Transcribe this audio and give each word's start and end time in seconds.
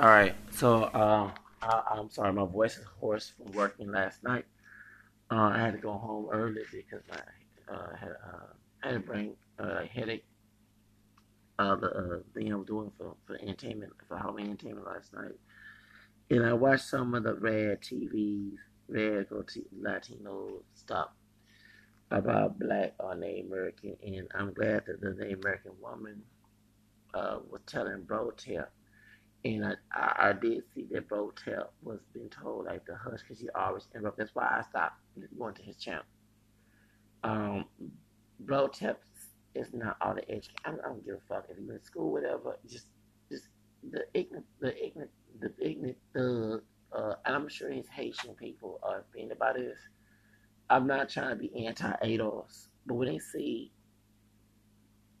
All 0.00 0.08
right, 0.08 0.34
so 0.50 0.82
uh, 0.82 1.30
I, 1.62 1.82
I'm 1.92 2.10
sorry, 2.10 2.32
my 2.32 2.44
voice 2.44 2.78
is 2.78 2.84
hoarse 2.98 3.30
from 3.30 3.52
working 3.52 3.92
last 3.92 4.24
night. 4.24 4.44
Uh, 5.30 5.52
I 5.54 5.58
had 5.58 5.74
to 5.74 5.78
go 5.78 5.92
home 5.92 6.26
early 6.32 6.62
because 6.72 7.04
I 7.12 7.72
uh, 7.72 7.94
had 7.94 8.08
uh, 8.08 8.46
had 8.80 8.94
to 8.94 8.98
bring 8.98 9.36
uh, 9.60 9.82
a 9.82 9.86
headache. 9.86 10.24
Uh, 11.60 11.76
the 11.76 11.86
uh, 11.86 12.18
thing 12.34 12.52
I 12.52 12.56
was 12.56 12.66
doing 12.66 12.90
for 12.98 13.14
for 13.24 13.36
entertainment 13.40 13.92
for 14.08 14.18
Halloween 14.18 14.46
entertainment 14.46 14.84
last 14.84 15.12
night, 15.12 15.38
and 16.28 16.44
I 16.44 16.54
watched 16.54 16.86
some 16.86 17.14
of 17.14 17.22
the 17.22 17.34
Red 17.34 17.80
TVs, 17.80 18.56
Red 18.88 19.28
Latino 19.80 20.62
stuff 20.74 21.10
about 22.10 22.58
Black 22.58 22.94
or 22.98 23.14
Native 23.14 23.46
American, 23.46 23.96
and 24.04 24.26
I'm 24.34 24.54
glad 24.54 24.86
that 24.86 25.00
the 25.00 25.14
Native 25.14 25.38
American 25.38 25.72
woman 25.80 26.20
uh, 27.14 27.38
was 27.48 27.60
telling 27.64 28.02
Bro 28.02 28.32
Tell 28.32 28.66
and 29.44 29.64
I, 29.64 29.74
I, 29.92 30.28
I 30.28 30.32
did 30.32 30.62
see 30.74 30.86
that 30.92 31.08
Bro 31.08 31.32
Tell 31.44 31.70
was 31.82 32.00
being 32.14 32.30
told 32.30 32.66
like 32.66 32.86
the 32.86 32.96
hush 32.96 33.20
because 33.20 33.38
he 33.38 33.48
always 33.50 33.86
interrupt. 33.94 34.18
That's 34.18 34.34
why 34.34 34.44
I 34.44 34.62
stopped 34.68 34.96
going 35.38 35.54
to 35.54 35.62
his 35.62 35.76
channel. 35.76 36.04
Um, 37.22 37.66
Bro 38.40 38.68
Tell 38.68 38.96
is 39.54 39.68
not 39.72 39.96
all 40.00 40.14
the 40.14 40.28
education. 40.30 40.54
I, 40.64 40.70
don't 40.88 41.04
give 41.04 41.16
a 41.16 41.20
fuck 41.28 41.46
if 41.50 41.58
you're 41.58 41.74
in 41.74 41.82
school, 41.82 42.10
whatever. 42.10 42.58
Just, 42.68 42.86
just 43.30 43.48
the 43.90 44.04
ignorant, 44.14 44.46
the 44.60 44.84
ignorant, 44.84 45.10
the 45.40 45.52
ignorant 45.60 45.98
thug. 46.14 46.62
Uh, 46.92 47.14
and 47.26 47.34
I'm 47.34 47.48
sure 47.48 47.70
his 47.70 47.88
Haitian 47.88 48.34
people 48.34 48.80
are 48.82 49.04
being 49.12 49.30
about 49.30 49.56
this. 49.56 49.78
I'm 50.70 50.86
not 50.86 51.10
trying 51.10 51.30
to 51.30 51.36
be 51.36 51.66
anti-ADOS, 51.66 52.68
but 52.86 52.94
when 52.94 53.08
they 53.08 53.18
see 53.18 53.72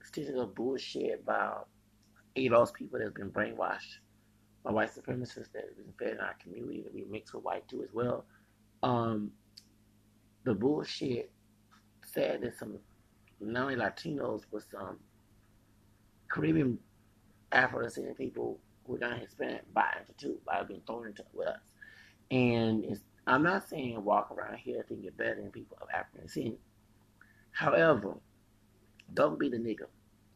statistical 0.02 0.42
of 0.42 0.54
bullshit 0.54 1.20
about 1.22 1.68
ADOS 2.36 2.72
people 2.72 2.98
that's 2.98 3.12
been 3.12 3.30
brainwashed 3.30 3.98
my 4.64 4.72
white 4.72 4.90
supremacists 4.94 5.52
that 5.52 5.64
is 5.64 5.78
fed 5.98 6.12
in 6.12 6.20
our 6.20 6.34
community 6.42 6.82
that 6.82 6.94
we 6.94 7.04
mix 7.10 7.34
with 7.34 7.44
white 7.44 7.68
too 7.68 7.82
as 7.82 7.90
well. 7.92 8.24
Um, 8.82 9.30
the 10.44 10.54
bullshit 10.54 11.30
said 12.04 12.42
that 12.42 12.58
some 12.58 12.78
not 13.40 13.62
only 13.64 13.76
Latinos 13.76 14.42
but 14.50 14.62
some 14.70 14.98
Caribbean 16.28 16.78
Afro 17.52 17.82
descendant 17.82 18.18
people 18.18 18.58
who 18.86 18.96
are 18.96 18.98
not 18.98 19.18
Hispanic 19.18 19.64
into 19.74 20.12
too 20.18 20.38
by 20.46 20.62
being 20.62 20.82
thrown 20.86 21.06
into 21.06 21.24
with 21.32 21.48
us. 21.48 21.60
And 22.30 22.98
I'm 23.26 23.42
not 23.42 23.68
saying 23.68 24.02
walk 24.02 24.30
around 24.30 24.58
here 24.58 24.84
thinking 24.88 25.10
better 25.16 25.36
than 25.36 25.50
people 25.50 25.78
of 25.80 25.88
African 25.94 26.26
descent. 26.26 26.58
However, 27.52 28.14
don't 29.12 29.38
be 29.38 29.48
the 29.48 29.58
nigga. 29.58 29.86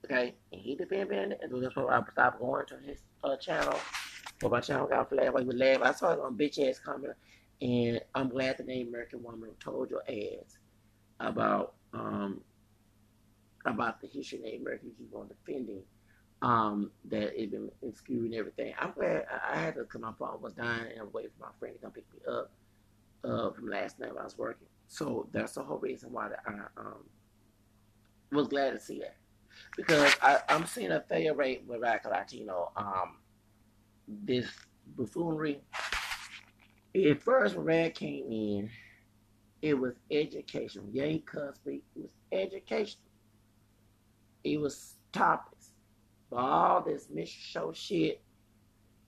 Okay? 0.05 0.35
And 0.53 0.61
he 0.61 0.75
depend 0.77 1.13
on 1.13 1.33
it. 1.33 1.41
And 1.43 1.63
that's 1.63 1.75
why 1.77 1.85
I 1.85 2.03
stopped 2.13 2.41
going 2.41 2.67
to 2.67 2.77
his 2.79 2.99
uh, 3.25 3.37
channel 3.37 3.79
but 4.41 4.51
my 4.51 4.61
channel 4.61 4.87
got 4.87 5.09
flagged 5.09 5.35
while 5.35 5.43
you 5.45 5.53
laugh. 5.53 5.83
I 5.83 5.93
saw 5.93 6.13
it 6.13 6.21
on 6.21 6.37
bitch 6.37 6.59
ass 6.69 6.79
comment, 6.79 7.15
and 7.61 8.01
I'm 8.15 8.29
glad 8.29 8.59
the 8.59 8.65
name 8.65 8.89
American 8.89 9.23
Woman 9.23 9.51
told 9.61 9.91
your 9.91 10.03
ass 10.09 10.59
about 11.21 11.75
um 11.93 12.41
about 13.67 14.01
the 14.01 14.07
history 14.07 14.39
of 14.39 14.61
American 14.61 14.93
keep 14.97 15.15
on 15.15 15.29
defending 15.29 15.83
um 16.43 16.91
that 17.07 17.41
it 17.41 17.51
been 17.51 17.71
skewed 17.95 18.27
and 18.27 18.35
everything. 18.35 18.73
I'm 18.79 18.93
glad 18.93 19.27
I, 19.31 19.55
I 19.55 19.61
had 19.61 19.75
to 19.75 19.81
because 19.81 20.01
my 20.01 20.13
phone 20.19 20.41
was 20.41 20.53
dying 20.53 20.93
and 20.93 21.01
I 21.01 21.03
was 21.03 21.13
waiting 21.13 21.33
for 21.39 21.47
my 21.47 21.53
friend 21.59 21.75
to 21.75 21.81
come 21.83 21.93
pick 21.93 22.05
me 22.15 22.21
up 22.33 22.53
uh 23.25 23.51
from 23.51 23.69
last 23.69 23.99
night 23.99 24.11
when 24.15 24.21
I 24.21 24.25
was 24.25 24.39
working. 24.39 24.69
So 24.87 25.29
that's 25.33 25.55
the 25.55 25.63
whole 25.63 25.79
reason 25.79 26.13
why 26.13 26.29
I 26.47 26.53
um 26.77 27.05
was 28.31 28.49
glad 28.49 28.73
to 28.73 28.81
see 28.81 29.01
that. 29.01 29.17
Because 29.77 30.15
I, 30.23 30.39
I'm 30.49 30.67
seeing 30.67 30.93
a 30.93 31.01
failure 31.01 31.35
rate 31.35 31.65
with 31.67 31.81
Black 31.81 32.05
Latino 32.05 32.71
um 32.77 33.18
this 34.25 34.49
buffoonery. 34.97 35.61
At 36.95 37.23
first, 37.23 37.57
when 37.57 37.67
Rad 37.67 37.95
came 37.95 38.25
in, 38.31 38.71
it 39.63 39.75
was 39.75 39.95
educational. 40.11 40.87
Yay, 40.93 41.19
Cosby, 41.21 41.83
was 41.95 42.11
educational. 42.33 43.05
It 44.45 44.61
was 44.61 44.95
topics. 45.13 45.71
But 46.31 46.37
all 46.37 46.83
this 46.83 47.09
Mr. 47.09 47.29
Show 47.29 47.73
shit, 47.73 48.21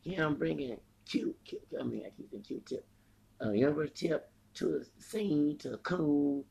him 0.03 0.35
bringing 0.37 0.77
cute, 1.07 1.37
cute 1.45 1.63
I 1.79 1.83
mean, 1.83 2.03
I 2.07 2.11
keep 2.11 2.31
saying 2.31 2.43
cute 2.43 2.67
tip, 2.67 2.87
uh, 3.45 3.53
younger 3.53 3.87
tip 3.87 4.31
to 4.55 4.67
the 4.67 4.87
scene, 4.99 5.57
to 5.59 5.71
the 5.71 5.77
cool, 5.79 6.45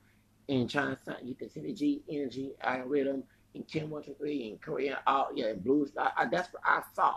and 0.48 0.70
trying 0.70 0.98
to 1.06 1.16
get 1.26 1.40
this 1.40 1.58
energy, 1.58 2.02
energy, 2.10 2.52
algorithm, 2.62 3.24
and 3.56 3.68
Kim 3.68 3.90
123, 3.90 4.52
and 4.52 4.62
Korean, 4.62 4.96
all, 5.08 5.30
yeah, 5.36 5.54
blues. 5.54 5.92
I, 5.98 6.12
I, 6.18 6.26
that's 6.28 6.54
what 6.54 6.62
I 6.66 6.82
saw. 6.94 7.16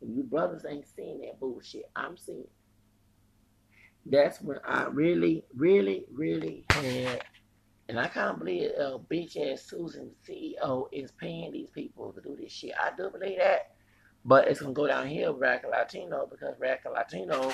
You 0.00 0.22
brothers 0.22 0.64
ain't 0.68 0.86
seeing 0.88 1.20
that 1.20 1.40
bullshit. 1.40 1.90
I'm 1.96 2.16
seeing. 2.16 2.46
That's 4.06 4.40
when 4.40 4.58
I 4.66 4.84
really, 4.84 5.44
really, 5.54 6.06
really 6.10 6.64
had, 6.70 7.22
and 7.88 8.00
I 8.00 8.08
can't 8.08 8.38
believe 8.38 8.70
uh, 8.78 8.98
bitch 9.10 9.36
ass 9.36 9.62
Susan 9.62 10.10
CEO 10.26 10.88
is 10.90 11.12
paying 11.12 11.52
these 11.52 11.70
people 11.70 12.12
to 12.12 12.20
do 12.20 12.36
this 12.40 12.52
shit. 12.52 12.72
I 12.80 12.90
do 12.96 13.10
believe 13.10 13.38
that. 13.38 13.72
But 14.24 14.48
it's 14.48 14.60
gonna 14.60 14.72
go 14.72 14.86
down 14.86 15.06
here 15.06 15.32
with 15.32 15.62
Latino 15.70 16.26
because 16.30 16.54
Radical 16.58 16.92
Latino 16.92 17.52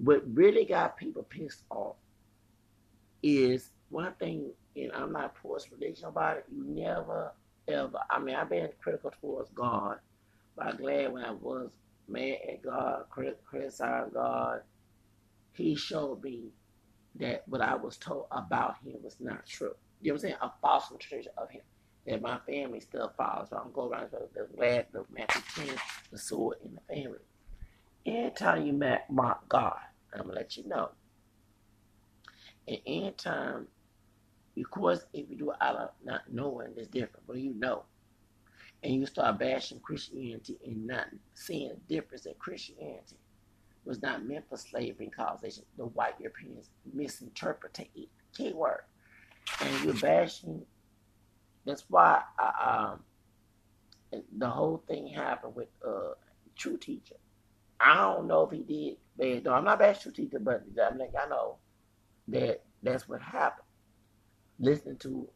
what 0.00 0.22
really 0.34 0.64
got 0.64 0.96
people 0.96 1.22
pissed 1.24 1.62
off 1.70 1.96
is 3.22 3.70
one 3.90 4.14
thing, 4.14 4.50
and 4.76 4.90
I'm 4.92 5.12
not 5.12 5.36
forced 5.42 5.70
religion 5.70 6.06
about 6.06 6.38
it, 6.38 6.44
you 6.50 6.64
never 6.66 7.32
ever 7.68 7.98
I 8.08 8.18
mean 8.18 8.34
I've 8.34 8.48
been 8.48 8.68
critical 8.80 9.12
towards 9.20 9.50
God 9.50 9.98
I'm 10.58 10.76
glad 10.76 11.12
when 11.12 11.24
I 11.24 11.32
was 11.32 11.70
mad 12.08 12.38
at 12.48 12.62
God, 12.62 13.04
criticized 13.10 14.14
God, 14.14 14.62
He 15.52 15.74
showed 15.74 16.22
me 16.22 16.50
that 17.16 17.44
what 17.48 17.60
I 17.60 17.74
was 17.76 17.96
told 17.96 18.26
about 18.30 18.76
Him 18.84 18.96
was 19.02 19.16
not 19.20 19.46
true. 19.46 19.74
You 20.00 20.12
know 20.12 20.14
what 20.14 20.18
I'm 20.18 20.20
saying? 20.22 20.36
A 20.42 20.52
false 20.60 20.90
interpretation 20.90 21.32
of 21.38 21.50
Him. 21.50 21.62
That 22.06 22.22
my 22.22 22.38
family 22.46 22.80
still 22.80 23.12
follows. 23.16 23.48
So 23.50 23.56
I'm 23.58 23.72
going 23.72 23.92
around 23.92 24.10
the 24.10 24.48
glad 24.56 24.86
the 24.92 25.04
Matthew 25.10 25.66
10, 25.66 25.76
the 26.10 26.18
sword 26.18 26.56
in 26.64 26.74
the 26.74 26.94
family. 26.94 27.18
Anytime 28.06 28.66
you 28.66 28.72
mock 29.10 29.48
God, 29.48 29.78
I'm 30.14 30.22
gonna 30.22 30.34
let 30.34 30.56
you 30.56 30.66
know. 30.66 30.90
And 32.66 32.78
anytime, 32.86 33.66
of 34.56 34.70
course, 34.70 35.04
if 35.12 35.28
you 35.28 35.36
do 35.36 35.50
it 35.50 35.56
out 35.60 35.76
of 35.76 35.90
not 36.04 36.22
knowing, 36.32 36.68
it's 36.76 36.88
different, 36.88 37.26
but 37.26 37.36
you 37.36 37.52
know 37.54 37.84
and 38.82 38.94
you 38.94 39.06
start 39.06 39.38
bashing 39.38 39.80
Christianity 39.80 40.58
and 40.64 40.86
not 40.86 41.06
seeing 41.34 41.70
the 41.70 41.94
difference 41.94 42.24
that 42.24 42.38
Christianity 42.38 43.16
was 43.84 44.00
not 44.02 44.24
meant 44.24 44.48
for 44.48 44.56
slavery 44.56 45.06
and 45.06 45.14
causation. 45.14 45.64
The 45.76 45.86
white 45.86 46.14
Europeans 46.18 46.70
misinterpreted 46.92 47.88
it. 47.94 48.08
Key 48.34 48.52
word. 48.52 48.82
And 49.60 49.84
you're 49.84 49.94
bashing. 49.94 50.62
That's 51.66 51.84
why 51.88 52.22
I, 52.38 52.92
um, 52.92 54.20
the 54.38 54.48
whole 54.48 54.82
thing 54.88 55.08
happened 55.08 55.54
with 55.54 55.68
uh, 55.86 56.14
True 56.56 56.76
Teacher. 56.76 57.16
I 57.78 57.94
don't 57.94 58.26
know 58.26 58.42
if 58.42 58.50
he 58.50 58.62
did 58.62 58.96
bad. 59.18 59.44
No, 59.44 59.54
I'm 59.54 59.64
not 59.64 59.78
bashing 59.78 60.12
True 60.12 60.24
Teacher, 60.24 60.38
but 60.38 60.62
I'm 60.82 60.98
like, 60.98 61.12
I 61.20 61.28
know 61.28 61.56
that 62.28 62.62
that's 62.82 63.08
what 63.08 63.20
happened. 63.20 63.66
Listening 64.58 64.96
to 64.98 65.28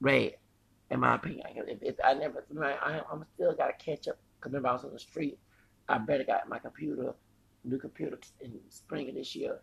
Red 0.00 0.34
in 0.90 1.00
my 1.00 1.14
opinion. 1.14 1.46
If, 1.66 1.82
if 1.82 1.96
I 2.04 2.14
never, 2.14 2.44
I, 2.62 3.00
I'm 3.10 3.24
still 3.34 3.54
got 3.54 3.78
to 3.78 3.84
catch 3.84 4.08
up. 4.08 4.18
Because 4.38 4.52
remember, 4.52 4.68
I 4.68 4.72
was 4.72 4.84
on 4.84 4.92
the 4.92 4.98
street. 4.98 5.38
I 5.88 5.98
better 5.98 6.24
got 6.24 6.48
my 6.48 6.58
computer, 6.58 7.14
new 7.64 7.78
computer 7.78 8.18
in 8.40 8.52
spring 8.68 9.08
of 9.08 9.14
this 9.14 9.34
year. 9.34 9.60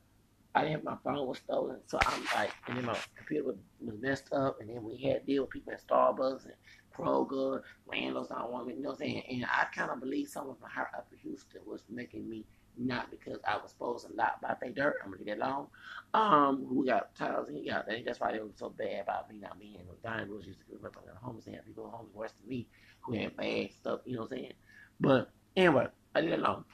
I 0.56 0.62
didn't 0.62 0.76
have 0.76 0.84
my 0.84 0.98
phone 1.04 1.28
was 1.28 1.40
stolen, 1.40 1.78
so 1.88 1.98
I'm 2.06 2.24
like, 2.36 2.52
and 2.68 2.78
then 2.78 2.86
my 2.86 2.98
computer 3.18 3.44
was, 3.44 3.56
was 3.82 3.96
messed 4.00 4.32
up, 4.34 4.62
and 4.62 4.70
then 4.70 4.84
we 4.84 4.98
had 4.98 5.22
to 5.22 5.26
deal 5.26 5.44
with 5.44 5.50
people 5.50 5.74
at 5.74 5.86
Starbucks 5.86 6.46
and 6.46 6.54
Kroger, 6.96 7.64
landlords 7.88 8.30
I 8.32 8.40
don't 8.40 8.52
want 8.52 8.68
me, 8.68 8.76
you 8.76 8.84
know 8.84 8.90
what 8.90 9.02
I'm 9.02 9.08
saying? 9.08 9.24
And 9.32 9.46
I 9.46 9.66
kind 9.76 9.90
of 9.90 10.00
believe 10.00 10.28
someone 10.28 10.56
from 10.58 10.70
her 10.70 10.88
up 10.96 11.08
in 11.12 11.18
Houston 11.28 11.62
was 11.66 11.82
making 11.90 12.30
me 12.30 12.46
not 12.78 13.12
because 13.12 13.40
I 13.48 13.58
was 13.58 13.72
supposed 13.72 14.08
to 14.08 14.14
lot 14.14 14.38
about 14.40 14.60
their 14.60 14.72
dirt. 14.72 14.98
I'm 15.04 15.12
gonna 15.12 15.24
get 15.24 15.38
along. 15.38 15.68
Um, 16.14 16.66
who 16.68 16.86
got 16.86 17.16
titles 17.16 17.50
and 17.50 17.58
he 17.58 17.70
got 17.70 17.88
that. 17.88 18.06
That's 18.06 18.20
why 18.20 18.32
they 18.32 18.40
were 18.40 18.50
so 18.56 18.70
bad 18.70 19.02
about 19.02 19.30
me 19.30 19.40
not 19.40 19.60
being 19.60 19.78
no 19.86 19.94
dying 20.04 20.30
rules 20.30 20.46
used 20.46 20.60
to 20.60 20.66
go 20.66 20.88
up 20.88 20.98
on 20.98 21.04
the 21.06 21.20
homeless 21.20 21.48
and 21.48 21.66
people 21.66 21.90
homeless 21.90 22.14
worse 22.14 22.32
than 22.40 22.50
me 22.50 22.68
who 23.02 23.14
had 23.14 23.36
bad 23.36 23.70
stuff, 23.74 24.00
you 24.06 24.16
know 24.16 24.22
what 24.22 24.32
I'm 24.32 24.38
saying? 24.38 24.54
But 25.00 25.32
anyway, 25.56 25.88
I 26.16 26.22
get 26.22 26.40
along. 26.40 26.66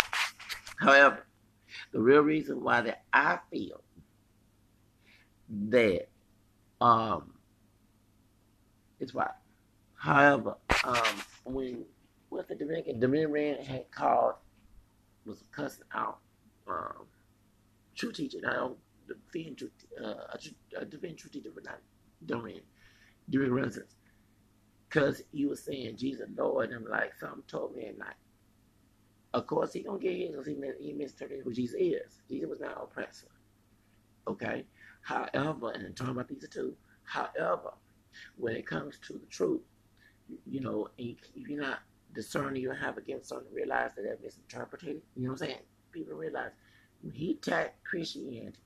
However, 0.80 1.26
the 1.92 2.00
real 2.00 2.22
reason 2.22 2.64
why 2.64 2.82
that 2.82 3.04
I 3.14 3.40
feel 3.52 3.82
that 5.70 6.08
um 6.82 7.34
it's 9.00 9.14
why. 9.14 9.32
However, 9.96 10.56
um 10.84 11.22
when 11.46 11.86
what 12.30 12.48
the 12.48 12.56
Dominican 12.56 13.00
Dominican 13.00 13.64
had 13.64 13.92
called 13.92 14.36
was 15.30 15.44
cussing 15.52 15.86
out 15.94 16.20
um, 16.68 17.08
true 17.96 18.12
teacher. 18.12 18.40
I 18.48 18.54
don't 18.54 18.78
defend 19.08 19.60
true, 19.60 19.72
uh, 20.04 20.84
defend 20.90 21.18
true 21.18 21.32
teacher, 21.32 21.52
but 21.54 21.66
not 21.66 21.80
during 22.26 22.62
during 23.30 23.54
Renaissance, 23.54 23.96
because 24.90 25.22
he 25.32 25.46
was 25.46 25.64
saying 25.64 25.98
Jesus 25.98 26.28
Lord, 26.36 26.72
and 26.72 26.86
like 26.88 27.14
something 27.20 27.44
told 27.48 27.76
me 27.76 27.86
at 27.88 27.98
night. 27.98 28.16
Of 29.34 29.48
course, 29.48 29.74
he 29.74 29.84
gonna 29.84 30.00
get 30.00 30.18
his 30.18 30.32
because 30.32 30.48
he, 30.48 30.58
he 30.80 30.94
misinterpreted 30.94 31.46
who 31.46 31.54
Jesus 31.54 31.78
is. 31.80 32.22
Jesus 32.30 32.50
was 32.50 32.60
not 32.60 32.82
oppressor. 32.82 33.28
Okay. 34.28 34.66
However, 35.02 35.72
and 35.72 35.86
I'm 35.88 35.94
talking 35.94 36.14
about 36.14 36.28
these 36.28 36.48
two. 36.50 36.76
However, 37.04 37.74
when 38.38 38.56
it 38.56 38.68
comes 38.68 39.00
to 39.08 39.14
the 39.14 39.26
truth, 39.28 39.62
you 40.46 40.62
know, 40.62 40.90
if 40.98 41.18
you're 41.36 41.62
not 41.62 41.80
discerning, 42.14 42.62
you 42.62 42.72
have 42.72 42.98
against 42.98 43.30
something, 43.30 43.54
realize 43.54 43.92
that 43.96 44.04
they're 44.04 44.18
misinterpreted. 44.24 45.02
You 45.16 45.24
know 45.24 45.32
what 45.34 45.42
I'm 45.42 45.48
saying? 45.48 45.60
People 45.92 46.16
realize 46.16 46.52
when 47.02 47.14
he 47.14 47.32
attacked 47.32 47.84
Christianity 47.84 48.60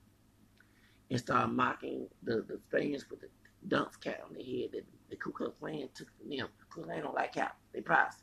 and 1.10 1.18
started 1.18 1.52
mocking 1.52 2.08
the, 2.22 2.44
the 2.48 2.58
Spaniards 2.68 3.08
with 3.10 3.20
the 3.20 3.28
dunce 3.68 3.96
cap 3.96 4.20
on 4.26 4.34
their 4.34 4.44
head 4.44 4.70
that 4.72 4.84
the 5.10 5.16
Ku 5.16 5.32
Klux 5.32 5.58
Klan 5.58 5.88
took 5.94 6.08
from 6.18 6.30
them. 6.30 6.48
The 6.58 6.82
Klan 6.82 7.02
don't 7.02 7.14
like 7.14 7.34
cap. 7.34 7.56
They 7.72 7.80
price. 7.80 8.14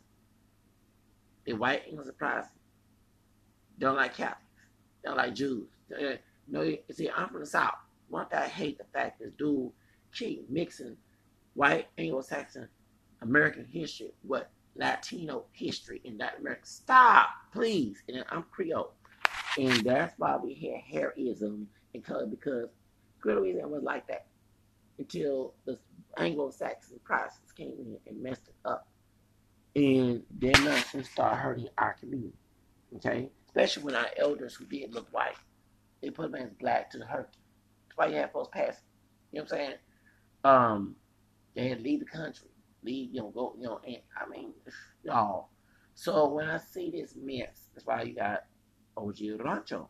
They 1.46 1.54
white 1.54 1.84
English 1.88 2.16
price. 2.18 2.46
They 3.78 3.86
don't 3.86 3.96
like 3.96 4.16
Catholics. 4.16 4.44
They 5.04 5.10
don't 5.10 5.18
like 5.18 5.34
Jews. 5.36 5.68
They, 5.90 6.20
no, 6.48 6.76
see, 6.92 7.10
I'm 7.10 7.30
from 7.30 7.40
the 7.40 7.46
South. 7.46 7.74
One 8.10 8.28
thing 8.28 8.40
I 8.40 8.48
hate 8.48 8.78
the 8.78 8.84
fact 8.94 9.20
this 9.20 9.32
dude 9.38 9.72
keep 10.14 10.50
mixing 10.50 10.98
white 11.54 11.88
Anglo-Saxon 11.98 12.68
American 13.22 13.66
history 13.66 14.14
with 14.24 14.46
Latino 14.76 15.46
history 15.52 16.02
in 16.04 16.18
that 16.18 16.40
America. 16.40 16.66
Stop, 16.66 17.30
please. 17.54 18.02
And 18.08 18.24
I'm 18.30 18.44
Creole. 18.44 18.94
And 19.58 19.84
that's 19.84 20.18
why 20.18 20.38
we 20.38 20.54
had 20.54 20.82
hairism 20.82 21.68
and 21.94 22.04
because 22.04 22.30
because 22.30 22.70
Creolism 23.24 23.70
was 23.70 23.84
like 23.84 24.08
that 24.08 24.28
until 24.98 25.54
the 25.66 25.78
Anglo-Saxon 26.18 27.00
Protestants 27.04 27.52
came 27.52 27.74
in 27.80 27.98
and 28.08 28.22
messed 28.22 28.48
it 28.48 28.56
up. 28.66 28.88
And 29.76 30.24
then 30.32 30.54
nonsense 30.64 31.10
started 31.10 31.38
hurting 31.38 31.68
our 31.78 31.94
community. 31.94 32.34
Okay? 32.98 33.30
Especially 33.48 33.84
when 33.84 33.96
our 33.96 34.08
elders 34.18 34.56
who 34.56 34.66
did 34.66 34.94
look 34.94 35.08
white, 35.12 35.36
they 36.02 36.10
put 36.10 36.32
them 36.32 36.42
as 36.42 36.52
black 36.60 36.90
to 36.92 37.00
hurt. 37.00 37.36
That's 37.88 37.98
why 37.98 38.08
you 38.08 38.16
have 38.16 38.32
folks 38.32 38.50
pass. 38.52 38.78
You 39.32 39.40
know 39.40 39.44
what 39.44 39.54
I'm 39.54 39.58
saying? 39.58 39.74
Um, 40.44 40.96
they 41.56 41.70
had 41.70 41.80
to 41.80 41.84
leave 41.84 42.00
the 42.00 42.06
country. 42.06 42.48
Leave, 42.84 43.14
you 43.14 43.22
know, 43.22 43.30
go, 43.30 43.56
you 43.58 43.66
know, 43.66 43.80
and 43.86 43.98
I 44.18 44.30
mean, 44.30 44.54
y'all. 45.04 45.50
So 45.94 46.30
when 46.30 46.50
I 46.50 46.58
see 46.58 46.90
this 46.92 47.16
mess, 47.22 47.68
that's 47.74 47.86
why 47.86 48.04
you 48.04 48.16
got 48.16 48.46
OG 48.98 49.18
Rancho. 49.40 49.90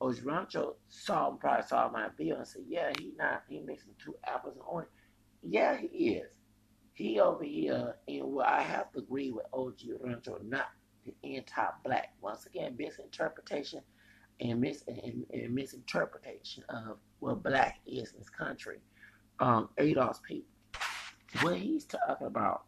OG 0.00 0.16
Rancho 0.24 0.76
saw 0.88 1.30
probably 1.32 1.66
saw 1.66 1.90
my 1.90 2.08
bill 2.16 2.36
and 2.36 2.46
said, 2.46 2.62
Yeah, 2.68 2.92
he 2.98 3.12
not 3.18 3.42
he 3.48 3.60
mixing 3.60 3.94
two 4.02 4.14
apples 4.24 4.54
and 4.54 4.64
orange. 4.66 4.90
Yeah, 5.42 5.76
he 5.76 6.10
is. 6.10 6.28
He 6.94 7.20
over 7.20 7.44
here, 7.44 7.96
and 8.08 8.32
well, 8.32 8.46
I 8.46 8.62
have 8.62 8.90
to 8.92 8.98
agree 8.98 9.30
with 9.30 9.46
OG 9.52 9.80
Rancho, 10.00 10.40
not 10.44 10.66
the 11.04 11.14
anti-black. 11.36 12.14
Once 12.20 12.46
again, 12.46 12.74
misinterpretation 12.76 13.80
and, 14.40 14.60
mis- 14.60 14.82
and, 14.88 15.24
and 15.32 15.54
misinterpretation 15.54 16.64
of 16.68 16.98
what 17.20 17.42
black 17.42 17.78
is 17.86 18.12
in 18.12 18.18
this 18.18 18.30
country. 18.30 18.78
Um, 19.40 19.68
ADOS 19.78 20.22
people. 20.22 20.50
What 21.42 21.56
he's 21.56 21.84
talking 21.84 22.26
about 22.26 22.64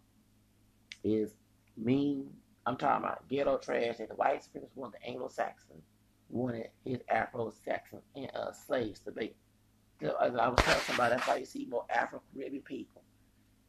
is 1.02 1.32
mean. 1.76 2.30
I'm 2.66 2.76
talking 2.76 3.04
about 3.04 3.26
ghetto 3.28 3.56
trash 3.58 3.96
that 3.98 4.08
the 4.10 4.14
white 4.14 4.42
supremacists 4.42 4.76
want 4.76 4.92
the 4.92 5.02
Anglo-Saxon 5.08 5.82
wanted 6.28 6.68
his 6.84 6.98
Afro-Saxon 7.08 8.00
and 8.14 8.30
uh, 8.34 8.52
slaves 8.52 9.00
to 9.00 9.12
be. 9.12 9.34
As 10.02 10.34
I 10.34 10.48
was 10.48 10.58
telling 10.60 10.80
somebody, 10.82 11.14
that's 11.16 11.26
why 11.26 11.36
you 11.36 11.46
see 11.46 11.66
more 11.68 11.84
Afro-Caribbean 11.90 12.62
people 12.62 13.02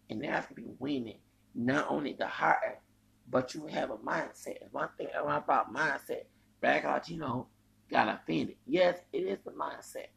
and 0.10 0.26
African 0.26 0.76
winning. 0.80 1.20
Not 1.56 1.88
only 1.90 2.14
the 2.14 2.28
heart, 2.28 2.80
but 3.30 3.54
you 3.54 3.66
have 3.68 3.92
a 3.92 3.98
mindset. 3.98 4.58
One 4.72 4.90
thing 4.98 5.08
about 5.16 5.74
mindset, 5.74 6.26
Black 6.62 6.84
Latino 6.84 7.48
got 7.90 8.08
offended. 8.08 8.56
Yes, 8.68 9.00
it 9.14 9.20
is 9.20 9.40
the 9.46 9.52
mindset. 9.52 10.08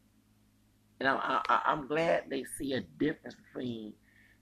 And 0.99 1.09
I'm, 1.09 1.17
I, 1.21 1.61
I'm 1.65 1.87
glad 1.87 2.25
they 2.29 2.43
see 2.57 2.73
a 2.73 2.81
difference 2.81 3.35
between 3.35 3.93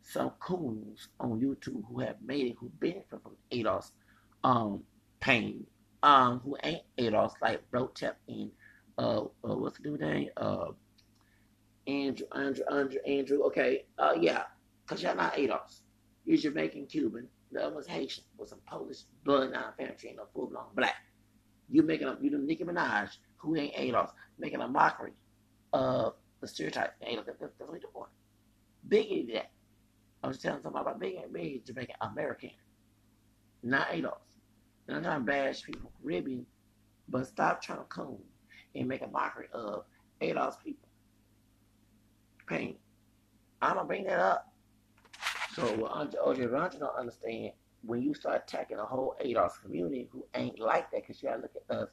some 0.03 0.31
coons 0.39 1.07
on 1.19 1.39
YouTube 1.39 1.83
who 1.87 1.99
have 2.01 2.17
made 2.23 2.47
it, 2.47 2.55
who 2.59 2.69
benefit 2.79 3.07
from 3.09 3.35
ADOS 3.51 3.91
um, 4.43 4.83
pain, 5.19 5.65
um, 6.03 6.39
who 6.43 6.57
ain't 6.63 6.83
ADOS, 6.97 7.33
like 7.41 7.69
Brotep 7.71 8.17
and 8.27 8.51
uh, 8.97 9.21
uh, 9.21 9.27
what's 9.55 9.79
the 9.79 9.89
new 9.89 9.97
name? 9.97 10.29
Uh, 10.37 10.67
Andrew, 11.87 12.27
Andrew, 12.35 12.63
Andrew, 12.71 12.99
Andrew. 13.07 13.41
Okay, 13.43 13.85
uh, 13.97 14.13
yeah, 14.19 14.43
because 14.85 15.01
y'all 15.01 15.15
not 15.15 15.33
ADOS. 15.35 15.81
You're 16.25 16.37
Jamaican, 16.37 16.85
Cuban. 16.87 17.27
The 17.51 17.65
other 17.65 17.75
was 17.75 17.87
Haitian, 17.87 18.23
with 18.37 18.49
some 18.49 18.59
Polish 18.65 19.03
bloodline 19.25 19.75
family, 19.77 19.95
ain't 20.07 20.17
no 20.17 20.25
full 20.33 20.47
blown 20.47 20.65
black. 20.75 20.95
You 21.69 21.83
making 21.83 22.07
a 22.07 22.17
you 22.21 22.29
the 22.29 22.37
Nicki 22.37 22.63
Minaj, 22.63 23.17
who 23.37 23.55
ain't 23.55 23.73
ADOS, 23.75 24.11
making 24.37 24.61
a 24.61 24.67
mockery 24.67 25.13
of 25.71 26.13
the 26.41 26.47
stereotype. 26.47 26.93
ADOS, 27.01 27.25
that's, 27.25 27.39
that's 27.39 27.53
what 27.59 27.81
you're 27.81 27.91
doing. 27.91 28.07
Biggie 28.89 29.33
that. 29.33 29.51
I 30.23 30.27
was 30.27 30.37
telling 30.37 30.61
somebody 30.61 30.83
about 30.83 30.99
being, 30.99 31.23
Biggie 31.33 31.65
Jamaican 31.65 31.95
American, 32.01 32.51
not 33.61 33.89
ADOS. 33.89 34.17
And 34.87 34.97
I'm 34.97 35.03
trying 35.03 35.19
to 35.19 35.25
bash 35.25 35.63
people 35.63 35.91
Caribbean, 36.01 36.45
but 37.09 37.27
stop 37.27 37.61
trying 37.61 37.79
to 37.79 37.85
come 37.85 38.17
and 38.73 38.87
make 38.87 39.01
a 39.01 39.07
mockery 39.07 39.47
of 39.53 39.83
ADOS 40.21 40.55
people. 40.63 40.87
Pain. 42.47 42.75
I'm 43.61 43.75
gonna 43.75 43.87
bring 43.87 44.05
that 44.05 44.19
up. 44.19 44.53
So 45.55 45.63
what 45.75 45.91
OG 45.91 46.39
Rancho 46.39 46.79
don't 46.79 46.97
understand 46.97 47.51
when 47.85 48.01
you 48.01 48.13
start 48.13 48.43
attacking 48.47 48.79
a 48.79 48.85
whole 48.85 49.15
ADOS 49.23 49.61
community 49.61 50.07
who 50.11 50.25
ain't 50.35 50.59
like 50.59 50.89
that, 50.91 51.01
because 51.01 51.21
you 51.21 51.29
gotta 51.29 51.41
look 51.41 51.51
at 51.69 51.75
us. 51.75 51.89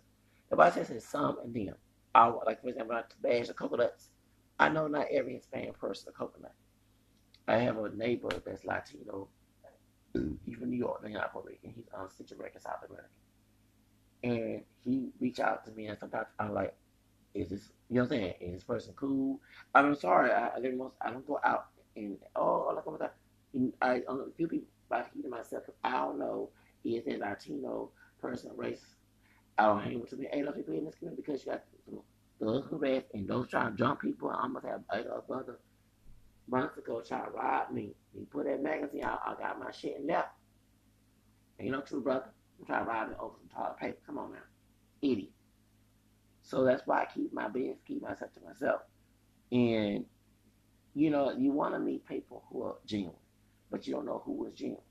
Nobody 0.50 0.74
says 0.74 0.90
it's 0.90 1.06
some 1.06 1.38
and 1.44 1.54
them. 1.54 1.74
I 2.14 2.26
like 2.26 2.62
for 2.62 2.68
example, 2.68 2.96
I 2.96 3.02
bash 3.22 3.48
the 3.48 3.54
coconuts. 3.54 4.10
I 4.58 4.68
know 4.68 4.86
not 4.86 5.06
every 5.10 5.34
Hispanic 5.34 5.78
person 5.78 6.08
a 6.08 6.12
coconut. 6.12 6.54
I 7.50 7.58
have 7.58 7.78
a 7.78 7.88
neighbor 7.96 8.28
that's 8.46 8.64
Latino. 8.64 9.28
From 10.12 10.38
New 10.70 10.76
York, 10.76 11.04
he's 11.04 11.14
not 11.14 11.32
Puerto 11.32 11.48
Rican. 11.48 11.72
He's 11.74 11.88
on 11.92 12.08
Central 12.10 12.40
South 12.58 12.84
American. 12.88 13.10
And 14.22 14.62
he 14.84 15.10
reached 15.20 15.40
out 15.40 15.64
to 15.64 15.72
me, 15.72 15.86
and 15.86 15.98
sometimes 15.98 16.28
I'm 16.38 16.54
like, 16.54 16.74
"Is 17.34 17.48
this, 17.48 17.72
you 17.88 17.96
know 17.96 18.02
what 18.02 18.12
I'm 18.12 18.18
saying? 18.18 18.34
Is 18.40 18.54
this 18.54 18.64
person 18.64 18.92
cool?" 18.94 19.40
I 19.74 19.82
mean, 19.82 19.92
I'm 19.92 19.96
sorry, 19.96 20.30
I, 20.30 20.56
I 20.56 20.60
didn't. 20.60 20.80
I 21.00 21.10
don't 21.10 21.26
go 21.26 21.40
out 21.42 21.66
and 21.96 22.18
oh, 22.36 22.72
like 22.74 22.86
what 22.86 23.02
I, 23.02 23.10
I 23.82 23.94
a 23.96 24.30
few 24.36 24.46
people 24.46 24.68
by 24.88 25.04
heating 25.12 25.30
myself 25.30 25.64
I 25.82 25.92
don't 25.92 26.18
know 26.18 26.50
is 26.84 27.06
it 27.06 27.18
Latino 27.18 27.90
person 28.20 28.50
race. 28.56 28.84
I 29.58 29.66
don't 29.66 29.82
hang 29.82 30.00
with 30.00 30.10
too 30.10 30.16
many 30.16 30.28
ADOS 30.28 30.56
people 30.56 30.74
in 30.74 30.84
this 30.84 30.94
community 30.94 31.22
because 31.24 31.44
you 31.44 31.52
got 31.52 31.64
those 32.40 32.64
who 32.70 32.76
rest 32.76 33.06
and 33.12 33.28
those 33.28 33.48
trying 33.48 33.72
to 33.72 33.76
jump 33.76 34.00
people. 34.02 34.30
I 34.30 34.42
almost 34.42 34.66
have 34.66 34.82
ADOS 34.92 35.26
brother 35.26 35.58
months 36.50 36.76
ago 36.78 37.02
try 37.02 37.24
to 37.24 37.30
rob 37.30 37.70
me. 37.70 37.94
He 38.12 38.24
put 38.24 38.46
that 38.46 38.62
magazine 38.62 39.04
out. 39.04 39.20
I 39.24 39.34
got 39.34 39.58
my 39.58 39.70
shit 39.70 39.98
and 39.98 40.06
left. 40.06 40.30
Ain't 41.58 41.72
no 41.72 41.80
true 41.82 42.02
brother. 42.02 42.32
I'm 42.58 42.66
trying 42.66 42.84
to 42.84 42.90
rob 42.90 43.08
me 43.10 43.14
over 43.18 43.36
some 43.38 43.48
toilet 43.48 43.78
paper. 43.78 43.98
Come 44.06 44.18
on 44.18 44.32
now. 44.32 44.38
Idiot. 45.02 45.32
So 46.42 46.64
that's 46.64 46.86
why 46.86 47.02
I 47.02 47.06
keep 47.06 47.32
my 47.32 47.48
business, 47.48 47.78
keep 47.86 48.02
myself 48.02 48.32
to 48.34 48.40
myself. 48.40 48.82
And, 49.52 50.06
you 50.94 51.10
know, 51.10 51.32
you 51.32 51.52
want 51.52 51.74
to 51.74 51.80
meet 51.80 52.06
people 52.06 52.44
who 52.50 52.62
are 52.64 52.76
genuine, 52.86 53.16
but 53.70 53.86
you 53.86 53.94
don't 53.94 54.06
know 54.06 54.22
who 54.24 54.46
is 54.46 54.54
genuine. 54.54 54.82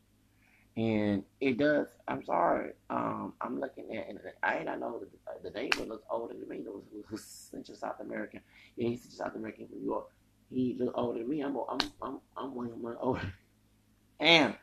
And 0.77 1.25
it 1.41 1.57
does, 1.57 1.87
I'm 2.07 2.23
sorry, 2.23 2.73
um, 2.89 3.33
I'm 3.41 3.59
looking 3.59 3.97
at, 3.97 4.07
and 4.07 4.19
I 4.41 4.59
I 4.59 4.75
know 4.77 5.01
the, 5.01 5.49
the 5.49 5.49
neighbor 5.49 5.83
looks 5.83 6.05
older 6.09 6.35
than 6.35 6.47
me, 6.47 6.63
who's 7.07 7.23
Central 7.51 7.75
South 7.77 7.99
American. 7.99 8.41
Yeah, 8.77 8.89
he's 8.89 9.01
Central 9.01 9.27
South 9.27 9.35
American 9.35 9.67
from 9.67 9.79
New 9.79 9.85
York 9.85 10.11
he 10.51 10.75
look 10.79 10.93
older 10.95 11.19
than 11.19 11.29
me. 11.29 11.41
I'm 11.41 11.55
I'm 11.57 11.79
I'm 12.01 12.19
I'm 12.37 12.55
one 12.55 12.81
month 12.81 12.97
older. 13.01 13.33
And 14.19 14.55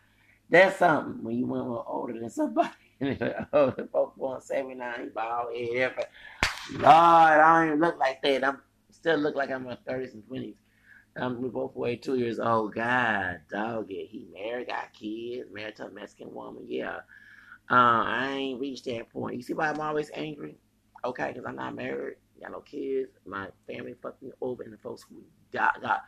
that's 0.51 0.79
something 0.79 1.25
when 1.25 1.37
you 1.37 1.47
one 1.47 1.69
month 1.69 1.85
older 1.87 2.19
than 2.19 2.31
somebody. 2.31 2.71
oh, 3.53 3.71
the 3.71 3.89
folks 3.93 4.19
born 4.19 4.41
seventy 4.41 4.75
nine, 4.75 5.05
he 5.05 5.09
bald 5.09 5.55
head. 5.55 5.95
Lord, 6.73 6.85
I 6.85 7.59
don't 7.59 7.69
even 7.69 7.81
look 7.81 7.99
like 7.99 8.23
that. 8.23 8.45
I'm 8.45 8.61
still 8.91 9.19
look 9.19 9.35
like 9.35 9.51
I'm 9.51 9.63
in 9.63 9.69
my 9.69 9.79
thirties 9.87 10.15
and 10.15 10.27
twenties. 10.27 10.57
I'm 11.17 11.41
we 11.41 11.49
both 11.49 11.75
way 11.75 11.97
two 11.97 12.17
years 12.17 12.39
old. 12.39 12.75
God, 12.75 13.41
dog 13.51 13.91
it. 13.91 14.09
He 14.09 14.27
married, 14.33 14.69
got 14.69 14.93
kids, 14.93 15.49
married 15.51 15.77
to 15.77 15.87
a 15.87 15.91
Mexican 15.91 16.35
woman. 16.35 16.65
Yeah. 16.69 16.99
Uh, 17.71 18.05
I 18.05 18.33
ain't 18.33 18.61
reached 18.61 18.85
that 18.85 19.11
point. 19.11 19.37
You 19.37 19.43
see 19.43 19.55
why 19.55 19.69
I'm 19.71 19.81
always 19.81 20.11
angry? 20.15 20.57
Okay, 21.05 21.29
because 21.29 21.45
I'm 21.47 21.57
not 21.57 21.75
married, 21.75 22.17
got 22.41 22.53
no 22.53 22.61
kids. 22.61 23.11
My 23.27 23.49
family 23.67 23.95
fucked 24.03 24.23
me 24.23 24.31
over, 24.41 24.63
and 24.63 24.73
the 24.73 24.79
folks 24.79 25.05
who 25.09 25.23
God, 25.53 25.73
God. 25.83 26.01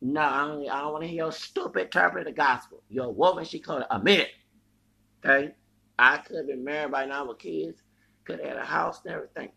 No, 0.00 0.20
I 0.22 0.46
don't, 0.46 0.70
I 0.70 0.80
don't 0.82 0.92
want 0.92 1.02
to 1.04 1.08
hear 1.08 1.24
your 1.24 1.32
stupid 1.32 1.84
interpret 1.84 2.26
of 2.26 2.34
the 2.34 2.36
gospel. 2.36 2.82
Your 2.88 3.12
woman, 3.12 3.44
she 3.44 3.58
called 3.60 3.82
it 3.82 3.88
a 3.90 4.00
minute. 4.00 4.30
Okay? 5.24 5.54
I 5.98 6.18
could 6.18 6.36
have 6.36 6.46
been 6.46 6.64
married 6.64 6.92
by 6.92 7.06
now 7.06 7.26
with 7.26 7.38
kids, 7.38 7.82
could 8.24 8.40
have 8.40 8.48
had 8.48 8.56
a 8.58 8.64
house 8.64 9.00
and 9.04 9.14
everything. 9.14 9.50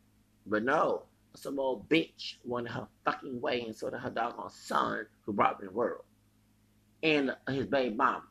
But 0.46 0.64
no, 0.64 1.04
some 1.36 1.60
old 1.60 1.90
bitch 1.90 2.36
wanted 2.44 2.72
her 2.72 2.88
fucking 3.06 3.42
way, 3.42 3.62
and 3.62 3.76
so 3.76 3.90
did 3.90 4.00
her 4.00 4.10
doggone 4.10 4.50
son 4.52 5.06
who 5.26 5.34
brought 5.34 5.60
me 5.62 5.68
the 5.68 5.74
world. 5.74 6.06
And 7.04 7.32
his 7.50 7.68
baby 7.68 7.96
mama 7.96 8.24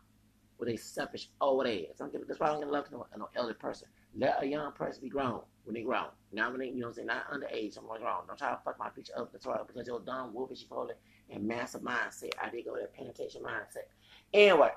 with 0.58 0.68
a 0.70 0.76
selfish 0.76 1.28
old 1.40 1.66
ass. 1.66 1.98
That's 1.98 2.40
why 2.40 2.48
I 2.48 2.50
don't 2.52 2.60
get 2.60 2.70
love 2.70 2.86
to 2.86 2.92
no, 2.92 3.06
no 3.16 3.28
elder 3.36 3.54
person. 3.54 3.88
Let 4.16 4.42
a 4.42 4.46
young 4.46 4.72
person 4.72 5.02
be 5.02 5.10
grown 5.10 5.42
when 5.66 5.74
they 5.74 5.82
grown. 5.82 6.06
Now 6.32 6.50
when 6.50 6.60
they, 6.60 6.68
you 6.68 6.76
know 6.76 6.86
what 6.86 6.90
I'm 6.90 6.94
saying, 6.94 7.06
not 7.08 7.30
underage, 7.30 7.76
I'm 7.76 7.86
like 7.86 8.00
grown. 8.00 8.26
Don't 8.26 8.38
try 8.38 8.50
to 8.50 8.58
fuck 8.64 8.78
my 8.78 8.88
future 8.90 9.12
up. 9.16 9.32
That's 9.32 9.46
right, 9.46 9.66
because 9.66 9.86
your 9.86 10.00
dumb 10.00 10.32
wolfish 10.32 10.62
it 10.62 10.98
and 11.30 11.46
massive 11.46 11.82
mindset. 11.82 12.30
I 12.42 12.50
did 12.50 12.64
go 12.64 12.74
to 12.76 12.82
that 12.82 12.94
penetration 12.94 13.42
mindset. 13.42 13.88
Anyway, 14.32 14.70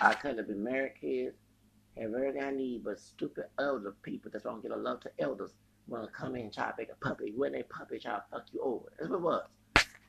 I 0.00 0.14
could 0.14 0.36
have 0.36 0.48
been 0.48 0.62
married, 0.64 0.94
kids, 1.00 1.36
have 1.96 2.12
everything 2.12 2.42
I 2.42 2.50
need, 2.50 2.84
but 2.84 2.98
stupid 2.98 3.44
elder 3.58 3.94
people 4.02 4.30
that's 4.32 4.44
don't 4.44 4.62
get 4.62 4.72
a 4.72 4.76
love 4.76 5.00
to 5.00 5.10
elders 5.18 5.52
wanna 5.86 6.08
come 6.08 6.36
in 6.36 6.42
and 6.42 6.52
try 6.52 6.70
to 6.70 6.74
make 6.76 6.90
a 6.90 7.04
puppet. 7.04 7.36
When 7.36 7.52
they 7.52 7.62
puppet 7.62 8.02
try 8.02 8.14
to 8.14 8.24
fuck 8.30 8.46
you 8.52 8.60
over. 8.62 8.92
That's 8.98 9.10
what 9.10 9.16
it 9.16 9.22
was. 9.22 9.46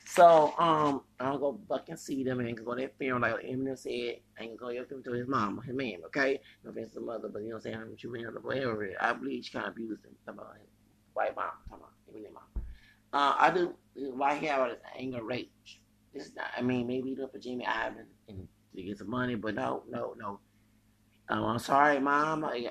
So, 0.05 0.53
um, 0.57 1.01
I 1.19 1.25
don't 1.25 1.39
go 1.39 1.59
fucking 1.69 1.97
see 1.97 2.23
them 2.23 2.39
and 2.39 2.65
go 2.65 2.75
that 2.75 2.97
film 2.99 3.21
like 3.21 3.35
Eminem 3.35 3.77
said, 3.77 4.19
I 4.39 4.43
ain't 4.43 4.59
gonna 4.59 4.83
go 4.83 5.01
to 5.01 5.11
his 5.11 5.27
mom, 5.27 5.61
his 5.61 5.75
man, 5.75 5.99
okay? 6.05 6.39
No 6.63 6.71
offense 6.71 6.89
to 6.89 6.99
the 6.99 7.05
mother, 7.05 7.29
but 7.29 7.41
you 7.41 7.49
know 7.49 7.55
what 7.55 7.65
I'm 7.65 7.73
saying? 7.73 7.89
What 7.89 8.03
you 8.03 8.11
mean, 8.11 8.25
whatever. 8.25 8.89
I 8.99 9.13
believe 9.13 9.45
she 9.45 9.53
kind 9.53 9.65
of 9.65 9.71
abused 9.71 10.03
him. 10.05 10.11
About 10.27 10.55
his 10.59 10.67
white 11.13 11.35
mom, 11.35 11.45
talking 11.69 11.83
about 11.83 11.93
Eminem 12.13 12.33
mom. 12.33 12.63
Uh, 13.13 13.35
I 13.37 13.51
do, 13.51 13.73
why 13.95 14.35
he 14.35 14.47
have 14.47 14.61
all 14.61 14.67
this 14.69 14.79
anger 14.97 15.23
rage. 15.23 15.81
This 16.13 16.27
is 16.27 16.35
not, 16.35 16.47
I 16.55 16.61
mean, 16.61 16.85
maybe 16.85 17.15
do 17.15 17.27
for 17.31 17.39
Jimmy 17.39 17.65
Iovine 17.65 18.05
and 18.27 18.47
to 18.75 18.83
get 18.83 18.97
some 18.97 19.09
money, 19.09 19.35
but 19.35 19.55
no, 19.55 19.83
no, 19.89 20.15
no. 20.17 20.39
Um, 21.29 21.43
I'm 21.43 21.59
sorry, 21.59 21.99
mom. 21.99 22.43
I, 22.43 22.69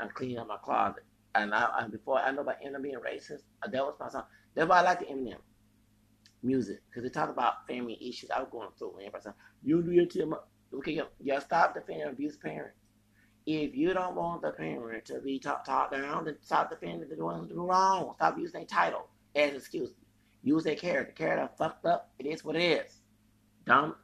I'm 0.00 0.08
cleaning 0.10 0.38
up 0.38 0.48
my 0.48 0.56
closet. 0.56 1.04
And 1.34 1.54
I, 1.54 1.68
I 1.80 1.86
before 1.86 2.18
I 2.18 2.30
know 2.32 2.40
about 2.40 2.60
Eminem 2.60 2.82
being 2.82 2.96
racist, 2.96 3.42
uh, 3.62 3.68
that 3.68 3.84
was 3.84 3.94
my 4.00 4.08
song. 4.08 4.24
That's 4.54 4.68
why 4.68 4.78
I 4.78 4.82
like 4.82 5.00
the 5.00 5.06
Eminem 5.06 5.36
music 6.42 6.80
because 6.88 7.02
they 7.02 7.10
talk 7.12 7.30
about 7.30 7.66
family 7.66 7.98
issues. 8.00 8.30
I 8.30 8.40
was 8.40 8.48
going 8.50 8.68
through 8.78 8.94
everybody 9.00 9.30
you 9.62 9.82
do 9.82 9.92
your 9.92 10.06
team. 10.06 10.34
Okay, 10.72 11.00
yeah, 11.20 11.38
stop 11.38 11.74
defending 11.74 12.08
abused 12.08 12.40
parents. 12.40 12.76
If 13.46 13.74
you 13.74 13.94
don't 13.94 14.14
want 14.14 14.42
the 14.42 14.50
parent 14.50 15.06
to 15.06 15.20
be 15.20 15.38
talked 15.38 15.66
talk 15.66 15.90
down, 15.90 16.26
then 16.26 16.36
stop 16.42 16.70
defending 16.70 17.08
the 17.08 17.24
ones 17.24 17.48
who 17.48 17.54
do 17.54 17.66
wrong. 17.66 18.12
Stop 18.16 18.38
using 18.38 18.60
their 18.60 18.66
title 18.66 19.08
as 19.34 19.54
excuse. 19.54 19.90
Use 20.42 20.64
their 20.64 20.76
character. 20.76 21.12
Character 21.12 21.48
fucked 21.56 21.86
up. 21.86 22.10
It 22.18 22.26
is 22.26 22.44
what 22.44 22.56
it 22.56 22.62
is. 22.62 23.00
Dumb, 23.66 23.96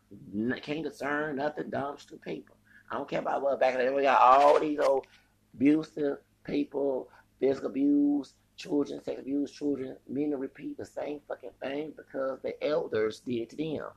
can't 0.62 0.85
discern 0.85 1.37
nothing. 1.37 1.71
Dumb, 1.71 1.97
stupid 1.99 2.23
people. 2.23 2.57
I 2.91 2.97
don't 2.97 3.09
care 3.09 3.21
about 3.21 3.43
what 3.43 3.61
back 3.61 3.76
then 3.76 3.95
we 3.95 4.03
got 4.03 4.21
all 4.21 4.59
these 4.61 4.79
old 4.79 5.07
abusive 5.55 6.19
people, 6.45 7.09
physical 7.41 7.71
abuse, 7.71 8.35
children, 8.57 9.03
sex 9.03 9.21
abuse, 9.21 9.51
children, 9.51 9.97
men 10.09 10.31
to 10.31 10.37
repeat 10.37 10.77
the 10.77 10.85
same 10.85 11.21
fucking 11.29 11.51
thing 11.63 11.93
because 11.97 12.41
the 12.43 12.63
elders 12.65 13.21
did 13.21 13.43
it 13.43 13.51
to 13.51 13.57
them. 13.57 13.89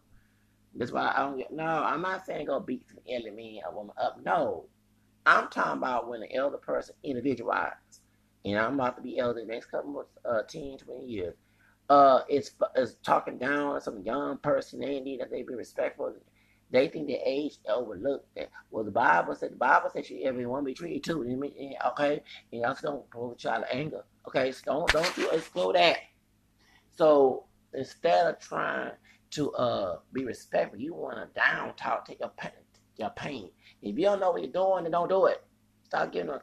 That's 0.75 0.91
why 0.91 1.13
I 1.15 1.21
don't 1.21 1.37
get. 1.37 1.51
No, 1.51 1.65
I'm 1.65 2.01
not 2.01 2.25
saying 2.25 2.47
go 2.47 2.59
beat 2.59 2.87
some 2.87 2.99
elderly 3.09 3.31
man 3.31 3.61
or 3.67 3.75
woman 3.75 3.95
up. 4.01 4.19
No, 4.23 4.65
I'm 5.25 5.47
talking 5.49 5.79
about 5.79 6.07
when 6.07 6.21
the 6.21 6.33
elder 6.33 6.57
person 6.57 6.95
individualized, 7.03 8.01
and 8.45 8.57
I'm 8.57 8.75
about 8.75 8.97
to 8.97 9.01
be 9.01 9.17
elder 9.17 9.41
the 9.41 9.45
next 9.51 9.67
couple 9.67 9.99
of 9.99 10.05
uh, 10.29 10.43
10, 10.43 10.77
20 10.77 11.05
years. 11.05 11.35
Uh, 11.89 12.21
it's, 12.27 12.51
it's 12.75 12.95
talking 13.03 13.37
down 13.37 13.75
on 13.75 13.81
some 13.81 14.01
young 14.03 14.37
person. 14.37 14.79
They 14.79 14.99
need 14.99 15.21
that 15.21 15.31
they 15.31 15.43
be 15.43 15.55
respectful. 15.55 16.13
They 16.69 16.89
think 16.89 17.07
their 17.07 17.19
age 17.25 17.57
overlooked 17.67 18.33
that. 18.35 18.49
Well, 18.71 18.83
the 18.83 18.91
Bible 18.91 19.35
said 19.35 19.53
the 19.53 19.57
Bible 19.57 19.89
said 19.91 20.09
you 20.09 20.23
everyone 20.25 20.65
be 20.65 20.73
treated 20.73 21.03
too. 21.03 21.23
Okay, 21.87 22.21
and 22.51 22.61
y'all 22.61 22.75
don't 22.81 23.09
provoke 23.09 23.37
child 23.37 23.65
anger. 23.71 24.03
Okay, 24.27 24.51
so 24.51 24.61
don't 24.65 24.91
don't 24.91 25.17
you 25.17 25.29
explode 25.29 25.75
that. 25.75 25.97
So 26.97 27.45
instead 27.73 28.27
of 28.27 28.39
trying 28.39 28.91
to 29.31 29.51
uh 29.53 29.99
be 30.11 30.25
respectful, 30.25 30.79
you 30.79 30.93
want 30.93 31.17
to 31.17 31.39
down 31.39 31.73
talk, 31.75 32.05
take 32.05 32.19
your 32.19 32.31
pain, 32.37 32.51
your 32.97 33.11
pain. 33.11 33.49
If 33.81 33.97
you 33.97 34.05
don't 34.05 34.19
know 34.19 34.31
what 34.31 34.41
you're 34.41 34.51
doing, 34.51 34.83
then 34.83 34.91
don't 34.91 35.09
do 35.09 35.27
it. 35.27 35.43
Stop 35.83 36.11
giving 36.11 36.31
a 36.31 36.41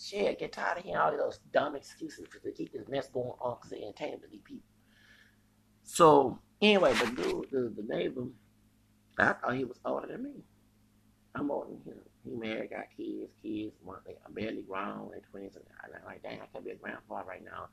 shit. 0.00 0.38
Get 0.38 0.52
tired 0.52 0.78
of 0.78 0.84
hearing 0.84 0.98
all 0.98 1.14
those 1.14 1.40
dumb 1.52 1.76
excuses 1.76 2.26
to 2.30 2.52
keep 2.52 2.72
this 2.72 2.88
mess 2.88 3.08
going 3.08 3.32
on 3.40 3.56
because 3.56 3.70
they 3.70 3.82
entertain 3.82 4.20
these 4.30 4.40
people. 4.42 4.64
So 5.82 6.38
anyway, 6.62 6.94
the 6.94 7.06
dude, 7.06 7.50
the, 7.50 7.74
the 7.76 7.82
neighbor, 7.86 8.22
I 9.20 9.32
thought 9.34 9.56
he 9.56 9.64
was 9.64 9.80
older 9.84 10.06
than 10.06 10.24
me. 10.24 10.30
I'm 11.34 11.50
older 11.50 11.70
than 11.70 11.94
him. 11.94 12.00
He 12.24 12.30
married, 12.36 12.70
got 12.70 12.86
kids, 12.96 13.32
kids. 13.42 13.74
One, 13.82 13.98
are 14.06 14.32
barely 14.32 14.62
grown, 14.62 15.10
they 15.12 15.20
twins. 15.30 15.56
And 15.56 15.64
I'm 15.82 16.04
like, 16.04 16.22
dang, 16.22 16.40
I 16.40 16.46
can't 16.52 16.64
be 16.64 16.72
a 16.72 16.76
grandpa 16.76 17.22
right 17.26 17.44
now. 17.44 17.68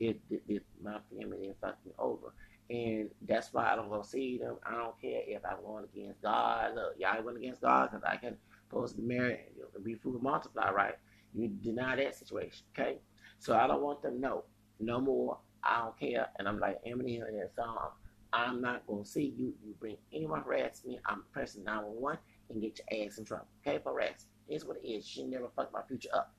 It, 0.00 0.20
it, 0.30 0.42
it 0.48 0.62
my 0.82 0.98
family 1.10 1.38
didn't 1.38 1.60
me 1.84 1.92
over. 1.98 2.32
And 2.70 3.10
that's 3.28 3.52
why 3.52 3.70
I 3.70 3.76
don't 3.76 3.90
go 3.90 4.02
see 4.02 4.38
them. 4.38 4.56
I 4.64 4.72
don't 4.72 5.00
care 5.00 5.22
if 5.26 5.42
I'm 5.44 5.62
going 5.64 5.84
against 5.84 6.22
God. 6.22 6.74
Look, 6.74 6.94
y'all 6.98 7.22
went 7.22 7.36
against 7.36 7.60
God 7.60 7.90
because 7.90 8.04
I 8.04 8.16
can 8.16 8.36
supposed 8.68 8.96
to 8.96 9.02
be 9.02 9.08
married 9.08 9.40
and 9.74 9.84
be 9.84 9.94
fruit 9.94 10.22
multiply, 10.22 10.70
right? 10.70 10.94
You 11.34 11.48
deny 11.48 11.96
that 11.96 12.14
situation, 12.16 12.64
okay? 12.74 12.98
So 13.38 13.54
I 13.54 13.66
don't 13.66 13.82
want 13.82 14.02
them 14.02 14.20
know 14.20 14.44
no 14.80 15.00
more. 15.00 15.38
I 15.62 15.80
don't 15.80 15.98
care. 15.98 16.28
And 16.38 16.48
I'm 16.48 16.58
like, 16.58 16.82
Eminem 16.84 17.28
in 17.28 17.38
that 17.38 17.54
song. 17.54 17.90
I'm 18.32 18.60
not 18.60 18.86
gonna 18.86 19.04
see 19.04 19.34
you. 19.36 19.54
You 19.64 19.74
bring 19.78 19.96
anyone 20.12 20.42
harass 20.42 20.82
me. 20.84 20.98
I'm 21.06 21.24
pressing 21.32 21.64
911 21.64 22.18
and 22.50 22.62
get 22.62 22.78
your 22.78 23.06
ass 23.06 23.18
in 23.18 23.24
trouble. 23.24 23.46
Okay, 23.66 23.78
for 23.82 23.94
rest. 23.94 24.26
It's 24.48 24.64
what 24.64 24.78
it 24.82 24.88
is. 24.88 25.06
She 25.06 25.24
never 25.24 25.48
fucked 25.54 25.72
my 25.72 25.82
future 25.82 26.08
up. 26.14 26.34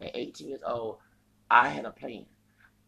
At 0.00 0.16
18 0.16 0.48
years 0.48 0.60
old, 0.66 0.98
I 1.50 1.68
had 1.68 1.84
a 1.84 1.90
plan. 1.90 2.26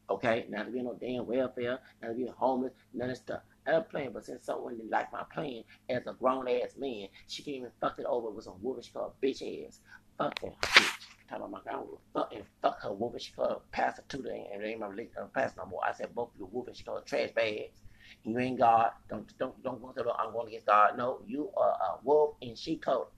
Okay, 0.09 0.47
not 0.49 0.67
to 0.67 0.71
be 0.73 0.79
on 0.79 0.85
no 0.85 0.95
damn 1.01 1.27
welfare, 1.27 1.81
not 2.01 2.09
to 2.09 2.15
be 2.15 2.27
homeless, 2.27 2.73
none 2.95 3.11
of 3.11 3.17
stuff. 3.17 3.43
I 3.67 3.73
had 3.73 3.81
a 3.81 3.85
plan, 3.85 4.13
but 4.13 4.25
since 4.25 4.45
someone 4.45 4.77
didn't 4.77 4.91
like 4.91 5.13
my 5.13 5.25
plan, 5.35 5.65
as 5.89 6.07
a 6.07 6.13
grown 6.13 6.49
ass 6.49 6.77
man, 6.79 7.09
she 7.27 7.43
came 7.43 7.55
and 7.55 7.63
even 7.63 7.73
fuck 7.81 7.99
it 7.99 8.07
over 8.07 8.31
with 8.31 8.45
some 8.45 8.63
woman 8.63 8.83
she 8.83 8.93
called 8.93 9.13
bitch 9.23 9.67
ass. 9.67 9.81
Fuck 10.17 10.41
that 10.41 10.61
bitch. 10.61 11.07
Talking 11.29 11.45
about 11.45 11.51
my 11.51 11.61
grandma, 11.65 11.83
fuck 12.15 12.33
and 12.33 12.45
fuck 12.63 12.81
her 12.83 12.93
woman 12.93 13.19
she 13.19 13.33
called 13.33 13.63
the 13.73 14.49
and 14.53 14.63
they 14.63 14.69
ain't 14.69 14.81
my 14.81 14.87
uh, 14.87 15.27
pastor 15.35 15.61
no 15.61 15.67
more. 15.67 15.81
I 15.85 15.93
said 15.93 16.15
both 16.15 16.29
of 16.35 16.39
you 16.39 16.49
woman 16.53 16.73
she 16.75 16.85
called 16.85 17.05
trash 17.05 17.31
bags. 17.33 17.83
You 18.25 18.39
ain't 18.39 18.59
God. 18.59 18.91
Don't 19.09 19.27
don't 19.39 19.63
don't 19.63 19.81
go 19.81 19.93
to 19.93 20.03
the 20.03 20.13
I'm 20.15 20.33
going 20.33 20.49
against 20.49 20.67
God. 20.67 20.97
No, 20.97 21.21
you 21.27 21.51
are 21.57 21.71
a 21.71 21.99
wolf 22.05 22.37
in 22.41 22.55
sheep 22.55 22.85
coat. 22.85 23.11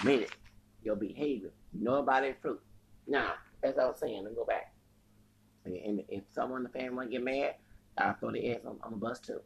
Admit 0.00 0.22
it. 0.22 0.30
Your 0.82 0.96
behavior. 0.96 1.50
You 1.72 1.84
know 1.84 1.96
about 1.96 2.24
it 2.24 2.38
fruit. 2.40 2.60
Now, 3.06 3.34
as 3.62 3.78
I 3.78 3.86
was 3.86 3.98
saying, 3.98 4.22
let 4.22 4.32
me 4.32 4.36
go 4.36 4.44
back. 4.44 4.72
And 5.64 6.02
if 6.08 6.22
someone 6.32 6.64
in 6.64 6.70
the 6.72 6.78
family 6.78 7.08
get 7.08 7.24
mad, 7.24 7.56
I 7.98 8.12
throw 8.12 8.30
the 8.30 8.52
ass 8.52 8.60
on, 8.64 8.78
on 8.82 8.92
the 8.92 8.96
bus 8.96 9.18
too. 9.18 9.40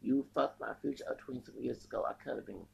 You 0.00 0.24
fucked 0.34 0.60
my 0.60 0.72
future 0.80 1.04
up 1.10 1.18
27 1.18 1.62
years 1.62 1.84
ago. 1.84 2.04
I 2.08 2.14
could 2.14 2.36
have 2.36 2.46
been 2.46 2.64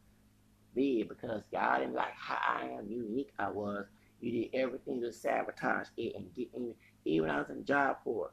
big 0.75 1.09
because 1.09 1.43
y'all 1.53 1.81
didn't 1.81 1.95
like 1.95 2.13
how 2.17 2.37
I 2.37 2.67
am 2.79 2.87
unique 2.89 3.33
I 3.39 3.51
was. 3.51 3.87
You 4.21 4.31
did 4.31 4.55
everything 4.55 5.01
to 5.01 5.13
sabotage 5.13 5.89
it 5.97 6.15
and 6.17 6.33
get 6.35 6.49
in. 6.55 6.75
Even 7.05 7.31
I 7.31 7.39
was 7.39 7.51
in 7.51 7.65
job 7.65 7.97
for 8.05 8.31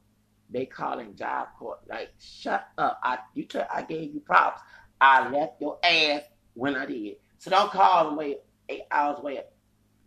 they 0.52 0.66
calling 0.66 1.16
job 1.16 1.50
court. 1.58 1.80
Like, 1.88 2.10
shut 2.20 2.68
up. 2.78 3.00
I 3.04 3.20
you 3.34 3.46
t- 3.46 3.60
I 3.60 3.82
gave 3.84 4.14
you 4.14 4.20
props. 4.20 4.62
I 5.00 5.30
left 5.30 5.62
your 5.62 5.80
ass 5.84 6.22
when 6.54 6.76
I 6.76 6.86
did. 6.86 7.16
So 7.40 7.50
don't 7.50 7.72
call 7.72 8.10
and 8.10 8.18
wait 8.18 8.40
eight 8.70 8.84
hours 8.92 9.20
wait. 9.24 9.42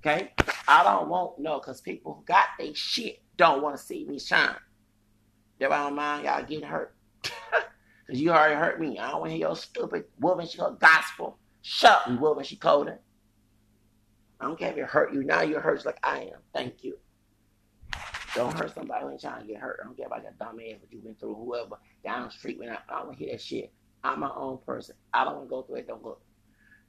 Okay? 0.01 0.33
I 0.69 0.85
don't 0.85 1.09
want 1.09 1.39
no 1.39 1.59
because 1.59 1.81
people 1.81 2.15
who 2.15 2.25
got 2.25 2.47
their 2.59 2.75
shit 2.75 3.23
don't 3.37 3.63
want 3.63 3.77
to 3.77 3.83
see 3.83 4.05
me 4.05 4.19
shine. 4.19 4.55
That 5.59 5.73
I 5.73 5.85
don't 5.85 5.95
mind 5.95 6.25
y'all 6.25 6.43
getting 6.45 6.69
hurt. 6.69 6.95
Cause 7.23 8.21
you 8.21 8.31
already 8.31 8.55
hurt 8.55 8.81
me. 8.81 8.99
I 8.99 9.11
don't 9.11 9.21
want 9.21 9.31
to 9.31 9.37
hear 9.37 9.49
your 9.49 9.57
stupid 9.57 10.05
woman 10.21 10.47
she 10.47 10.59
called 10.59 10.79
gospel. 10.79 11.39
Shut 11.63 12.03
up, 12.07 12.21
woman 12.21 12.45
she 12.45 12.57
it. 12.57 13.01
I 14.41 14.45
don't 14.45 14.59
care 14.59 14.73
if 14.73 14.77
it 14.77 14.85
hurt 14.85 15.15
you. 15.15 15.23
Now 15.25 15.41
you're 15.43 15.61
hurt 15.61 15.85
like 15.87 15.99
I 16.03 16.31
am. 16.35 16.41
Thank 16.53 16.85
you. 16.85 16.99
Don't 18.35 18.59
hurt 18.59 18.75
somebody 18.75 19.07
ain't 19.07 19.21
trying 19.21 19.43
to 19.43 19.47
get 19.47 19.61
hurt. 19.61 19.79
I 19.81 19.87
don't 19.87 19.97
care 19.97 20.07
about 20.07 20.25
that 20.25 20.39
dumb 20.39 20.59
ass 20.59 20.81
what 20.81 20.93
you've 20.93 21.05
been 21.05 21.15
through, 21.15 21.35
whoever 21.35 21.77
down 22.05 22.25
the 22.25 22.31
street. 22.31 22.59
When 22.59 22.69
I, 22.69 22.79
I 22.89 22.99
don't 22.99 23.07
want 23.07 23.19
to 23.19 23.25
hear 23.25 23.33
that 23.33 23.41
shit. 23.41 23.73
I'm 24.03 24.21
my 24.21 24.31
own 24.35 24.59
person. 24.67 24.97
I 25.13 25.25
don't 25.25 25.37
want 25.37 25.47
to 25.47 25.51
go 25.51 25.63
through 25.63 25.77
it. 25.77 25.87
Don't 25.87 26.03
go. 26.03 26.19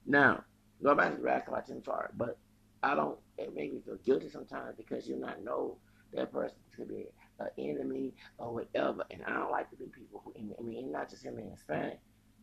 Now, 0.04 0.44
to 0.82 0.94
the 0.94 1.22
rap 1.22 1.48
about 1.48 1.66
Tim 1.66 1.82
Charlie, 1.82 2.08
but 2.16 2.38
I 2.82 2.94
don't. 2.94 3.18
It 3.38 3.54
makes 3.54 3.74
me 3.74 3.80
feel 3.84 3.96
guilty 4.04 4.28
sometimes 4.28 4.76
because 4.76 5.08
you 5.08 5.16
not 5.16 5.42
know 5.42 5.78
that 6.12 6.32
person 6.32 6.56
could 6.74 6.88
be 6.88 7.06
an 7.38 7.48
enemy 7.58 8.12
or 8.38 8.52
whatever. 8.52 9.04
And 9.10 9.22
I 9.24 9.34
don't 9.34 9.50
like 9.50 9.70
to 9.70 9.76
be 9.76 9.86
people 9.86 10.22
who. 10.24 10.34
I 10.36 10.62
mean, 10.62 10.90
not 10.90 11.08
just 11.08 11.24
him 11.24 11.38
in 11.38 11.50
Hispanic. 11.50 12.00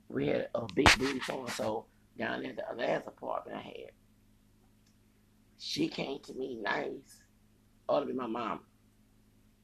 We 0.07 0.27
had 0.27 0.49
a 0.55 0.65
big 0.73 0.89
booty 0.97 1.19
so 1.19 1.41
and 1.41 1.49
so 1.49 1.85
down 2.17 2.43
there 2.43 2.53
the 2.53 2.81
last 2.81 3.07
apartment 3.07 3.57
I 3.57 3.61
had. 3.63 3.91
She 5.59 5.87
came 5.87 6.19
to 6.23 6.33
me 6.33 6.57
nice. 6.61 7.21
Ought 7.89 8.01
to 8.01 8.05
be 8.05 8.13
my 8.13 8.27
mom 8.27 8.61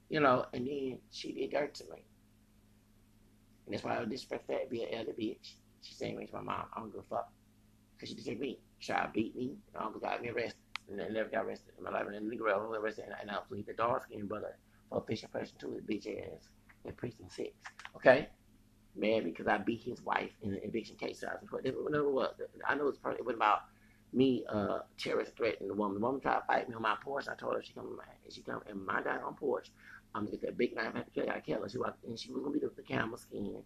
you 0.10 0.20
know, 0.20 0.46
and 0.54 0.68
then 0.68 0.98
she 1.12 1.32
did 1.32 1.52
dirt 1.52 1.76
to 1.76 1.84
me. 1.86 2.04
And 3.66 3.74
that's 3.74 3.84
why 3.84 3.96
I 3.96 4.00
would 4.00 4.10
disrespect 4.10 4.48
that, 4.48 4.70
be 4.70 4.84
an 4.84 4.94
elder 4.94 5.12
bitch. 5.12 5.54
She 5.82 5.94
saying 5.94 6.18
me 6.18 6.26
to 6.26 6.36
my 6.36 6.42
mom, 6.42 6.66
I 6.76 6.80
don't 6.80 6.92
give 6.92 7.02
a 7.02 7.04
fuck. 7.04 7.32
Because 7.96 8.10
she 8.10 8.16
disrespect 8.16 8.42
me. 8.42 8.60
Tried 8.82 9.04
to 9.06 9.12
beat 9.14 9.36
me. 9.36 9.58
and 9.68 9.76
My 9.76 9.86
uncle 9.86 10.02
got 10.02 10.22
me 10.22 10.30
arrested. 10.30 10.56
And 10.90 11.00
I 11.02 11.08
never 11.10 11.30
got 11.30 11.46
arrested 11.46 11.74
in 11.78 11.84
my 11.84 11.92
life. 11.92 12.06
And 12.08 12.16
then 12.16 12.30
the 12.30 12.36
girl 12.36 12.60
who 12.60 12.74
arrested, 12.74 13.06
and, 13.06 13.16
and 13.22 13.30
I 13.30 13.38
was 13.50 13.64
the 13.66 13.74
dark 13.74 14.04
skinned 14.04 14.28
brother 14.28 14.58
for 14.90 14.98
official 14.98 15.30
person 15.30 15.56
to 15.60 15.72
his 15.72 15.84
bitch 15.84 16.08
ass 16.08 16.50
in 16.86 16.94
precinct 16.94 17.32
six. 17.32 17.52
Okay? 17.96 18.28
Man, 18.96 19.24
because 19.24 19.48
I 19.48 19.60
beat 19.60 19.82
his 19.84 20.02
wife 20.02 20.32
in 20.42 20.54
an 20.54 20.62
eviction 20.64 20.96
case. 20.96 21.20
So 21.20 21.28
I 21.28 21.34
was, 21.40 21.52
whatever 21.52 22.08
it 22.08 22.12
was. 22.12 22.34
I 22.68 22.74
know 22.74 22.84
it 22.84 22.86
was 22.86 22.98
probably, 22.98 23.20
it 23.20 23.26
was 23.26 23.36
about 23.36 23.60
me, 24.12 24.44
uh, 24.50 24.80
terrorist 24.98 25.36
threatened 25.38 25.70
the 25.70 25.76
woman. 25.76 26.00
The 26.00 26.06
woman 26.06 26.22
tried 26.22 26.40
to 26.40 26.46
fight 26.48 26.68
me 26.68 26.76
on 26.76 26.82
my 26.82 26.96
porch. 27.04 27.28
I 27.28 27.36
told 27.36 27.54
her 27.56 27.62
she 27.62 27.74
come, 27.74 28.00
and 28.24 28.34
she 28.34 28.42
come 28.42 28.62
in 28.68 28.84
my 28.84 29.02
guy 29.04 29.18
on 29.18 29.36
porch. 29.36 29.70
I'm 30.16 30.26
gonna 30.26 30.38
get 30.38 30.42
that 30.42 30.58
big 30.58 30.76
knife. 30.76 30.92
I 30.94 30.98
have 30.98 31.06
to 31.06 31.12
kill 31.12 31.28
her. 31.28 31.34
I. 31.34 31.68
She 31.68 31.78
was, 31.78 31.94
and 32.08 32.20
she 32.20 32.32
was 32.32 32.42
gonna 32.42 32.54
be 32.54 32.60
the, 32.60 32.72
the 32.76 32.84
camel 32.84 33.18
skin. 33.18 33.62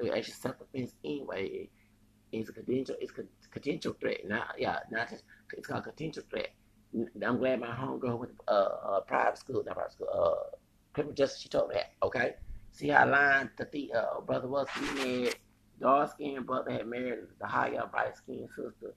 Actually, 0.00 0.22
self 0.34 0.56
defense 0.58 0.94
anyway. 1.04 1.68
It's 2.32 2.48
a 2.48 2.52
potential. 2.52 2.96
It's 3.00 3.12
a 3.12 3.48
potential 3.50 3.96
threat. 4.00 4.26
Not 4.26 4.54
yeah. 4.58 4.78
Not 4.90 5.10
just. 5.10 5.24
It's 5.52 5.66
called 5.66 5.84
potential 5.84 6.24
threat. 6.28 6.50
I'm 7.24 7.38
glad 7.38 7.60
my 7.60 7.68
homegirl 7.68 8.18
went 8.18 8.32
to 8.38 8.52
uh, 8.52 8.78
uh, 8.86 9.00
private 9.00 9.38
school. 9.38 9.62
Not 9.64 9.74
private 9.74 9.92
school. 9.92 10.08
Uh, 10.12 10.56
criminal 10.92 11.14
justice. 11.14 11.42
She 11.42 11.48
told 11.48 11.68
me 11.68 11.76
that. 11.76 11.92
Okay. 12.02 12.34
See 12.72 12.88
how 12.88 13.08
lying 13.08 13.50
the, 13.56 13.68
the 13.70 13.92
uh, 13.92 14.20
brother 14.20 14.48
was. 14.48 14.66
He 14.70 14.94
married 14.94 15.36
dark 15.80 16.10
skinned 16.12 16.46
brother 16.46 16.70
had 16.70 16.86
married 16.86 17.18
the 17.40 17.46
higher 17.46 17.86
bright 17.90 18.16
skinned 18.16 18.48
sister 18.56 18.94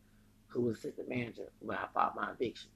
who 0.47 0.61
was 0.61 0.77
assistant 0.77 1.09
manager 1.09 1.51
when 1.59 1.77
I 1.77 1.87
filed 1.93 2.13
my 2.15 2.31
eviction. 2.31 2.69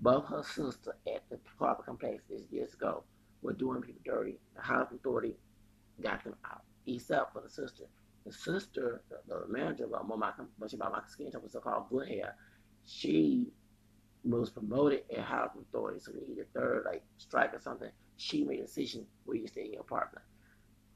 Both 0.00 0.26
her 0.28 0.42
sister 0.42 0.96
at 1.06 1.22
the 1.30 1.38
Crawford 1.56 1.86
complex 1.86 2.22
this 2.28 2.42
years 2.50 2.74
ago 2.74 3.04
were 3.42 3.52
doing 3.52 3.82
people 3.82 4.00
dirty. 4.04 4.38
The 4.56 4.62
housing 4.62 4.96
authority 4.96 5.34
got 6.00 6.24
them 6.24 6.34
out, 6.44 6.62
except 6.86 7.32
for 7.32 7.42
the 7.42 7.50
sister. 7.50 7.84
The 8.24 8.32
sister, 8.32 9.02
the, 9.10 9.18
the 9.28 9.52
manager 9.52 9.84
of 9.84 10.06
my, 10.06 10.32
she 10.68 10.76
about 10.76 10.92
my 10.92 11.02
skin 11.08 11.30
tone 11.30 11.42
was 11.42 11.52
so-called 11.52 11.88
good 11.90 12.08
hair. 12.08 12.36
She 12.86 13.48
was 14.24 14.50
promoted 14.50 15.02
at 15.10 15.24
housing 15.24 15.62
authority, 15.62 15.98
so 16.00 16.12
we 16.14 16.28
needed 16.28 16.46
a 16.54 16.58
third 16.58 16.84
like 16.86 17.02
strike 17.18 17.52
or 17.52 17.60
something. 17.60 17.90
She 18.16 18.44
made 18.44 18.60
a 18.60 18.62
decision 18.62 19.06
where 19.24 19.36
you 19.36 19.48
stay 19.48 19.64
in 19.64 19.72
your 19.72 19.82
apartment. 19.82 20.24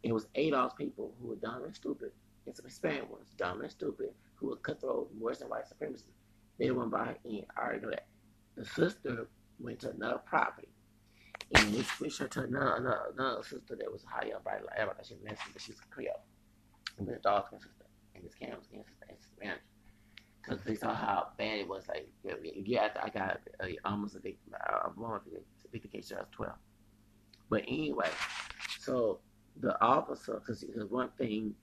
It 0.05 0.13
was 0.13 0.29
eight 0.37 0.53
ADOS 0.53 0.77
people 0.77 1.15
who 1.21 1.29
were 1.29 1.37
dumb 1.37 1.65
and 1.65 1.75
stupid, 1.75 2.13
and 2.47 2.55
some 2.55 2.67
Hispanic 2.67 3.11
ones, 3.11 3.31
dumb 3.37 3.61
and 3.63 3.71
stupid, 3.71 4.11
who 4.37 4.51
were 4.51 4.57
cutthroat, 4.57 5.11
worse 5.19 5.39
than 5.39 5.49
white 5.49 5.67
supremacy. 5.67 6.13
They 6.59 6.71
went 6.71 6.93
by 6.93 7.17
and 7.25 7.45
I 7.57 7.61
already 7.61 7.81
know 7.81 7.91
that. 7.91 8.07
The 8.57 8.65
sister 8.65 9.29
went 9.59 9.81
to 9.81 9.91
another 9.91 10.21
property 10.25 10.69
and 11.55 11.75
they 11.75 11.83
switched 11.83 12.19
her 12.19 12.29
to 12.29 12.43
another, 12.43 13.43
sister 13.43 13.77
that 13.77 13.91
was 13.91 14.05
high 14.05 14.31
up, 14.35 14.45
right? 14.45 14.65
Like 14.65 14.77
everybody, 14.77 15.07
she's 15.07 15.19
Mexican, 15.23 15.53
but 15.53 15.63
she's 15.63 15.79
a 15.79 15.95
Creole. 15.95 16.23
And 16.99 17.07
the 17.07 17.17
dog 17.23 17.45
sister 17.51 17.69
and 18.15 18.25
this 18.25 18.35
cam's 18.35 18.65
sister 18.65 18.85
and 19.09 19.19
Spanish. 19.21 19.61
Because 20.43 20.63
they 20.65 20.75
saw 20.77 20.95
how 20.95 21.29
bad 21.39 21.59
it 21.59 21.69
was. 21.69 21.85
Like, 21.89 22.09
yeah, 22.65 22.89
I 23.03 23.11
got 23.11 23.41
uh, 23.61 23.67
almost 23.85 24.17
a 24.17 24.21
big, 24.21 24.39
uh, 24.55 24.89
one 24.95 25.21
to 25.21 25.69
beat 25.73 25.83
the 25.83 25.89
case. 25.89 26.13
I 26.13 26.21
was 26.21 26.29
12. 26.33 26.53
But 27.51 27.63
anyway, 27.67 28.09
so 28.81 29.21
the 29.61 29.81
officer, 29.83 30.41
because 30.41 30.65
one 30.89 31.11
thing 31.19 31.55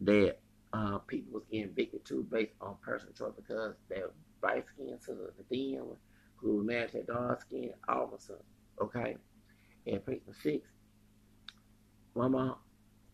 that 0.00 0.38
uh, 0.72 0.98
people 0.98 1.32
was 1.34 1.44
getting 1.50 1.72
victim 1.74 2.00
to 2.04 2.22
based 2.30 2.52
on 2.60 2.76
personal 2.82 3.12
choice 3.12 3.32
because 3.36 3.74
they're 3.88 4.10
bright 4.40 4.64
skin 4.68 4.98
to 5.04 5.12
the, 5.12 5.30
the 5.36 5.44
thin 5.48 5.82
who 6.36 6.66
to 6.66 6.98
a 6.98 7.02
dark 7.02 7.42
skinned 7.42 7.74
officer, 7.88 8.38
okay? 8.80 9.16
And 9.86 10.04
precinct 10.04 10.40
six, 10.42 10.68
my 12.14 12.52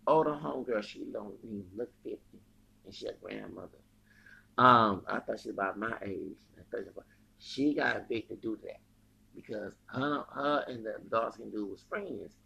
older 0.06 0.30
homegirl, 0.30 0.82
she 0.82 1.04
don't 1.12 1.34
even 1.44 1.64
look 1.76 1.90
50, 2.02 2.18
and 2.84 2.94
she 2.94 3.06
a 3.06 3.12
grandmother. 3.14 3.78
Um, 4.56 5.04
I 5.06 5.20
thought 5.20 5.38
she 5.40 5.48
was 5.48 5.54
about 5.54 5.78
my 5.78 5.94
age. 6.04 6.38
She 7.38 7.74
got 7.74 7.96
evicted 7.96 8.40
due 8.40 8.56
to 8.56 8.62
that 8.62 8.80
because 9.34 9.74
her, 9.86 10.24
her 10.32 10.64
and 10.66 10.84
the 10.84 10.96
dark 11.08 11.34
skinned 11.34 11.52
dude 11.52 11.70
was 11.70 11.84
friends. 11.88 12.36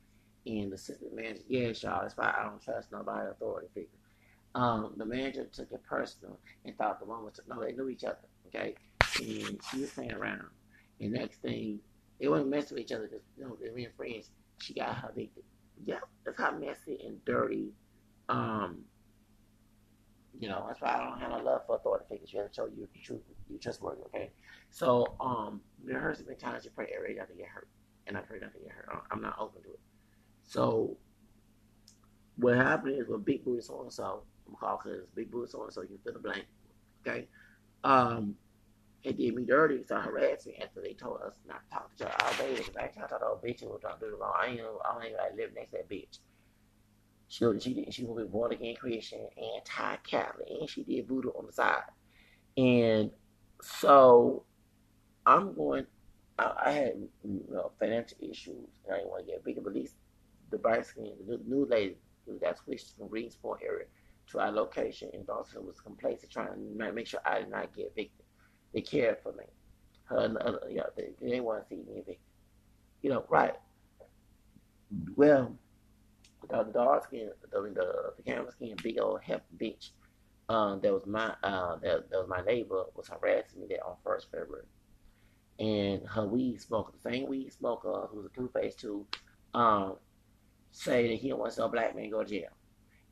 And 0.45 0.73
the 0.73 0.75
assistant 0.75 1.15
manager, 1.15 1.43
yeah, 1.49 1.69
y'all, 1.69 2.03
that's 2.03 2.17
why 2.17 2.35
I 2.37 2.45
don't 2.45 2.61
trust 2.61 2.91
nobody 2.91 3.31
authority 3.31 3.69
figure. 3.73 3.89
Um, 4.55 4.93
the 4.97 5.07
manager 5.07 5.45
took 5.45 5.71
it 5.73 5.83
personal 5.85 6.39
and 6.65 6.77
thought 6.77 6.99
the 6.99 7.07
one 7.07 7.25
was 7.25 7.41
no, 7.49 7.61
they 7.63 7.73
knew 7.73 7.89
each 7.89 8.05
other, 8.05 8.29
okay? 8.49 8.75
And 9.21 9.61
she 9.71 9.81
was 9.81 9.91
playing 9.91 10.13
around. 10.13 10.49
And 11.01 11.13
next 11.13 11.41
thing, 11.41 11.81
they 12.23 12.29
wasn't 12.29 12.51
messing 12.51 12.77
with 12.77 12.85
each 12.85 12.93
other 12.93 13.09
because 13.09 13.25
you 13.37 13.45
know 13.45 13.57
they 13.61 13.69
were 13.69 13.91
friends. 13.97 14.31
She 14.59 14.75
got 14.75 14.95
her 14.95 15.11
addicted. 15.11 15.43
Yeah, 15.85 15.99
that's 16.25 16.39
how 16.39 16.53
messy 16.53 17.01
and 17.05 17.23
dirty. 17.25 17.73
Um, 18.29 18.85
you 20.39 20.49
know, 20.49 20.65
that's 20.69 20.81
why 20.81 20.91
I 20.95 21.05
don't 21.05 21.19
have 21.19 21.31
no 21.31 21.39
love 21.39 21.63
for 21.67 21.77
authority 21.77 22.05
figures. 22.09 22.33
You 22.33 22.41
have 22.41 22.51
to 22.51 22.55
show 22.55 22.67
you 22.67 22.89
truth, 23.03 23.23
you 23.51 23.59
trustworthy, 23.59 24.03
okay? 24.03 24.31
So, 24.71 25.17
um, 25.21 25.61
there 25.85 25.99
hurts 25.99 26.21
have 26.21 26.29
been 26.29 26.37
times 26.37 26.65
you 26.65 26.71
pray 26.71 26.93
every 26.97 27.15
day 27.15 27.19
not 27.19 27.29
to 27.29 27.35
get 27.35 27.49
hurt, 27.49 27.69
and 28.07 28.17
I 28.17 28.21
pray 28.21 28.39
not 28.41 28.53
to 28.53 28.59
get 28.61 28.71
hurt. 28.71 28.89
I'm 29.11 29.21
not 29.21 29.37
open 29.41 29.63
to 29.65 29.71
it. 29.71 29.81
So, 30.45 30.97
what 32.37 32.57
happened 32.57 33.01
is 33.01 33.09
with 33.09 33.25
Big 33.25 33.45
Booty 33.45 33.63
so 33.63 33.83
and 33.83 33.93
so, 33.93 34.23
I'm 34.49 34.55
called 34.55 34.81
because 34.85 35.09
Big 35.15 35.31
Booty 35.31 35.51
so 35.51 35.65
and 35.65 35.73
so, 35.73 35.83
you 35.83 35.99
fill 36.05 36.13
the 36.13 36.21
blank, 36.21 36.45
okay? 37.05 37.27
Um, 37.83 38.37
it 39.05 39.17
did 39.17 39.35
me 39.35 39.45
dirty, 39.45 39.83
so 39.85 39.97
harassed 39.97 40.47
me 40.47 40.59
after 40.63 40.81
they 40.81 40.95
told 40.95 41.21
us 41.23 41.35
not 41.47 41.63
to 41.69 41.75
talk 41.75 41.97
to 41.97 42.07
other 42.07 42.43
all 42.43 42.47
day. 42.49 42.57
Because 42.57 42.77
I 42.77 43.07
thought 43.07 43.23
old 43.23 43.43
bitch 43.43 43.63
was 43.63 43.81
trying 43.81 43.99
to 43.99 44.07
do 44.07 44.15
it 44.15 44.19
wrong. 44.19 44.33
I 44.41 44.47
ain't, 44.47 44.61
I 44.61 44.93
don't 44.95 45.05
even 45.05 45.17
like 45.17 45.37
live 45.37 45.51
next 45.55 45.71
to 45.73 45.79
that 45.79 45.89
bitch. 45.89 46.19
She 47.29 47.47
she 47.61 47.75
did, 47.75 47.95
she 47.95 48.05
was 48.05 48.29
born 48.29 48.53
again 48.53 48.77
Christian, 48.77 49.27
anti 49.37 49.97
Catholic, 50.09 50.47
and 50.61 50.69
she 50.69 50.85
did 50.85 51.09
voodoo 51.09 51.31
on 51.31 51.47
the 51.47 51.53
side. 51.53 51.83
And 52.57 53.11
so 53.63 54.45
I'm 55.27 55.55
going. 55.55 55.87
I, 56.39 56.53
I 56.67 56.71
had 56.71 56.95
you 57.25 57.45
know, 57.51 57.73
financial 57.79 58.19
issues, 58.21 58.69
and 58.85 58.95
I 58.95 58.97
didn't 58.99 59.11
want 59.11 59.27
to 59.27 59.33
get 59.33 59.45
bigger. 59.45 59.61
But 59.63 59.71
at 59.71 59.77
least 59.77 59.97
the 60.51 60.59
bright 60.59 60.87
skin, 60.87 61.13
the 61.27 61.41
new 61.47 61.67
lady 61.67 61.97
got 62.41 62.59
switched 62.59 62.97
from 62.97 63.09
Greensboro 63.09 63.57
area 63.65 63.87
to 64.29 64.39
our 64.39 64.53
location 64.53 65.11
in 65.13 65.25
Dawson 65.25 65.67
was 65.67 65.81
complacent, 65.81 66.31
trying 66.31 66.49
to 66.49 66.93
make 66.93 67.07
sure 67.07 67.21
I 67.25 67.41
did 67.41 67.51
not 67.51 67.75
get 67.75 67.93
evicted. 67.97 68.22
They 68.73 68.81
cared 68.81 69.19
for 69.23 69.33
me. 69.33 69.45
Her, 70.05 70.35
uh, 70.41 70.69
you 70.69 70.77
know, 70.79 70.91
they, 70.97 71.11
they 71.21 71.29
didn't 71.31 71.45
want 71.45 71.63
to 71.63 71.69
see 71.69 71.83
me 71.83 72.01
evicted. 72.01 72.19
You 73.03 73.11
know, 73.11 73.25
right? 73.29 73.55
Well, 75.17 75.57
the, 76.49 76.65
the 76.65 76.73
dark 76.73 77.05
skin, 77.05 77.31
the, 77.51 77.61
the, 77.61 78.13
the 78.17 78.23
camera 78.23 78.51
skin, 78.53 78.77
big 78.83 79.01
old 79.01 79.23
hep 79.23 79.47
bitch. 79.57 79.91
Um, 80.49 80.81
that 80.83 80.93
was 80.93 81.07
my 81.07 81.35
uh, 81.43 81.77
that, 81.77 82.11
that 82.11 82.19
was 82.19 82.29
my 82.29 82.43
neighbor 82.43 82.85
was 82.95 83.09
harassing 83.09 83.61
me 83.61 83.67
there 83.69 83.87
on 83.87 83.97
first 84.05 84.31
February, 84.31 84.67
and 85.59 86.07
her 86.09 86.27
weed 86.27 86.61
smoker, 86.61 86.93
the 86.93 87.11
same 87.11 87.29
weed 87.29 87.53
smoker 87.53 88.07
who 88.11 88.19
was 88.19 88.27
a 88.27 88.29
two 88.31 88.51
face 88.53 88.75
too, 88.75 89.07
um, 89.55 89.97
say 90.73 91.09
that 91.09 91.15
he 91.15 91.29
don't 91.29 91.39
want 91.39 91.57
a 91.59 91.69
black 91.69 91.95
man 91.97 92.11
go 92.11 92.23
to 92.25 92.29
jail. 92.29 92.51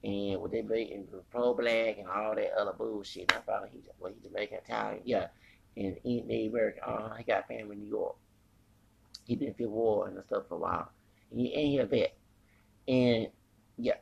And 0.03 0.41
with 0.41 0.53
they 0.53 0.63
being 0.63 1.07
pro 1.31 1.55
black 1.55 1.99
and 1.99 2.09
all 2.09 2.35
that 2.35 2.53
other 2.59 2.73
bullshit, 2.73 3.33
I 3.35 3.41
found 3.41 3.71
he 3.71 3.83
well 3.99 4.13
he 4.13 4.29
Jamaican 4.29 4.59
Italian, 4.59 5.03
yeah. 5.05 5.29
And 5.77 5.97
he 6.03 6.23
Native 6.23 6.53
American, 6.53 6.83
uh, 6.85 7.15
he 7.15 7.25
got 7.25 7.49
family 7.49 7.77
in 7.77 7.83
New 7.83 7.89
York. 7.89 8.17
He 9.27 9.37
been 9.37 9.55
through 9.55 9.71
war 9.71 10.09
and 10.09 10.23
stuff 10.25 10.45
for 10.49 10.57
a 10.57 10.59
while. 10.59 10.91
And 11.31 11.41
he 11.41 11.55
ain't 11.55 11.71
he 11.73 11.79
a 11.79 11.87
vet. 11.87 12.17
And 12.89 13.29
yeah, 13.77 13.95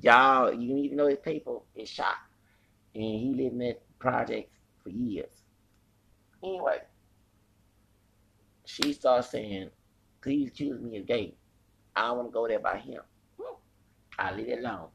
y'all, 0.00 0.52
you 0.52 0.74
need 0.74 0.88
to 0.90 0.96
know 0.96 1.06
his 1.06 1.18
people 1.18 1.66
is 1.74 1.88
shot. 1.88 2.16
And 2.94 3.02
he 3.04 3.34
lived 3.36 3.52
in 3.52 3.58
that 3.58 3.82
project 3.98 4.50
for 4.82 4.88
years. 4.90 5.30
Anyway, 6.42 6.78
she 8.64 8.92
starts 8.92 9.30
saying, 9.30 9.70
please 10.22 10.48
accuse 10.48 10.80
me 10.80 10.98
of 10.98 11.06
gay. 11.06 11.34
I 11.94 12.06
don't 12.06 12.16
want 12.18 12.28
to 12.28 12.32
go 12.32 12.48
there 12.48 12.60
by 12.60 12.78
him. 12.78 13.02
I 14.18 14.34
leave 14.34 14.48
it 14.48 14.58
alone. 14.58 14.88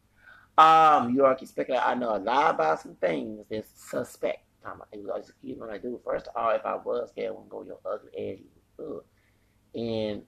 Um, 0.58 1.16
York 1.16 1.40
speculator, 1.46 1.84
I 1.84 1.96
know 1.96 2.16
a 2.16 2.18
lot 2.18 2.56
about 2.56 2.82
some 2.82 2.96
things 2.96 3.46
that's 3.50 3.70
suspect. 3.90 4.46
I'm 4.66 4.80
like, 4.80 5.20
excuse 5.20 5.58
me, 5.58 5.68
I 5.72 5.78
do. 5.78 6.00
First 6.06 6.28
of 6.28 6.36
all, 6.36 6.52
if 6.52 6.66
I 6.66 6.76
was 6.76 7.12
gay, 7.16 7.28
I 7.28 7.32
wouldn't 7.32 7.50
go 7.50 7.64
your 7.64 7.80
ugly 7.86 8.12
ass. 8.18 8.40
Ugh. 8.80 9.04
And, 9.76 10.24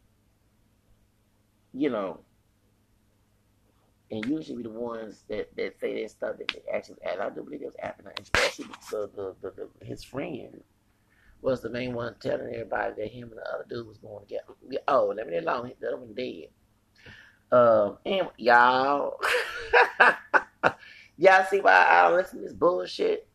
you 1.73 1.89
know, 1.89 2.19
and 4.11 4.25
usually 4.25 4.63
the 4.63 4.69
ones 4.69 5.23
that, 5.29 5.55
that 5.55 5.79
say 5.79 6.01
that 6.01 6.11
stuff 6.11 6.37
that 6.37 6.47
they 6.49 6.61
actually 6.71 7.01
add. 7.03 7.19
I 7.19 7.29
do 7.29 7.43
believe 7.43 7.61
it 7.61 7.65
was 7.65 7.75
happening, 7.79 8.13
especially 8.21 8.65
the, 8.91 9.09
the, 9.15 9.35
the, 9.41 9.69
the, 9.79 9.85
his 9.85 10.03
friend 10.03 10.61
was 11.41 11.61
the 11.61 11.69
main 11.69 11.93
one 11.93 12.15
telling 12.19 12.53
everybody 12.53 12.93
that 12.97 13.11
him 13.11 13.29
and 13.29 13.37
the 13.37 13.53
other 13.53 13.65
dude 13.69 13.87
was 13.87 13.97
going 13.97 14.25
to 14.25 14.29
get. 14.29 14.45
Oh, 14.87 15.13
let 15.15 15.27
me 15.27 15.37
alone. 15.37 15.71
The 15.79 15.87
other 15.87 15.97
one 15.97 16.13
dead. 16.13 16.49
Um, 17.51 17.97
and 18.05 18.27
y'all, 18.37 19.19
y'all 21.17 21.45
see 21.49 21.61
why 21.61 21.85
I 21.87 22.09
don't 22.09 22.17
listen 22.17 22.39
to 22.39 22.45
this 22.45 22.53
bullshit? 22.53 23.27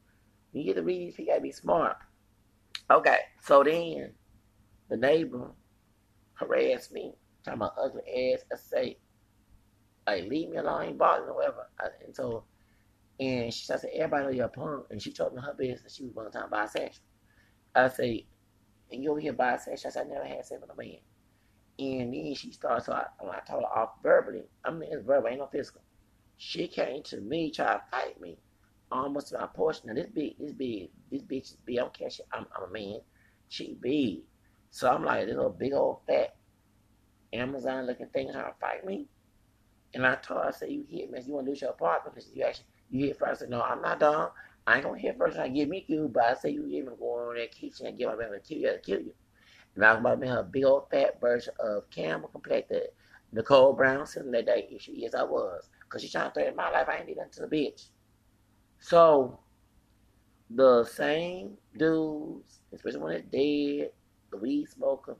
You 0.52 0.64
get 0.64 0.74
to 0.74 0.82
read 0.82 1.14
you 1.18 1.26
gotta 1.26 1.40
be 1.40 1.52
smart. 1.52 1.96
Okay, 2.90 3.18
so 3.42 3.62
then 3.62 4.12
the 4.88 4.96
neighbor 4.96 5.52
harassed 6.34 6.92
me, 6.92 7.12
talking 7.44 7.60
about 7.60 7.74
ugly 7.78 8.02
ass. 8.34 8.44
I 8.52 8.56
say, 8.56 8.98
like, 10.06 10.24
leave 10.24 10.48
me 10.48 10.56
alone, 10.56 10.82
ain't 10.82 10.98
bothering 10.98 11.28
or 11.28 11.34
whatever. 11.34 11.68
I, 11.78 11.86
and 12.04 12.14
so, 12.14 12.44
and 13.20 13.52
she 13.52 13.64
said, 13.64 13.84
everybody 13.94 14.24
know 14.24 14.30
you're 14.30 14.46
a 14.46 14.48
punk. 14.48 14.86
And 14.90 15.00
she 15.00 15.12
told 15.12 15.34
me 15.34 15.42
her 15.42 15.54
business, 15.54 15.94
she 15.94 16.04
was 16.04 16.14
one 16.14 16.30
time 16.32 16.50
bisexual. 16.50 16.98
I 17.74 17.88
say, 17.88 18.26
and 18.90 19.02
you 19.02 19.10
over 19.12 19.20
here 19.20 19.34
bisexual? 19.34 19.86
I 19.86 19.90
said, 19.90 20.06
I 20.06 20.08
never 20.08 20.24
had 20.24 20.44
sex 20.44 20.60
with 20.60 20.70
a 20.70 20.76
man. 20.76 20.98
And 21.78 22.12
then 22.12 22.34
she 22.34 22.50
started, 22.52 22.84
so 22.84 22.92
I, 22.92 23.06
I 23.20 23.40
told 23.48 23.62
her 23.62 23.78
off 23.78 24.02
verbally, 24.02 24.42
I 24.64 24.70
mean, 24.70 24.90
it's 24.92 25.06
verbal, 25.06 25.28
ain't 25.28 25.38
no 25.38 25.46
physical. 25.46 25.82
She 26.36 26.66
came 26.66 27.02
to 27.04 27.20
me, 27.20 27.50
try 27.50 27.74
to 27.74 27.82
fight 27.90 28.20
me. 28.20 28.38
Almost 28.90 29.32
my 29.32 29.46
portion. 29.46 29.86
Now 29.86 29.94
this 29.94 30.08
big, 30.12 30.38
this 30.38 30.52
big, 30.52 30.90
this 31.10 31.22
bitch 31.22 31.52
is 31.52 31.56
big. 31.64 31.78
I 31.78 31.82
don't 31.82 31.94
care. 31.94 32.10
She, 32.10 32.22
I'm, 32.32 32.46
I'm 32.56 32.68
a 32.68 32.72
man. 32.72 33.00
She 33.48 33.76
big. 33.80 34.20
So 34.70 34.90
I'm 34.90 35.04
like, 35.04 35.26
this 35.26 35.34
little 35.34 35.50
big 35.50 35.72
old 35.72 36.00
fat 36.06 36.36
Amazon 37.32 37.86
looking 37.86 38.08
thing 38.08 38.32
trying 38.32 38.44
to 38.44 38.58
fight 38.60 38.84
me. 38.84 39.06
And 39.94 40.06
I 40.06 40.16
told 40.16 40.40
her, 40.40 40.48
I 40.48 40.50
said, 40.52 40.70
you 40.70 40.84
hit 40.88 41.10
me. 41.10 41.20
You 41.24 41.34
want 41.34 41.46
to 41.46 41.50
lose 41.50 41.60
your 41.60 41.72
partner 41.72 42.10
because 42.12 42.30
you 42.34 42.44
actually, 42.44 42.66
you 42.90 43.06
hit 43.06 43.18
first. 43.18 43.30
I 43.30 43.44
said, 43.44 43.50
no, 43.50 43.62
I'm 43.62 43.82
not 43.82 44.00
dumb. 44.00 44.30
I 44.66 44.74
ain't 44.74 44.84
going 44.84 45.00
to 45.00 45.06
hit 45.06 45.18
first 45.18 45.38
I 45.38 45.48
give 45.48 45.68
me 45.68 45.84
you, 45.88 46.10
but 46.12 46.24
I 46.24 46.34
say 46.34 46.50
you 46.50 46.62
hit 46.64 46.84
me 46.84 46.92
going 46.98 47.28
on 47.28 47.34
that 47.36 47.52
kitchen 47.52 47.86
and 47.86 47.98
get 47.98 48.08
my 48.08 48.16
man 48.16 48.32
to 48.32 48.40
kill 48.40 48.58
you, 48.58 48.72
to 48.72 48.78
kill 48.78 49.00
you. 49.00 49.12
And 49.74 49.84
I 49.84 49.92
was 49.92 50.00
about 50.00 50.10
to 50.10 50.16
be 50.18 50.28
her 50.28 50.42
big 50.42 50.64
old 50.64 50.90
fat 50.90 51.20
version 51.20 51.54
of 51.58 51.88
Campbell 51.90 52.28
complected 52.28 52.88
Nicole 53.32 53.72
Brown 53.72 54.06
Simpson 54.06 54.32
that 54.32 54.46
day. 54.46 54.76
She, 54.78 54.94
yes, 54.96 55.14
I 55.14 55.22
was. 55.22 55.68
Because 55.84 56.02
she 56.02 56.08
trying 56.08 56.28
to 56.28 56.34
threaten 56.34 56.56
my 56.56 56.70
life. 56.70 56.88
I 56.88 56.98
ain't 56.98 57.16
nothing 57.16 57.32
to 57.32 57.46
the 57.46 57.56
bitch. 57.56 57.88
So, 58.80 59.38
the 60.48 60.84
same 60.84 61.56
dudes, 61.76 62.60
especially 62.72 63.00
when 63.00 63.12
it's 63.12 63.28
dead, 63.30 63.92
the 64.30 64.38
weed 64.38 64.68
smoker, 64.68 65.16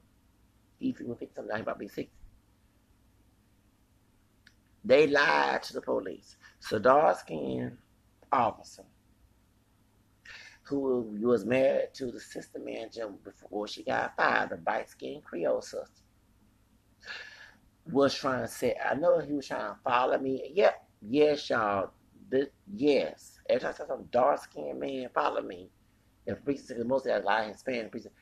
he 0.79 0.97
was 1.01 1.19
50 1.19 1.35
something, 1.35 1.55
he 1.55 1.63
about 1.63 1.75
to 1.75 1.79
be 1.79 1.89
60. 1.89 2.11
They 4.85 5.07
lied 5.07 5.63
to 5.65 5.75
the 5.75 5.83
police. 5.83 6.37
So 6.59 6.79
dark 6.79 7.19
skinned 7.19 7.77
officer 8.33 8.85
who 10.63 11.19
was 11.21 11.45
married 11.45 11.89
to 11.95 12.07
the 12.13 12.21
sister 12.21 12.61
manager 12.61 13.09
before 13.25 13.67
she 13.67 13.83
got 13.83 14.17
fired, 14.17 14.51
the 14.51 14.61
light 14.65 14.89
skinned 14.89 15.25
Creole 15.25 15.61
sister, 15.61 16.03
was 17.91 18.15
trying 18.15 18.43
to 18.43 18.49
say, 18.49 18.77
I 18.89 18.95
know 18.95 19.19
he 19.19 19.33
was 19.33 19.49
trying 19.49 19.75
to 19.75 19.81
follow 19.83 20.17
me. 20.19 20.53
Yep, 20.55 20.87
yes, 21.09 21.51
y'all. 21.51 21.91
This, 22.31 22.47
yes. 22.73 23.40
Every 23.51 23.61
time 23.61 23.75
I 23.75 23.77
saw 23.77 23.87
some 23.87 24.05
dark 24.13 24.43
skinned 24.43 24.79
man 24.79 25.09
follow 25.13 25.43
me, 25.43 25.71
and 26.27 26.43
preaching, 26.45 26.65
because 26.69 26.85
most 26.85 27.07
of 27.07 27.13
that 27.13 27.25
lie 27.25 27.49
Hispanic 27.49 27.91
preaching, 27.91 28.13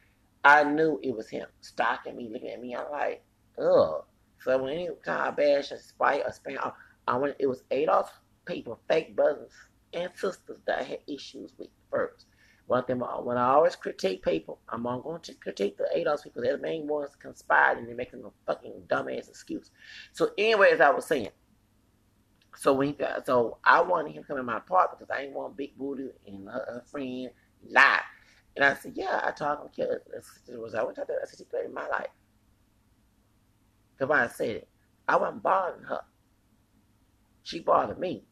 I 0.45 0.65
knew 0.65 0.99
it 1.03 1.15
was 1.15 1.29
him 1.29 1.47
stalking 1.61 2.17
me, 2.17 2.31
looking 2.33 2.49
at 2.49 2.61
me. 2.61 2.75
I'm 2.75 2.91
like, 2.91 3.23
ugh. 3.59 4.05
So 4.41 4.63
when 4.63 4.73
any 4.73 4.89
time 5.05 5.29
I 5.29 5.31
bash 5.31 5.71
a 5.73 5.79
spite 5.79 6.23
or 6.25 6.31
spam, 6.31 6.73
I 7.07 7.17
went. 7.17 7.37
It 7.39 7.47
was 7.47 7.63
ADOS 7.71 8.09
people, 8.47 8.81
fake 8.89 9.15
brothers 9.17 9.53
and 9.93 10.11
sisters 10.15 10.59
that 10.67 10.79
I 10.81 10.83
had 10.83 11.01
issues 11.07 11.53
with 11.59 11.69
first. 11.91 12.27
One 12.67 12.85
thing, 12.85 13.03
uh, 13.03 13.21
when 13.23 13.39
I 13.39 13.49
always 13.49 13.77
critique 13.77 14.23
people, 14.23 14.61
I'm 14.69 14.83
going 14.83 15.21
to 15.23 15.35
critique 15.35 15.79
the 15.79 15.89
ADOS 15.97 16.23
people. 16.23 16.43
They're 16.43 16.57
the 16.57 16.63
main 16.63 16.87
ones 16.87 17.17
conspired 17.19 17.79
and 17.79 17.89
they're 17.89 17.97
making 17.97 18.23
a 18.25 18.31
fucking 18.47 18.83
dumbass 18.89 19.29
excuse. 19.29 19.71
So, 20.13 20.31
anyway, 20.37 20.71
as 20.73 20.81
I 20.81 20.91
was 20.91 21.07
saying, 21.07 21.31
so 22.59 22.73
when 22.73 22.89
he 22.89 22.93
got, 22.93 23.25
so 23.25 23.59
I 23.65 23.81
wanted 23.83 24.13
him 24.13 24.23
to 24.25 24.29
come 24.29 24.39
in 24.39 24.45
my 24.45 24.57
apartment 24.57 24.99
because 24.99 25.17
I 25.17 25.23
didn't 25.23 25.37
want 25.37 25.57
Big 25.57 25.79
Booty 25.79 26.09
and 26.27 26.49
her, 26.49 26.65
her 26.67 26.85
friend 26.91 27.31
lie. 27.71 28.01
And 28.57 28.65
I 28.65 28.75
said, 28.75 28.95
yeah, 28.97 29.21
I 29.23 29.31
told 29.31 29.59
him, 29.77 29.87
it 29.87 30.61
was 30.61 30.75
I 30.75 30.83
went 30.83 30.97
to 30.97 31.05
the 31.07 31.23
assistant 31.23 31.49
in 31.65 31.73
my 31.73 31.87
life. 31.87 32.09
When 33.99 34.19
I 34.19 34.27
said 34.27 34.49
it. 34.49 34.69
I 35.07 35.17
wasn't 35.17 35.43
bothering 35.43 35.85
her. 35.85 36.03
She 37.45 37.61
bothered 37.61 37.99
me. 37.99 38.25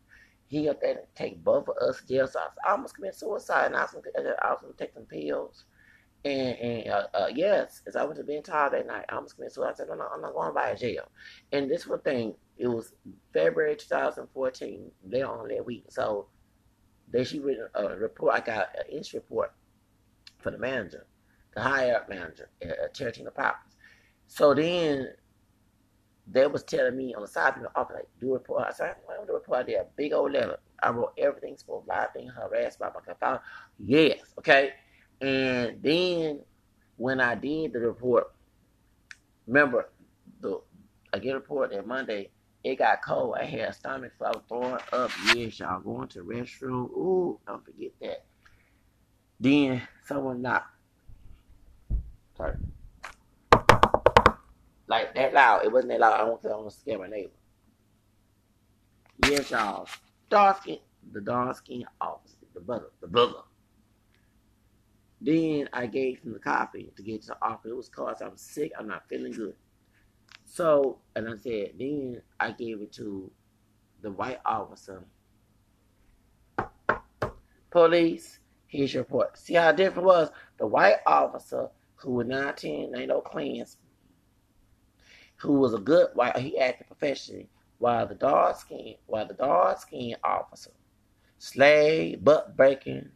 He 0.48 0.68
up 0.68 0.80
there 0.80 0.94
to 0.94 1.00
take 1.14 1.42
both 1.42 1.68
of 1.68 1.76
us 1.88 2.02
jail. 2.08 2.26
So 2.26 2.40
I 2.66 2.72
almost 2.72 2.96
committed 2.96 3.18
suicide. 3.18 3.66
And 3.66 3.76
I 3.76 3.82
was, 3.82 3.96
I 4.42 4.50
was 4.50 4.60
to 4.66 4.76
take 4.76 4.94
some 4.94 5.04
pills. 5.04 5.64
And, 6.24 6.58
and 6.58 6.88
uh, 6.88 7.06
uh, 7.14 7.28
yes, 7.34 7.82
as 7.86 7.96
I 7.96 8.04
went 8.04 8.16
to 8.16 8.24
bed 8.24 8.44
tired 8.44 8.72
that 8.72 8.86
night, 8.86 9.04
I 9.08 9.14
almost 9.14 9.36
committed 9.36 9.54
suicide. 9.54 9.70
I 9.70 9.76
said, 9.76 9.88
no, 9.88 9.94
no, 9.94 10.08
I'm 10.12 10.20
not 10.20 10.34
going 10.34 10.52
by 10.52 10.70
a 10.70 10.76
jail. 10.76 11.08
And 11.52 11.70
this 11.70 11.86
one 11.86 12.00
thing, 12.00 12.34
it 12.56 12.68
was 12.68 12.92
February 13.32 13.76
2014. 13.76 14.90
They 15.04 15.22
on 15.22 15.48
that 15.48 15.66
week. 15.66 15.86
So 15.90 16.26
they 17.10 17.24
she 17.24 17.38
written 17.38 17.68
a 17.74 17.88
report. 17.96 18.34
I 18.34 18.40
got 18.40 18.68
an 18.76 18.96
inch 18.96 19.12
report 19.12 19.52
for 20.38 20.50
the 20.50 20.58
manager, 20.58 21.06
the 21.54 21.60
higher 21.60 21.96
up 21.96 22.08
manager 22.08 22.48
at 22.62 22.94
Tarantino 22.94 23.34
Properties. 23.34 23.76
So 24.26 24.54
then 24.54 25.08
they 26.26 26.46
was 26.46 26.64
telling 26.64 26.96
me 26.96 27.14
on 27.14 27.22
the 27.22 27.28
side 27.28 27.56
of 27.56 27.62
the 27.62 27.70
office, 27.76 27.96
like, 27.96 28.08
do 28.20 28.30
a 28.30 28.34
report. 28.34 28.64
I 28.66 28.72
said, 28.72 28.96
I 29.08 29.16
want 29.16 29.28
to 29.28 29.34
report. 29.34 29.68
I 29.68 29.72
a 29.72 29.86
big 29.96 30.12
old 30.12 30.32
letter. 30.32 30.58
I 30.82 30.90
wrote 30.90 31.12
everything, 31.16 31.56
spoke 31.56 31.84
live 31.86 32.12
thing, 32.12 32.28
harassed 32.28 32.78
by 32.78 32.88
my 32.88 33.14
found 33.14 33.40
Yes, 33.78 34.18
okay. 34.38 34.72
And 35.20 35.80
then 35.82 36.40
when 36.96 37.20
I 37.20 37.34
did 37.34 37.72
the 37.72 37.80
report, 37.80 38.32
remember 39.46 39.88
the 40.40 40.60
I 41.12 41.18
get 41.18 41.32
a 41.32 41.36
report 41.36 41.70
that 41.70 41.86
Monday, 41.86 42.30
it 42.66 42.76
got 42.76 43.02
cold. 43.02 43.36
I 43.40 43.44
had 43.44 43.68
a 43.68 43.72
stomach 43.72 44.12
so 44.18 44.26
I 44.26 44.30
was 44.30 44.42
throwing 44.48 44.78
up. 44.92 45.10
Yes, 45.34 45.58
y'all 45.58 45.80
going 45.80 46.08
to 46.08 46.24
restroom. 46.24 46.90
Ooh, 46.90 47.38
don't 47.46 47.64
forget 47.64 47.92
that. 48.00 48.24
Then 49.40 49.82
someone 50.04 50.42
knocked. 50.42 50.70
Sorry 52.36 52.56
like 54.88 55.14
that 55.14 55.34
loud. 55.34 55.64
It 55.64 55.72
wasn't 55.72 55.92
that 55.92 56.00
loud. 56.00 56.14
I 56.14 56.18
don't 56.18 56.46
I 56.46 56.56
want 56.56 56.70
to 56.70 56.76
scare 56.76 56.98
my 56.98 57.08
neighbor. 57.08 57.30
Yes, 59.26 59.50
y'all. 59.50 59.88
Dark 60.28 60.62
skin, 60.62 60.78
the 61.12 61.20
dark 61.20 61.56
skin 61.56 61.84
officer, 62.00 62.36
the 62.54 62.60
brother, 62.60 62.90
the 63.00 63.06
brother. 63.06 63.40
Then 65.20 65.68
I 65.72 65.86
gave 65.86 66.20
him 66.20 66.32
the 66.32 66.38
coffee 66.38 66.92
to 66.94 67.02
get 67.02 67.22
to 67.22 67.28
the 67.28 67.42
office. 67.42 67.70
It 67.70 67.76
was 67.76 67.88
cause 67.88 68.20
I'm 68.20 68.36
sick. 68.36 68.72
I'm 68.78 68.88
not 68.88 69.08
feeling 69.08 69.32
good. 69.32 69.54
So, 70.56 71.00
and 71.14 71.28
I 71.28 71.36
said, 71.36 71.72
then 71.78 72.22
I 72.40 72.50
gave 72.50 72.80
it 72.80 72.90
to 72.94 73.30
the 74.00 74.10
white 74.10 74.40
officer. 74.46 75.04
Police, 77.70 78.38
here's 78.66 78.94
your 78.94 79.02
report. 79.02 79.36
See 79.36 79.52
how 79.52 79.72
different 79.72 80.06
it 80.06 80.06
was? 80.06 80.30
The 80.56 80.66
white 80.66 81.00
officer 81.06 81.68
who 81.96 82.12
was 82.12 82.26
19, 82.26 82.96
ain't 82.96 83.08
no 83.08 83.20
cleans, 83.20 83.76
who 85.36 85.60
was 85.60 85.74
a 85.74 85.78
good 85.78 86.08
white, 86.14 86.38
he 86.38 86.58
acted 86.58 86.86
professionally, 86.86 87.50
while 87.76 88.06
the 88.06 88.14
dark 88.14 88.58
skin 88.58 88.94
while 89.04 89.28
the 89.28 89.34
dark 89.34 89.78
skin 89.78 90.16
officer, 90.24 90.70
slave, 91.36 92.24
butt 92.24 92.56
breaking. 92.56 93.10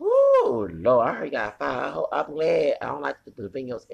Ooh, 0.00 0.68
Lord, 0.72 1.08
I 1.08 1.14
heard 1.14 1.24
he 1.26 1.30
got 1.30 1.58
fired. 1.60 2.06
I'm 2.10 2.32
glad. 2.32 2.74
I 2.82 2.86
don't 2.86 3.02
like 3.02 3.16
the, 3.24 3.30
the 3.42 3.48
videos. 3.48 3.86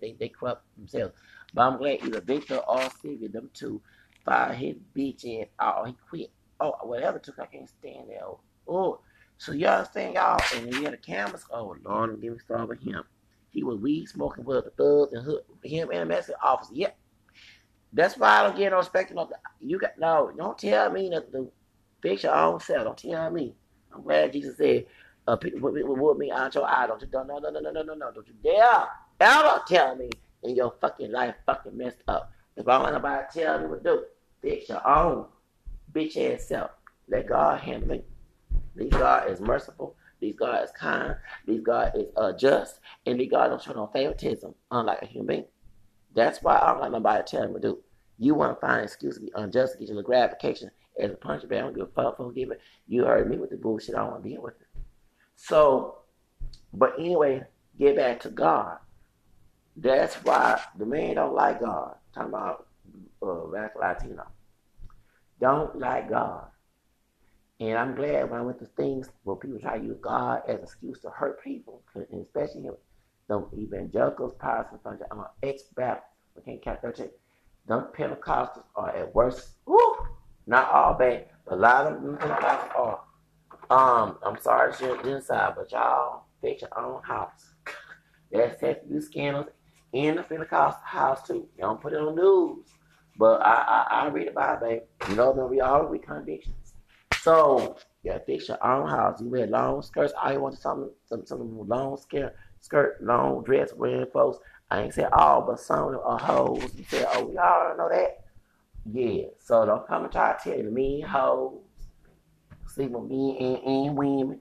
They 0.00 0.16
they 0.18 0.28
corrupt 0.28 0.64
themselves, 0.76 1.14
but 1.54 1.62
I'm 1.62 1.78
glad 1.78 2.04
either 2.04 2.20
Victor 2.20 2.58
or 2.58 2.90
Stevie, 2.90 3.28
them 3.28 3.50
two, 3.54 3.80
fired 4.24 4.56
his 4.56 4.76
bitch 4.94 5.42
ass. 5.42 5.48
Oh, 5.58 5.84
he 5.84 5.96
quit. 6.08 6.30
Oh, 6.60 6.74
whatever 6.82 7.18
took. 7.18 7.38
I 7.38 7.46
can't 7.46 7.68
stand 7.68 8.08
that. 8.08 8.22
Oh, 8.68 9.00
so 9.38 9.52
y'all 9.52 9.78
understand, 9.78 10.14
y'all? 10.14 10.40
And 10.54 10.74
he 10.74 10.84
had 10.84 10.94
a 10.94 10.98
cameras. 10.98 11.44
Oh 11.50 11.76
Lord, 11.84 12.10
don't 12.10 12.20
get 12.20 12.32
me 12.32 12.38
started 12.38 12.68
with 12.68 12.82
him. 12.82 13.02
He 13.50 13.62
was 13.62 13.78
weed 13.78 14.06
smoking 14.06 14.44
with 14.44 14.64
the 14.64 14.70
thugs 14.70 15.12
and 15.12 15.24
hood, 15.24 15.42
him 15.62 15.90
and 15.90 16.00
the 16.00 16.06
Mexican 16.06 16.40
officer. 16.42 16.74
Yep. 16.74 16.96
That's 17.92 18.16
why 18.18 18.40
I 18.40 18.42
don't 18.42 18.56
get 18.56 18.70
no 18.72 18.78
respect. 18.78 19.12
No, 19.14 19.30
you 19.60 19.78
got 19.78 19.98
no. 19.98 20.32
Don't 20.36 20.58
tell 20.58 20.90
me 20.90 21.08
nothing. 21.08 21.32
To 21.32 21.52
fix 22.02 22.24
your 22.24 22.34
own 22.34 22.60
self. 22.60 22.84
Don't 22.84 22.98
tell 22.98 23.30
me. 23.30 23.54
I'm 23.94 24.02
glad 24.02 24.32
Jesus 24.32 24.56
said, 24.56 24.86
uh, 25.26 25.36
"People 25.36 25.60
with, 25.70 25.82
with 25.84 26.18
me 26.18 26.30
out 26.30 26.54
your 26.54 26.66
eye." 26.66 26.86
Don't 26.86 27.00
you? 27.00 27.08
No, 27.12 27.22
no, 27.22 27.38
no, 27.38 27.50
no, 27.50 27.70
no, 27.70 27.82
no, 27.82 27.94
no. 27.94 28.10
Don't 28.12 28.26
you 28.26 28.34
dare 28.42 28.86
ever 29.20 29.62
tell 29.66 29.96
me 29.96 30.10
in 30.42 30.56
your 30.56 30.74
fucking 30.80 31.12
life 31.12 31.34
fucking 31.44 31.76
messed 31.76 32.02
up. 32.08 32.32
If 32.56 32.68
I 32.68 32.78
want 32.78 32.94
nobody 32.94 33.24
tell 33.32 33.60
you 33.60 33.68
what 33.68 33.84
to 33.84 33.90
do, 33.90 34.04
fix 34.42 34.68
your 34.68 34.86
own 34.86 35.26
bitch 35.92 36.16
ass 36.16 36.44
self. 36.44 36.70
Let 37.08 37.28
God 37.28 37.60
handle 37.60 37.92
it. 37.92 38.08
These 38.74 38.92
God 38.92 39.30
is 39.30 39.40
merciful. 39.40 39.96
These 40.20 40.36
God 40.36 40.64
is 40.64 40.70
kind. 40.72 41.16
These 41.46 41.60
God 41.60 41.92
is 41.94 42.06
uh, 42.16 42.32
just. 42.32 42.80
And 43.04 43.20
these 43.20 43.30
God 43.30 43.48
don't 43.48 43.62
show 43.62 43.72
no 43.72 43.86
favoritism, 43.92 44.54
unlike 44.70 45.02
a 45.02 45.06
human 45.06 45.26
being. 45.26 45.44
That's 46.14 46.42
why 46.42 46.58
I 46.58 46.72
don't 46.72 46.80
like 46.80 46.92
nobody 46.92 47.22
telling 47.26 47.54
me 47.54 47.60
to 47.60 47.68
do. 47.68 47.78
You 48.18 48.34
want 48.34 48.56
to 48.56 48.66
find 48.66 48.78
an 48.78 48.84
excuse 48.84 49.16
to 49.16 49.20
be 49.20 49.32
unjust 49.34 49.74
to 49.74 49.78
get 49.78 49.88
your 49.92 50.02
gratification 50.02 50.70
as 50.98 51.10
a 51.10 51.14
punishment. 51.14 51.52
I 51.52 51.60
don't 51.60 51.74
give 51.76 51.88
a 51.88 51.90
fuck 51.90 52.16
for 52.16 52.32
it. 52.34 52.60
You 52.88 53.04
heard 53.04 53.28
me 53.28 53.36
with 53.36 53.50
the 53.50 53.56
bullshit. 53.56 53.94
I 53.94 53.98
don't 53.98 54.12
want 54.12 54.24
to 54.24 54.28
deal 54.30 54.42
with 54.42 54.54
it. 54.60 54.66
So, 55.36 55.98
but 56.72 56.94
anyway, 56.98 57.44
get 57.78 57.96
back 57.96 58.20
to 58.20 58.30
God. 58.30 58.78
That's 59.76 60.14
why 60.16 60.60
the 60.78 60.86
man 60.86 61.16
don't 61.16 61.34
like 61.34 61.60
God. 61.60 61.96
Talking 62.14 62.30
about 62.30 62.66
uh, 63.22 63.46
black 63.46 63.74
Latino. 63.78 64.26
Don't 65.40 65.78
like 65.78 66.08
God. 66.08 66.46
And 67.60 67.76
I'm 67.78 67.94
glad 67.94 68.30
when 68.30 68.40
I 68.40 68.42
went 68.42 68.58
to 68.60 68.66
things 68.66 69.10
where 69.24 69.36
people 69.36 69.58
try 69.58 69.78
to 69.78 69.84
use 69.84 69.98
God 70.00 70.42
as 70.48 70.56
an 70.56 70.62
excuse 70.62 71.00
to 71.00 71.10
hurt 71.10 71.42
people, 71.42 71.82
especially 71.94 72.68
the 73.28 73.46
evangelicals, 73.56 74.34
Protestants, 74.38 75.02
I'm 75.10 75.20
an 75.20 75.26
ex-Baptist. 75.42 76.06
We 76.36 76.42
can't 76.42 76.62
count 76.62 76.82
13. 76.82 77.08
Them 77.66 77.88
Pentecostals 77.96 78.64
are 78.76 78.94
at 78.94 79.14
worst. 79.14 79.52
Not 80.46 80.70
all 80.70 80.94
bad, 80.94 81.26
but 81.46 81.54
a 81.54 81.56
lot 81.56 81.86
of 81.86 82.02
them 82.02 82.16
Pentecostals 82.16 82.76
are. 82.76 83.00
Um, 83.68 84.18
I'm 84.22 84.38
sorry 84.40 84.72
to 84.72 84.78
share 84.78 85.00
inside, 85.00 85.54
but 85.56 85.72
y'all 85.72 86.24
fix 86.40 86.62
your 86.62 86.78
own 86.78 87.02
house. 87.02 87.54
That's 88.30 88.60
set 88.60 88.84
you 88.88 89.00
scandals 89.00 89.46
in 89.96 90.16
the 90.16 90.22
Pentecostal 90.22 90.82
house 90.84 91.26
too. 91.26 91.48
You 91.56 91.62
don't 91.62 91.80
put 91.80 91.92
it 91.92 92.00
on 92.00 92.14
news. 92.16 92.66
But 93.18 93.40
I 93.42 93.86
I, 93.90 94.02
I 94.02 94.08
read 94.08 94.28
about 94.28 94.62
it, 94.62 94.88
babe. 95.00 95.10
You 95.10 95.16
know, 95.16 95.32
we 95.50 95.60
all 95.60 95.84
read 95.84 96.06
convictions. 96.06 96.74
So 97.20 97.76
yeah, 98.02 98.18
fix 98.24 98.48
your 98.48 98.64
own 98.64 98.88
house. 98.88 99.20
You 99.20 99.28
wear 99.28 99.46
long 99.46 99.82
skirts. 99.82 100.12
I 100.20 100.36
want 100.36 100.58
some 100.58 100.90
some 101.06 101.24
some 101.26 101.66
long 101.68 101.96
skirt 101.96 102.34
skirt, 102.60 103.02
long 103.02 103.42
dress 103.44 103.72
wearing 103.74 104.06
folks. 104.12 104.38
I 104.70 104.82
ain't 104.82 104.94
say 104.94 105.04
all, 105.12 105.42
but 105.42 105.60
some 105.60 105.86
of 105.86 105.92
them 105.92 106.00
are 106.04 106.18
hoes. 106.18 106.74
You 106.76 106.84
say, 106.84 107.04
oh, 107.08 107.24
we 107.26 107.38
all 107.38 107.76
know 107.76 107.88
that. 107.88 108.24
Yeah. 108.92 109.26
So 109.38 109.64
don't 109.64 109.86
come 109.86 110.04
and 110.04 110.12
try 110.12 110.36
to 110.36 110.50
tell 110.50 110.70
me 110.70 111.00
hoes 111.00 111.60
sleep 112.76 112.90
with 112.90 113.10
me 113.10 113.36
and, 113.38 113.64
and 113.64 113.96
women. 113.96 114.40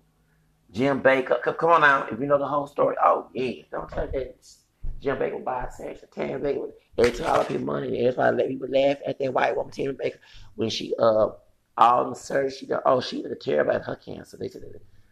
Jim 0.72 1.02
Bakker. 1.02 1.58
come 1.58 1.70
on 1.72 1.82
now, 1.82 2.06
if 2.12 2.20
you 2.20 2.26
know 2.26 2.38
the 2.38 2.48
whole 2.48 2.68
story. 2.68 2.96
Oh 3.04 3.30
yeah, 3.34 3.64
don't 3.72 3.90
tell 3.90 4.08
that 4.08 4.36
Jim 5.06 5.18
Bakker 5.18 5.44
bisexual, 5.44 6.12
Tammy 6.12 6.34
Bakker. 6.34 6.72
They 6.98 7.12
took 7.12 7.30
all 7.30 7.42
of 7.42 7.48
his 7.48 7.62
money. 7.62 7.88
And 7.88 8.08
everybody 8.08 8.38
let 8.38 8.48
people 8.48 8.68
laugh 8.68 8.98
at 9.06 9.20
that 9.20 9.34
white 9.34 9.56
woman, 9.56 9.72
Tammy 9.72 9.94
Bakker, 9.94 10.18
when 10.56 10.70
she 10.70 10.94
uh 11.00 11.30
all 11.78 12.10
the 12.10 12.16
surgery 12.16 12.52
she 12.52 12.66
did. 12.66 12.80
Oh, 12.86 13.02
she 13.02 13.22
did 13.22 13.32
a 13.32 13.36
terrible 13.36 13.74
at 13.74 13.84
her 13.84 13.96
cancer. 13.96 14.38
They 14.38 14.50
said 14.50 14.64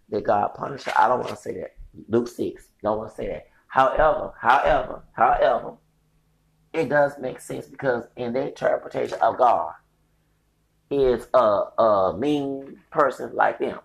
that, 0.09 0.23
God 0.23 0.53
punished 0.55 0.85
her. 0.85 0.93
I 0.97 1.07
don't 1.07 1.19
want 1.19 1.29
to 1.29 1.35
say 1.35 1.53
that. 1.59 1.75
Luke 2.07 2.27
six. 2.27 2.69
Don't 2.81 2.97
want 2.97 3.11
to 3.11 3.15
say 3.15 3.27
that. 3.27 3.47
However, 3.67 4.33
however, 4.39 5.03
however, 5.13 5.73
it 6.73 6.89
does 6.89 7.13
make 7.19 7.39
sense 7.39 7.67
because 7.67 8.05
in 8.15 8.33
the 8.33 8.47
interpretation 8.47 9.19
of 9.21 9.37
God 9.37 9.73
is 10.89 11.27
a, 11.33 11.37
a 11.37 12.15
mean 12.17 12.79
person 12.91 13.35
like 13.35 13.59
them. 13.59 13.79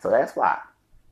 So 0.00 0.10
that's 0.10 0.34
why 0.34 0.58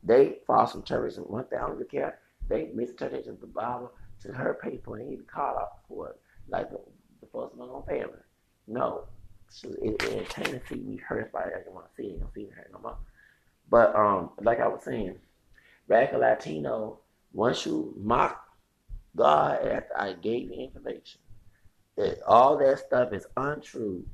they 0.03 0.39
false 0.47 0.75
interpretation. 0.75 1.25
One 1.25 1.45
thing 1.45 1.59
I 1.59 1.67
don't 1.69 1.91
care. 1.91 2.19
They 2.49 2.71
misinterpretation 2.75 3.39
the 3.41 3.47
Bible 3.47 3.93
to 4.23 4.33
her 4.33 4.59
people 4.63 4.95
and 4.95 5.13
even 5.13 5.25
call 5.25 5.59
out 5.59 5.81
for 5.89 6.11
it, 6.11 6.21
like 6.49 6.71
the, 6.71 6.81
the 7.21 7.27
first 7.33 7.55
one 7.55 7.69
on 7.69 7.85
family. 7.85 8.19
No, 8.67 9.05
so 9.49 9.69
it, 9.83 10.03
it 10.03 10.13
entertaining 10.13 10.61
to 10.61 10.67
see 10.67 10.81
me 10.81 10.97
hurt 10.97 11.33
by 11.33 11.43
it. 11.43 11.53
I 11.57 11.63
don't 11.65 11.75
want 11.75 11.87
to 11.95 12.03
see 12.03 12.09
it. 12.09 12.17
I 12.17 12.21
don't 12.21 12.35
see 12.35 12.49
hurt 12.55 12.71
no 12.73 12.81
more. 12.81 12.97
But 13.71 13.95
um, 13.95 14.31
like 14.43 14.61
I 14.61 14.69
was 14.69 14.83
saying, 14.85 15.17
radical 15.89 16.21
Latino. 16.21 17.01
Once 17.33 17.67
you 17.67 17.93
mock 17.99 18.47
God 19.17 19.67
after 19.67 19.99
I 19.99 20.13
gave 20.13 20.53
you 20.53 20.65
information, 20.65 21.21
that 21.97 22.23
all 22.27 22.57
that 22.59 22.79
stuff 22.79 23.13
is 23.13 23.27
untrue. 23.37 24.05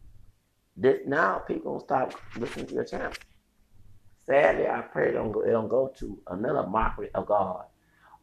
This, 0.77 1.01
now 1.07 1.39
people 1.39 1.73
don't 1.73 1.83
stop 1.83 2.15
listening 2.39 2.67
to 2.69 2.75
your 2.75 2.85
channel. 2.85 3.13
Sadly, 4.25 4.67
I 4.67 4.81
pray 4.81 5.11
it 5.11 5.13
don't 5.13 5.33
go, 5.33 5.43
it 5.43 5.51
don't 5.51 5.69
go 5.69 5.93
to 5.99 6.19
another 6.29 6.67
mockery 6.67 7.11
of 7.15 7.27
God. 7.27 7.65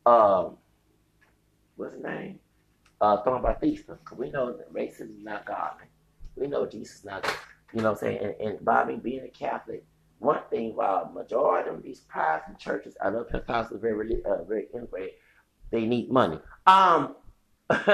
Um, 0.08 0.56
what's 1.76 1.96
his 1.96 2.04
name? 2.04 2.40
Uh, 3.02 3.18
Bautista. 3.18 3.98
Because 4.02 4.18
we 4.18 4.30
know 4.30 4.54
that 4.54 4.74
racism 4.74 5.18
is 5.18 5.24
not 5.24 5.46
godly. 5.46 5.88
We 6.38 6.48
know 6.48 6.66
Jesus 6.66 7.00
is 7.00 7.06
not, 7.06 7.26
you 7.74 7.82
know 7.82 7.92
what 7.92 8.04
I'm 8.04 8.08
saying? 8.08 8.20
And, 8.40 8.48
and 8.48 8.66
by 8.66 8.86
me 8.86 8.96
being 8.96 9.26
a 9.26 9.28
Catholic, 9.28 9.84
one 10.20 10.40
thing, 10.50 10.76
while 10.76 11.12
majority 11.14 11.70
of 11.70 11.84
these 11.84 12.00
Protestant 12.00 12.58
churches, 12.58 12.96
I 13.04 13.10
know 13.10 13.26
Pentecostals 13.26 13.82
very, 13.82 14.24
uh, 14.24 14.44
very 14.44 14.68
integrated, 14.74 15.16
they 15.72 15.86
need 15.86 16.10
money. 16.10 16.40
Um, 16.66 17.16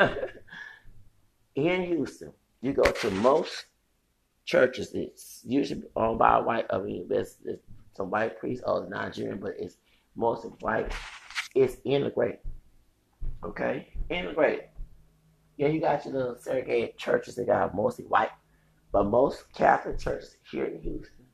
in 1.56 1.84
Houston, 1.84 2.32
you 2.62 2.74
go 2.74 2.84
to 2.84 3.12
most 3.12 3.66
churches, 4.46 4.92
it's 4.94 5.42
usually 5.46 5.84
owned 5.96 6.20
by 6.20 6.40
white, 6.40 6.68
I 6.70 6.78
mean, 6.78 7.08
there's, 7.10 7.38
there's 7.44 7.60
some 7.98 8.12
white 8.12 8.40
priests 8.40 8.64
or 8.68 8.88
Nigerian, 8.88 9.40
but 9.40 9.54
it's 9.58 9.78
mostly 10.16 10.52
white. 10.60 10.94
It's 11.56 11.78
integrated. 11.86 12.40
Okay? 13.44 13.90
Integrated. 14.10 14.66
Yeah, 15.58 15.68
you 15.68 15.80
got 15.80 16.04
your 16.06 16.14
little 16.16 16.36
segregated 16.40 16.98
churches 16.98 17.36
that 17.36 17.46
got 17.46 17.76
mostly 17.76 18.06
white, 18.06 18.32
but 18.92 19.06
most 19.06 19.52
Catholic 19.54 20.00
churches 20.00 20.38
here 20.50 20.66
in 20.66 20.82
Houston 20.82 21.26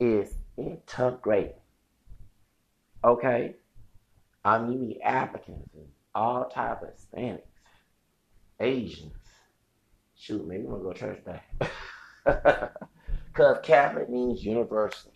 is 0.00 0.34
integrated. 0.56 1.56
Okay? 3.04 3.56
I 4.44 4.58
mean 4.58 4.98
Africans 5.04 5.68
and 5.74 5.86
all 6.14 6.48
type 6.48 6.82
of 6.82 6.88
Hispanics, 6.88 7.42
Asians. 8.60 9.12
Shoot, 10.14 10.46
maybe 10.46 10.62
we're 10.62 10.78
gonna 10.78 10.84
go 10.84 10.92
to 10.92 10.98
church 10.98 11.24
back. 11.24 11.46
Because 13.32 13.58
Catholic 13.62 14.08
means 14.08 14.42
universal, 14.42 15.12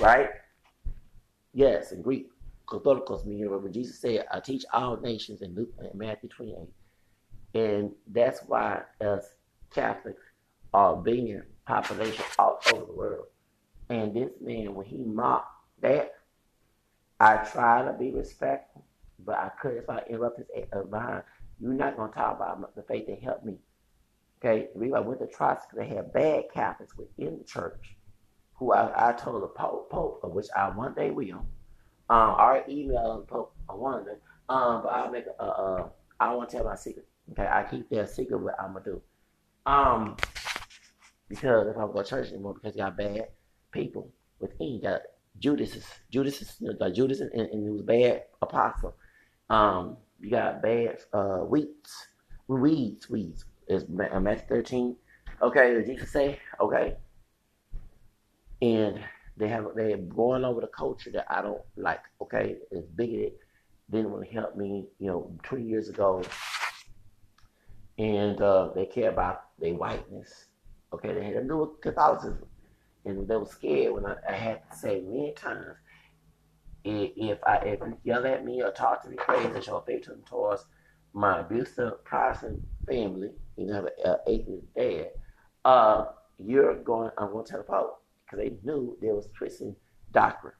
right? 0.00 0.30
Yes, 1.52 1.92
in 1.92 2.02
Greek, 2.02 2.30
Catholicos 2.70 3.26
universal. 3.26 3.60
But 3.62 3.72
Jesus 3.72 3.98
said, 4.00 4.26
I 4.32 4.40
teach 4.40 4.64
all 4.72 4.96
nations 4.96 5.42
in 5.42 5.54
Luke 5.54 5.70
in 5.80 5.98
Matthew 5.98 6.28
28. 6.28 6.56
And 7.54 7.92
that's 8.06 8.40
why 8.46 8.82
us 9.00 9.24
Catholics 9.74 10.22
are 10.72 10.96
being 10.96 11.42
population 11.66 12.24
all 12.38 12.60
over 12.72 12.84
the 12.84 12.92
world. 12.92 13.26
And 13.88 14.14
this 14.14 14.30
man, 14.40 14.74
when 14.74 14.86
he 14.86 14.98
mocked 14.98 15.52
that, 15.80 16.14
I 17.18 17.36
try 17.38 17.84
to 17.84 17.92
be 17.92 18.12
respectful, 18.12 18.84
but 19.24 19.36
I 19.36 19.50
couldn't. 19.60 19.78
if 19.78 19.90
I 19.90 20.02
interrupt 20.08 20.38
his 20.38 20.46
eh, 20.54 20.64
uh, 20.72 20.84
mind. 20.84 21.22
You're 21.60 21.74
not 21.74 21.96
going 21.96 22.10
to 22.10 22.16
talk 22.16 22.36
about 22.36 22.74
the 22.74 22.82
faith 22.82 23.06
that 23.08 23.22
helped 23.22 23.44
me. 23.44 23.58
Okay, 24.42 24.68
I 24.74 25.00
went 25.00 25.20
to 25.20 25.26
because 25.26 25.60
they 25.76 25.86
had 25.86 26.14
bad 26.14 26.44
Catholics 26.54 26.96
within 26.96 27.36
the 27.38 27.44
church, 27.44 27.94
who 28.54 28.72
I, 28.72 29.10
I 29.10 29.12
told 29.12 29.42
the 29.42 29.48
Pope, 29.48 29.90
Pope, 29.90 30.20
of 30.22 30.32
which 30.32 30.46
I 30.56 30.70
one 30.70 30.94
day 30.94 31.10
will. 31.10 31.44
Um, 32.10 32.34
our 32.36 32.64
email 32.68 33.24
Pope, 33.28 33.54
I 33.68 33.74
wonder. 33.74 34.18
Um, 34.48 34.82
but 34.82 34.88
I'll 34.88 35.10
make 35.12 35.26
a, 35.26 35.42
uh, 35.42 35.88
I 36.18 36.26
don't 36.26 36.38
want 36.38 36.50
to 36.50 36.56
tell 36.56 36.66
my 36.66 36.74
secret. 36.74 37.06
Okay, 37.30 37.46
I 37.46 37.62
keep 37.62 37.88
their 37.88 38.06
secret 38.06 38.38
what 38.38 38.56
I'm 38.60 38.72
gonna 38.72 38.84
do. 38.84 39.02
Um, 39.64 40.16
because 41.28 41.68
if 41.68 41.76
I 41.76 41.80
don't 41.80 41.92
go 41.92 42.02
to 42.02 42.08
church 42.08 42.32
anymore, 42.32 42.54
because 42.54 42.74
you 42.74 42.82
got 42.82 42.96
bad 42.96 43.28
people 43.70 44.10
within. 44.40 44.74
You 44.74 44.82
got 44.82 45.02
Judas, 45.38 45.78
Judas, 46.10 46.56
you 46.58 46.68
know, 46.68 46.76
like 46.80 46.94
Judas, 46.94 47.20
and, 47.20 47.32
and 47.32 47.62
he 47.62 47.70
was 47.70 47.82
bad 47.82 48.24
apostle. 48.42 48.96
Um, 49.48 49.96
you 50.20 50.30
got 50.30 50.62
bad 50.62 50.98
uh, 51.12 51.44
weeds, 51.46 52.08
weeds, 52.48 53.08
weeds, 53.08 53.44
is 53.68 53.84
Matthew 53.88 54.48
13. 54.48 54.96
Okay, 55.42 55.74
did 55.74 55.86
Jesus 55.86 56.10
say? 56.10 56.40
Okay. 56.60 56.96
And 58.60 59.00
they 59.40 59.48
have 59.48 59.66
they're 59.74 59.96
going 59.96 60.44
over 60.44 60.60
the 60.60 60.66
culture 60.66 61.10
that 61.10 61.26
I 61.28 61.40
don't 61.42 61.62
like. 61.76 62.02
Okay, 62.20 62.56
it's 62.70 62.86
bigoted. 62.88 63.32
Didn't 63.90 64.12
want 64.12 64.24
to 64.24 64.32
help 64.32 64.56
me, 64.56 64.84
you 64.98 65.08
know, 65.08 65.32
20 65.42 65.64
years 65.64 65.88
ago. 65.88 66.22
And 67.98 68.40
uh, 68.40 68.70
they 68.74 68.86
care 68.86 69.10
about 69.10 69.44
their 69.58 69.74
whiteness. 69.74 70.46
Okay, 70.92 71.12
they 71.12 71.24
had 71.24 71.34
to 71.34 71.42
do 71.44 71.56
with 71.56 71.80
Catholicism. 71.80 72.46
And 73.04 73.26
they 73.26 73.36
were 73.36 73.46
scared 73.46 73.94
when 73.94 74.06
I, 74.06 74.16
I 74.28 74.32
had 74.32 74.70
to 74.70 74.76
say 74.76 75.00
many 75.00 75.32
times, 75.32 75.76
if 76.84 77.38
I 77.44 77.56
if 77.56 77.80
you 77.80 77.96
yell 78.04 78.26
at 78.26 78.44
me 78.44 78.62
or 78.62 78.70
talk 78.70 79.02
to 79.02 79.08
me 79.08 79.16
crazy, 79.16 79.60
show 79.60 79.80
favoritism 79.80 80.22
towards 80.28 80.66
my 81.12 81.40
abusive 81.40 82.04
Protestant 82.04 82.62
family, 82.86 83.30
you 83.56 83.66
know, 83.66 83.74
have 83.74 83.88
an 84.04 84.16
atheist 84.26 84.74
dad, 84.76 85.10
uh, 85.64 86.04
you're 86.38 86.76
going, 86.76 87.10
I'm 87.18 87.32
going 87.32 87.44
to 87.44 87.52
tell 87.52 87.62
Pope 87.62 87.99
because 88.30 88.44
they 88.44 88.56
knew 88.62 88.96
there 89.00 89.14
was 89.14 89.28
twisting 89.36 89.74
doctrine. 90.12 90.54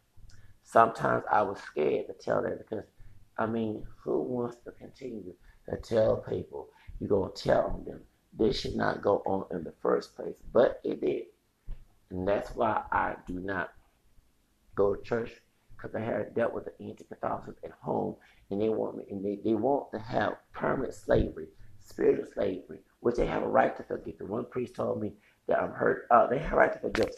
Sometimes 0.63 1.25
I 1.31 1.43
was 1.43 1.59
scared 1.59 2.07
to 2.07 2.13
tell 2.15 2.43
that 2.43 2.59
because, 2.59 2.85
I 3.39 3.47
mean, 3.47 3.85
who 4.03 4.21
wants 4.23 4.57
to 4.65 4.73
continue 4.73 5.35
to 5.69 5.77
tell 5.77 6.17
people 6.17 6.69
you're 6.99 7.09
going 7.09 7.33
to 7.35 7.43
tell 7.43 7.83
them 7.87 8.01
this 8.39 8.61
should 8.61 8.77
not 8.77 9.03
go 9.03 9.23
on 9.27 9.47
in 9.57 9.65
the 9.65 9.75
first 9.83 10.15
place? 10.17 10.37
But 10.53 10.81
it 10.85 11.01
did. 11.01 11.25
And 12.11 12.27
that's 12.27 12.55
why 12.55 12.83
I 12.93 13.15
do 13.27 13.35
not 13.35 13.73
go 14.75 14.95
to 14.95 15.03
church 15.03 15.33
because 15.77 15.95
I 15.95 16.01
had 16.01 16.35
dealt 16.35 16.53
with 16.53 16.67
the 16.67 16.85
anti-Catholics 16.85 17.61
at 17.65 17.73
home 17.81 18.17
and 18.51 18.61
they 18.61 18.69
want 18.69 18.99
me, 18.99 19.05
and 19.11 19.25
they, 19.25 19.39
they 19.45 19.55
want 19.55 19.91
to 19.93 19.99
have 19.99 20.35
permanent 20.53 20.95
slavery, 20.95 21.47
spiritual 21.81 22.27
slavery, 22.35 22.81
which 23.01 23.17
they 23.17 23.27
have 23.27 23.43
a 23.43 23.49
right 23.49 23.77
to 23.77 23.83
forgive. 23.85 24.19
The 24.19 24.27
one 24.27 24.45
priest 24.51 24.75
told 24.75 25.01
me 25.01 25.13
that 25.47 25.63
I'm 25.63 25.73
hurt. 25.73 26.07
Uh, 26.11 26.27
they 26.27 26.39
have 26.39 26.53
a 26.53 26.57
right 26.57 26.73
to 26.73 26.79
forgive. 26.79 27.11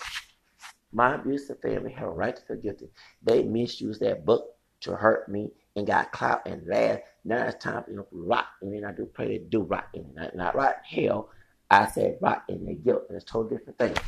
My 0.92 1.14
abusive 1.14 1.60
family 1.60 1.92
have 1.92 2.08
a 2.08 2.10
right 2.10 2.36
to 2.36 2.42
forgive 2.42 2.78
them. 2.78 2.90
They 3.22 3.42
misused 3.42 4.00
that 4.00 4.26
book 4.26 4.54
to 4.80 4.94
hurt 4.94 5.28
me 5.28 5.52
and 5.76 5.86
got 5.86 6.12
clout 6.12 6.46
and 6.46 6.66
laugh. 6.66 7.00
Now 7.24 7.46
it's 7.46 7.62
time 7.62 7.82
for 7.84 7.90
them 7.90 8.04
to 8.04 8.06
rot. 8.12 8.46
And 8.60 8.72
then 8.72 8.84
I 8.84 8.92
do 8.92 9.06
pray 9.06 9.26
they 9.28 9.38
do 9.38 9.62
rot 9.62 9.88
in 9.94 10.06
not, 10.14 10.36
not 10.36 10.54
rot 10.54 10.76
hell. 10.84 11.30
I 11.70 11.86
said 11.86 12.18
rot 12.20 12.44
in 12.48 12.66
the 12.66 12.74
guilt. 12.74 13.04
And 13.08 13.16
it's 13.16 13.30
totally 13.30 13.56
different 13.56 13.78
things. 13.78 13.98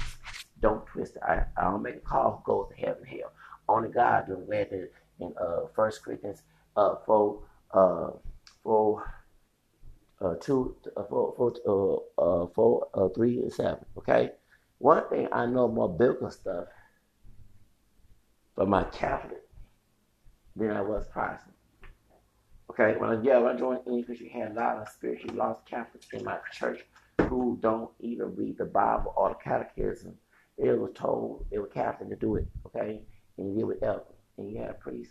Don't 0.60 0.86
twist 0.86 1.16
it. 1.16 1.22
I, 1.22 1.44
I 1.56 1.64
don't 1.64 1.82
make 1.82 1.96
a 1.96 2.00
call 2.00 2.42
who 2.44 2.52
goes 2.52 2.68
to 2.70 2.86
heaven 2.86 3.04
hell. 3.04 3.32
Only 3.68 3.88
God 3.88 4.26
does 4.28 4.46
that 4.48 4.90
in 5.20 5.32
uh 5.40 5.66
First 5.74 6.04
Corinthians 6.04 6.42
uh, 6.76 6.96
for 7.06 7.40
uh, 7.72 8.10
for 8.62 9.02
uh, 10.20 10.34
two 10.40 10.76
uh, 10.96 11.04
for 11.08 11.34
for 11.36 12.04
uh, 12.18 12.22
uh, 12.22 12.46
four 12.54 12.88
uh, 12.94 13.08
three 13.08 13.40
and 13.40 13.52
seven. 13.52 13.84
Okay, 13.96 14.30
one 14.78 15.08
thing 15.08 15.28
I 15.32 15.46
know 15.46 15.68
more 15.68 15.88
biblical 15.88 16.30
stuff 16.30 16.66
for 18.54 18.66
my 18.66 18.84
Catholic 18.84 19.42
than 20.56 20.70
I 20.70 20.80
was 20.80 21.06
Protestant. 21.08 21.54
Okay, 22.70 22.96
when 22.98 23.10
I, 23.10 23.22
yeah, 23.22 23.38
when 23.38 23.56
I 23.56 23.58
joined 23.58 23.80
English, 23.86 24.20
you 24.20 24.30
had 24.30 24.52
a 24.52 24.54
lot 24.54 24.78
of 24.78 24.88
spiritually 24.88 25.36
lost 25.36 25.66
Catholics 25.66 26.06
in 26.12 26.24
my 26.24 26.38
church 26.52 26.84
who 27.28 27.58
don't 27.60 27.90
even 28.00 28.34
read 28.34 28.58
the 28.58 28.64
Bible 28.64 29.12
or 29.16 29.30
the 29.30 29.34
Catechism, 29.36 30.14
it 30.56 30.78
was 30.78 30.92
told 30.94 31.46
it 31.50 31.58
was 31.58 31.70
Catholic 31.72 32.08
to 32.10 32.16
do 32.16 32.36
it, 32.36 32.46
okay? 32.66 33.00
And 33.36 33.48
he 33.48 33.58
did 33.58 33.64
with 33.64 33.82
elder. 33.82 34.04
And 34.38 34.50
you 34.50 34.58
had 34.58 34.70
a 34.70 34.74
priest 34.74 35.10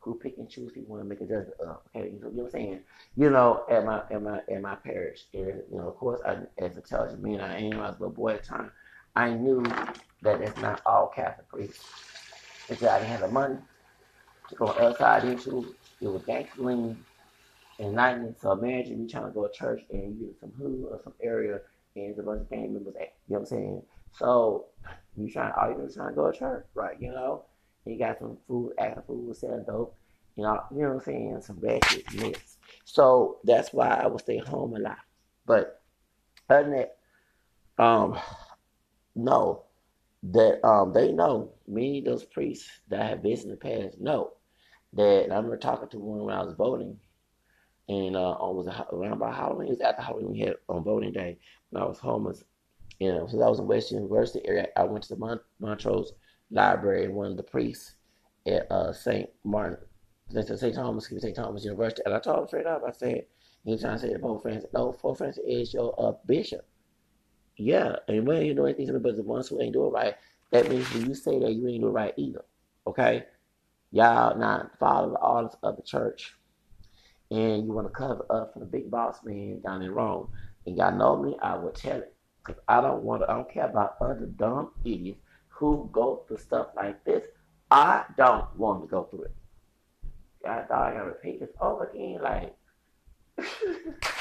who 0.00 0.14
pick 0.14 0.38
and 0.38 0.48
choose 0.48 0.72
people 0.72 0.96
to 0.98 1.04
make 1.04 1.20
a 1.20 1.24
judgment 1.24 1.60
of. 1.60 1.78
Okay, 1.94 2.10
you 2.10 2.20
know, 2.20 2.28
what 2.28 2.44
I'm 2.46 2.50
saying? 2.50 2.80
You 3.16 3.30
know, 3.30 3.64
at 3.70 3.84
my 3.84 4.02
at 4.10 4.22
my 4.22 4.40
at 4.50 4.60
my 4.60 4.74
parish, 4.76 5.26
and, 5.32 5.62
you 5.70 5.78
know, 5.78 5.88
of 5.88 5.96
course, 5.96 6.20
I, 6.26 6.38
as 6.58 6.76
intelligent 6.76 7.22
man 7.22 7.40
I 7.40 7.58
am, 7.60 7.74
I 7.74 7.90
was 7.90 7.96
a 7.96 8.00
little 8.00 8.10
boy 8.10 8.34
at 8.34 8.42
the 8.42 8.48
time. 8.48 8.72
I 9.14 9.30
knew 9.30 9.62
that 10.22 10.40
it's 10.40 10.60
not 10.60 10.80
all 10.86 11.12
Catholic 11.14 11.48
priests. 11.48 11.84
I 12.82 12.98
didn't 12.98 13.10
have 13.10 13.20
the 13.20 13.28
money 13.28 13.56
to 14.48 14.54
go 14.54 14.68
outside 14.68 15.24
into 15.24 15.74
it 16.00 16.06
was 16.06 16.22
gangsterling 16.22 16.96
and 17.78 17.94
lightning. 17.94 18.34
So 18.40 18.52
imagine 18.52 19.02
you 19.02 19.08
trying 19.08 19.26
to 19.26 19.30
go 19.30 19.46
to 19.46 19.52
church 19.52 19.82
and 19.90 20.18
you 20.18 20.26
get 20.26 20.40
some 20.40 20.52
hood 20.52 20.86
or 20.90 21.00
some 21.02 21.14
area 21.22 21.60
and 21.94 22.06
there's 22.06 22.18
a 22.18 22.22
bunch 22.22 22.42
of 22.42 22.50
gang 22.50 22.72
members. 22.72 22.94
You 22.94 23.00
know 23.00 23.06
what 23.26 23.38
I'm 23.40 23.46
saying? 23.46 23.82
So 24.18 24.66
you 25.16 25.30
trying 25.30 25.52
all 25.52 25.70
you 25.70 25.76
do 25.76 25.84
is 25.84 25.94
trying 25.94 26.10
to 26.10 26.14
go 26.14 26.30
to 26.30 26.38
church, 26.38 26.66
right? 26.74 26.96
You 27.00 27.10
know, 27.10 27.44
and 27.84 27.94
you 27.94 27.98
got 27.98 28.18
some 28.18 28.38
food, 28.46 28.72
acting 28.78 29.02
food, 29.06 29.36
selling 29.36 29.64
dope. 29.64 29.96
You 30.36 30.44
know, 30.44 30.62
you 30.70 30.82
know 30.82 30.88
what 30.88 30.94
I'm 30.94 31.00
saying? 31.00 31.40
Some 31.42 31.58
ratchet 31.60 32.14
mix. 32.14 32.56
So 32.84 33.38
that's 33.44 33.72
why 33.72 33.88
I 33.88 34.06
would 34.06 34.20
stay 34.20 34.38
home 34.38 34.74
a 34.74 34.78
lot. 34.78 34.98
But 35.46 35.82
other 36.48 36.62
than 36.62 36.72
that, 36.72 36.96
um, 37.82 38.18
no, 39.14 39.64
that 40.22 40.64
um 40.66 40.92
they 40.92 41.12
know 41.12 41.52
many 41.66 41.98
of 41.98 42.04
those 42.04 42.24
priests 42.24 42.68
that 42.88 43.00
I 43.00 43.08
have 43.08 43.22
visited 43.22 43.44
in 43.44 43.50
the 43.50 43.56
past 43.86 44.00
know 44.00 44.32
that 44.92 45.22
I 45.30 45.34
remember 45.34 45.56
talking 45.56 45.88
to 45.88 45.98
one 45.98 46.24
when 46.24 46.34
I 46.34 46.42
was 46.42 46.54
voting, 46.54 46.98
and 47.88 48.14
uh, 48.14 48.36
was 48.40 48.68
around 48.92 49.14
about 49.14 49.34
Halloween. 49.34 49.68
It 49.68 49.70
was 49.70 49.80
after 49.80 50.02
Halloween 50.02 50.32
we 50.32 50.40
had 50.40 50.56
on 50.68 50.84
voting 50.84 51.12
day 51.12 51.38
when 51.70 51.82
I 51.82 51.86
was 51.86 51.98
homeless. 51.98 52.44
You 53.00 53.12
know, 53.12 53.26
since 53.26 53.42
I 53.42 53.48
was 53.48 53.58
in 53.58 53.66
West 53.66 53.90
University 53.90 54.46
area, 54.46 54.68
I 54.76 54.84
went 54.84 55.02
to 55.04 55.14
the 55.14 55.18
Mont- 55.18 55.40
Montrose 55.58 56.12
Library 56.50 57.06
and 57.06 57.14
one 57.14 57.32
of 57.32 57.36
the 57.36 57.42
priests 57.42 57.94
at 58.46 58.70
uh, 58.70 58.92
St. 58.92 59.28
Martin, 59.44 59.78
St. 60.30 60.74
Thomas, 60.74 61.08
St. 61.08 61.34
Thomas 61.34 61.64
University, 61.64 62.02
and 62.04 62.14
I 62.14 62.20
told 62.20 62.40
him 62.40 62.46
straight 62.48 62.66
up. 62.66 62.82
I 62.86 62.92
said, 62.92 63.24
"He's 63.64 63.80
trying 63.80 63.94
to 63.94 63.98
say 63.98 64.12
to 64.12 64.18
Pope 64.18 64.42
Francis, 64.42 64.70
no, 64.72 64.92
Pope 64.92 65.18
Francis 65.18 65.42
is 65.44 65.74
your 65.74 65.94
uh, 65.98 66.12
bishop." 66.26 66.64
Yeah, 67.56 67.96
and 68.08 68.26
when 68.26 68.44
you 68.46 68.54
do 68.54 68.66
anything, 68.66 68.98
but 68.98 69.16
the 69.16 69.22
ones 69.22 69.48
who 69.48 69.60
ain't 69.60 69.74
doing 69.74 69.92
right, 69.92 70.14
that 70.50 70.68
means 70.68 70.92
when 70.92 71.06
you 71.06 71.14
say 71.14 71.38
that 71.38 71.52
you 71.52 71.68
ain't 71.68 71.82
doing 71.82 71.92
right 71.92 72.14
either. 72.16 72.44
Okay, 72.86 73.24
y'all 73.90 74.38
not 74.38 74.78
following 74.78 75.12
the 75.12 75.20
orders 75.20 75.56
of 75.62 75.76
the 75.76 75.82
church, 75.82 76.34
and 77.30 77.64
you 77.64 77.72
want 77.72 77.86
to 77.86 77.92
cover 77.92 78.24
up 78.30 78.52
for 78.52 78.60
the 78.60 78.66
big 78.66 78.90
boss 78.90 79.18
man 79.24 79.60
down 79.60 79.82
in 79.82 79.90
Rome, 79.92 80.28
and 80.66 80.76
y'all 80.76 80.96
know 80.96 81.16
me, 81.22 81.36
I 81.42 81.56
will 81.56 81.70
tell 81.70 81.98
it, 81.98 82.14
cause 82.42 82.56
I 82.68 82.80
don't 82.80 83.02
want 83.02 83.22
to. 83.22 83.30
I 83.30 83.34
don't 83.34 83.52
care 83.52 83.66
about 83.66 83.96
other 84.00 84.26
dumb 84.26 84.70
idiots 84.84 85.20
who 85.48 85.88
go 85.92 86.24
through 86.26 86.38
stuff 86.38 86.68
like 86.74 87.04
this. 87.04 87.24
I 87.70 88.04
don't 88.16 88.54
want 88.56 88.82
to 88.82 88.88
go 88.88 89.04
through 89.04 89.24
it. 89.24 89.34
I 90.46 90.62
thought 90.62 90.88
I 90.88 90.94
gotta 90.94 91.06
repeat 91.06 91.40
this 91.40 91.50
over 91.60 91.86
again, 91.86 92.20
like. 92.22 92.56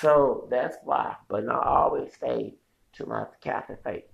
So 0.00 0.46
that's 0.50 0.76
why. 0.84 1.16
But 1.28 1.48
I 1.48 1.58
always 1.58 2.14
stay 2.14 2.54
to 2.94 3.06
my 3.06 3.24
Catholic 3.40 3.82
faith. 3.82 4.04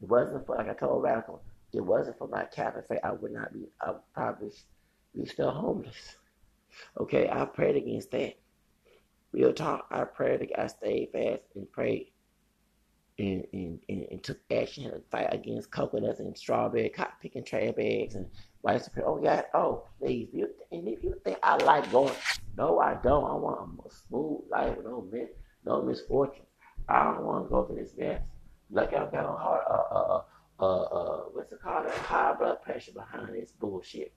It 0.00 0.08
wasn't 0.08 0.46
for, 0.46 0.56
like 0.56 0.68
I 0.68 0.74
told 0.74 1.02
Radical, 1.02 1.42
it 1.72 1.80
wasn't 1.80 2.18
for 2.18 2.28
my 2.28 2.44
Catholic 2.44 2.86
faith, 2.88 3.00
I 3.04 3.12
would 3.12 3.32
not 3.32 3.52
be, 3.52 3.68
I 3.80 3.90
would 3.90 4.00
probably 4.14 4.50
be 5.14 5.26
still 5.26 5.50
homeless. 5.50 6.16
Okay, 6.98 7.28
I 7.28 7.44
prayed 7.44 7.76
against 7.76 8.10
that. 8.12 8.34
Real 9.32 9.52
talk, 9.52 9.86
I 9.90 10.04
prayed, 10.04 10.52
I 10.56 10.66
stayed 10.66 11.10
fast 11.12 11.42
and 11.54 11.70
prayed 11.70 12.12
and, 13.18 13.44
and, 13.52 13.80
and, 13.88 14.06
and 14.10 14.22
took 14.22 14.38
action 14.50 14.86
and 14.86 15.02
fight 15.10 15.32
against 15.32 15.70
coconuts 15.70 16.20
and 16.20 16.36
strawberry, 16.36 16.88
cotton 16.88 17.14
picking 17.20 17.44
trash 17.44 17.74
bags 17.76 18.14
and 18.14 18.26
Oh, 18.66 19.20
yeah, 19.22 19.42
oh, 19.54 19.84
please. 19.98 20.28
You, 20.32 20.48
and 20.70 20.86
if 20.86 21.02
you 21.02 21.14
think 21.24 21.38
I 21.42 21.56
like 21.64 21.90
going, 21.90 22.14
no, 22.56 22.78
I 22.78 22.94
don't. 23.02 23.24
I 23.24 23.34
want 23.34 23.80
a 23.86 23.90
smooth 23.90 24.40
life 24.50 24.76
with 24.76 24.86
no, 24.86 25.06
mis, 25.10 25.28
no 25.64 25.82
misfortune. 25.82 26.44
I 26.88 27.04
don't 27.04 27.24
want 27.24 27.46
to 27.46 27.50
go 27.50 27.64
through 27.64 27.76
this 27.76 27.94
mess. 27.96 28.20
Like 28.70 28.92
I've 28.92 29.10
got 29.10 29.24
a 29.24 29.36
heart, 29.36 29.64
uh, 29.68 29.94
uh, 29.94 30.22
uh, 30.60 30.82
uh, 30.82 31.20
what's 31.32 31.52
it 31.52 31.60
called? 31.62 31.86
A 31.86 31.90
high 31.90 32.34
blood 32.34 32.62
pressure 32.62 32.92
behind 32.92 33.34
this 33.34 33.52
bullshit. 33.52 34.12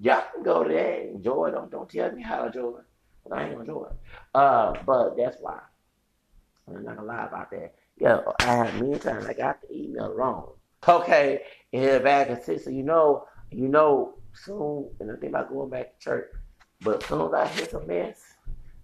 Y'all 0.00 0.24
can 0.32 0.42
go 0.42 0.64
to 0.64 0.72
that 0.72 1.00
and 1.00 1.16
enjoy. 1.16 1.50
Don't, 1.50 1.70
don't 1.70 1.88
tell 1.88 2.12
me 2.12 2.22
how 2.22 2.40
to 2.42 2.46
enjoy. 2.46 2.80
But 3.26 3.38
I 3.38 3.42
ain't 3.44 3.52
gonna 3.52 3.62
enjoy. 3.62 3.88
Uh, 4.34 4.74
but 4.84 5.16
that's 5.16 5.38
why. 5.40 5.60
I'm 6.68 6.84
not 6.84 6.96
gonna 6.96 7.08
lie 7.08 7.26
about 7.26 7.50
that. 7.50 7.74
Yeah, 7.98 8.20
I 8.40 8.56
had 8.56 8.80
many 8.80 8.98
times 8.98 9.26
I 9.26 9.34
got 9.34 9.60
the 9.62 9.74
email 9.74 10.12
wrong. 10.12 10.52
Okay, 10.86 11.42
and 11.72 12.04
back 12.04 12.28
and 12.28 12.42
say, 12.42 12.58
so 12.58 12.70
you 12.70 12.82
know, 12.82 13.26
you 13.50 13.68
know, 13.68 14.14
soon, 14.32 14.88
and 15.00 15.10
I 15.10 15.16
think 15.16 15.30
about 15.30 15.50
going 15.50 15.70
back 15.70 15.98
to 15.98 16.04
church, 16.04 16.30
but 16.80 17.02
as 17.02 17.08
soon 17.08 17.28
as 17.28 17.34
I 17.34 17.46
hit 17.46 17.70
some 17.70 17.86
mess, 17.86 18.34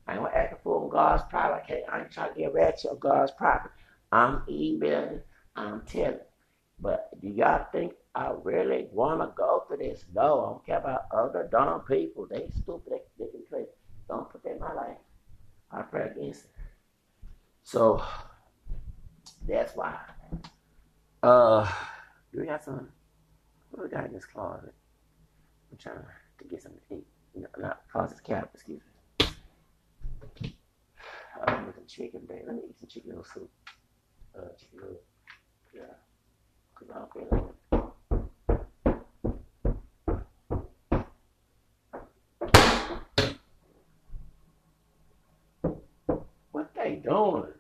I 0.07 0.15
ain't 0.15 0.23
gonna 0.23 0.35
act 0.35 0.55
a 0.55 0.57
fool 0.57 0.85
on 0.85 0.89
God's 0.89 1.23
private. 1.29 1.63
I, 1.63 1.67
can't, 1.67 1.85
I 1.93 2.01
ain't 2.01 2.11
trying 2.11 2.33
to 2.33 2.39
get 2.39 2.55
ratchet 2.55 2.91
on 2.91 2.99
God's 2.99 3.33
private. 3.33 3.71
I'm 4.13 4.43
emailing, 4.49 5.21
I'm 5.57 5.83
telling. 5.83 6.19
But 6.81 7.11
do 7.21 7.29
y'all 7.29 7.67
think 7.71 7.93
I 8.15 8.33
really 8.43 8.89
want 8.93 9.21
to 9.21 9.33
go 9.37 9.65
through 9.69 9.79
this? 9.79 10.05
No, 10.15 10.23
I 10.23 10.51
don't 10.51 10.67
care 10.67 10.79
about 10.79 11.03
other 11.13 11.49
dumb 11.51 11.81
people. 11.83 12.27
They 12.29 12.49
stupid, 12.51 12.93
they, 12.93 13.25
they 13.25 13.31
can 13.31 13.43
play. 13.49 13.67
Don't 14.09 14.29
put 14.31 14.43
that 14.43 14.53
in 14.53 14.59
my 14.59 14.73
life. 14.73 14.97
I 15.71 15.83
pray 15.83 16.11
against 16.11 16.45
it. 16.45 16.51
So, 17.63 18.03
that's 19.47 19.77
why. 19.77 19.97
Uh, 21.23 21.71
do 22.33 22.41
we 22.41 22.47
got 22.47 22.65
some? 22.65 22.89
What 23.71 23.85
we 23.85 23.89
got 23.89 24.07
in 24.07 24.13
this 24.13 24.25
closet? 24.25 24.75
I'm 25.71 25.79
trying 25.79 25.97
to 26.39 26.45
get 26.45 26.63
something 26.63 26.81
to 26.89 26.95
eat. 26.97 27.07
No, 27.35 27.47
not 27.59 27.83
closet 27.91 28.23
cap, 28.25 28.51
excuse 28.53 28.81
me. 28.81 29.29
I'm 31.47 31.67
making 31.67 31.87
chicken, 31.87 32.23
babe. 32.29 32.43
Let 32.47 32.57
me 32.57 32.63
eat 32.69 32.79
some 32.79 32.89
chicken 32.89 33.11
noodle 33.11 33.25
soup. 33.33 33.51
Uh, 34.37 34.49
chicken 34.59 34.79
noodle. 34.79 35.01
Yeah. 35.75 35.83
Cause 36.75 36.89
I 36.93 36.99
don't 36.99 37.13
feel 37.13 37.29
like 37.31 37.45
What 46.51 46.75
they 46.75 46.97
doing? 46.97 47.53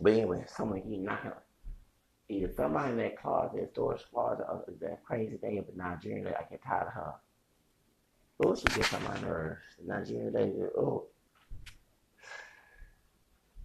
But 0.00 0.12
anyway, 0.12 0.44
someone 0.46 0.82
you 0.86 0.98
knocking 0.98 1.32
either 2.28 2.52
somebody 2.56 2.90
in 2.90 2.98
that 2.98 3.20
closet, 3.20 3.70
storage 3.72 4.02
closet, 4.12 4.46
or 4.48 4.64
that 4.80 5.04
crazy 5.04 5.36
thing 5.36 5.58
of 5.58 5.64
Nigerian 5.76 6.24
lady, 6.24 6.36
I 6.36 6.42
get 6.50 6.62
tired 6.62 6.88
of 6.88 6.92
her. 6.92 7.14
Oh, 8.44 8.54
she 8.54 8.64
gets 8.64 8.92
on 8.92 9.04
my 9.04 9.18
nerves. 9.20 9.62
Nigerian 9.84 10.32
lady, 10.32 10.52
oh. 10.76 11.06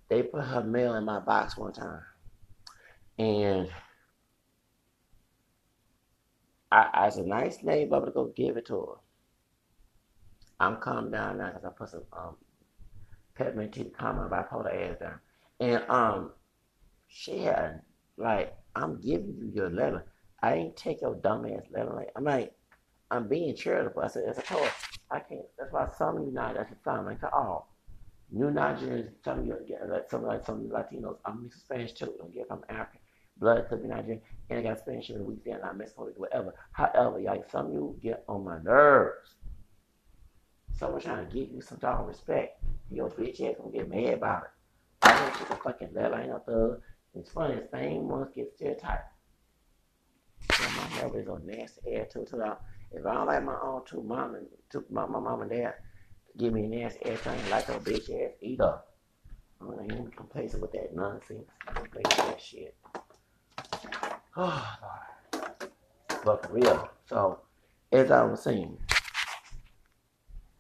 They 0.10 0.24
put 0.24 0.44
her 0.44 0.64
mail 0.64 0.96
in 0.96 1.06
my 1.06 1.20
box 1.20 1.58
one 1.58 1.74
time. 1.74 2.02
And 3.18 3.70
I, 6.72 6.90
as 6.94 7.18
a 7.18 7.24
nice 7.24 7.64
neighbor, 7.64 7.96
I'm 7.96 8.02
gonna 8.02 8.12
go 8.12 8.34
give 8.36 8.58
it 8.58 8.66
to 8.68 8.80
her. 8.80 8.96
I'm 10.60 10.78
calm 10.78 11.12
down 11.12 11.38
now 11.38 11.48
because 11.48 11.66
I 11.66 11.70
put 11.70 11.90
some 11.90 12.04
um, 12.14 12.36
peppermint 13.36 13.74
tea 13.74 13.86
to 13.86 13.90
calm 13.90 14.18
my 14.18 14.28
bipolar 14.28 14.92
ass 14.92 15.00
down. 15.00 15.20
And 15.62 15.84
um, 15.90 16.32
she 17.08 17.40
had 17.40 17.82
like, 18.18 18.54
I'm 18.76 19.00
giving 19.00 19.38
you 19.38 19.52
your 19.54 19.70
letter. 19.70 20.04
I 20.42 20.56
ain't 20.56 20.76
take 20.76 21.02
your 21.02 21.16
dumbass 21.16 21.72
letter. 21.72 21.94
Like, 21.96 22.12
I'm 22.18 22.26
like, 22.26 22.54
I'm 23.10 23.30
being 23.30 23.56
charitable. 23.56 24.02
I 24.02 24.08
said, 24.08 24.24
as 24.28 24.40
I 24.40 24.42
told 24.42 24.68
I 25.10 25.20
can't. 25.20 25.46
That's 25.58 25.72
why 25.72 25.88
some 25.98 26.18
of 26.18 26.26
you 26.26 26.32
now, 26.34 26.52
that's 26.54 26.70
the 26.70 26.76
time. 26.84 27.06
Like, 27.06 27.24
oh, 27.24 27.66
new 28.32 28.50
Nigerians, 28.50 29.12
some 29.24 29.46
you 29.46 29.56
get 29.68 29.88
like 29.90 30.10
some 30.10 30.26
like 30.26 30.46
some 30.46 30.70
Latinos. 30.70 31.18
I'm 31.26 31.44
mixed 31.44 31.62
Spanish 31.62 31.94
too. 31.94 32.14
Don't 32.18 32.34
get 32.34 32.48
from 32.48 32.64
African 32.70 33.02
blood 33.42 33.68
could 33.68 33.82
be 33.82 33.90
Nigerian, 33.90 34.22
and 34.50 34.60
I 34.60 34.62
got 34.62 34.80
Spanish 34.80 35.10
in 35.10 35.26
Louisiana, 35.26 35.68
I'm 35.70 35.78
Mexico, 35.80 36.08
whatever. 36.16 36.54
However, 36.72 37.20
y'all, 37.20 37.44
some 37.52 37.68
of 37.68 37.74
you 37.74 38.00
get 38.02 38.24
on 38.30 38.46
my 38.46 38.62
nerves. 38.62 39.36
Someone 40.78 41.02
trying 41.02 41.28
to 41.28 41.34
give 41.34 41.52
you 41.52 41.62
some 41.62 41.80
of 41.82 42.08
respect. 42.08 42.64
Your 42.90 43.10
bitch 43.10 43.42
ass 43.42 43.56
gonna 43.58 43.72
get 43.72 43.90
mad 43.90 44.14
about 44.14 44.44
it. 44.44 44.50
I 45.04 45.20
don't 45.20 45.36
take 45.36 45.50
a 45.50 45.56
fucking 45.62 45.94
letter. 45.94 46.16
I 46.16 46.22
ain't 46.22 46.30
no 46.30 46.40
thug. 46.40 46.82
It's 47.14 47.32
funny, 47.32 47.56
the 47.56 47.68
same 47.72 48.08
ones 48.08 48.32
get 48.34 48.54
stereotyped. 48.56 49.12
So 50.54 50.64
my 50.64 51.02
nerve 51.02 51.16
is 51.16 51.28
on 51.28 51.46
nasty 51.46 51.82
air 51.88 52.08
too. 52.12 52.26
If 52.94 53.06
I 53.06 53.14
don't 53.14 53.28
like 53.28 53.44
my 53.44 53.58
own 53.62 53.82
two 53.86 54.02
mom 54.02 54.36
and 54.36 54.48
two, 54.70 54.86
my, 54.90 55.06
my 55.06 55.20
mom 55.20 55.42
and 55.42 55.52
dad 55.52 55.74
to 56.32 56.38
give 56.38 56.54
me 56.54 56.66
an 56.66 56.74
ass 56.82 56.96
everything 57.04 57.50
like 57.50 57.70
a 57.70 57.74
bitch 57.74 58.10
ass 58.10 58.34
either. 58.42 58.80
I 59.62 59.94
ain't 59.94 60.16
complacent 60.16 60.62
with 60.62 60.72
that 60.72 60.96
nonsense. 60.96 61.50
Make 61.96 62.10
that 62.10 62.42
shit. 62.42 62.76
Oh, 64.38 64.78
but 66.24 66.46
for 66.46 66.54
real. 66.54 66.90
So, 67.06 67.40
as 67.92 68.12
I 68.12 68.24
was 68.24 68.42
saying, 68.42 68.78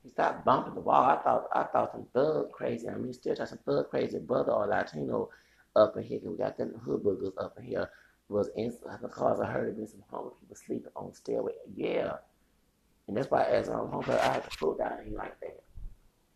he 0.03 0.09
stopped 0.09 0.45
bumping 0.45 0.73
the 0.75 0.81
wall. 0.81 1.03
I 1.03 1.17
thought 1.17 1.47
I 1.53 1.63
thought 1.63 1.91
some 1.91 2.07
thug 2.13 2.51
crazy. 2.51 2.87
I 2.89 2.95
mean, 2.95 3.13
still 3.13 3.35
got 3.35 3.49
some 3.49 3.59
thug 3.59 3.89
crazy 3.89 4.19
brother 4.19 4.51
or 4.51 4.67
Latino 4.67 5.29
up 5.75 5.95
in 5.97 6.03
here. 6.03 6.19
We 6.23 6.37
got 6.37 6.57
them 6.57 6.73
hood 6.83 7.03
boogers 7.03 7.33
up 7.37 7.57
in 7.57 7.63
here. 7.63 7.89
Was 8.29 8.49
in 8.55 8.73
because 9.01 9.41
I 9.41 9.45
heard 9.45 9.67
there 9.67 9.73
been 9.73 9.87
some 9.87 10.03
homeless 10.09 10.35
people 10.39 10.55
sleeping 10.55 10.91
on 10.95 11.09
the 11.09 11.15
stairway. 11.15 11.51
Yeah, 11.75 12.13
and 13.07 13.17
that's 13.17 13.29
why 13.29 13.43
as 13.43 13.67
um, 13.67 13.81
I'm 13.81 13.87
home, 13.89 14.05
I 14.07 14.15
had 14.25 14.49
to 14.49 14.57
food 14.57 14.77
down 14.77 14.99
here 15.03 15.17
like 15.17 15.37
that. 15.41 15.61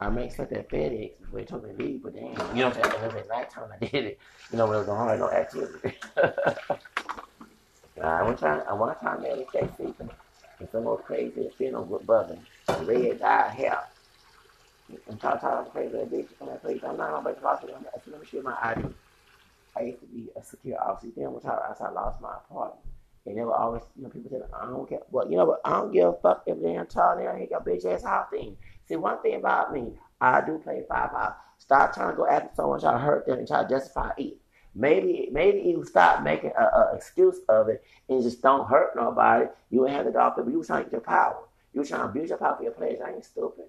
I 0.02 0.10
may 0.10 0.26
expect 0.26 0.52
that 0.52 0.70
FedEx 0.70 1.22
before 1.22 1.40
they 1.40 1.46
told 1.46 1.64
me 1.64 1.72
to 1.72 1.78
leave, 1.78 2.04
but 2.04 2.14
then, 2.14 2.24
you 2.24 2.32
know 2.34 2.68
what 2.68 2.78
I'm 2.78 2.92
saying? 2.92 3.04
It 3.06 3.14
was 3.14 3.30
at 3.34 3.58
I 3.58 3.86
did 3.86 4.06
it. 4.06 4.20
You 4.52 4.58
know, 4.58 4.68
when 4.68 4.76
it 4.76 4.80
was 4.80 4.90
on, 4.90 5.20
no 5.20 5.32
activity. 5.32 5.98
I 8.04 8.24
want 8.24 8.38
to 8.38 8.44
try, 8.44 8.60
I 8.60 8.74
want 8.74 9.00
to 9.00 9.06
try 9.06 9.16
to 9.16 9.22
manage 9.22 9.48
that 9.54 9.78
And 10.60 10.70
some 10.72 10.88
old 10.88 11.04
crazy 11.04 11.50
feeling 11.58 11.90
with 11.90 12.06
buzzing. 12.06 12.46
Red 12.84 13.20
dye 13.20 13.50
hair. 13.50 13.80
I'm 15.10 15.18
trying 15.18 15.40
to 15.40 15.70
crazy 15.72 15.92
that 15.92 16.12
bitch 16.12 16.28
come 16.38 16.48
that 16.48 16.62
place. 16.62 16.82
I'm 16.84 16.98
not 16.98 17.10
gonna 17.10 17.24
break 17.24 17.40
the 17.40 17.44
law. 17.44 17.60
Let 17.64 18.22
me 18.22 18.28
show 18.32 18.42
my 18.42 18.58
ID. 18.62 18.86
I 19.76 19.82
used 19.82 20.00
to 20.00 20.06
be 20.06 20.30
a 20.36 20.44
secure 20.44 20.82
officer. 20.82 21.12
Then 21.16 21.34
when 21.34 21.42
I 21.46 21.90
lost 21.92 22.22
my 22.22 22.36
apartment. 22.36 22.86
And 23.26 23.38
they 23.38 23.42
were 23.42 23.56
always, 23.56 23.82
you 23.96 24.04
know, 24.04 24.10
people 24.10 24.30
say, 24.30 24.38
I 24.54 24.66
don't 24.68 24.88
care. 24.88 25.00
Well, 25.10 25.30
you 25.30 25.38
know 25.38 25.46
what? 25.46 25.62
I 25.66 25.72
don't 25.72 25.92
give 25.92 26.08
a 26.08 26.14
fuck 26.14 26.44
if 26.46 26.62
they 26.62 26.78
ain't 26.78 26.90
tall 26.90 27.18
there. 27.18 27.36
Ain't 27.36 27.50
got 27.50 27.66
bitch 27.66 27.86
ass 27.86 28.04
house 28.04 28.30
thing. 28.30 28.56
See, 28.88 28.96
one 28.96 29.20
thing 29.22 29.36
about 29.36 29.74
me, 29.74 29.94
I 30.22 30.42
do 30.42 30.60
play 30.60 30.84
five 30.88 31.12
five. 31.12 31.34
Stop 31.58 31.94
trying 31.96 32.12
to 32.12 32.16
go 32.18 32.28
after 32.28 32.50
someone, 32.56 32.80
try 32.80 32.92
to 32.92 33.00
hurt 33.00 33.26
them, 33.26 33.40
and 33.40 33.48
try 33.48 33.64
to 33.64 33.70
justify 33.70 34.12
it. 34.18 34.38
Maybe, 34.76 35.30
maybe 35.32 35.60
you 35.60 35.86
stop 35.86 36.22
making 36.22 36.52
an 36.58 36.96
excuse 36.96 37.40
of 37.48 37.70
it 37.70 37.84
and 38.10 38.22
just 38.22 38.42
don't 38.42 38.68
hurt 38.68 38.94
nobody. 38.96 39.46
You 39.70 39.88
ain't 39.88 39.96
have 39.96 40.06
the 40.06 40.12
dog, 40.12 40.34
but 40.36 40.48
you 40.48 40.58
was 40.58 40.68
trying 40.68 40.84
to 40.84 40.90
get 40.90 40.92
your 40.92 41.02
power. 41.02 41.38
You 41.74 41.80
was 41.80 41.90
trying 41.90 42.02
to 42.02 42.08
abuse 42.08 42.30
your 42.30 42.38
power 42.38 42.58
for 42.58 42.64
your 42.64 42.74
pleasure. 42.74 43.06
I 43.06 43.14
ain't 43.14 43.24
stupid. 43.24 43.66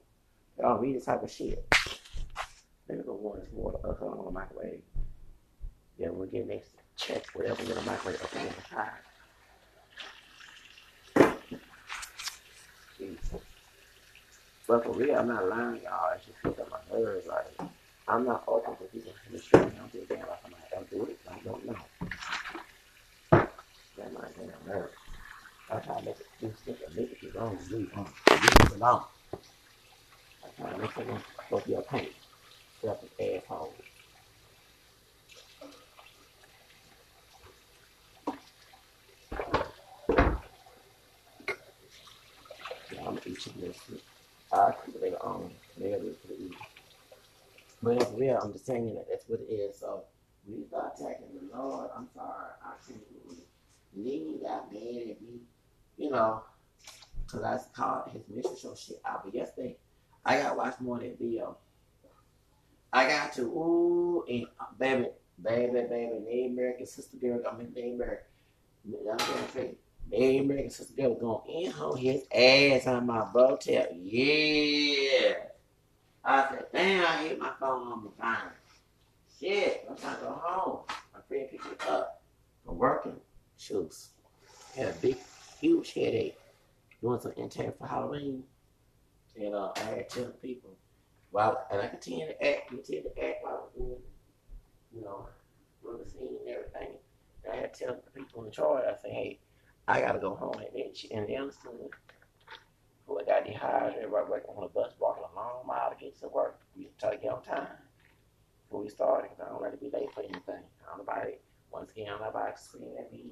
Y'all 0.59 0.79
read 0.79 0.97
this 0.97 1.05
type 1.05 1.23
of 1.23 1.31
shit. 1.31 1.65
Let 2.89 2.99
me 2.99 3.05
go 3.05 3.15
warm 3.15 3.41
this 3.41 3.49
water 3.53 3.79
up 3.89 4.03
uh, 4.03 4.07
on 4.07 4.25
the 4.25 4.31
microwave. 4.33 4.83
Yeah, 5.99 6.09
we'll 6.11 6.29
get 6.29 6.49
next 6.49 6.71
check 6.97 7.25
whatever 7.35 7.63
in 7.63 7.69
the 7.69 7.83
microwave 7.83 8.23
up 8.23 8.35
in 8.35 8.47
the 8.47 8.53
side. 8.75 8.91
But 14.67 14.85
for 14.85 14.93
real, 14.93 15.17
I'm 15.17 15.29
not 15.29 15.49
lying, 15.49 15.83
y'all. 15.83 16.13
It's 16.17 16.27
just 16.27 16.43
because 16.43 16.67
my 16.71 16.99
nerves. 16.99 17.27
Like, 17.27 17.71
I'm 18.09 18.25
not 18.25 18.43
open 18.49 18.77
to 18.77 18.85
people. 18.85 19.13
I'm 19.29 19.39
just 19.39 20.09
damn 20.09 20.19
like 20.21 20.56
else 20.77 20.87
do 20.91 21.05
it. 21.05 21.19
I 21.29 21.39
don't 21.45 21.67
know. 21.67 21.77
That 23.31 24.13
might 24.13 24.37
be 24.37 24.43
a 24.45 24.69
nerve. 24.69 24.91
I 25.71 25.79
try 25.81 25.99
to 25.99 26.05
make 26.05 26.17
it 26.21 26.27
do 26.41 26.53
stuff 26.63 26.77
that 26.81 26.97
make 26.97 27.13
it. 27.23 27.35
Leave 27.71 27.93
on. 27.97 28.07
Leave 28.31 28.51
it 28.61 28.73
alone. 28.77 29.03
I 29.33 30.61
try 30.61 30.71
to 30.71 30.79
make 30.79 30.97
it 30.99 31.07
go 31.51 31.59
through 31.61 31.75
your 31.75 31.83
pain. 31.83 32.09
Self 32.83 33.03
an 33.03 33.09
asshole. 33.37 33.75
I'm 42.99 43.15
gonna 43.15 43.21
eat 43.27 43.41
some 43.41 43.55
this. 43.61 43.79
I 44.53 44.73
on. 45.23 45.51
Maybe 45.79 45.95
I'll 45.95 46.01
do 46.01 46.09
it 46.09 46.29
the 46.29 46.35
evening. 46.35 46.59
But 47.83 48.03
it's 48.03 48.11
real. 48.13 48.39
I'm 48.43 48.53
just 48.53 48.67
saying 48.67 48.95
that 48.95 49.07
that's 49.09 49.29
what 49.29 49.41
it 49.41 49.53
is. 49.53 49.79
So 49.79 50.05
we 50.49 50.65
start 50.67 50.95
attacking 50.99 51.27
the 51.35 51.57
Lord. 51.57 51.91
I'm 51.97 52.09
sorry. 52.15 52.51
I 52.63 52.73
can't 52.87 53.01
believe 53.25 53.43
Nene 53.95 54.41
got 54.43 54.73
mad 54.73 55.11
at 55.11 55.23
me, 55.23 55.41
you 55.97 56.11
know, 56.11 56.43
because 57.25 57.43
I 57.43 57.59
called 57.75 58.11
his 58.13 58.23
mission 58.29 58.57
show 58.57 58.75
shit 58.75 59.01
out. 59.05 59.25
But 59.25 59.35
yesterday, 59.35 59.77
I 60.25 60.39
got 60.39 60.51
to 60.51 60.57
watch 60.57 60.81
more 60.81 60.97
of 60.97 61.03
that 61.03 61.19
video. 61.19 61.57
I 62.93 63.09
got 63.09 63.33
to, 63.35 63.43
ooh, 63.43 64.25
and 64.29 64.47
uh, 64.61 64.67
baby, 64.79 65.09
baby, 65.43 65.73
baby, 65.73 66.21
Native 66.25 66.53
American 66.53 66.87
sister 66.87 67.17
girl, 67.17 67.43
I 67.51 67.57
mean, 67.57 67.73
Native 67.75 67.95
American. 67.95 68.25
I'm 69.11 69.17
going 69.55 69.77
Native 70.11 70.45
American 70.45 70.71
sister 70.71 70.95
girl 70.95 71.11
was 71.11 71.21
going 71.21 71.65
in 71.65 71.73
on 71.73 71.97
his 71.97 72.23
ass 72.33 72.87
on 72.87 73.07
my 73.07 73.27
tail. 73.61 73.89
Yeah. 73.93 75.35
I 76.25 76.49
said, 76.49 76.67
damn, 76.73 77.05
I 77.05 77.23
hit 77.25 77.39
my 77.39 77.53
phone 77.59 77.93
on 77.93 78.05
my 78.05 78.11
phone. 78.19 78.51
Shit, 79.39 79.87
I'm 79.89 79.97
trying 79.97 80.17
to 80.17 80.23
go 80.23 80.41
home. 80.43 80.81
My 81.13 81.21
friend 81.29 81.47
picked 81.51 81.65
me 81.65 81.73
up 81.91 82.23
from 82.65 82.79
working. 82.79 83.17
Shoes. 83.59 84.11
Had 84.75 84.89
a 84.89 84.93
big, 84.93 85.19
huge 85.61 85.93
headache. 85.93 86.39
Doing 87.03 87.21
some 87.21 87.33
intake 87.37 87.77
for 87.79 87.87
Halloween. 87.87 88.45
And 89.39 89.55
uh, 89.55 89.73
I 89.77 89.81
had 89.81 90.09
to 90.09 90.23
tell 90.23 90.31
people. 90.41 90.71
Well, 91.33 91.67
and 91.71 91.83
I 91.83 91.89
continued 91.89 92.29
to 92.29 92.47
act, 92.47 92.69
continued 92.69 93.15
to 93.15 93.25
act 93.25 93.43
while 93.43 93.53
I 93.53 93.57
was 93.57 93.73
doing, 93.77 94.01
you 94.95 95.03
know, 95.03 95.29
doing 95.83 95.99
the 96.03 96.11
scene 96.11 96.39
and 96.41 96.49
everything. 96.49 96.97
And 97.45 97.53
I 97.53 97.57
had 97.57 97.75
to 97.75 97.85
tell 97.85 97.95
the 97.95 98.11
people 98.19 98.41
in 98.41 98.47
the 98.47 98.53
charge, 98.53 98.85
I 98.85 98.97
said, 99.03 99.11
hey, 99.11 99.39
I 99.87 100.01
gotta 100.01 100.19
go 100.19 100.35
home. 100.35 100.55
And 100.55 100.69
then 100.75 100.95
she, 100.95 101.11
and 101.11 101.29
they 101.29 101.37
understood. 101.37 101.73
I 103.09 103.25
got 103.25 103.45
dehydrated, 103.45 104.03
everybody 104.03 104.31
working 104.31 104.51
on 104.57 104.63
the 104.63 104.69
bus, 104.69 104.93
walking 104.99 105.25
a 105.31 105.37
long 105.37 105.67
mile 105.67 105.91
to 105.91 105.97
get 105.97 106.19
to 106.21 106.29
work. 106.29 106.61
We 106.75 106.89
try 106.99 107.11
to 107.11 107.17
get 107.19 107.33
on 107.33 107.43
time 107.43 107.67
before 108.77 108.85
we 108.85 108.91
started 108.91 109.31
I 109.41 109.49
don't 109.49 109.63
like 109.63 109.73
to 109.73 109.79
be 109.79 109.91
late 109.91 110.13
for 110.13 110.21
anything. 110.21 110.41
I 110.49 110.97
don't 110.97 111.07
nobody, 111.07 111.35
once 111.71 111.91
again, 111.91 112.09
I'm 112.13 112.21
not 112.21 112.31
about 112.31 112.57
to 112.57 112.63
scream 112.63 112.91
at 112.99 113.13
me. 113.13 113.25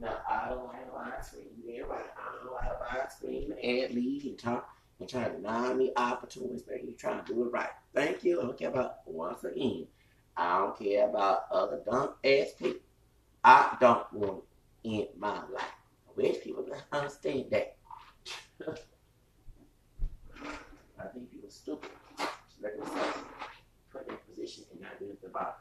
No, 0.00 0.16
I 0.28 0.48
don't 0.48 0.66
like 0.66 0.86
nobody 0.86 1.22
screaming. 1.22 1.50
Everybody, 1.68 2.04
I 2.16 2.44
don't 2.44 2.52
like 2.52 2.64
nobody 2.64 3.10
screaming 3.10 3.82
at 3.82 3.94
me 3.94 4.22
and 4.24 4.38
talk 4.38 4.68
and 5.00 5.08
trying 5.08 5.30
to 5.30 5.36
deny 5.36 5.74
me 5.74 5.92
opportunities, 5.96 6.64
man. 6.68 6.80
You 6.86 6.92
trying 6.92 7.24
to 7.24 7.32
do 7.32 7.44
it 7.44 7.52
right. 7.52 7.70
Thank 7.94 8.24
you. 8.24 8.40
I 8.40 8.44
don't 8.44 8.58
care 8.58 8.70
about, 8.70 8.96
once 9.06 9.44
again, 9.44 9.86
I 10.36 10.58
don't 10.58 10.78
care 10.78 11.08
about 11.08 11.44
other 11.50 11.80
dumb 11.84 12.14
ass 12.24 12.52
people. 12.58 12.80
I 13.44 13.76
don't 13.80 14.12
want 14.12 14.42
in 14.84 15.06
my 15.16 15.40
life. 15.52 15.64
Rich 16.16 16.42
people 16.42 16.64
don't 16.64 16.82
understand 16.92 17.46
that. 17.50 17.76
I 21.00 21.06
think 21.12 21.30
people 21.30 21.50
stupid. 21.50 21.90
Let 22.60 22.76
themselves 22.76 23.18
put 23.92 24.08
in 24.08 24.14
a 24.14 24.18
and 25.08 25.18
the 25.22 25.28
bottom. 25.28 25.54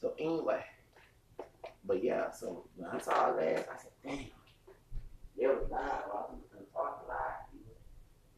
So 0.00 0.12
anyway, 0.18 0.62
but 1.84 2.02
yeah, 2.02 2.30
so 2.30 2.64
when 2.76 2.90
I 2.90 2.98
saw 2.98 3.32
that, 3.32 3.68
I 3.72 3.76
said, 3.78 3.92
damn, 4.04 4.26
there 5.38 5.48
was 5.50 5.70
live. 5.70 5.80
I 5.80 6.14
was 6.14 6.66
talking 6.72 7.08
live. 7.08 7.46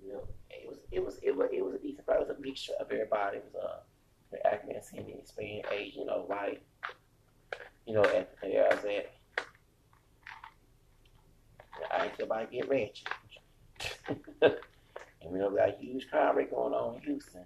You 0.05 0.13
know, 0.13 0.23
it 0.51 0.69
was 0.69 0.79
it 0.91 1.05
was 1.05 1.19
it 1.23 1.37
was 1.37 1.49
it 1.53 1.65
was 1.65 1.75
a 1.75 1.79
decent, 1.79 2.07
it 2.09 2.29
was 2.29 2.37
a 2.37 2.41
mixture 2.41 2.73
of 2.81 2.91
everybody. 2.91 3.39
It 3.39 3.51
was 3.53 3.63
uh, 3.63 3.77
the 4.31 4.47
African, 4.47 4.81
Indian, 4.97 5.27
Spain, 5.27 5.63
Asian, 5.73 6.01
you 6.01 6.07
know, 6.07 6.25
white, 6.27 6.63
you 7.87 7.95
know, 7.95 8.03
and 8.03 8.27
there 8.43 8.71
I 8.71 8.75
was 8.75 8.85
at. 8.85 9.15
I 11.93 12.05
ain't 12.05 12.19
nobody 12.19 12.59
get 12.59 12.69
rich. 12.69 13.05
and 14.43 14.53
we 15.31 15.39
know 15.39 15.49
we 15.49 15.57
got 15.57 15.71
a 15.71 15.77
huge 15.79 16.09
crime 16.11 16.37
rate 16.37 16.51
going 16.51 16.75
on 16.75 16.97
in 16.97 17.03
Houston. 17.03 17.45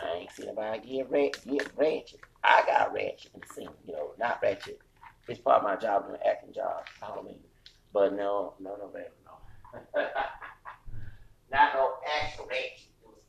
I 0.00 0.18
ain't 0.18 0.30
seen 0.32 0.46
nobody 0.46 0.96
get 0.96 1.10
rich, 1.10 1.34
get 1.48 1.70
ratchet. 1.76 2.20
I 2.42 2.62
got 2.66 2.92
ratchet 2.94 3.30
in 3.34 3.40
the 3.40 3.54
scene, 3.54 3.68
you 3.86 3.92
know, 3.92 4.12
not 4.18 4.40
ratchet. 4.42 4.80
It's 5.28 5.40
part 5.40 5.58
of 5.58 5.64
my 5.64 5.76
job, 5.76 6.06
an 6.08 6.16
acting 6.28 6.52
job, 6.52 6.86
follow 7.00 7.22
me. 7.22 7.38
But 7.92 8.14
no, 8.14 8.54
no, 8.58 8.76
no, 8.76 8.88
baby, 8.88 9.06
no. 9.24 10.02
not 11.52 11.74
no 11.74 11.94
actual 12.22 12.46
ratchet. 12.46 12.88
It 13.02 13.06
was, 13.06 13.20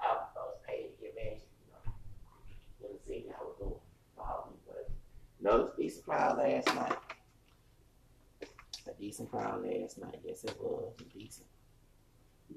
I, 0.00 0.14
was 0.36 0.56
paid 0.66 0.90
to 0.96 1.02
get 1.02 1.14
ratchet, 1.16 1.48
you 1.60 1.72
know. 1.72 2.88
In 2.88 2.96
the 2.96 3.00
scene, 3.06 3.32
I 3.38 3.42
was 3.42 3.56
going, 3.58 3.74
follow 4.16 4.48
me. 4.50 4.58
But 4.66 4.90
no, 5.40 5.56
it 5.56 5.62
was 5.64 5.72
decent 5.76 6.04
crowd 6.06 6.38
last 6.38 6.74
night. 6.74 6.98
A 8.88 8.92
decent 9.00 9.30
crowd 9.30 9.62
last 9.64 9.98
night. 9.98 10.20
Yes, 10.24 10.44
it 10.44 10.56
was 10.60 10.94
decent. 11.14 11.46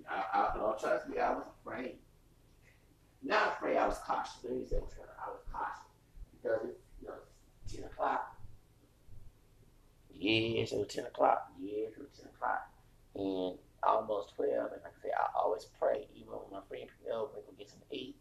I, 0.09 0.23
I, 0.33 0.57
don't 0.57 0.79
trust 0.79 1.07
me, 1.07 1.17
I 1.19 1.31
was 1.33 1.45
afraid. 1.61 1.97
Not 3.25 3.57
afraid, 3.57 3.77
I 3.77 3.87
was 3.87 3.97
cautious. 4.05 4.37
Let 4.43 4.53
me 4.53 4.65
say 4.69 4.77
I 4.77 5.29
was 5.33 5.41
cautious. 5.51 5.81
Because 6.29 6.61
it's, 6.69 6.85
you 7.01 7.07
know, 7.07 7.17
10 7.73 7.83
o'clock. 7.85 8.37
Yes, 10.13 10.71
it 10.71 10.77
was 10.77 10.87
10 10.89 11.05
o'clock. 11.05 11.49
Yes, 11.59 11.97
it 11.97 12.05
was 12.05 12.13
10 12.21 12.29
o'clock. 12.29 12.69
And 13.15 13.57
almost 13.81 14.35
12. 14.35 14.53
And 14.53 14.83
like 14.85 14.85
I 14.85 15.01
said, 15.01 15.17
I 15.17 15.25
always 15.41 15.65
pray, 15.81 16.05
even 16.13 16.37
when 16.37 16.53
my 16.53 16.61
friend 16.69 16.85
picked 16.85 17.09
up, 17.09 17.33
we 17.33 17.41
go 17.41 17.57
get 17.57 17.67
some 17.67 17.81
to 17.89 17.97
eat. 17.97 18.15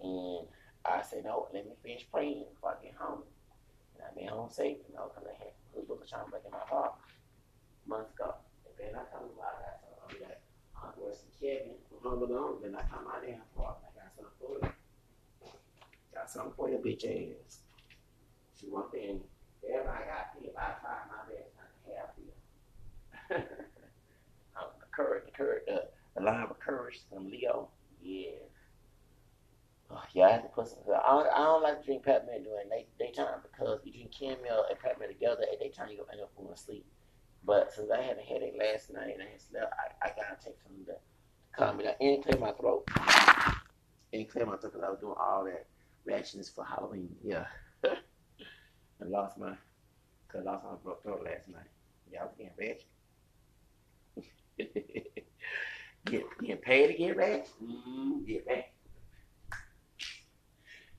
And 0.00 0.46
I 0.86 1.02
said, 1.02 1.24
no, 1.24 1.48
let 1.52 1.66
me 1.66 1.74
finish 1.82 2.06
praying 2.06 2.46
before 2.54 2.78
I 2.78 2.84
get 2.84 2.94
home. 2.94 3.26
And 3.98 4.06
I 4.06 4.14
made 4.14 4.30
home 4.30 4.50
safe, 4.54 4.78
you 4.86 4.94
know, 4.94 5.10
because 5.10 5.26
I 5.26 5.34
had 5.34 5.50
a 5.74 5.82
little 5.82 5.98
trying 6.06 6.26
to 6.26 6.30
break 6.30 6.46
in 6.46 6.54
my 6.54 6.62
heart 6.62 6.94
months 7.90 8.14
ago. 8.14 8.38
And 8.70 8.74
then 8.78 8.94
I 8.94 9.02
him 9.10 9.34
about 9.34 9.58
that. 9.66 9.82
So 9.82 9.98
I'm 9.98 10.14
like, 10.22 10.38
oh, 10.78 10.94
I'm 10.94 10.94
going 10.94 11.10
to 11.10 11.26
Kevin 11.42 11.74
Home 12.06 12.22
Alone, 12.22 12.62
then 12.62 12.78
I 12.78 12.86
come 12.86 13.10
out 13.10 13.26
there 13.26 13.42
for. 13.56 13.74
Got 16.14 16.30
something 16.30 16.52
for 16.56 16.68
your 16.68 16.78
bitch 16.80 17.04
ass. 17.04 17.60
She 18.60 18.68
want 18.68 18.92
in. 18.94 19.20
Everybody 19.68 20.04
got 20.04 20.34
paid. 20.34 20.50
I 20.56 20.74
tried 20.80 21.06
my 21.10 21.22
best 21.28 21.50
not 21.56 21.70
to 21.84 21.90
have 21.96 22.10
you. 22.18 22.32
the 24.80 24.86
courage, 24.90 25.24
the 25.26 25.30
courage, 25.32 25.62
the, 25.66 25.84
the 26.16 26.22
line 26.22 26.46
of 26.48 26.58
courage 26.58 27.00
from 27.12 27.30
Leo. 27.30 27.68
Yeah. 28.02 28.30
Oh, 29.90 30.02
yeah, 30.12 30.26
I 30.26 30.30
have 30.32 30.42
to 30.42 30.48
put 30.48 30.68
some. 30.68 30.78
I 30.88 31.08
don't, 31.08 31.26
I 31.34 31.38
don't 31.38 31.62
like 31.62 31.80
to 31.80 31.86
drink 31.86 32.04
peppermint 32.04 32.44
during 32.44 32.68
day, 32.68 32.86
daytime 32.98 33.40
because 33.42 33.80
you 33.84 33.92
drink 33.92 34.12
chamomile 34.12 34.66
and 34.68 34.78
peppermint 34.78 35.12
together 35.12 35.44
at 35.50 35.60
daytime, 35.60 35.88
you're 35.88 36.04
going 36.04 36.08
to 36.08 36.12
end 36.14 36.22
up 36.22 36.30
falling 36.36 36.52
asleep. 36.52 36.84
But 37.44 37.72
since 37.72 37.90
I 37.90 38.02
had 38.02 38.18
a 38.18 38.22
headache 38.22 38.56
last 38.58 38.92
night 38.92 39.14
and 39.14 39.22
I 39.22 39.30
had 39.30 39.40
slept, 39.40 39.72
I, 39.72 40.08
I 40.08 40.10
gotta 40.10 40.36
take 40.44 40.56
some 40.62 40.84
to 40.86 40.96
calm 41.56 41.78
me 41.78 41.84
down 41.84 41.94
and 42.00 42.22
clear 42.22 42.38
my 42.38 42.52
throat. 42.52 42.86
My 44.12 44.24
throat 44.24 44.60
because 44.62 44.82
I 44.82 44.90
was 44.90 45.00
doing 45.00 45.14
all 45.20 45.44
that 45.44 45.66
reactions 46.04 46.48
for 46.48 46.64
Halloween. 46.64 47.14
Yeah. 47.22 47.46
I 47.84 49.04
lost 49.04 49.38
my, 49.38 49.52
cause 50.32 50.46
I 50.46 50.52
lost 50.52 50.84
my 50.84 50.92
throat 51.02 51.24
last 51.24 51.48
night. 51.48 51.62
Was 52.10 52.30
getting 52.38 52.52
ratchet. 52.58 52.84
get, 56.06 56.24
getting 56.40 56.56
paid 56.56 56.86
to 56.88 56.94
get 56.94 57.16
ratchet? 57.16 57.48
Mm, 57.62 58.26
get 58.26 58.44
ratchet. 58.46 58.72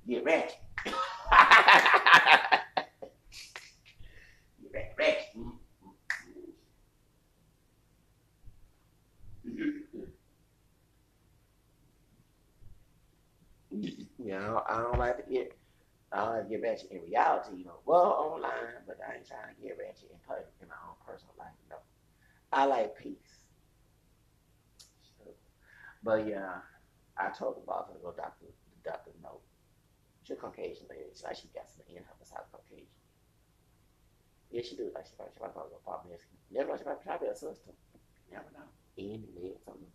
Get 0.07 0.23
ratchet. 0.23 0.57
get 4.71 4.95
ratchet. 4.97 5.35
Mm. 5.35 5.51
You 14.29 14.37
know, 14.37 14.61
I 14.69 14.77
don't 14.77 14.99
like 14.99 15.17
to 15.17 15.25
get, 15.25 15.57
I 16.11 16.17
don't 16.17 16.33
like 16.35 16.43
to 16.43 16.49
get 16.49 16.61
ratchet 16.61 16.91
in 16.91 17.01
reality, 17.01 17.57
you 17.57 17.65
know. 17.65 17.81
Well, 17.83 18.13
online, 18.29 18.85
but 18.85 18.99
I 19.01 19.17
ain't 19.17 19.27
trying 19.27 19.49
to 19.49 19.59
get 19.59 19.73
ratchet 19.81 20.13
in 20.13 20.21
public, 20.21 20.45
in 20.61 20.67
my 20.69 20.77
own 20.85 21.01
personal 21.01 21.33
life, 21.39 21.57
no. 21.67 21.77
I 22.53 22.65
like 22.65 22.95
peace. 22.95 23.49
So, 25.17 25.33
but 26.03 26.27
yeah, 26.27 26.61
I 27.17 27.29
told 27.29 27.57
the 27.57 27.65
boss 27.65 27.87
to 27.89 27.97
go 28.03 28.13
doctor, 28.13 28.45
the 28.45 28.91
doctor 28.91 29.09
no. 29.23 29.41
She's 30.21 30.37
a 30.37 30.39
Caucasian 30.39 30.85
lady. 30.91 31.09
Like 31.23 31.35
she 31.35 31.49
got 31.55 31.65
some 31.65 31.89
in 31.89 32.03
her 32.03 32.13
besides 32.19 32.45
Caucasian. 32.51 32.85
Yeah, 34.51 34.61
she 34.61 34.75
do. 34.75 34.91
Like 34.93 35.07
she 35.07 35.13
probably, 35.17 35.33
she 35.33 35.39
probably 35.41 35.73
go 35.73 35.81
pop 35.83 36.05
me. 36.05 36.13
Never 36.53 36.69
know. 36.69 36.77
She 36.77 36.83
probably, 36.83 37.01
probably 37.03 37.27
a 37.29 37.33
sister. 37.33 37.73
Never 38.29 38.45
know. 38.53 38.69
In 38.95 39.25
the 39.33 39.57
something. 39.65 39.89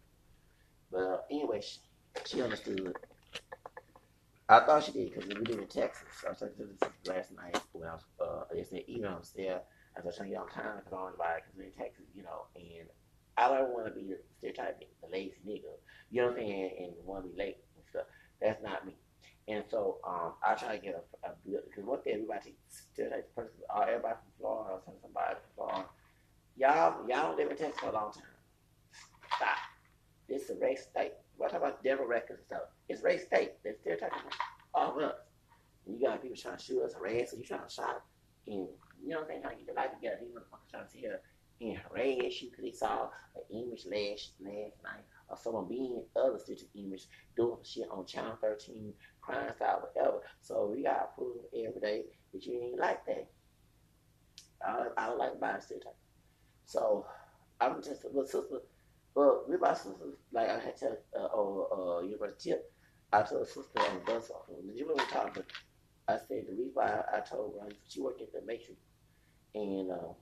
But 0.91 0.99
uh, 0.99 1.19
anyway, 1.31 1.61
she, 1.63 1.79
she 2.27 2.43
understood. 2.43 2.99
I 4.49 4.61
thought 4.61 4.85
she 4.85 4.93
did 4.93 5.13
because 5.13 5.27
we 5.29 5.35
live 5.37 5.59
in 5.59 5.67
Texas. 5.69 6.05
I 6.27 6.31
was 6.31 6.39
talking 6.39 6.57
to 6.59 6.65
this 6.67 6.91
last 7.09 7.33
night 7.33 7.59
when 7.73 7.89
I 7.89 7.95
was, 7.95 8.05
uh, 8.21 8.45
I 8.53 8.57
just 8.59 8.71
said, 8.71 8.85
even 8.87 9.07
I 9.07 9.17
was 9.17 9.33
there. 9.35 9.63
I 9.97 10.05
was 10.05 10.17
trying 10.17 10.31
to 10.31 10.35
get 10.35 10.43
on 10.43 10.49
time 10.51 10.77
because 10.79 10.93
I 10.93 10.97
don't 10.97 11.19
buy 11.19 11.37
because 11.37 11.57
we're 11.57 11.65
in 11.65 11.73
Texas, 11.73 12.05
you 12.15 12.23
know, 12.25 12.47
and 12.57 12.89
I 13.39 13.49
don't 13.49 13.73
want 13.73 13.87
to 13.87 13.93
be 13.93 14.09
the 14.09 14.19
stereotype, 14.39 14.81
the 15.03 15.09
lazy 15.11 15.37
nigga, 15.49 15.73
you 16.11 16.21
know 16.21 16.29
what 16.29 16.37
I'm 16.37 16.43
saying, 16.45 16.71
and 16.79 16.93
want 17.07 17.25
to 17.25 17.31
be 17.31 17.39
late 17.39 17.57
and 17.77 17.85
stuff. 17.89 18.07
That's 18.43 18.63
not 18.63 18.87
me. 18.87 18.97
And 19.49 19.65
so 19.71 19.99
um, 20.07 20.35
I 20.47 20.55
try 20.55 20.77
to 20.77 20.83
get 20.83 20.95
a, 21.25 21.29
a 21.29 21.33
because 21.45 21.85
what 21.85 22.03
everybody 22.07 22.55
stereotypes 22.69 23.29
person, 23.35 23.55
uh, 23.75 23.81
everybody 23.89 24.17
from 24.17 24.33
Florida, 24.39 24.71
I 24.71 24.75
was 24.75 24.83
telling 24.85 25.01
somebody 25.01 25.35
from 25.37 25.53
Florida, 25.57 25.89
y'all, 26.57 27.09
y'all 27.09 27.37
live 27.37 27.51
in 27.51 27.57
Texas 27.57 27.81
for 27.81 27.89
a 27.89 27.93
long 27.93 28.13
time. 28.13 28.25
Stop. 29.37 29.59
This 30.29 30.43
is 30.45 30.51
a 30.51 30.55
race 30.61 30.85
state. 30.91 31.13
We're 31.39 31.49
talking 31.49 31.67
about 31.67 31.83
devil 31.83 32.07
records 32.07 32.41
and 32.41 32.47
stuff. 32.47 32.69
It's 32.89 33.03
race 33.03 33.25
state. 33.27 33.53
They're 33.63 33.77
stereotyping 33.81 34.19
all 34.75 34.97
of 34.97 35.03
us. 35.03 35.15
And 35.87 35.99
you 35.99 36.07
got 36.07 36.23
people 36.23 36.37
trying 36.37 36.57
to 36.57 36.63
shoot 36.63 36.83
us, 36.83 36.95
harass 36.95 37.33
us, 37.33 37.39
you 37.39 37.45
trying 37.45 37.67
to 37.67 37.73
shot, 37.73 38.03
and 38.47 38.69
you 39.03 39.09
know 39.09 39.17
what 39.21 39.25
I'm 39.25 39.29
saying? 39.29 39.43
Trying 39.43 39.59
to 39.59 39.65
get 39.65 39.67
your 39.67 39.77
life 39.77 39.93
together. 39.93 40.19
These 40.21 40.31
motherfuckers 40.31 40.71
trying 40.71 40.85
to 40.85 40.91
sit 40.91 41.01
here 41.01 41.21
and 41.61 41.79
harass 41.79 42.43
you 42.43 42.51
because 42.51 42.65
they 42.65 42.73
saw 42.73 43.09
an 43.37 43.43
image 43.51 43.85
last, 43.87 44.33
last 44.41 44.77
night 44.83 45.05
or 45.29 45.37
someone 45.37 45.69
being 45.69 46.03
other 46.17 46.39
stitches 46.39 46.69
image 46.75 47.07
doing 47.37 47.59
shit 47.63 47.89
on 47.91 48.07
Channel 48.07 48.39
13, 48.41 48.93
crime 49.21 49.53
style, 49.57 49.89
whatever. 49.93 50.21
So 50.41 50.73
we 50.75 50.83
gotta 50.83 51.09
prove 51.17 51.37
every 51.55 51.81
day 51.81 52.05
that 52.33 52.45
you 52.45 52.61
ain't 52.63 52.79
like 52.79 53.05
that. 53.07 53.29
I, 54.67 54.87
I 54.97 55.07
don't 55.09 55.19
like 55.19 55.41
buying 55.41 55.61
stereotypes. 55.61 55.97
So 56.67 57.07
I'm 57.61 57.83
just 57.83 58.05
a 58.05 58.09
little 58.09 58.27
sister 58.27 58.61
well, 59.15 59.45
with 59.49 59.61
my 59.61 59.75
sister, 59.75 60.17
like 60.33 60.49
I 60.49 60.59
had 60.59 60.77
to 60.79 60.97
uh, 61.19 61.27
or 61.27 61.99
uh, 61.99 62.03
University 62.03 62.51
Tip, 62.51 62.73
I 63.13 63.23
told 63.23 63.43
a 63.43 63.47
sister 63.47 63.79
on 63.79 63.95
the 63.97 64.13
bus 64.13 64.31
off. 64.31 64.47
Did 64.49 64.77
you 64.77 64.89
remember 64.89 65.11
talking? 65.11 65.45
I 66.09 66.17
said 66.17 66.45
the 66.49 66.55
reason 66.55 66.73
why 66.75 66.87
I, 66.87 67.19
I 67.19 67.21
told 67.21 67.55
her 67.61 67.69
she 67.89 68.01
worked 68.01 68.21
at 68.21 68.33
the 68.33 68.43
Matrix 68.47 68.81
and 69.55 69.91
uh, 69.91 70.13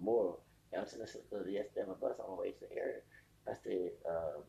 more. 0.00 0.38
And 0.72 0.80
I 0.80 0.82
was 0.82 0.90
telling 0.92 1.06
the 1.06 1.12
sister 1.12 1.50
yesterday 1.50 1.82
on 1.82 1.88
the 1.88 1.94
bus 1.94 2.18
on 2.18 2.36
the 2.36 2.42
way 2.42 2.50
to 2.50 2.64
the 2.68 2.76
area. 2.76 3.00
I 3.48 3.52
said 3.62 3.90
uh, 4.08 4.40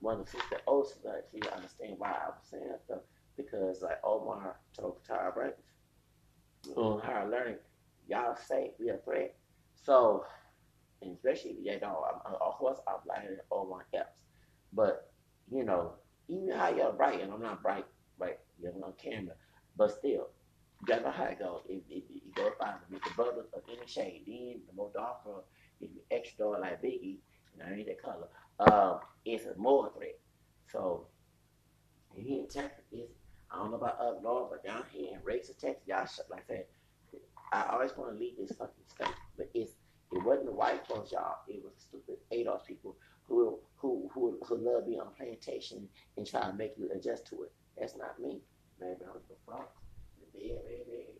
one 0.00 0.20
of 0.20 0.24
the 0.26 0.30
sisters, 0.30 0.60
oh, 0.66 0.84
sister, 0.84 1.14
actually 1.16 1.50
understand 1.54 1.94
why 1.98 2.10
I 2.10 2.28
was 2.28 2.46
saying 2.50 2.74
stuff 2.84 3.00
because 3.36 3.82
like 3.82 3.98
Omar 4.04 4.56
told 4.78 4.98
Tara 5.06 5.32
Brackets 5.32 5.62
on 6.76 7.00
higher 7.00 7.28
learning, 7.28 7.56
y'all 8.08 8.36
say 8.36 8.72
we 8.78 8.88
a 8.90 8.98
threat. 8.98 9.34
So 9.74 10.24
especially 11.10 11.56
you 11.62 11.80
know, 11.80 12.04
I'm, 12.26 12.34
of 12.34 12.54
course 12.58 12.78
I'm 12.86 13.00
lighter 13.08 13.36
than 13.50 13.68
my 13.70 13.98
else. 13.98 14.08
But 14.72 15.10
you 15.50 15.64
know, 15.64 15.94
even 16.28 16.50
how 16.50 16.70
you're 16.74 16.92
bright, 16.92 17.20
and 17.20 17.32
I'm 17.32 17.42
not 17.42 17.62
bright, 17.62 17.86
right? 18.18 18.38
You're 18.60 18.72
on 18.84 18.94
camera, 19.02 19.34
but 19.76 19.90
still, 19.90 20.28
you 20.88 21.00
know 21.00 21.10
how 21.10 21.24
it 21.24 21.38
goes. 21.38 21.60
It 21.68 22.34
goes 22.34 22.52
by 22.58 22.74
with 22.90 23.02
the 23.04 23.10
brothers 23.10 23.46
of 23.54 23.62
any 23.68 23.86
shade. 23.86 24.22
Then 24.26 24.60
the 24.68 24.74
more 24.74 24.90
darker, 24.94 25.42
if 25.80 25.90
you 25.92 26.00
extra 26.10 26.48
like 26.48 26.82
Biggie, 26.82 27.18
you 27.54 27.58
know, 27.58 27.66
ain't 27.74 27.86
that 27.86 28.02
color. 28.02 28.28
Um, 28.58 29.00
it's 29.24 29.44
a 29.46 29.56
more 29.56 29.90
threat. 29.96 30.18
So 30.70 31.06
here 32.16 32.40
in 32.40 32.48
Texas, 32.48 32.84
it's, 32.92 33.12
I 33.50 33.56
don't 33.56 33.70
know 33.70 33.76
about 33.76 34.00
up 34.00 34.22
north, 34.22 34.50
but 34.50 34.64
down 34.64 34.84
here 34.90 35.10
in 35.12 35.20
Rachel, 35.24 35.54
Texas, 35.60 35.86
y'all 35.86 36.06
like 36.30 36.44
I 36.50 36.54
said, 36.54 36.64
I 37.52 37.66
always 37.72 37.96
want 37.96 38.12
to 38.12 38.18
leave 38.18 38.36
this 38.38 38.56
fucking 38.56 38.84
state, 38.88 39.14
but 39.36 39.50
it's 39.54 39.72
it 40.12 40.22
wasn't 40.22 40.46
the 40.46 40.52
white 40.52 40.86
folks, 40.86 41.12
y'all. 41.12 41.38
It 41.48 41.62
was 41.64 41.72
stupid 41.78 42.16
ADOS 42.32 42.66
people 42.66 42.96
who 43.28 43.58
who 43.76 44.10
who 44.12 44.38
who 44.44 44.56
love 44.56 44.86
being 44.86 45.00
on 45.00 45.14
plantation 45.16 45.88
and 46.16 46.26
try 46.26 46.42
to 46.42 46.52
make 46.52 46.74
you 46.76 46.90
adjust 46.94 47.26
to 47.28 47.42
it. 47.44 47.52
That's 47.78 47.96
not 47.96 48.20
me. 48.20 48.42
Maybe 48.80 49.00
I 49.08 49.12
was 49.12 49.24
the 49.28 49.36
front. 49.46 49.68
The 50.20 50.38
dead 50.38 50.60
baby. 50.64 51.16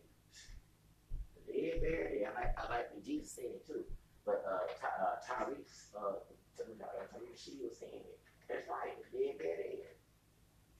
The 1.47 1.53
dead 1.53 1.83
baby. 1.83 2.27
I 2.27 2.35
like 2.35 2.53
I 2.59 2.69
like 2.69 2.93
when 2.93 3.03
Jesus 3.03 3.33
said 3.33 3.57
it 3.57 3.67
too. 3.67 3.85
But 4.25 4.45
uh, 4.47 4.69
uh 4.85 5.17
Tyrese, 5.25 5.91
uh, 5.97 6.21
Tyrese, 6.61 7.35
she 7.35 7.59
was 7.65 7.79
saying 7.79 8.05
it. 8.05 8.21
That's 8.49 8.69
right. 8.69 8.93
The 9.11 9.19
dead 9.19 9.39
baby. 9.39 9.89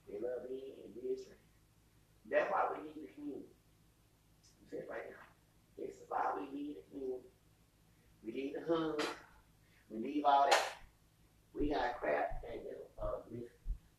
They 0.07 0.19
love 0.21 0.45
me 0.49 0.77
and 0.85 0.93
ministry. 0.93 1.33
That's 2.29 2.51
why 2.51 2.69
we 2.71 2.85
need 2.85 3.09
the 3.09 3.13
community. 3.15 3.51
I'm 4.61 4.67
saying 4.69 4.87
right 4.89 5.09
now. 5.09 5.25
This 5.77 5.97
is 5.97 6.05
why 6.07 6.37
we 6.37 6.45
need 6.53 6.77
the 6.77 6.85
community. 6.93 7.32
We 8.25 8.31
need 8.31 8.53
the 8.55 8.61
hood. 8.61 9.03
We 9.89 9.99
need 9.99 10.23
all 10.23 10.47
that. 10.49 10.61
We 11.53 11.69
got 11.69 11.99
crap 11.99 12.43
and 12.51 12.61
uh, 13.01 13.37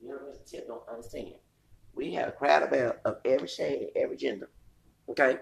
University 0.00 0.58
Tip 0.58 0.68
don't 0.68 0.82
understand. 0.88 1.34
We 1.94 2.12
have 2.14 2.28
a 2.28 2.32
crowd 2.32 2.62
of, 2.72 2.96
of 3.04 3.18
every 3.24 3.46
shade, 3.46 3.90
every 3.94 4.16
gender, 4.16 4.50
okay, 5.08 5.38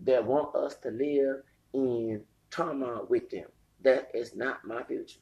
that 0.00 0.24
want 0.24 0.54
us 0.56 0.74
to 0.76 0.90
live 0.90 1.42
in 1.72 2.22
turmoil 2.50 3.06
with 3.08 3.30
them. 3.30 3.46
That 3.82 4.10
is 4.14 4.34
not 4.34 4.64
my 4.64 4.82
future. 4.82 5.20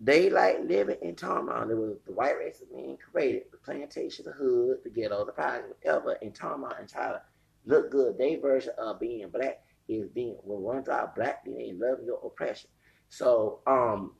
They 0.00 0.30
like 0.30 0.60
living 0.64 0.98
in 1.02 1.16
turmoil. 1.16 1.68
It 1.68 1.76
was 1.76 1.96
the 2.06 2.12
white 2.12 2.38
race 2.38 2.60
of 2.60 2.70
being 2.70 2.96
created, 2.98 3.44
the 3.50 3.56
plantation, 3.56 4.26
the 4.26 4.32
hood, 4.32 4.78
the 4.84 4.90
ghetto, 4.90 5.24
the 5.24 5.32
project, 5.32 5.74
whatever, 5.82 6.12
in 6.22 6.32
turmoil 6.32 6.74
and 6.78 6.88
try 6.88 7.08
to 7.08 7.22
look 7.66 7.90
good. 7.90 8.16
Their 8.16 8.38
version 8.38 8.74
of 8.78 9.00
being 9.00 9.28
black 9.30 9.64
is 9.88 10.08
being 10.10 10.36
when 10.42 10.60
one 10.60 10.82
drop 10.82 11.16
black 11.16 11.44
being 11.44 11.60
in 11.60 11.80
love 11.80 11.98
your 12.04 12.20
oppression. 12.24 12.70
So 13.08 13.60
um 13.66 14.12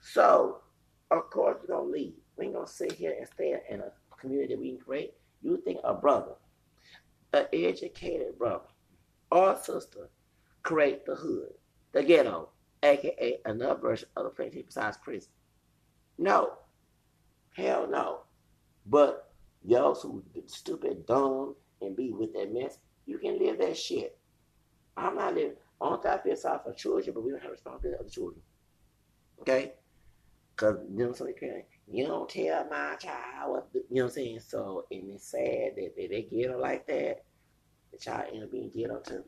so 0.00 0.62
of 1.10 1.30
course 1.30 1.56
we're 1.60 1.74
gonna 1.76 1.90
leave. 1.90 2.14
We 2.36 2.46
ain't 2.46 2.54
gonna 2.54 2.66
sit 2.66 2.92
here 2.92 3.14
and 3.18 3.28
stay 3.28 3.56
in 3.70 3.80
a 3.80 3.92
community 4.18 4.56
we 4.56 4.70
can 4.70 4.80
create. 4.80 5.14
You 5.42 5.60
think 5.64 5.78
a 5.84 5.94
brother, 5.94 6.32
an 7.32 7.46
educated 7.52 8.38
brother 8.38 8.64
or 9.30 9.56
sister 9.56 10.08
create 10.62 11.04
the 11.06 11.14
hood, 11.14 11.52
the 11.92 12.02
ghetto, 12.02 12.48
aka 12.82 13.38
another 13.44 13.80
version 13.80 14.08
of 14.16 14.24
the 14.24 14.30
place 14.30 14.54
besides 14.54 14.96
prison. 14.96 15.30
No. 16.18 16.52
Hell 17.56 17.88
no. 17.88 18.20
But 18.86 19.32
y'all 19.64 19.94
who 19.94 20.22
stupid, 20.46 21.06
dumb, 21.06 21.54
and 21.80 21.96
be 21.96 22.10
with 22.10 22.32
that 22.34 22.52
mess, 22.52 22.78
you 23.06 23.18
can 23.18 23.38
live 23.38 23.58
that 23.58 23.76
shit. 23.76 24.18
I'm 24.96 25.16
not 25.16 25.34
living. 25.34 25.56
On 25.80 26.00
top 26.00 26.24
of 26.24 26.38
sorry 26.38 26.60
for 26.64 26.72
children, 26.72 27.14
but 27.14 27.24
we 27.24 27.30
don't 27.32 27.42
have 27.42 27.50
responsibility 27.50 27.98
of 27.98 28.06
the 28.06 28.10
children. 28.10 28.40
Okay? 29.40 29.72
Cause 30.56 30.76
you 30.88 30.98
know 30.98 31.08
what 31.08 31.20
I'm? 31.20 31.62
You 31.88 32.06
don't 32.06 32.28
tell 32.28 32.66
my 32.70 32.94
child 32.98 33.52
what 33.52 33.72
the, 33.72 33.80
you 33.90 33.96
know 33.96 34.04
what 34.04 34.10
I'm 34.10 34.14
saying. 34.14 34.40
So 34.40 34.86
and 34.90 35.10
it's 35.10 35.30
sad 35.30 35.72
that, 35.76 35.92
that 35.96 36.10
they 36.10 36.28
get 36.30 36.50
her 36.50 36.56
like 36.56 36.86
that. 36.86 37.24
The 37.92 37.98
child 37.98 38.24
end 38.32 38.44
up 38.44 38.52
being 38.52 38.70
ghetto 38.70 39.00
too. 39.00 39.24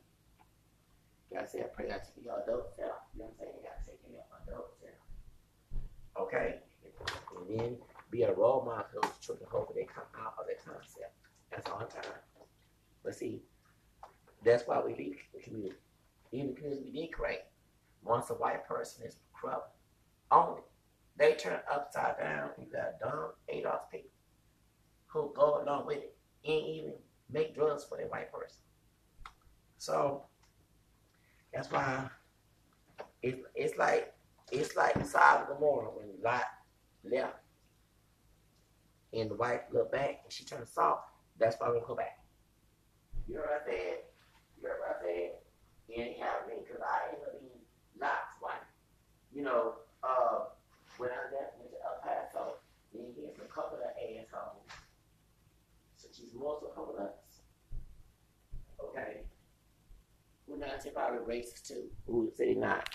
Gotta 1.33 1.49
say 1.49 1.61
a 1.61 1.65
prayer 1.65 2.01
to 2.01 2.23
your 2.23 2.41
adult 2.43 2.75
self. 2.77 2.93
You 3.15 3.21
know 3.21 3.25
what 3.25 3.35
I'm 3.35 3.39
saying? 3.41 3.53
Gotta 3.63 3.91
take 3.91 4.01
care 4.03 4.23
of 4.23 4.49
adult 4.49 4.75
self. 4.81 6.27
Okay? 6.27 6.61
And 7.37 7.61
then 7.61 7.77
be 8.11 8.23
a 8.23 8.33
role 8.33 8.65
model 8.65 8.85
for 8.93 9.01
those 9.03 9.19
children. 9.21 9.49
Hopefully 9.51 9.83
they 9.83 9.87
come 9.87 10.05
out 10.19 10.35
of 10.39 10.47
that 10.47 10.65
concept. 10.65 11.13
That's 11.51 11.69
all 11.69 11.81
time. 11.81 12.21
But 13.05 13.15
see, 13.15 13.43
that's 14.45 14.67
why 14.67 14.81
we 14.81 14.95
leave 14.95 15.17
the 15.35 15.41
community. 15.41 15.77
In 16.33 16.49
the 16.49 16.53
community 16.55 16.91
we 16.93 17.01
did 17.01 17.13
create. 17.13 17.41
Once 18.03 18.31
a 18.31 18.35
white 18.35 18.67
person 18.67 19.05
is 19.05 19.17
corrupt, 19.35 19.75
only. 20.31 20.63
They 21.17 21.35
turn 21.35 21.61
upside 21.71 22.19
down. 22.19 22.51
You 22.59 22.67
got 22.73 23.01
dumb 23.01 23.31
ADOS 23.53 23.91
people 23.91 24.11
who 25.07 25.33
go 25.35 25.63
along 25.63 25.87
with 25.87 25.99
it 25.99 26.17
and 26.45 26.67
even 26.67 26.93
make 27.31 27.55
drugs 27.55 27.85
for 27.85 27.97
their 27.97 28.09
white 28.09 28.31
person. 28.33 28.59
So 29.79 30.25
that's 31.53 31.71
why 31.71 32.09
it's 33.23 33.39
it's 33.55 33.79
like 33.79 34.15
it's 34.53 34.77
like 34.77 34.95
Sodom 35.05 35.49
and 35.49 35.59
Gomorrah 35.59 35.89
when 35.89 36.07
Lot 36.23 36.45
left 37.05 37.37
and 39.13 39.31
the 39.31 39.35
wife 39.35 39.63
looked 39.73 39.93
back 39.93 40.21
and 40.25 40.33
she 40.33 40.45
turned 40.45 40.69
soft. 40.69 41.09
That's 41.39 41.57
why 41.59 41.69
gonna 41.69 41.81
go 41.87 41.95
back. 41.95 42.19
You 43.27 43.37
know 43.37 43.41
what 43.41 43.63
I 43.63 43.71
said? 43.71 43.99
You 44.57 44.69
know 44.69 44.75
what 44.81 44.97
I 44.97 45.05
said? 45.05 45.31
Anyhow, 45.93 46.45
me 46.49 46.55
because 46.67 46.83
I 46.83 47.15
ended 47.15 47.29
up 47.29 47.41
being 47.41 47.63
Lot's 48.01 48.37
wife. 48.43 48.67
You 49.33 49.43
know, 49.43 49.75
uh, 50.03 50.51
when 50.99 51.11
I 51.11 51.31
left 51.31 51.59
went 51.59 51.71
to 51.71 51.79
El 51.85 52.01
Paso, 52.03 52.57
then 52.93 53.07
he 53.15 53.23
gets 53.23 53.39
a 53.39 53.49
couple 53.53 53.79
of 53.79 53.91
assholes. 53.97 54.67
So 55.97 56.09
she's 56.13 56.35
of 56.91 56.97
us. 57.01 57.43
Okay. 58.83 59.21
Who 60.49 60.59
not 60.59 60.83
probably 60.95 61.41
racist 61.41 61.67
too. 61.67 61.85
Who 62.07 62.31
say 62.37 62.55
not 62.55 62.89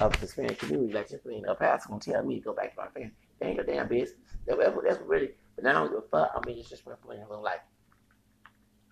of 0.00 0.12
the 0.12 0.18
Hispanic 0.18 0.58
community, 0.58 0.92
like 0.92 1.08
just 1.08 1.26
in 1.26 1.44
El 1.46 1.56
Paso 1.56 1.88
gonna 1.88 2.00
tell 2.00 2.24
me 2.24 2.36
to 2.36 2.40
go 2.40 2.54
back 2.54 2.74
to 2.74 2.80
my 2.80 2.88
family. 2.88 3.12
Ain't 3.40 3.56
your 3.56 3.64
damn 3.64 3.88
business. 3.88 4.18
That's 4.46 4.58
what, 4.58 5.08
really 5.08 5.30
but 5.54 5.64
now 5.64 5.70
I 5.70 5.72
don't 5.74 5.90
give 5.90 5.98
a 5.98 6.08
fuck. 6.08 6.32
I 6.34 6.46
mean 6.46 6.58
it's 6.58 6.68
just 6.68 6.86
representing 6.86 7.24
a 7.24 7.28
little 7.28 7.44
like 7.44 7.60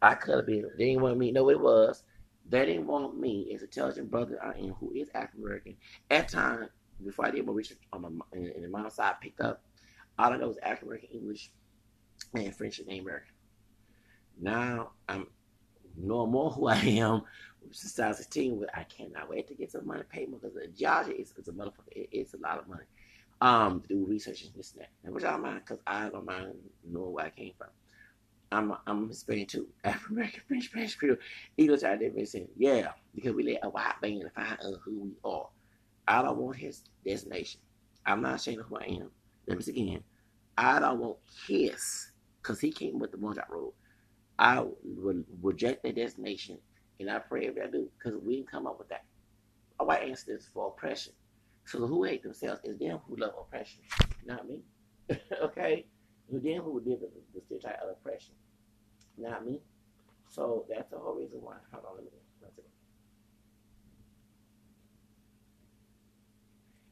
I 0.03 0.15
could 0.15 0.37
have 0.37 0.47
been 0.47 0.69
they 0.77 0.87
didn't 0.87 1.03
want 1.03 1.19
me 1.19 1.29
to 1.29 1.33
know 1.33 1.45
what 1.45 1.55
it 1.55 1.61
was. 1.61 2.03
They 2.49 2.67
didn't 2.67 2.87
want 2.87 3.19
me 3.19 3.53
as 3.55 3.63
intelligent 3.63 4.11
brother 4.11 4.39
I 4.43 4.59
am 4.59 4.75
who 4.75 4.93
is 4.95 5.09
African 5.15 5.43
American. 5.43 5.77
At 6.11 6.29
time, 6.29 6.69
before 7.05 7.27
I 7.27 7.31
did 7.31 7.47
my 7.47 7.53
research 7.53 7.79
on 7.93 8.03
my 8.03 8.09
in, 8.33 8.47
in 8.47 8.71
the 8.71 8.91
side 8.91 9.15
I 9.19 9.23
picked 9.23 9.41
up, 9.41 9.63
all 10.19 10.33
I 10.33 10.37
know 10.37 10.49
was 10.49 10.59
African 10.59 10.89
American 10.89 11.11
English 11.13 11.51
and 12.35 12.55
French 12.55 12.79
and 12.79 12.89
American. 12.89 13.35
Now 14.41 14.91
I'm 15.09 15.27
knowing 15.97 16.31
more 16.31 16.51
who 16.51 16.67
I 16.69 16.77
am 16.77 17.23
since 17.73 17.95
2016, 17.95 18.67
I 18.75 18.85
cannot 18.85 19.29
wait 19.29 19.49
to 19.49 19.55
get 19.55 19.73
some 19.73 19.87
money 19.87 20.03
paid 20.09 20.31
because 20.31 20.55
the 20.55 20.69
Georgia 20.69 21.19
is, 21.19 21.33
is 21.37 21.49
a 21.49 21.53
motherfucker. 21.53 21.89
It, 21.93 22.09
it's 22.13 22.35
a 22.35 22.39
lot 22.39 22.59
of 22.59 22.69
money 22.69 22.85
um, 23.41 23.81
to 23.83 23.89
do 23.89 24.07
research 24.07 24.43
and 24.45 24.55
this 24.55 24.73
and 24.73 24.83
that. 24.83 24.91
And 25.05 25.15
which 25.15 25.25
I 25.25 25.33
don't 25.33 25.43
mind 25.43 25.61
because 25.65 25.81
I 25.87 26.09
don't 26.09 26.27
mind 26.27 26.55
knowing 26.85 27.13
where 27.13 27.27
I 27.27 27.31
came 27.31 27.53
from. 27.59 27.69
I'm 28.53 28.75
I'm 28.87 29.09
Hispanic 29.09 29.49
too. 29.49 29.67
African 29.85 30.17
American 30.17 30.43
French 30.47 30.65
Spanish 30.67 30.95
Creole. 30.95 31.17
English 31.57 31.83
out 31.83 31.99
there 31.99 32.27
saying, 32.27 32.49
yeah, 32.57 32.93
because 33.15 33.35
we 33.35 33.43
let 33.43 33.65
a 33.65 33.69
white 33.69 33.95
man 34.03 34.31
find 34.35 34.53
out 34.53 34.81
who 34.85 35.01
we 35.01 35.11
are. 35.25 35.49
I 36.09 36.23
don't 36.23 36.39
want 36.39 36.57
his 36.57 36.85
destination. 37.05 37.61
I'm 38.05 38.23
not 38.23 38.37
ashamed 38.37 38.61
of 38.61 38.67
who 38.67 38.77
I 38.77 38.85
am. 38.85 39.11
Let 39.49 39.57
me 39.59 39.63
say 39.63 39.73
again. 39.73 40.05
I 40.57 40.79
don't 40.79 41.01
want 41.01 41.19
his, 41.47 42.13
because 42.41 42.61
he 42.61 42.71
came 42.71 42.99
with 42.99 43.11
the 43.11 43.19
ones 43.19 43.39
I 43.39 43.43
wrote. 43.51 43.75
I 44.39 44.65
would 44.85 45.25
reject 45.43 45.83
that 45.83 45.97
destination, 45.97 46.59
and 47.01 47.11
I 47.11 47.19
pray 47.19 47.49
every 47.49 47.63
I 47.63 47.67
do, 47.67 47.89
because 47.99 48.21
we 48.23 48.37
didn't 48.37 48.51
come 48.51 48.67
up 48.67 48.79
with 48.79 48.89
that. 48.89 49.05
A 49.81 49.85
white 49.85 50.09
is 50.09 50.49
for 50.55 50.69
oppression. 50.69 51.13
So 51.67 51.87
who 51.87 52.05
hate 52.05 52.23
themselves 52.23 52.61
is 52.65 52.79
them 52.79 53.01
who 53.09 53.17
love 53.17 53.35
oppression, 53.39 53.81
not 54.25 54.49
me. 54.49 54.61
okay? 55.43 55.87
Who 56.31 56.41
them 56.41 56.63
who 56.63 56.81
live 56.81 57.01
the, 57.01 57.09
the 57.35 57.41
stereotype 57.41 57.81
of 57.83 57.91
oppression, 57.91 58.35
not 59.17 59.47
me. 59.47 59.61
So 60.29 60.67
that's 60.69 60.91
the 60.91 60.99
whole 60.99 61.15
reason 61.15 61.39
why. 61.41 61.55
Hold 61.73 61.85
on, 61.87 61.95
let 61.97 62.05
me. 62.05 62.11
That's 62.43 62.59
it. 62.59 62.67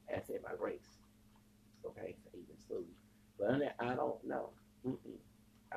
I 0.09 0.21
said 0.25 0.39
my 0.43 0.51
race. 0.59 0.99
Okay, 1.85 2.15
for 2.23 2.37
eating 2.37 2.55
food. 2.67 2.85
But 3.37 3.61
I 3.79 3.95
don't 3.95 4.23
know. 4.25 4.49
Mm-mm. 4.87 5.19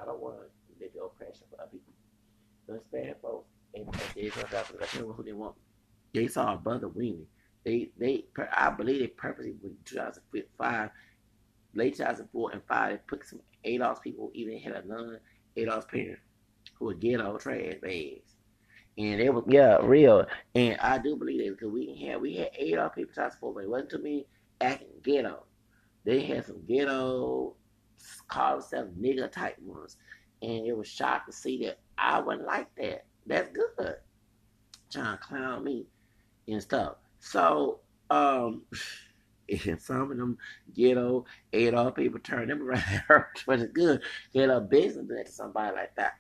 I 0.01 0.05
don't 0.05 0.21
want 0.21 0.37
to 0.37 0.43
live 0.81 0.93
the 0.95 1.03
oppression 1.03 1.47
for 1.51 1.61
other 1.61 1.71
people. 1.73 1.93
The 2.67 2.75
Hispanic 2.75 3.21
folks, 3.21 3.49
and, 3.75 3.87
they 4.15 4.29
talk 4.29 4.49
about 4.51 4.67
who 4.67 5.23
they 5.23 5.33
want. 5.33 5.57
They 6.15 6.29
saw 6.29 6.55
a 6.55 6.57
brother 6.57 6.89
winning. 6.89 7.27
They, 7.65 7.91
they, 7.99 8.25
I 8.55 8.71
believe 8.71 9.01
they 9.01 9.07
purposely, 9.09 9.57
in 9.63 9.77
2005, 9.85 10.91
late 11.75 11.97
2004 11.97 12.51
and 12.53 12.63
5, 12.67 12.91
they 12.91 12.99
put 13.07 13.27
some 13.27 13.41
ADOS 13.65 14.03
people, 14.03 14.31
even 14.35 14.59
had 14.59 14.73
a 14.73 14.87
non 14.87 15.19
ADOS 15.57 15.89
parent 15.89 16.19
who 16.79 16.87
would 16.87 17.01
get 17.01 17.21
all 17.21 17.39
trash 17.39 17.75
bags. 17.83 18.35
And 18.97 19.21
it 19.21 19.33
was, 19.33 19.45
yeah, 19.47 19.79
real. 19.83 20.27
And 20.55 20.77
I 20.81 20.99
do 20.99 21.17
believe 21.17 21.45
that 21.45 21.59
because 21.59 21.73
we 21.73 22.05
had, 22.07 22.21
we 22.21 22.37
had 22.37 22.53
ADOS 22.55 22.95
people 22.95 23.15
trying 23.15 23.31
to 23.31 23.35
support, 23.35 23.55
but 23.55 23.65
it 23.65 23.71
wasn't 23.71 23.91
too 23.91 23.99
many 23.99 24.27
acting 24.61 24.89
ghetto. 25.03 25.45
They 26.05 26.23
had 26.23 26.47
some 26.47 26.65
ghetto, 26.67 27.55
call 28.29 28.59
themselves 28.59 28.93
nigga 28.99 29.31
type 29.31 29.57
ones. 29.61 29.97
And 30.43 30.67
it 30.67 30.77
was 30.77 30.89
shocked 30.89 31.27
to 31.27 31.33
see 31.33 31.65
that 31.65 31.79
I 31.97 32.21
wasn't 32.21 32.47
like 32.47 32.75
that. 32.77 33.05
That's 33.27 33.51
good. 33.51 33.97
Trying 34.91 35.19
to 35.19 35.23
clown 35.23 35.65
me 35.65 35.87
and 36.49 36.63
stuff. 36.63 36.97
So, 37.21 37.81
um, 38.11 38.63
and 39.67 39.81
some 39.81 40.11
of 40.11 40.17
them 40.17 40.39
ghetto 40.75 41.25
ADOS 41.53 41.95
people 41.95 42.21
turn 42.21 42.49
them 42.49 42.63
around, 42.63 43.25
which 43.47 43.61
is 43.61 43.71
good. 43.73 44.03
Get 44.33 44.51
a 44.51 44.61
business 44.61 45.07
to 45.09 45.33
somebody 45.33 45.75
like 45.75 45.95
that. 45.97 46.15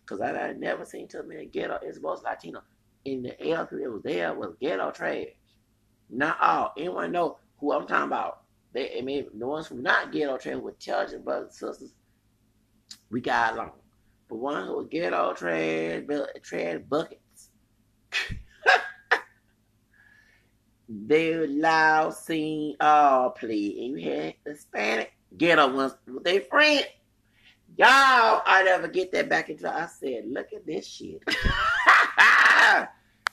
Because 0.00 0.20
I, 0.20 0.32
I 0.32 0.52
never 0.52 0.84
seen 0.84 1.08
too 1.08 1.22
many 1.22 1.46
ghetto, 1.46 1.78
it's 1.82 2.00
most 2.00 2.24
Latino. 2.24 2.62
In 3.04 3.22
the 3.22 3.30
ADOS 3.30 3.70
that 3.70 3.92
was 3.92 4.02
there 4.02 4.34
was 4.34 4.54
ghetto 4.60 4.90
trash. 4.90 5.26
Not 6.10 6.38
all. 6.40 6.72
Anyone 6.76 7.12
know 7.12 7.38
who 7.58 7.72
I'm 7.72 7.86
talking 7.86 8.04
about? 8.06 8.42
They, 8.72 8.98
I 8.98 9.02
mean, 9.02 9.26
the 9.34 9.46
ones 9.46 9.68
who 9.68 9.76
not 9.76 10.12
ghetto 10.12 10.36
trash 10.36 10.56
with 10.56 10.74
intelligent 10.74 11.24
brothers 11.24 11.58
sisters, 11.58 11.94
we 13.10 13.20
got 13.20 13.54
along. 13.54 13.72
But 14.28 14.36
one 14.36 14.66
who 14.66 14.76
was 14.76 14.86
ghetto 14.90 15.32
trash, 15.34 16.02
trash 16.42 16.80
buckets. 16.88 17.50
they 20.88 21.46
loud 21.46 22.14
sing 22.14 22.76
all 22.80 23.30
play. 23.30 23.76
And 23.78 24.00
you 24.00 24.10
had 24.10 24.34
Hispanic 24.46 25.12
ghetto 25.36 25.74
ones 25.74 25.94
with 26.06 26.24
their 26.24 26.40
friend. 26.42 26.86
Y'all, 27.76 28.42
I 28.46 28.62
never 28.64 28.86
get 28.88 29.10
that 29.12 29.28
back 29.28 29.50
into 29.50 29.72
I 29.72 29.86
said, 29.86 30.24
look 30.26 30.52
at 30.52 30.66
this 30.66 30.86
shit. 30.86 31.22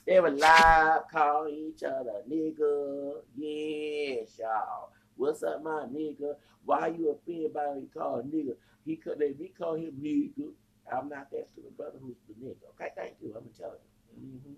they 0.08 0.20
were 0.20 0.32
live 0.32 1.02
calling 1.12 1.54
each 1.54 1.84
other 1.84 2.24
nigga. 2.30 3.22
Yes, 3.36 4.40
y'all. 4.40 4.90
What's 5.16 5.44
up, 5.44 5.62
my 5.62 5.86
nigga? 5.94 6.36
Why 6.66 6.88
you 6.88 7.12
offended 7.12 7.54
by 7.54 7.76
he 7.80 7.88
called 7.88 8.32
nigga? 8.32 8.56
He 8.86 8.96
could 8.96 9.20
they 9.20 9.34
we 9.38 9.50
call 9.50 9.76
him 9.76 9.92
nigga. 10.02 10.50
I'm 10.92 11.10
not 11.10 11.30
that 11.32 11.48
stupid 11.50 11.78
brother 11.78 12.00
who's 12.02 12.18
the 12.28 12.34
nigga. 12.44 12.56
Okay, 12.76 12.90
thank 12.96 13.14
you. 13.22 13.28
I'm 13.36 13.44
gonna 13.44 13.54
tell 13.58 13.76
you. 13.76 14.26
Mm-hmm. 14.26 14.54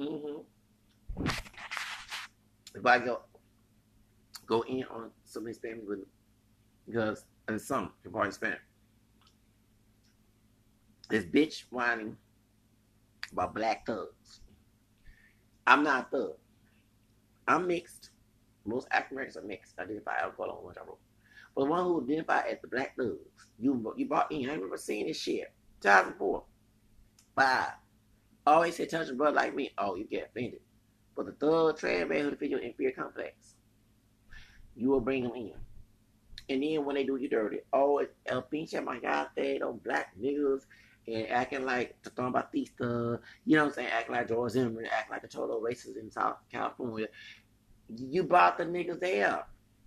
Mm-hmm. 0.00 1.26
If 2.74 2.86
I 2.86 2.98
go 2.98 3.20
go 4.46 4.62
in 4.62 4.84
on 4.84 5.10
some 5.24 5.42
of 5.42 5.46
these 5.48 5.58
families 5.58 5.86
with 5.86 5.98
because 6.86 7.26
and 7.48 7.60
some 7.60 7.90
can 8.02 8.10
probably 8.10 8.30
spend 8.30 8.56
this 11.10 11.24
bitch 11.24 11.64
whining 11.70 12.16
about 13.32 13.54
black 13.54 13.84
thugs. 13.84 14.40
I'm 15.66 15.82
not 15.82 16.08
a 16.08 16.16
thug. 16.16 16.32
I'm 17.46 17.66
mixed. 17.66 18.10
Most 18.64 18.88
African 18.90 19.16
Americans 19.16 19.36
are 19.36 19.46
mixed. 19.46 19.78
Identify 19.78 20.18
alcohol 20.22 20.58
on 20.58 20.64
what 20.64 20.78
I 20.78 20.82
wrote. 20.86 20.98
But 21.54 21.64
the 21.64 21.70
one 21.70 21.84
who 21.84 22.02
identify 22.02 22.48
as 22.48 22.58
the 22.62 22.68
black 22.68 22.96
thugs, 22.96 23.18
you 23.58 23.92
you 23.98 24.06
brought 24.06 24.32
in. 24.32 24.48
I 24.48 24.54
remember 24.54 24.78
seeing 24.78 25.08
this 25.08 25.20
shit. 25.20 25.52
2004. 25.82 26.42
Five 27.36 27.72
always 28.50 28.76
say 28.76 28.86
touch 28.86 29.08
a 29.08 29.14
brother 29.14 29.36
like 29.36 29.54
me, 29.54 29.70
oh, 29.78 29.94
you 29.94 30.04
get 30.04 30.30
offended. 30.30 30.60
But 31.16 31.26
the 31.26 31.32
thug 31.32 31.78
trans 31.78 32.08
man 32.08 32.24
who 32.24 32.36
feel 32.36 32.50
your 32.50 32.60
inferior 32.60 32.92
complex, 32.92 33.54
you 34.76 34.88
will 34.88 35.00
bring 35.00 35.24
him 35.24 35.32
in. 35.34 35.52
And 36.48 36.62
then 36.62 36.84
when 36.84 36.96
they 36.96 37.04
do 37.04 37.16
you 37.16 37.28
dirty, 37.28 37.60
oh, 37.72 37.98
it's 37.98 38.12
El 38.26 38.42
Pinche 38.42 38.74
Mayate, 38.74 39.60
those 39.60 39.78
black 39.84 40.12
niggas, 40.20 40.62
and 41.06 41.28
acting 41.28 41.64
like 41.64 41.96
Don 42.16 42.32
Batista, 42.32 43.18
you 43.44 43.56
know 43.56 43.64
what 43.64 43.68
I'm 43.68 43.72
saying? 43.72 43.88
Acting 43.88 44.14
like 44.16 44.28
George 44.28 44.52
Zimmerman, 44.52 44.86
acting 44.86 45.12
like 45.12 45.22
the 45.22 45.28
total 45.28 45.60
racist 45.60 45.96
in 45.96 46.10
South 46.10 46.36
California. 46.50 47.06
You 47.88 48.24
brought 48.24 48.58
the 48.58 48.64
niggas 48.64 49.00
there. 49.00 49.44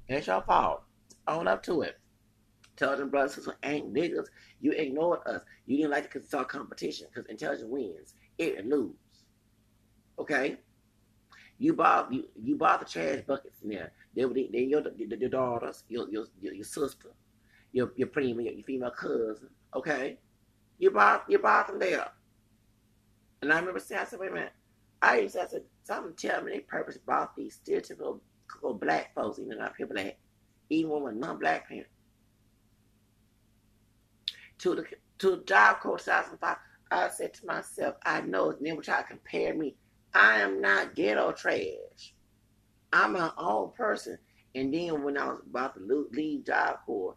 It's 0.07 0.28
your 0.28 0.41
fault. 0.41 0.84
Own 1.28 1.47
up 1.47 1.64
to 1.64 1.82
it. 1.82 1.99
Tell 2.76 2.97
them 2.97 3.09
brothers 3.09 3.36
who 3.36 3.51
ain't 3.64 3.93
niggas. 3.93 4.28
You 4.59 4.72
ignored 4.72 5.20
us. 5.26 5.41
You 5.66 5.78
didn't 5.78 5.91
like 5.91 6.03
to 6.03 6.09
consult 6.09 6.49
competition 6.49 7.07
because 7.09 7.30
intelligence 7.30 7.70
wins. 7.70 8.16
It 8.38 8.66
lose. 8.68 8.96
Okay? 10.20 10.58
You 11.60 11.74
bought 11.74 12.12
you, 12.12 12.26
you 12.36 12.56
bought 12.56 12.80
the 12.80 12.86
trash 12.86 13.22
buckets 13.26 13.62
in 13.62 13.70
there. 13.70 13.92
They 14.16 14.26
were 14.26 14.34
they, 14.34 14.48
your, 14.52 14.84
your 14.98 15.30
daughters, 15.30 15.84
your 15.88 16.10
your 16.10 16.26
your 16.42 16.64
sister, 16.64 17.10
your 17.72 17.92
your 17.96 18.08
prima, 18.08 18.44
your, 18.44 18.54
your 18.54 18.64
female 18.64 18.92
cousin. 18.92 19.50
Okay, 19.76 20.18
you 20.78 20.92
bought 20.92 21.26
you 21.30 21.40
bought 21.40 21.68
them 21.68 21.80
there. 21.80 22.10
And 23.42 23.52
I 23.52 23.60
remember 23.60 23.80
saying, 23.80 24.02
I 24.02 24.06
said, 24.06 24.20
wait 24.20 24.32
a 24.32 24.34
minute. 24.34 24.54
I 25.02 25.20
used 25.20 25.36
to, 25.36 25.42
I 25.42 25.48
something 25.84 26.14
tell 26.16 26.42
me 26.42 26.54
they 26.54 26.60
purpose 26.62 26.98
bought 26.98 27.36
these 27.36 27.60
stereotypical 27.66 28.20
black 28.80 29.14
folks, 29.14 29.40
even 29.40 29.58
not 29.58 29.76
people 29.76 29.96
that 29.96 30.18
even 30.70 31.02
with 31.02 31.16
non-black 31.16 31.68
parents. 31.68 31.90
To 34.60 34.76
the 34.76 34.86
to 35.20 35.32
the 35.32 35.44
Job 35.46 35.80
Corps 35.82 35.98
2005, 35.98 36.58
I 36.94 37.10
said 37.10 37.34
to 37.36 37.46
myself, 37.46 37.96
I 38.06 38.22
know, 38.22 38.52
and 38.52 38.66
then 38.66 38.76
would 38.76 38.86
try 38.86 39.02
to 39.02 39.08
compare 39.08 39.54
me. 39.54 39.76
I 40.14 40.41
am 40.41 40.62
not 40.62 40.96
ghetto 40.96 41.32
trash. 41.32 42.14
I'm 42.91 43.14
my 43.14 43.32
own 43.38 43.72
person. 43.72 44.18
And 44.56 44.74
then 44.74 45.04
when 45.04 45.18
I 45.18 45.28
was 45.28 45.41
about 45.50 45.76
to 45.76 46.08
leave 46.12 46.46
Job 46.46 46.78
Corps, 46.86 47.16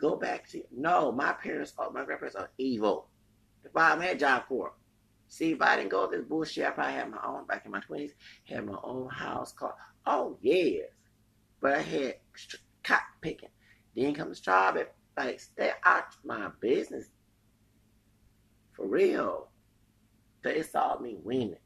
go 0.00 0.16
back 0.16 0.48
to 0.50 0.62
no, 0.74 1.12
my 1.12 1.32
parents, 1.32 1.74
oh, 1.78 1.90
my 1.90 2.04
grandparents 2.04 2.36
are 2.36 2.50
evil. 2.56 3.08
If 3.64 3.76
I 3.76 4.02
had 4.02 4.18
Job 4.18 4.46
Corps, 4.48 4.72
see, 5.28 5.52
if 5.52 5.60
I 5.60 5.76
didn't 5.76 5.90
go 5.90 6.10
this 6.10 6.24
bullshit, 6.24 6.66
I 6.66 6.70
probably 6.70 6.94
had 6.94 7.10
my 7.10 7.18
own 7.26 7.46
back 7.46 7.66
in 7.66 7.72
my 7.72 7.80
twenties, 7.80 8.14
had 8.44 8.64
my 8.64 8.78
own 8.82 9.10
house, 9.10 9.52
car. 9.52 9.74
Oh 10.06 10.38
yes, 10.40 10.86
but 11.60 11.74
I 11.74 11.82
had 11.82 12.14
cotton 12.82 13.06
picking. 13.20 13.50
Then 13.94 14.14
comes 14.14 14.40
job 14.40 14.78
at 14.78 14.94
like 15.16 15.40
stay 15.40 15.72
out 15.84 16.04
my 16.24 16.48
business. 16.60 17.10
For 18.78 18.86
real. 18.86 19.48
They 20.44 20.62
saw 20.62 20.98
me 21.00 21.16
winning. 21.22 21.56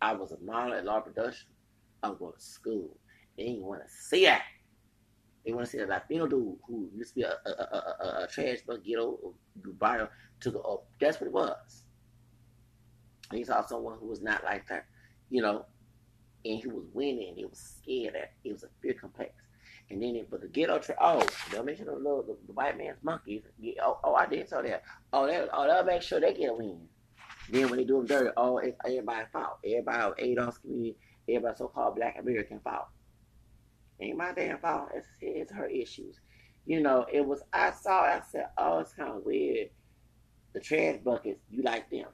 I 0.00 0.14
was 0.14 0.30
a 0.30 0.38
model 0.38 0.74
at 0.74 0.84
Law 0.84 1.00
Production. 1.00 1.48
I 2.04 2.10
was 2.10 2.18
going 2.18 2.32
to 2.32 2.40
school. 2.40 2.96
They 3.36 3.46
didn't 3.46 3.64
want 3.64 3.82
to 3.82 3.88
see 3.92 4.24
that. 4.26 4.42
They 5.44 5.52
want 5.52 5.66
to 5.66 5.72
see 5.72 5.78
a 5.78 5.86
Latino 5.86 6.28
dude 6.28 6.56
who 6.66 6.88
used 6.94 7.10
to 7.10 7.14
be 7.16 7.22
a, 7.22 7.32
a, 7.44 7.50
a, 7.50 8.06
a, 8.06 8.24
a 8.24 8.28
trash 8.28 8.58
but 8.64 8.84
ghetto 8.84 9.34
buyer 9.80 10.08
took 10.40 10.54
a 10.54 10.58
oh, 10.58 10.84
that's 11.00 11.20
what 11.20 11.26
it 11.26 11.32
was. 11.32 11.82
And 13.30 13.38
he 13.38 13.44
saw 13.44 13.64
someone 13.66 13.98
who 13.98 14.06
was 14.06 14.22
not 14.22 14.44
like 14.44 14.68
that, 14.68 14.86
you 15.30 15.42
know, 15.42 15.66
and 16.44 16.60
he 16.60 16.68
was 16.68 16.84
winning. 16.92 17.34
He 17.34 17.46
was 17.46 17.76
scared 17.82 18.14
that 18.14 18.32
it 18.44 18.52
was 18.52 18.62
a 18.62 18.68
fear 18.80 18.94
complex. 18.94 19.32
And 19.90 20.02
then, 20.02 20.16
it, 20.16 20.30
but 20.30 20.42
the 20.42 20.48
ghetto 20.48 20.78
tra- 20.78 20.96
oh, 21.00 21.26
they'll 21.50 21.64
mention 21.64 21.86
the 21.86 21.92
little 21.94 22.22
the, 22.22 22.36
the 22.46 22.52
white 22.52 22.76
man's 22.76 22.98
monkeys. 23.02 23.42
Oh, 23.82 23.98
oh, 24.04 24.14
I 24.14 24.26
did 24.26 24.48
so 24.48 24.60
that. 24.62 24.82
Oh, 25.12 25.26
they, 25.26 25.46
oh, 25.52 25.66
they'll 25.66 25.84
make 25.84 26.02
sure 26.02 26.20
they 26.20 26.34
get 26.34 26.50
a 26.50 26.54
win. 26.54 26.86
Then 27.50 27.70
when 27.70 27.78
they 27.78 27.84
do 27.84 27.96
them 27.96 28.06
dirty, 28.06 28.30
oh, 28.36 28.58
it's 28.58 28.76
everybody's 28.84 29.28
fault. 29.32 29.58
Everybody 29.64 30.34
ADOS 30.34 30.60
community, 30.60 30.98
everybody 31.26 31.56
so-called 31.56 31.96
Black 31.96 32.18
American 32.20 32.60
fault. 32.60 32.88
Ain't 34.00 34.18
my 34.18 34.32
damn 34.32 34.58
fault. 34.58 34.90
It's, 34.94 35.08
it's 35.22 35.52
her 35.52 35.66
issues. 35.66 36.20
You 36.66 36.80
know, 36.82 37.06
it 37.10 37.24
was. 37.24 37.40
I 37.54 37.70
saw. 37.70 38.02
I 38.02 38.20
said, 38.30 38.48
oh, 38.58 38.80
it's 38.80 38.92
kind 38.92 39.10
of 39.10 39.24
weird. 39.24 39.70
The 40.52 40.60
trash 40.60 40.98
buckets, 41.02 41.40
you 41.50 41.62
like 41.62 41.90
them. 41.90 42.08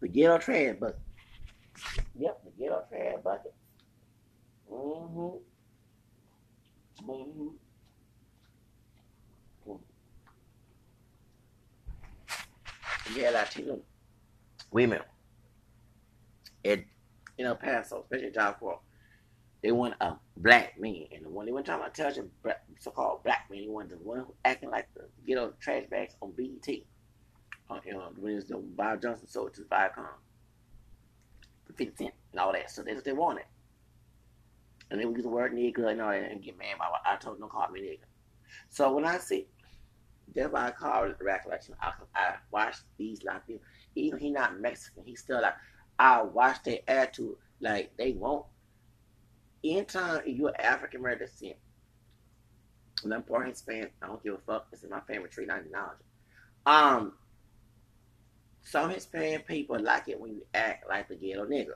The 0.00 0.08
ghetto 0.08 0.38
trash 0.38 0.76
bucket. 0.78 1.00
Yep, 2.16 2.42
the 2.44 2.50
ghetto 2.62 2.84
trash 2.88 3.16
bucket. 3.24 3.54
Mm-hmm. 4.76 5.36
Mm-hmm. 7.10 7.48
Yeah, 13.16 13.30
Latino 13.30 13.80
women 14.72 15.00
in 16.64 16.84
in 17.38 17.46
El 17.46 17.54
Paso, 17.56 18.02
especially 18.02 18.32
Corps, 18.58 18.80
they 19.62 19.72
want 19.72 19.94
a 20.00 20.16
black 20.36 20.78
man. 20.78 21.06
And 21.12 21.24
the 21.24 21.28
one 21.30 21.46
they 21.46 21.52
went 21.52 21.66
talking 21.66 21.82
about 21.82 21.94
touching 21.94 22.30
so-called 22.80 23.24
black 23.24 23.46
man, 23.50 23.62
they 23.62 23.68
wanted 23.68 23.92
the 23.92 23.96
one 23.96 24.26
acting 24.44 24.70
like 24.70 24.88
the 24.94 25.04
you 25.24 25.34
know 25.34 25.52
trash 25.60 25.84
bags 25.90 26.14
on 26.20 26.32
BET. 26.32 26.68
Uh, 27.68 27.80
you 27.84 27.92
know, 27.92 28.10
when 28.18 28.32
it 28.32 28.36
was 28.36 28.44
the 28.44 28.56
Bob 28.56 29.02
Johnson 29.02 29.26
sold 29.28 29.54
to 29.54 29.62
Viacom 29.62 30.06
for 31.64 31.72
50 31.72 31.96
cent 31.96 32.14
and 32.32 32.40
all 32.40 32.52
that. 32.52 32.70
So 32.70 32.82
that's 32.82 32.96
what 32.96 33.04
they 33.04 33.12
wanted. 33.12 33.44
And 34.90 35.00
then 35.00 35.08
we 35.08 35.14
use 35.14 35.24
the 35.24 35.28
word 35.28 35.52
nigga 35.52 35.90
and 35.90 36.00
all 36.00 36.10
that 36.10 36.30
and 36.30 36.42
get 36.42 36.58
mad 36.58 36.76
about 36.76 36.92
I 37.04 37.16
told 37.16 37.38
them 37.38 37.48
to 37.48 37.52
call 37.52 37.68
me 37.70 37.80
nigga. 37.80 38.06
So 38.68 38.92
when 38.92 39.04
I 39.04 39.18
see 39.18 39.46
that's 40.36 40.52
why 40.52 40.66
I 40.66 40.70
call 40.70 41.04
it 41.04 41.16
recollection. 41.20 41.74
I, 41.80 41.92
I 42.14 42.34
watch 42.50 42.76
these 42.98 43.22
like 43.24 43.46
people. 43.46 43.62
Even 43.94 44.18
he 44.18 44.30
not 44.30 44.60
Mexican, 44.60 45.04
he 45.04 45.16
still 45.16 45.40
like 45.40 45.54
I 45.98 46.22
watch 46.22 46.62
their 46.62 46.80
attitude 46.86 47.36
like 47.60 47.96
they 47.96 48.12
won't. 48.12 48.44
Anytime 49.64 50.20
you're 50.26 50.52
African 50.60 51.00
American 51.00 51.26
descent, 51.26 51.56
and 53.02 53.14
I'm 53.14 53.22
part 53.22 53.48
Hispanic, 53.48 53.94
I 54.02 54.06
don't 54.06 54.22
give 54.22 54.34
a 54.34 54.38
fuck. 54.38 54.70
This 54.70 54.84
is 54.84 54.90
my 54.90 55.00
family 55.00 55.28
tree, 55.28 55.46
not 55.46 55.62
knowledge. 55.70 55.96
Um, 56.66 57.12
some 58.62 58.90
Hispanic 58.90 59.46
people 59.46 59.80
like 59.80 60.08
it 60.08 60.20
when 60.20 60.32
you 60.32 60.42
act 60.54 60.88
like 60.88 61.08
the 61.08 61.16
ghetto 61.16 61.46
nigga 61.46 61.74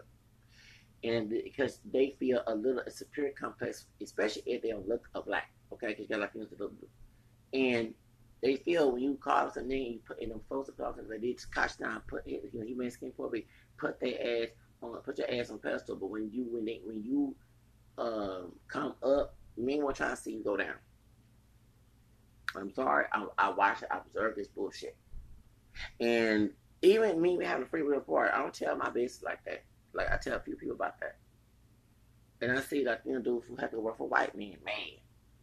and 1.02 1.30
because 1.30 1.80
they 1.92 2.14
feel 2.18 2.42
a 2.46 2.54
little 2.54 2.82
superior 2.88 3.32
complex, 3.32 3.86
especially 4.02 4.42
if 4.46 4.62
they 4.62 4.70
don't 4.70 4.88
look 4.88 5.08
black. 5.26 5.50
Okay, 5.72 5.88
because 5.88 6.08
you 6.08 6.08
got 6.08 6.20
like 6.20 6.32
to 6.32 6.46
look 6.58 6.72
and 7.52 7.94
they 8.42 8.56
feel 8.56 8.92
when 8.92 9.02
you 9.02 9.18
call 9.20 9.46
us 9.48 9.56
a 9.56 9.62
name, 9.62 9.92
you 9.94 10.00
put 10.06 10.20
in 10.20 10.30
them 10.30 10.40
photographs 10.48 10.98
and 10.98 11.10
they 11.10 11.32
just 11.32 11.52
catch 11.54 11.76
down, 11.78 12.00
put 12.08 12.26
you 12.26 12.40
know, 12.52 12.64
human 12.64 12.90
skin 12.90 13.12
for 13.16 13.28
me, 13.30 13.44
put 13.76 14.00
their 14.00 14.44
ass 14.44 14.48
on, 14.82 14.96
put 15.02 15.18
your 15.18 15.30
ass 15.32 15.50
on 15.50 15.58
pedestal. 15.58 15.96
But 15.96 16.06
when 16.10 16.30
you 16.32 16.46
when 16.50 16.64
they 16.64 16.80
when 16.84 17.02
you 17.04 17.34
um 17.98 18.52
come 18.68 18.94
up, 19.02 19.34
men 19.56 19.84
will 19.84 19.92
try 19.92 20.10
to 20.10 20.16
see 20.16 20.32
you 20.32 20.42
go 20.42 20.56
down. 20.56 20.74
I'm 22.56 22.72
sorry, 22.72 23.06
I, 23.12 23.26
I 23.38 23.50
watch 23.50 23.82
I 23.90 23.98
observe 23.98 24.36
this 24.36 24.48
bullshit, 24.48 24.96
and 26.00 26.50
even 26.82 27.20
me 27.20 27.38
having 27.44 27.64
a 27.64 27.68
free 27.68 27.82
report, 27.82 28.30
I 28.32 28.38
don't 28.38 28.54
tell 28.54 28.76
my 28.76 28.90
business 28.90 29.22
like 29.22 29.44
that. 29.44 29.62
Like 29.92 30.12
I 30.12 30.16
tell 30.16 30.36
a 30.36 30.40
few 30.40 30.56
people 30.56 30.74
about 30.74 31.00
that. 31.00 31.16
And 32.40 32.52
I 32.52 32.60
see 32.60 32.84
like 32.84 33.00
you 33.04 33.12
know 33.12 33.20
dudes 33.20 33.46
who 33.48 33.56
have 33.56 33.70
to 33.72 33.80
work 33.80 33.98
for 33.98 34.08
white 34.08 34.36
men, 34.36 34.56
man. 34.64 34.98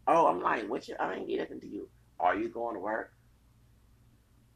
Oh, 0.06 0.26
I'm 0.26 0.40
like, 0.40 0.68
what 0.68 0.88
you 0.88 0.96
I 0.98 1.14
ain't 1.14 1.28
get 1.28 1.40
nothing 1.40 1.60
to 1.60 1.68
you. 1.68 1.88
Are 2.18 2.34
you 2.34 2.48
going 2.48 2.74
to 2.74 2.80
work? 2.80 3.12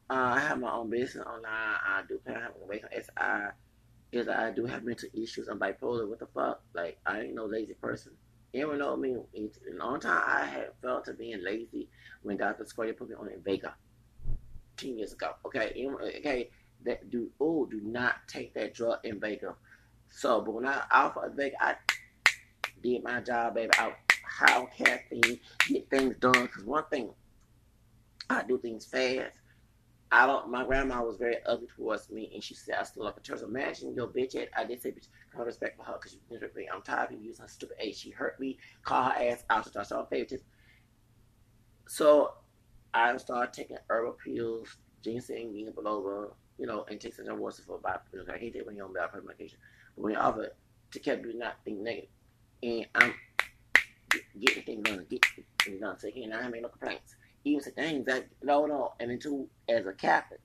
Uh, 0.09 0.33
I 0.35 0.39
have 0.39 0.59
my 0.59 0.71
own 0.71 0.89
business 0.89 1.25
online. 1.25 1.43
I 1.45 2.01
do 2.07 2.19
kind 2.25 2.37
of 2.37 2.43
have 2.43 2.53
a 2.61 2.65
wake 2.67 2.83
SI. 2.91 3.51
Is 4.11 4.27
I 4.27 4.51
do 4.51 4.65
have 4.65 4.83
mental 4.83 5.09
issues. 5.13 5.47
I'm 5.47 5.59
bipolar. 5.59 6.07
What 6.07 6.19
the 6.19 6.27
fuck? 6.27 6.61
Like 6.73 6.99
I 7.05 7.21
ain't 7.21 7.35
no 7.35 7.45
lazy 7.45 7.73
person. 7.73 8.11
Anyone 8.53 8.77
know 8.77 8.95
me? 8.95 9.15
In 9.33 9.49
a 9.73 9.83
long 9.83 9.99
time, 9.99 10.21
I 10.23 10.45
had 10.45 10.69
felt 10.81 11.05
to 11.05 11.13
being 11.13 11.43
lazy 11.43 11.89
when 12.21 12.37
Dr. 12.37 12.65
Square 12.65 12.93
put 12.93 13.09
me 13.09 13.15
on 13.15 13.29
Invega 13.29 13.73
ten 14.77 14.97
years 14.97 15.13
ago. 15.13 15.31
Okay, 15.45 15.87
okay. 16.19 16.49
That 16.85 17.09
do 17.09 17.31
oh 17.39 17.65
do 17.65 17.79
not 17.81 18.15
take 18.27 18.53
that 18.53 18.73
drug 18.73 19.01
Invega. 19.03 19.55
So, 20.15 20.41
but 20.41 20.53
when 20.53 20.67
I 20.67 20.83
out 20.91 21.15
for 21.15 21.27
Vegas, 21.35 21.57
I 21.59 21.75
did 22.83 23.03
my 23.03 23.19
job, 23.19 23.55
baby. 23.55 23.71
I 23.77 23.93
how 24.23 24.67
caffeine, 24.67 25.39
get 25.67 25.89
things 25.89 26.15
done. 26.17 26.47
Cause 26.47 26.63
one 26.63 26.83
thing, 26.91 27.09
I 28.29 28.43
do 28.43 28.59
things 28.59 28.85
fast. 28.85 29.39
I 30.11 30.27
don't. 30.27 30.49
My 30.51 30.63
grandma 30.65 31.01
was 31.01 31.17
very 31.17 31.37
ugly 31.47 31.67
towards 31.75 32.11
me, 32.11 32.29
and 32.31 32.43
she 32.43 32.53
said 32.53 32.75
I 32.79 32.83
still 32.83 33.05
like 33.05 33.17
a 33.17 33.21
church. 33.21 33.41
Imagine 33.41 33.95
your 33.95 34.07
bitch. 34.07 34.35
At, 34.35 34.49
I 34.55 34.65
did 34.65 34.83
say 34.83 34.91
bitch. 34.91 35.07
No 35.35 35.43
respect 35.43 35.77
for 35.77 35.83
her 35.83 35.93
because 35.93 36.11
she 36.11 36.19
disrespect 36.29 36.55
me. 36.55 36.69
I'm 36.71 36.83
tired 36.83 37.05
of 37.05 37.09
people 37.09 37.25
using 37.25 37.41
her 37.41 37.49
stupid 37.49 37.77
age. 37.79 37.97
She 37.97 38.11
hurt 38.11 38.39
me. 38.39 38.59
Call 38.83 39.05
her 39.05 39.15
ass 39.17 39.43
out. 39.49 39.75
I 39.75 39.81
saw 39.81 40.05
favoritism. 40.05 40.45
So 41.87 42.33
I 42.93 43.17
started 43.17 43.51
taking 43.51 43.77
herbal 43.89 44.17
pills, 44.23 44.77
ginseng, 45.03 45.53
ginkgo 45.53 45.73
biloba, 45.73 46.33
you 46.59 46.67
know, 46.67 46.85
and 46.87 47.01
take 47.01 47.15
some 47.15 47.39
water 47.39 47.63
for 47.65 47.77
about. 47.77 48.03
I 48.31 48.37
hate 48.37 48.55
it 48.55 48.67
when 48.67 48.75
you're 48.75 48.85
on 48.85 48.93
bad 48.93 49.09
medication 49.25 49.57
when 49.95 50.15
offer 50.15 50.49
to 50.91 50.99
keep 50.99 51.25
you 51.25 51.37
not 51.37 51.57
think 51.65 51.79
negative. 51.79 52.09
And 52.61 52.87
I'm 52.95 53.13
getting 54.39 54.63
things 54.63 54.83
done, 54.83 55.05
get 55.09 55.25
things 55.63 55.81
done. 55.81 55.99
So 55.99 56.07
again, 56.07 56.33
I 56.33 56.43
ain't 56.43 56.51
make 56.51 56.61
no 56.61 56.69
complaints. 56.69 57.15
Even 57.45 57.61
the 57.65 57.71
things 57.71 58.05
that 58.05 58.29
no 58.41 58.65
no 58.65 58.93
and 58.99 59.11
then 59.11 59.19
two 59.19 59.49
as 59.69 59.85
a 59.85 59.93
Catholic, 59.93 60.39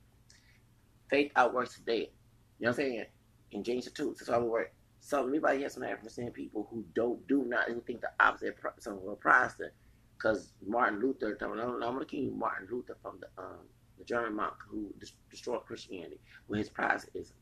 faith 1.09 1.31
outworks 1.35 1.75
today. 1.75 2.11
You 2.59 2.65
know 2.65 2.69
what 2.69 2.69
I'm 2.69 2.75
saying? 2.75 3.05
In 3.51 3.63
James 3.63 3.89
2, 3.91 4.15
that's 4.17 4.29
why 4.29 4.37
we 4.37 4.49
work. 4.49 4.73
So 4.99 5.25
everybody 5.25 5.63
has 5.63 5.73
some 5.73 5.83
percent 6.03 6.33
people 6.33 6.67
who 6.69 6.85
don't 6.93 7.25
do 7.27 7.45
not 7.45 7.69
who 7.69 7.81
think 7.81 8.01
the 8.01 8.11
opposite 8.19 8.57
some 8.79 8.97
of 8.97 9.07
a 9.07 9.15
Protestant. 9.15 9.73
Because 10.17 10.51
Martin 10.65 10.99
Luther, 10.99 11.37
I'm, 11.41 11.99
to 11.99 12.05
keep 12.05 12.25
you 12.25 12.35
Martin 12.35 12.67
Luther 12.69 12.97
from 13.01 13.21
the 13.21 13.41
um, 13.41 13.69
the 13.97 14.03
German 14.03 14.35
monk 14.35 14.53
who 14.69 14.93
destroyed 15.29 15.65
Christianity 15.65 16.19
with 16.47 16.59
his 16.59 16.69
Protestantism. 16.69 17.37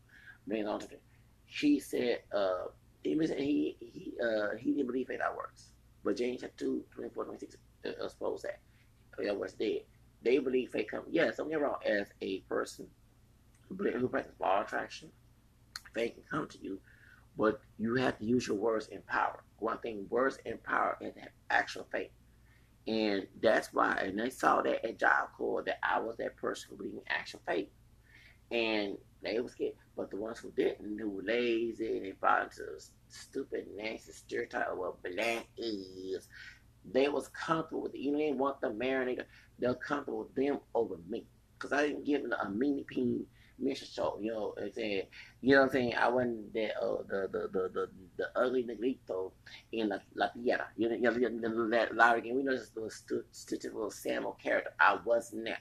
Man, 0.45 0.68
he 1.47 1.79
said 1.79 2.21
uh, 2.33 2.67
he 3.03 3.15
he 3.37 3.77
he 3.79 4.13
uh, 4.23 4.55
he 4.57 4.73
didn't 4.73 4.87
believe 4.87 5.09
in 5.11 5.19
that 5.19 5.35
works. 5.37 5.71
But 6.05 6.17
James 6.17 6.41
chapter 6.41 6.65
2, 6.65 6.85
24, 6.95 7.25
26 7.25 7.57
uh, 7.85 8.05
expose 8.05 8.43
that. 8.43 8.59
That 9.19 9.39
was 9.39 9.53
dead. 9.53 9.81
They 10.23 10.39
believe 10.39 10.71
faith 10.71 10.89
comes. 10.91 11.07
Yes, 11.11 11.37
don't 11.37 11.49
get 11.49 11.61
wrong. 11.61 11.77
As 11.85 12.09
a 12.21 12.41
person 12.41 12.87
who, 13.69 13.75
who 13.91 14.09
practices 14.09 14.39
law 14.39 14.61
attraction, 14.61 15.11
faith 15.93 16.15
can 16.15 16.23
come 16.29 16.47
to 16.49 16.59
you, 16.63 16.79
but 17.37 17.61
you 17.77 17.95
have 17.95 18.17
to 18.19 18.25
use 18.25 18.47
your 18.47 18.57
words 18.57 18.87
in 18.87 19.01
power. 19.03 19.43
One 19.59 19.79
thing, 19.79 20.07
words 20.09 20.39
in 20.45 20.59
power 20.59 20.97
and 21.01 21.13
actual 21.49 21.87
faith. 21.91 22.11
And 22.87 23.27
that's 23.41 23.73
why, 23.73 23.93
and 24.03 24.19
they 24.19 24.29
saw 24.29 24.61
that 24.63 24.85
at 24.85 24.99
Job 24.99 25.29
Corps 25.37 25.63
that 25.63 25.79
I 25.83 25.99
was 25.99 26.17
that 26.17 26.37
person 26.37 26.69
who 26.71 26.77
believed 26.77 26.97
in 26.97 27.03
actual 27.09 27.41
faith. 27.47 27.69
And 28.51 28.97
they 29.22 29.39
was 29.39 29.53
scared. 29.53 29.74
But 29.95 30.11
the 30.11 30.18
ones 30.18 30.39
who 30.39 30.51
didn't, 30.51 30.99
who 30.99 31.09
were 31.09 31.24
lazy, 31.24 31.97
and 31.97 32.05
they 32.05 32.11
bought 32.11 32.43
into 32.43 32.63
stupid, 33.09 33.68
nasty 33.76 34.11
stereotype 34.11 34.68
of 34.68 34.78
what 34.78 35.01
black 35.03 35.47
is, 35.57 36.28
they 36.91 37.09
was 37.09 37.28
comfortable 37.30 37.84
with 37.84 37.95
it. 37.95 37.99
You 37.99 38.11
know, 38.11 38.20
they 38.20 38.32
want 38.32 38.61
the 38.61 38.70
marinate. 38.70 39.24
They're 39.59 39.74
comfortable 39.76 40.20
with 40.20 40.36
them 40.36 40.59
over 40.76 40.95
me. 41.09 41.26
Because 41.57 41.74
I 41.74 41.88
didn't 41.88 42.05
give 42.05 42.22
them 42.22 42.34
a 42.34 42.49
mini 42.49 42.84
peen 42.88 43.26
mission 43.59 43.88
show. 43.91 44.18
You 44.22 44.32
know, 44.32 44.53
I'm 44.61 44.72
saying, 44.72 45.03
you 45.41 45.55
know 45.55 45.61
what 45.61 45.65
I'm 45.65 45.72
saying? 45.72 45.95
I 45.95 46.07
wasn't 46.09 46.53
that 46.53 46.78
uh, 46.82 46.97
the, 47.07 47.28
the 47.32 47.49
the 47.51 47.70
the 47.74 47.89
the 48.18 48.39
ugly 48.39 48.63
negrito 48.63 49.34
in 49.72 49.89
La, 49.89 49.97
La. 50.15 50.28
You 50.36 50.57
know, 50.89 51.11
you 51.11 51.30
know 51.30 51.70
that 51.70 51.95
loud 51.95 52.20
again. 52.20 52.36
We 52.36 52.43
know 52.43 52.55
this 52.55 52.72
little 52.76 52.91
stupid 53.32 53.74
little 53.74 53.91
Samuel 53.91 54.38
character. 54.41 54.72
I 54.80 54.99
wasn't 55.03 55.45
that. 55.45 55.59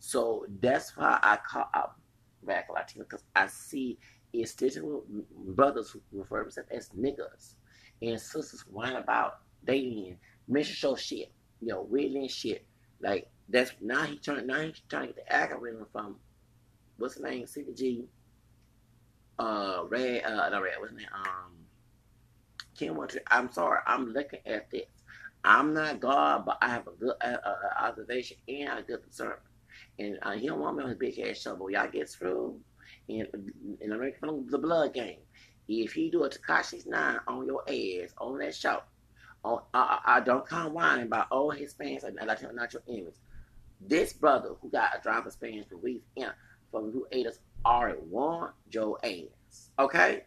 So 0.00 0.46
that's 0.60 0.96
why 0.96 1.18
I 1.22 1.38
call 1.48 1.68
out 1.74 1.94
black 2.42 2.68
Latino 2.72 3.04
because 3.04 3.24
I 3.34 3.46
see 3.46 3.98
digital 4.32 5.04
brothers 5.48 5.90
who 5.90 6.00
refer 6.12 6.38
to 6.38 6.44
themselves 6.44 6.70
as 6.70 6.88
niggas 6.90 7.54
and 8.00 8.20
sisters 8.20 8.64
whine 8.70 8.96
about 8.96 9.40
dating 9.64 10.16
mission 10.48 10.74
show 10.74 10.96
shit. 10.96 11.32
You 11.60 11.68
know, 11.68 11.82
weirdly 11.82 12.28
shit. 12.28 12.64
Like 13.00 13.28
that's 13.48 13.72
now 13.80 14.04
he 14.04 14.18
trying 14.18 14.46
now 14.46 14.60
he's 14.62 14.80
trying 14.88 15.08
to 15.08 15.14
get 15.14 15.26
the 15.26 15.32
algorithm 15.32 15.86
from 15.92 16.16
what's 16.98 17.16
the 17.16 17.28
name? 17.28 17.44
CPG. 17.44 18.04
Uh, 19.38 19.84
Red. 19.88 20.24
Uh, 20.24 20.48
not 20.48 20.62
Red. 20.62 20.74
What's 20.78 20.92
the 20.92 20.98
name? 20.98 21.08
Um, 21.14 21.52
Kim. 22.76 22.98
I'm 23.30 23.52
sorry. 23.52 23.80
I'm 23.86 24.12
looking 24.12 24.40
at 24.46 24.70
this. 24.70 24.86
I'm 25.44 25.74
not 25.74 26.00
God, 26.00 26.46
but 26.46 26.58
I 26.62 26.68
have 26.68 26.86
a 26.86 26.92
good 26.92 27.14
uh, 27.20 27.36
uh, 27.44 27.54
observation 27.80 28.36
and 28.48 28.78
a 28.78 28.82
good 28.82 29.04
discernment. 29.04 29.40
And 29.98 30.18
uh, 30.22 30.32
he 30.32 30.46
don't 30.46 30.60
want 30.60 30.76
me 30.76 30.84
on 30.84 30.90
his 30.90 30.98
big 30.98 31.18
ass 31.20 31.40
shovel. 31.40 31.70
Y'all 31.70 31.90
get 31.90 32.08
through. 32.08 32.58
And 33.08 33.26
in 33.80 33.92
American 33.92 34.46
the 34.50 34.58
blood 34.58 34.94
game. 34.94 35.18
If 35.68 35.92
he 35.92 36.10
do 36.10 36.24
a 36.24 36.28
Tekashi's 36.30 36.86
nine 36.86 37.18
on 37.26 37.46
your 37.46 37.62
ass 37.68 38.12
on 38.18 38.38
that 38.38 38.54
show, 38.54 38.80
on 39.44 39.62
I, 39.72 39.98
I 40.04 40.20
don't 40.20 40.46
come 40.46 40.74
whining 40.74 41.06
about 41.06 41.28
all 41.30 41.50
his 41.50 41.72
fans 41.72 42.04
and 42.04 42.16
your 42.40 42.52
not 42.52 42.72
your 42.72 42.82
image. 42.88 43.14
This 43.80 44.12
brother 44.12 44.50
who 44.60 44.70
got 44.70 44.96
a 44.96 45.00
driver's 45.02 45.36
fans 45.36 45.66
for 45.68 45.76
weeks, 45.76 46.06
yeah, 46.16 46.32
from 46.70 46.92
who 46.92 47.06
ate 47.12 47.26
us 47.26 47.38
already 47.64 47.98
want 48.08 48.52
Joe 48.68 48.98
ass. 49.02 49.70
Okay? 49.78 50.24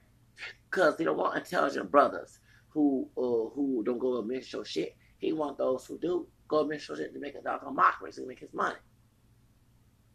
Cause 0.72 0.98
they 0.98 1.04
don't 1.04 1.18
want 1.18 1.38
intelligent 1.38 1.92
brothers 1.92 2.40
who 2.70 3.08
uh, 3.18 3.54
who 3.54 3.84
don't 3.86 4.00
go 4.00 4.22
to 4.22 4.28
mention 4.28 4.64
shit. 4.64 4.96
He 5.18 5.32
want 5.32 5.58
those 5.58 5.86
who 5.86 5.98
do 5.98 6.28
go 6.48 6.64
to 6.64 6.70
mention 6.70 6.96
shit 6.96 7.14
to 7.14 7.20
make 7.20 7.36
a 7.36 7.42
doggone 7.42 7.76
mockery 7.76 8.12
so 8.12 8.22
he 8.22 8.28
make 8.28 8.40
his 8.40 8.54
money. 8.54 8.76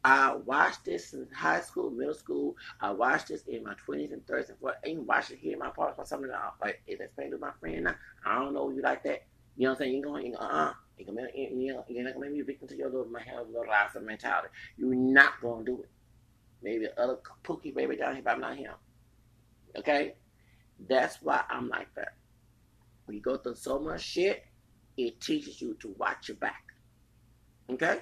I 0.02 0.34
watched 0.34 0.84
this 0.84 1.12
in 1.12 1.26
high 1.34 1.60
school, 1.60 1.90
middle 1.90 2.14
school. 2.14 2.56
I 2.80 2.90
watched 2.90 3.28
this 3.28 3.42
in 3.46 3.64
my 3.64 3.74
twenties 3.74 4.12
and 4.12 4.26
thirties 4.26 4.48
and 4.48 4.58
forties. 4.58 4.80
I 4.84 4.88
even 4.88 5.06
watched 5.06 5.30
it 5.30 5.38
here 5.38 5.52
in 5.52 5.58
my 5.58 5.70
parts 5.70 5.96
for 5.96 6.06
something 6.06 6.30
else. 6.30 6.54
Like 6.60 6.82
if 6.86 6.98
that's 6.98 7.12
playing 7.14 7.32
with 7.32 7.40
my 7.40 7.52
friend 7.60 7.84
now, 7.84 7.94
I 8.24 8.36
don't 8.36 8.54
know 8.54 8.70
you 8.70 8.80
like 8.80 9.02
that. 9.04 9.24
You 9.56 9.64
know 9.64 9.72
what 9.72 9.80
I'm 9.80 9.84
saying? 9.84 9.94
You're 9.94 10.04
going, 10.04 10.36
uh 10.36 10.38
uh-uh. 10.38 10.72
You're, 10.96 11.14
gonna, 11.14 11.28
you're, 11.34 11.84
you're 11.88 12.04
not 12.04 12.14
gonna 12.14 12.26
make 12.26 12.34
me 12.34 12.40
a 12.40 12.44
victim 12.44 12.68
to 12.68 12.76
your 12.76 12.90
little, 12.90 13.06
my 13.06 13.20
little 13.46 13.66
life 13.68 13.96
mentality. 14.02 14.48
You're 14.76 14.94
not 14.94 15.40
gonna 15.40 15.64
do 15.64 15.82
it. 15.82 15.88
Maybe 16.62 16.86
other 16.96 17.18
pookie 17.42 17.74
baby 17.74 17.96
down 17.96 18.14
here, 18.14 18.22
but 18.22 18.34
I'm 18.34 18.40
not 18.40 18.56
him. 18.56 18.72
Okay? 19.76 20.14
That's 20.88 21.22
why 21.22 21.42
I'm 21.48 21.68
like 21.68 21.94
that. 21.94 22.14
When 23.06 23.16
you 23.16 23.22
go 23.22 23.36
through 23.36 23.54
so 23.54 23.78
much 23.78 24.02
shit, 24.02 24.44
it 24.96 25.20
teaches 25.20 25.60
you 25.60 25.74
to 25.80 25.94
watch 25.98 26.28
your 26.28 26.36
back. 26.36 26.64
Okay? 27.70 28.00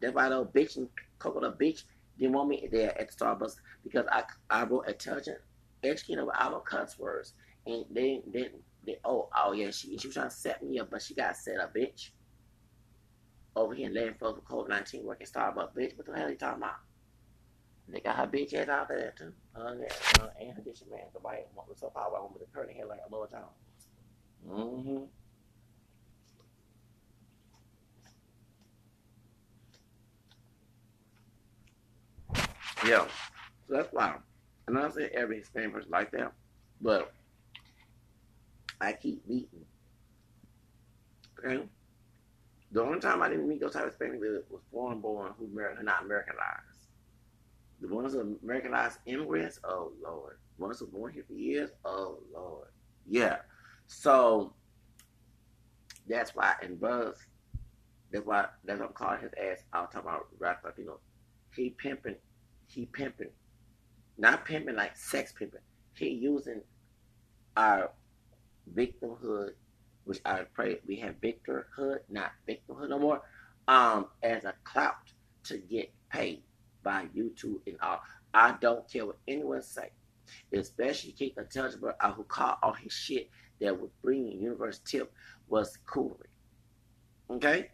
That's 0.00 0.14
why 0.14 0.28
those 0.28 0.48
bitch 0.48 0.76
and 0.76 0.88
coconut 1.18 1.58
bitch 1.58 1.84
didn't 2.18 2.34
want 2.34 2.48
me 2.48 2.68
there 2.70 2.98
at 3.00 3.08
the 3.08 3.14
Starbucks 3.14 3.56
because 3.82 4.06
I 4.10 4.24
I 4.50 4.64
wrote 4.64 4.88
intelligent, 4.88 5.38
educated 5.82 6.24
about 6.24 6.52
our 6.52 6.60
cuss 6.60 6.98
words, 6.98 7.34
and 7.66 7.84
they 7.90 8.22
didn't. 8.32 8.62
They, 8.86 8.96
oh 9.04 9.28
oh 9.36 9.52
yeah, 9.52 9.70
she 9.70 9.96
she 9.98 10.08
was 10.08 10.14
trying 10.14 10.30
to 10.30 10.34
set 10.34 10.62
me 10.62 10.78
up, 10.78 10.90
but 10.90 11.02
she 11.02 11.14
got 11.14 11.36
set 11.36 11.60
up, 11.60 11.74
bitch. 11.74 12.10
Over 13.56 13.74
here 13.74 13.88
in 13.88 13.94
letting 13.94 14.14
with 14.20 14.44
COVID 14.44 14.68
nineteen 14.68 15.04
working 15.04 15.26
Starbucks, 15.26 15.74
bitch. 15.74 15.96
What 15.96 16.06
the 16.06 16.16
hell 16.16 16.26
are 16.26 16.30
you 16.30 16.36
talking 16.36 16.62
about? 16.62 16.76
They 17.88 18.00
got 18.00 18.16
her 18.16 18.26
bitch 18.26 18.54
ass 18.54 18.68
out 18.68 18.88
there 18.88 19.14
too. 19.16 19.32
Uh, 19.56 19.60
uh, 20.20 20.28
and 20.40 20.52
her 20.52 20.62
bitch 20.62 20.88
man, 20.90 21.00
the 21.12 21.20
white 21.20 21.46
was 21.54 21.78
so 21.80 21.90
far 21.90 22.08
away 22.08 22.20
with 22.32 22.42
the 22.42 22.48
curly 22.54 22.74
hair 22.74 22.86
like 22.86 23.00
a 23.08 23.12
Lord 23.12 23.30
Jones. 23.30 23.44
Mm-hmm. 24.46 25.04
Yeah. 32.86 33.06
So 33.66 33.74
that's 33.74 33.92
why. 33.92 34.16
And 34.66 34.78
I'm 34.78 34.92
saying 34.92 35.10
every 35.14 35.38
Hispanic 35.38 35.72
person 35.72 35.90
like 35.90 36.10
that, 36.12 36.32
but 36.80 37.12
I 38.80 38.92
keep 38.92 39.26
meeting. 39.28 39.64
Okay? 41.38 41.64
The 42.72 42.82
only 42.82 43.00
time 43.00 43.22
I 43.22 43.28
didn't 43.28 43.48
meet 43.48 43.60
those 43.60 43.72
type 43.72 43.84
of 43.84 43.90
Hispanic 43.90 44.20
was 44.50 44.60
foreign 44.70 45.00
born 45.00 45.32
who 45.38 45.46
are 45.58 45.82
not 45.82 46.04
Americanized. 46.04 46.88
The 47.80 47.88
ones 47.88 48.12
who 48.12 48.36
Americanized 48.42 48.98
immigrants, 49.06 49.60
oh 49.64 49.92
Lord. 50.02 50.38
The 50.58 50.64
ones 50.64 50.80
who 50.80 50.86
born 50.86 51.12
here 51.12 51.24
for 51.26 51.34
years, 51.34 51.70
oh 51.84 52.18
Lord. 52.32 52.68
Yeah. 53.08 53.38
So 53.86 54.52
that's 56.08 56.34
why 56.34 56.54
and 56.62 56.80
Buzz, 56.80 57.16
that's 58.12 58.26
why 58.26 58.46
that's 58.64 58.80
what 58.80 58.88
I'm 58.88 58.94
calling 58.94 59.20
his 59.20 59.32
ass. 59.40 59.64
I'll 59.72 59.86
talk 59.86 60.02
about 60.02 60.26
rap 60.38 60.62
Latino. 60.64 60.98
He 61.54 61.70
pimping 61.70 62.16
he 62.68 62.86
pimping, 62.86 63.30
not 64.18 64.44
pimping 64.44 64.76
like 64.76 64.96
sex 64.96 65.32
pimping. 65.32 65.60
He 65.94 66.10
using 66.10 66.60
our 67.56 67.90
victimhood, 68.74 69.50
which 70.04 70.20
I 70.24 70.42
pray 70.54 70.80
we 70.86 70.96
have 70.96 71.20
victorhood, 71.20 72.00
not 72.08 72.32
victimhood 72.48 72.90
no 72.90 72.98
more, 72.98 73.22
um, 73.66 74.06
as 74.22 74.44
a 74.44 74.54
clout 74.64 75.12
to 75.44 75.58
get 75.58 75.90
paid 76.10 76.42
by 76.82 77.06
YouTube 77.16 77.60
and 77.66 77.76
all. 77.80 78.00
I 78.34 78.56
don't 78.60 78.88
care 78.90 79.06
what 79.06 79.18
anyone 79.26 79.62
say, 79.62 79.90
especially 80.52 81.12
Keith 81.12 81.38
Intelligible 81.38 81.92
uh, 82.00 82.12
who 82.12 82.24
caught 82.24 82.58
all 82.62 82.74
his 82.74 82.92
shit 82.92 83.30
that 83.60 83.80
was 83.80 83.90
bringing 84.02 84.40
universe 84.40 84.80
tip 84.84 85.12
was 85.48 85.78
coolery. 85.86 86.28
Okay? 87.30 87.70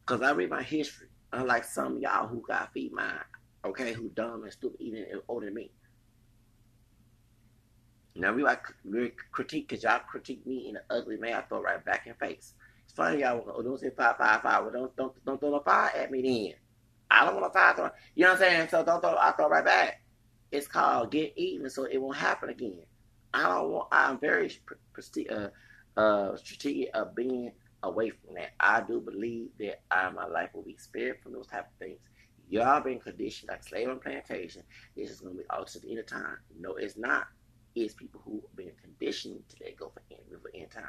Because 0.00 0.22
I 0.22 0.30
read 0.30 0.50
my 0.50 0.62
history, 0.62 1.08
unlike 1.32 1.64
some 1.64 1.98
y'all 1.98 2.28
who 2.28 2.42
got 2.46 2.72
feed 2.72 2.92
mine 2.92 3.20
okay, 3.64 3.92
who 3.92 4.08
dumb 4.10 4.44
and 4.44 4.52
stupid, 4.52 4.80
even 4.80 5.06
older 5.28 5.46
than 5.46 5.54
me. 5.54 5.70
Now 8.16 8.32
we 8.32 8.42
like 8.42 8.62
critique 9.32 9.68
because 9.68 9.84
y'all 9.84 10.00
critique 10.00 10.44
me 10.46 10.68
in 10.68 10.76
an 10.76 10.82
ugly 10.90 11.16
way. 11.16 11.32
I 11.32 11.42
throw 11.42 11.62
right 11.62 11.84
back 11.84 12.06
in 12.06 12.14
face. 12.14 12.54
It's 12.84 12.92
funny 12.92 13.20
y'all 13.20 13.62
don't 13.62 13.78
say 13.80 13.90
five 13.96 14.16
five 14.16 14.42
five. 14.42 14.64
Well, 14.64 14.72
don't 14.72 14.96
don't 14.96 15.24
don't 15.24 15.40
throw 15.40 15.50
no 15.50 15.60
fire 15.60 15.90
at 15.96 16.10
me 16.10 16.22
then. 16.22 16.54
I 17.10 17.24
don't 17.24 17.40
want 17.40 17.52
to 17.52 17.58
fire 17.58 17.74
throw. 17.74 17.90
You 18.14 18.24
know 18.24 18.32
what 18.32 18.42
I'm 18.42 18.48
saying? 18.48 18.68
So 18.68 18.84
don't 18.84 19.00
throw. 19.00 19.16
I 19.16 19.32
throw 19.32 19.48
right 19.48 19.64
back. 19.64 20.02
It's 20.50 20.66
called 20.66 21.12
get 21.12 21.32
even, 21.36 21.70
so 21.70 21.84
it 21.84 21.98
won't 21.98 22.16
happen 22.16 22.50
again. 22.50 22.82
I 23.32 23.44
don't 23.44 23.70
want. 23.70 23.88
I'm 23.92 24.18
very 24.18 24.50
uh, 25.30 25.48
uh, 25.96 26.36
strategic 26.36 26.90
of 26.94 27.14
being 27.14 27.52
away 27.82 28.10
from 28.10 28.34
that. 28.34 28.50
I 28.58 28.80
do 28.80 29.00
believe 29.00 29.50
that 29.60 29.82
I, 29.90 30.10
my 30.10 30.26
life 30.26 30.50
will 30.52 30.62
be 30.62 30.76
spared 30.76 31.20
from 31.22 31.32
those 31.32 31.46
type 31.46 31.66
of 31.66 31.78
things. 31.78 32.00
Y'all 32.50 32.80
been 32.80 32.98
conditioned 32.98 33.48
like 33.48 33.62
slave 33.62 33.88
on 33.88 34.00
plantation. 34.00 34.62
This 34.96 35.10
is 35.10 35.20
to 35.20 35.30
be 35.30 35.44
altered 35.50 35.84
in 35.84 36.04
time. 36.04 36.38
No, 36.58 36.74
it's 36.74 36.96
not. 36.96 37.28
It's 37.76 37.94
people 37.94 38.20
who 38.24 38.42
have 38.42 38.56
been 38.56 38.72
conditioned 38.82 39.40
to 39.50 39.56
let 39.64 39.76
go 39.76 39.92
for 39.94 40.02
end, 40.10 40.22
for 40.42 40.50
end 40.52 40.70
time. 40.72 40.82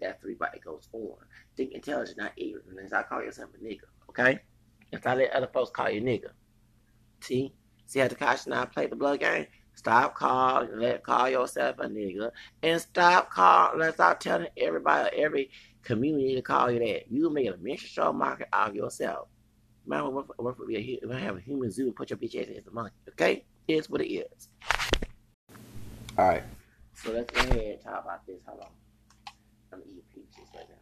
That's 0.00 0.20
the 0.20 0.28
reason 0.28 0.46
it 0.54 0.62
goes 0.62 0.88
on. 0.92 1.16
Think 1.56 1.72
intelligent, 1.72 2.18
not 2.18 2.32
ignorant. 2.36 2.66
As 2.84 2.92
I 2.92 3.02
call 3.04 3.22
yourself 3.22 3.48
a 3.58 3.64
nigga, 3.64 3.88
okay? 4.10 4.40
If 4.92 5.06
I 5.06 5.14
let 5.14 5.32
other 5.32 5.48
folks 5.52 5.70
call 5.70 5.88
you 5.88 6.02
nigga. 6.02 6.28
See? 7.20 7.54
See 7.86 8.00
how 8.00 8.08
the 8.08 8.14
Tekashi 8.14 8.46
and 8.46 8.54
I 8.54 8.66
play 8.66 8.86
the 8.86 8.96
blood 8.96 9.20
game? 9.20 9.46
Stop 9.74 10.14
calling, 10.14 10.78
let 10.78 11.04
call 11.04 11.30
yourself 11.30 11.76
a 11.78 11.86
nigga, 11.86 12.32
and 12.62 12.80
stop 12.80 13.30
call. 13.30 13.78
Let's 13.78 13.94
stop 13.94 14.20
telling 14.20 14.48
everybody, 14.58 15.16
every 15.16 15.50
community 15.82 16.34
to 16.34 16.42
call 16.42 16.70
you 16.70 16.80
that. 16.80 17.10
You 17.10 17.30
make 17.30 17.48
a 17.48 17.56
minstrel 17.56 18.12
market 18.12 18.48
of 18.52 18.74
yourself. 18.74 19.28
Work 19.88 20.26
for, 20.26 20.42
work 20.42 20.56
for 20.58 20.66
me. 20.66 20.98
If 21.02 21.10
I 21.10 21.18
have 21.18 21.36
a 21.36 21.40
human 21.40 21.70
zoo, 21.70 21.92
put 21.92 22.10
your 22.10 22.18
bitch 22.18 22.40
ass 22.40 22.48
in 22.48 22.62
the 22.64 22.70
monkey. 22.70 22.94
Okay, 23.10 23.44
it's 23.66 23.88
what 23.88 24.02
it 24.02 24.12
is. 24.12 24.48
All 26.18 26.28
right. 26.28 26.42
So 26.94 27.12
let's 27.12 27.32
go 27.32 27.40
ahead 27.40 27.74
and 27.74 27.80
talk 27.82 28.04
about 28.04 28.26
this. 28.26 28.36
Hold 28.46 28.60
on. 28.60 28.66
I'm 29.72 29.80
eating 29.86 30.02
peaches 30.12 30.48
right 30.54 30.66
now. 30.68 30.74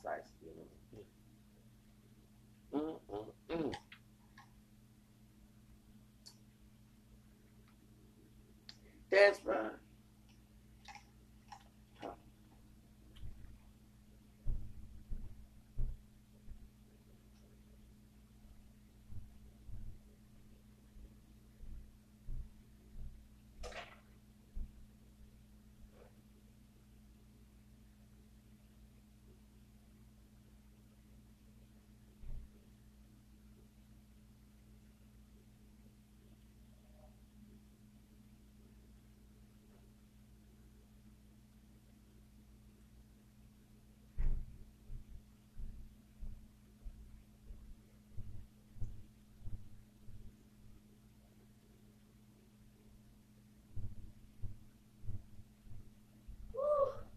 Slice. 0.00 0.32
Mm, 2.74 2.98
mm, 3.12 3.26
mm. 3.50 3.74
That's 9.10 9.38
right. 9.44 9.70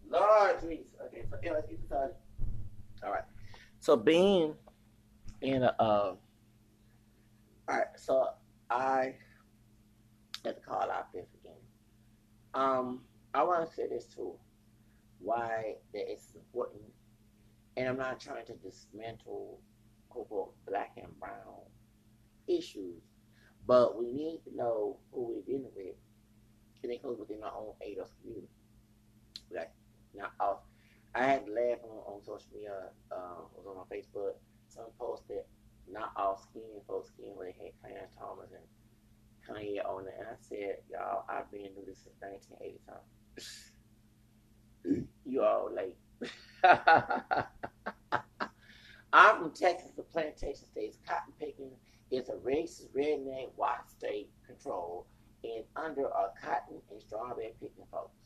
Lord 0.08 0.56
Jesus. 0.62 1.35
All 3.04 3.12
right. 3.12 3.24
So 3.80 3.96
being 3.96 4.54
in 5.42 5.62
a 5.62 5.74
uh, 5.78 6.14
all 7.68 7.76
right, 7.76 7.86
so 7.96 8.28
I 8.70 9.14
had 10.44 10.54
to 10.56 10.60
call 10.60 10.88
out 10.90 11.12
this 11.12 11.26
again. 11.40 11.58
Um, 12.54 13.00
I 13.34 13.42
want 13.42 13.68
to 13.68 13.74
say 13.74 13.88
this 13.88 14.06
too. 14.06 14.34
Why 15.18 15.74
that 15.92 16.10
it's 16.10 16.34
important, 16.34 16.82
and 17.76 17.88
I'm 17.88 17.96
not 17.96 18.20
trying 18.20 18.46
to 18.46 18.54
dismantle 18.54 19.60
quote 20.08 20.54
black 20.66 20.92
and 20.96 21.18
brown 21.18 21.66
issues, 22.46 23.02
but 23.66 23.98
we 23.98 24.12
need 24.12 24.40
to 24.44 24.56
know 24.56 24.98
who 25.12 25.34
we're 25.34 25.42
dealing 25.42 25.72
with, 25.74 25.96
and 26.82 26.92
it 26.92 27.02
goes 27.02 27.18
within 27.18 27.42
our 27.42 27.52
own 27.52 27.72
ADOS 27.84 28.10
community. 28.20 28.48
Like 29.52 29.72
now, 30.14 30.30
off. 30.38 30.65
I 31.16 31.24
had 31.24 31.46
to 31.46 31.52
laugh 31.52 31.78
on, 31.82 32.14
on 32.14 32.22
social 32.22 32.46
media. 32.52 32.90
Uh, 33.10 33.48
was 33.54 33.66
on 33.66 33.76
my 33.76 33.96
Facebook. 33.96 34.34
Some 34.68 34.92
posted 34.98 35.44
not 35.90 36.12
all 36.16 36.36
skin, 36.36 36.62
folks 36.86 37.08
skin, 37.08 37.32
where 37.34 37.52
they 37.58 37.72
had 37.82 38.08
Thomas 38.18 38.50
and 38.52 38.66
Kanye 39.48 39.84
on 39.84 40.06
it. 40.06 40.14
And 40.18 40.28
I 40.28 40.36
said, 40.40 40.78
y'all, 40.90 41.24
I've 41.28 41.50
been 41.50 41.72
doing 41.74 41.86
this 41.86 42.04
since 42.04 42.16
1980 42.20 42.80
you 45.24 45.42
all 45.42 45.70
late. 45.72 45.96
I'm 49.12 49.38
from 49.38 49.52
Texas, 49.52 49.92
the 49.96 50.02
plantation 50.02 50.66
states. 50.70 50.98
Cotton 51.06 51.32
picking 51.40 51.70
is 52.10 52.28
a 52.28 52.34
racist 52.34 52.88
redneck 52.94 53.48
white 53.56 53.88
state 53.88 54.30
control 54.46 55.06
and 55.44 55.64
under 55.76 56.06
a 56.06 56.30
cotton 56.42 56.82
and 56.90 57.00
strawberry 57.00 57.54
picking 57.60 57.84
folks. 57.90 58.16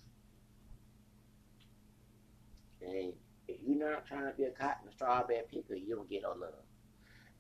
And 2.83 3.13
if 3.49 3.57
you're 3.67 3.79
not 3.79 4.07
trying 4.07 4.27
to 4.27 4.33
be 4.37 4.45
a 4.45 4.51
cotton 4.51 4.89
or 4.89 4.93
strawberry 4.93 5.43
picker, 5.51 5.75
you 5.75 5.97
don't 5.97 6.09
get 6.09 6.23
no 6.23 6.31
love. 6.31 6.65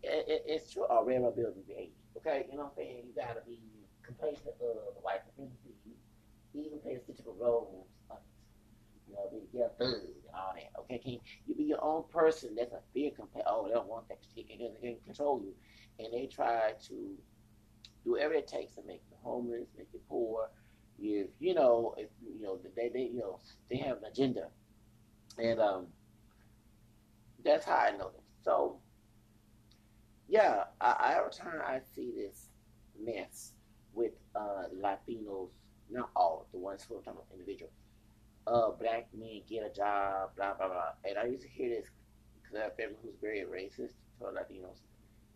It, 0.02 0.24
it, 0.28 0.42
it's 0.46 0.72
true. 0.72 0.84
Or 0.84 1.04
red 1.04 1.20
building 1.20 1.62
behavior. 1.66 1.92
Okay, 2.16 2.46
you 2.50 2.56
know 2.56 2.64
what 2.64 2.74
I'm 2.78 2.84
saying? 2.84 3.02
You 3.06 3.12
gotta 3.14 3.40
be 3.46 3.60
complacent 4.02 4.54
of 4.60 4.94
the 4.94 5.00
white 5.02 5.20
community. 5.34 5.76
Even 6.54 6.80
play 6.80 6.98
the 6.98 7.12
typical 7.12 7.36
roles 7.38 7.86
of. 8.10 8.18
You 9.08 9.14
know, 9.16 9.28
be 9.30 9.38
yeah, 9.52 9.66
thug 9.78 10.02
and 10.02 10.34
all 10.34 10.54
that. 10.54 10.80
Okay, 10.80 10.98
can 10.98 11.18
you 11.46 11.54
be 11.54 11.64
your 11.64 11.82
own 11.82 12.04
person? 12.12 12.54
That's 12.56 12.72
a 12.72 12.80
fear 12.94 13.10
compare. 13.14 13.42
Oh, 13.46 13.66
they 13.66 13.74
don't 13.74 13.88
want 13.88 14.08
that 14.08 14.18
shit, 14.34 14.46
they 14.48 14.56
can 14.56 14.96
control 15.04 15.42
you, 15.42 15.52
and 15.98 16.12
they 16.12 16.26
try 16.26 16.72
to 16.88 17.16
do 18.04 18.10
whatever 18.12 18.34
it 18.34 18.46
takes 18.46 18.74
to 18.74 18.82
make 18.86 19.02
you 19.10 19.16
homeless, 19.22 19.66
make 19.76 19.88
you 19.92 20.00
poor. 20.08 20.48
If 21.00 21.28
you 21.40 21.54
know, 21.54 21.94
if 21.98 22.08
you 22.22 22.42
know, 22.42 22.58
they 22.76 22.88
they 22.88 23.10
you 23.12 23.18
know 23.18 23.40
they 23.68 23.78
have 23.78 23.98
an 23.98 24.04
agenda 24.04 24.48
and 25.40 25.60
um, 25.60 25.86
that's 27.44 27.64
how 27.64 27.76
I 27.76 27.90
know 27.96 28.10
this. 28.10 28.24
So, 28.44 28.78
yeah, 30.28 30.64
I, 30.80 31.14
every 31.18 31.32
time 31.32 31.60
I 31.66 31.80
see 31.94 32.12
this 32.16 32.48
mess 33.02 33.52
with 33.92 34.12
uh, 34.34 34.64
Latinos, 34.74 35.48
not 35.90 36.10
all, 36.14 36.46
the 36.52 36.58
ones 36.58 36.84
who 36.88 36.96
are 36.96 36.98
talking 36.98 37.14
about 37.14 37.26
individual, 37.32 37.70
uh, 38.46 38.70
black 38.70 39.08
men 39.16 39.42
get 39.48 39.64
a 39.64 39.74
job, 39.74 40.30
blah, 40.36 40.54
blah, 40.54 40.68
blah. 40.68 40.92
And 41.04 41.18
I 41.18 41.24
used 41.24 41.42
to 41.42 41.48
hear 41.48 41.68
this 41.70 41.88
because 42.40 42.58
I 42.58 42.64
have 42.64 42.76
family 42.76 42.96
who's 43.02 43.16
very 43.20 43.40
racist 43.40 43.94
to 44.18 44.26
Latinos. 44.26 44.80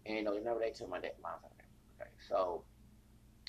And, 0.07 0.19
you 0.19 0.25
know, 0.25 0.35
they 0.35 0.45
never 0.45 0.61
they 0.61 0.71
tell 0.71 0.89
my 0.89 1.01
dad, 1.01 1.13
mom's 1.23 1.45
Okay, 2.01 2.11
so, 2.29 2.63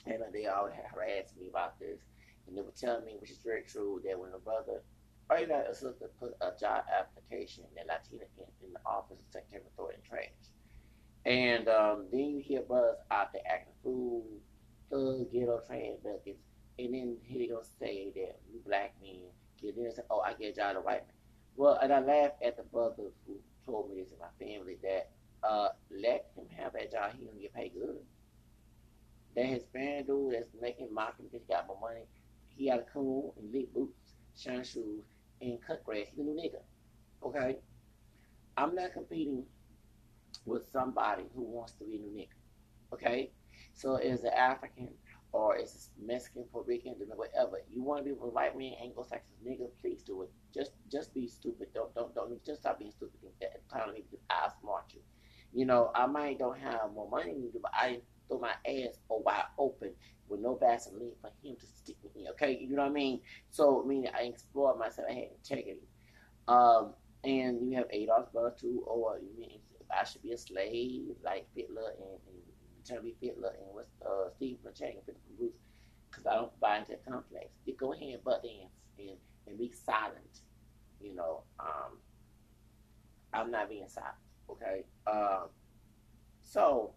and 0.05 0.21
they 0.33 0.45
always 0.47 0.73
harassed 0.93 1.37
me 1.37 1.47
about 1.49 1.79
this. 1.79 1.99
And 2.47 2.57
they 2.57 2.61
were 2.61 2.73
telling 2.79 3.05
me, 3.05 3.17
which 3.19 3.31
is 3.31 3.39
very 3.43 3.63
true, 3.63 4.01
that 4.05 4.19
when 4.19 4.31
a 4.33 4.39
brother 4.39 4.81
got 5.29 5.69
is 5.69 5.79
to 5.79 5.93
put 6.19 6.35
a 6.41 6.51
job 6.59 6.85
application 6.91 7.63
in 7.79 7.87
Latina 7.87 8.25
in, 8.37 8.45
in 8.65 8.73
the 8.73 8.79
office 8.85 9.17
of 9.19 9.31
Secretary 9.31 9.61
of 9.61 9.67
Authority 9.73 9.97
and 9.97 10.03
Trash. 10.03 10.51
And 11.25 11.67
um, 11.67 12.05
then 12.11 12.29
you 12.29 12.39
hear 12.39 12.61
buzz 12.61 12.97
out 13.09 13.33
there 13.33 13.41
acting 13.49 13.73
fool, 13.83 14.25
thug, 14.91 15.31
ghetto, 15.31 15.61
trans 15.65 15.99
buckets. 16.03 16.39
And 16.77 16.93
then 16.93 17.17
here 17.23 17.39
they 17.39 17.47
gonna 17.47 17.63
say 17.79 18.11
that 18.15 18.39
you 18.51 18.59
black 18.65 18.93
men 19.01 19.21
get 19.61 19.77
in 19.77 19.85
and 19.85 19.93
say, 19.93 20.03
oh, 20.09 20.19
I 20.19 20.33
get 20.33 20.55
job 20.55 20.75
to 20.75 20.81
white 20.81 21.07
man. 21.07 21.15
Well, 21.55 21.79
and 21.81 21.91
I 21.91 21.99
laugh 21.99 22.31
at 22.43 22.57
the 22.57 22.63
brother 22.63 23.11
who 23.25 23.37
told 23.65 23.89
me 23.89 24.01
this 24.01 24.11
in 24.11 24.19
my 24.19 24.27
family 24.45 24.77
that 24.83 25.11
uh, 25.43 25.69
let 25.89 26.27
him 26.35 26.45
have 26.57 26.73
that 26.73 26.91
job, 26.91 27.11
he 27.17 27.25
gonna 27.25 27.39
get 27.39 27.53
paid 27.53 27.73
good. 27.73 27.97
That 29.35 29.45
Hispanic 29.45 30.07
dude 30.07 30.33
that's 30.33 30.49
making 30.61 30.93
mocking 30.93 31.25
because 31.25 31.45
he 31.47 31.53
got 31.53 31.67
more 31.67 31.79
money, 31.79 32.05
he 32.49 32.69
got 32.69 32.79
a 32.79 32.85
cool 32.93 33.33
and 33.39 33.51
lit 33.51 33.73
boots, 33.73 34.13
shine 34.37 34.63
shoes, 34.63 35.03
and 35.41 35.59
cut 35.65 35.83
grass. 35.83 36.07
He's 36.09 36.19
a 36.19 36.23
new 36.23 36.33
nigga. 36.33 36.61
Okay? 37.23 37.57
I'm 38.57 38.75
not 38.75 38.93
competing 38.93 39.43
with 40.45 40.69
somebody 40.71 41.23
who 41.35 41.43
wants 41.43 41.73
to 41.73 41.85
be 41.85 41.95
a 41.95 41.99
new 41.99 42.11
nigga. 42.11 42.93
Okay? 42.93 43.31
So 43.73 43.95
as 43.95 44.23
an 44.23 44.33
African 44.33 44.89
or 45.31 45.57
as 45.57 45.89
a 46.01 46.05
Mexican, 46.05 46.43
Puerto 46.43 46.67
Rican, 46.69 46.95
whatever, 47.15 47.61
you 47.73 47.83
want 47.83 47.99
to 47.99 48.05
be 48.05 48.11
with 48.11 48.33
white 48.33 48.57
man, 48.57 48.73
Anglo-Saxon 48.81 49.35
nigga, 49.45 49.67
please 49.81 50.01
do 50.01 50.23
it. 50.23 50.31
Just 50.53 50.71
just 50.89 51.13
be 51.13 51.27
stupid. 51.27 51.67
Don't 51.73 51.93
don't 51.93 52.15
don't 52.15 52.45
just 52.45 52.61
stop 52.61 52.79
being 52.79 52.91
stupid 52.91 53.19
the 53.41 53.47
time 53.69 53.89
because 53.93 54.19
I 54.29 54.47
smart 54.61 54.85
you. 54.93 55.01
You 55.53 55.65
know, 55.65 55.91
I 55.93 56.05
might 56.05 56.39
don't 56.39 56.57
have 56.57 56.93
more 56.93 57.09
money 57.09 57.33
than 57.33 57.43
you, 57.43 57.59
but 57.61 57.71
I 57.73 57.99
throw 58.27 58.39
my 58.39 58.53
ass 58.65 58.99
wide 59.09 59.43
open 59.57 59.91
with 60.27 60.39
no 60.39 60.55
Vaseline 60.55 61.11
for 61.21 61.31
him 61.43 61.55
to 61.59 61.65
stick 61.65 61.97
me 62.03 62.23
in. 62.23 62.27
Okay, 62.31 62.57
you 62.59 62.75
know 62.75 62.83
what 62.83 62.91
I 62.91 62.93
mean? 62.93 63.21
So 63.51 63.83
meaning 63.85 64.11
I 64.17 64.23
explored 64.23 64.79
myself. 64.79 65.07
I 65.09 65.13
had 65.13 65.27
integrity. 65.37 65.87
Um, 66.47 66.93
and 67.23 67.69
you 67.69 67.77
have 67.77 67.87
Adolf's 67.91 68.31
brother 68.31 68.53
too, 68.59 68.83
or 68.85 69.17
you 69.19 69.39
mean 69.39 69.59
I 69.91 70.03
should 70.03 70.21
be 70.21 70.31
a 70.31 70.37
slave 70.37 71.03
like 71.23 71.47
Fitler 71.55 71.89
and, 71.97 72.19
and 72.89 73.03
be 73.03 73.15
Fitler 73.21 73.53
and 73.57 73.67
what's 73.71 73.89
uh, 74.05 74.29
Steve 74.35 74.59
Chang 74.77 74.97
and 74.97 75.15
Fitler 75.15 75.37
Bruce, 75.37 75.53
because 76.09 76.25
I 76.27 76.35
don't 76.35 76.59
buy 76.59 76.77
into 76.77 76.91
the 76.91 77.11
complex. 77.11 77.47
You 77.65 77.75
go 77.75 77.93
ahead 77.93 78.13
and 78.13 78.23
butt 78.23 78.43
dance 78.43 78.73
and, 78.99 79.17
and 79.47 79.57
be 79.57 79.71
silent. 79.71 80.41
You 81.01 81.15
know, 81.15 81.43
um, 81.59 81.97
I'm 83.33 83.51
not 83.51 83.69
being 83.69 83.87
silent. 83.87 84.15
Okay, 84.49 84.85
um, 85.07 85.49
so 86.41 86.93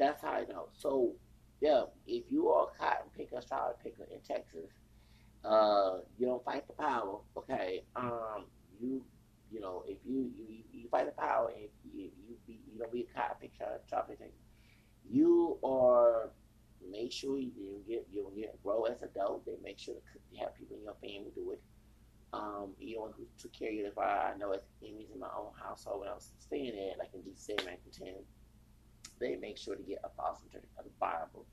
that's 0.00 0.22
how 0.22 0.30
I 0.32 0.44
know. 0.46 0.68
So 0.78 1.14
yeah, 1.60 1.84
if 2.06 2.24
you 2.30 2.48
are 2.48 2.68
a 2.68 2.78
cotton 2.78 3.10
picker, 3.16 3.40
strawberry 3.40 3.74
picker 3.82 4.04
in 4.10 4.20
Texas, 4.20 4.70
uh, 5.44 5.98
you 6.18 6.26
don't 6.26 6.44
fight 6.44 6.66
the 6.66 6.74
power, 6.74 7.20
okay? 7.36 7.84
Um, 7.96 8.46
you 8.80 9.04
You 9.50 9.60
know, 9.60 9.84
if 9.86 9.98
you 10.06 10.30
you, 10.38 10.64
you 10.72 10.88
fight 10.90 11.06
the 11.06 11.12
power 11.20 11.50
and 11.50 11.68
you 11.94 12.10
you, 12.28 12.36
be, 12.46 12.60
you 12.72 12.78
don't 12.78 12.92
be 12.92 13.06
a 13.10 13.18
cop 13.18 13.40
picture 13.40 13.80
chopping 13.88 14.16
thing, 14.16 14.32
you 15.08 15.58
are 15.64 16.30
make 16.90 17.12
sure 17.12 17.38
you, 17.38 17.50
you 17.56 17.82
get 17.88 18.06
you 18.10 18.30
get 18.36 18.62
grow 18.62 18.84
as 18.84 19.02
adult. 19.02 19.44
They 19.46 19.56
make 19.62 19.78
sure 19.78 19.94
to 19.94 20.38
have 20.40 20.54
people 20.56 20.76
in 20.76 20.84
your 20.84 20.94
family 21.02 21.32
do 21.34 21.52
it. 21.52 21.62
Um, 22.32 22.74
you 22.78 22.96
know 22.96 23.12
who 23.16 23.26
took 23.38 23.52
care 23.52 23.70
of 23.70 23.74
you. 23.74 23.86
If 23.86 23.98
I, 23.98 24.32
I 24.34 24.36
know 24.38 24.52
it's 24.52 24.66
enemies 24.82 25.10
in 25.12 25.20
my 25.20 25.28
own 25.36 25.52
household 25.60 26.00
when 26.00 26.08
I 26.08 26.14
was 26.14 26.32
staying 26.38 26.74
there, 26.76 26.94
like 26.98 27.10
in 27.14 27.20
DC, 27.22 27.56
Matthew 27.64 27.92
10, 27.92 28.14
they 29.20 29.36
make 29.36 29.58
sure 29.58 29.76
to 29.76 29.82
get 29.82 29.98
a 30.04 30.08
Boston 30.16 30.48
Church 30.52 30.64
of 30.78 30.84
the 30.84 30.90
Bible. 30.98 31.46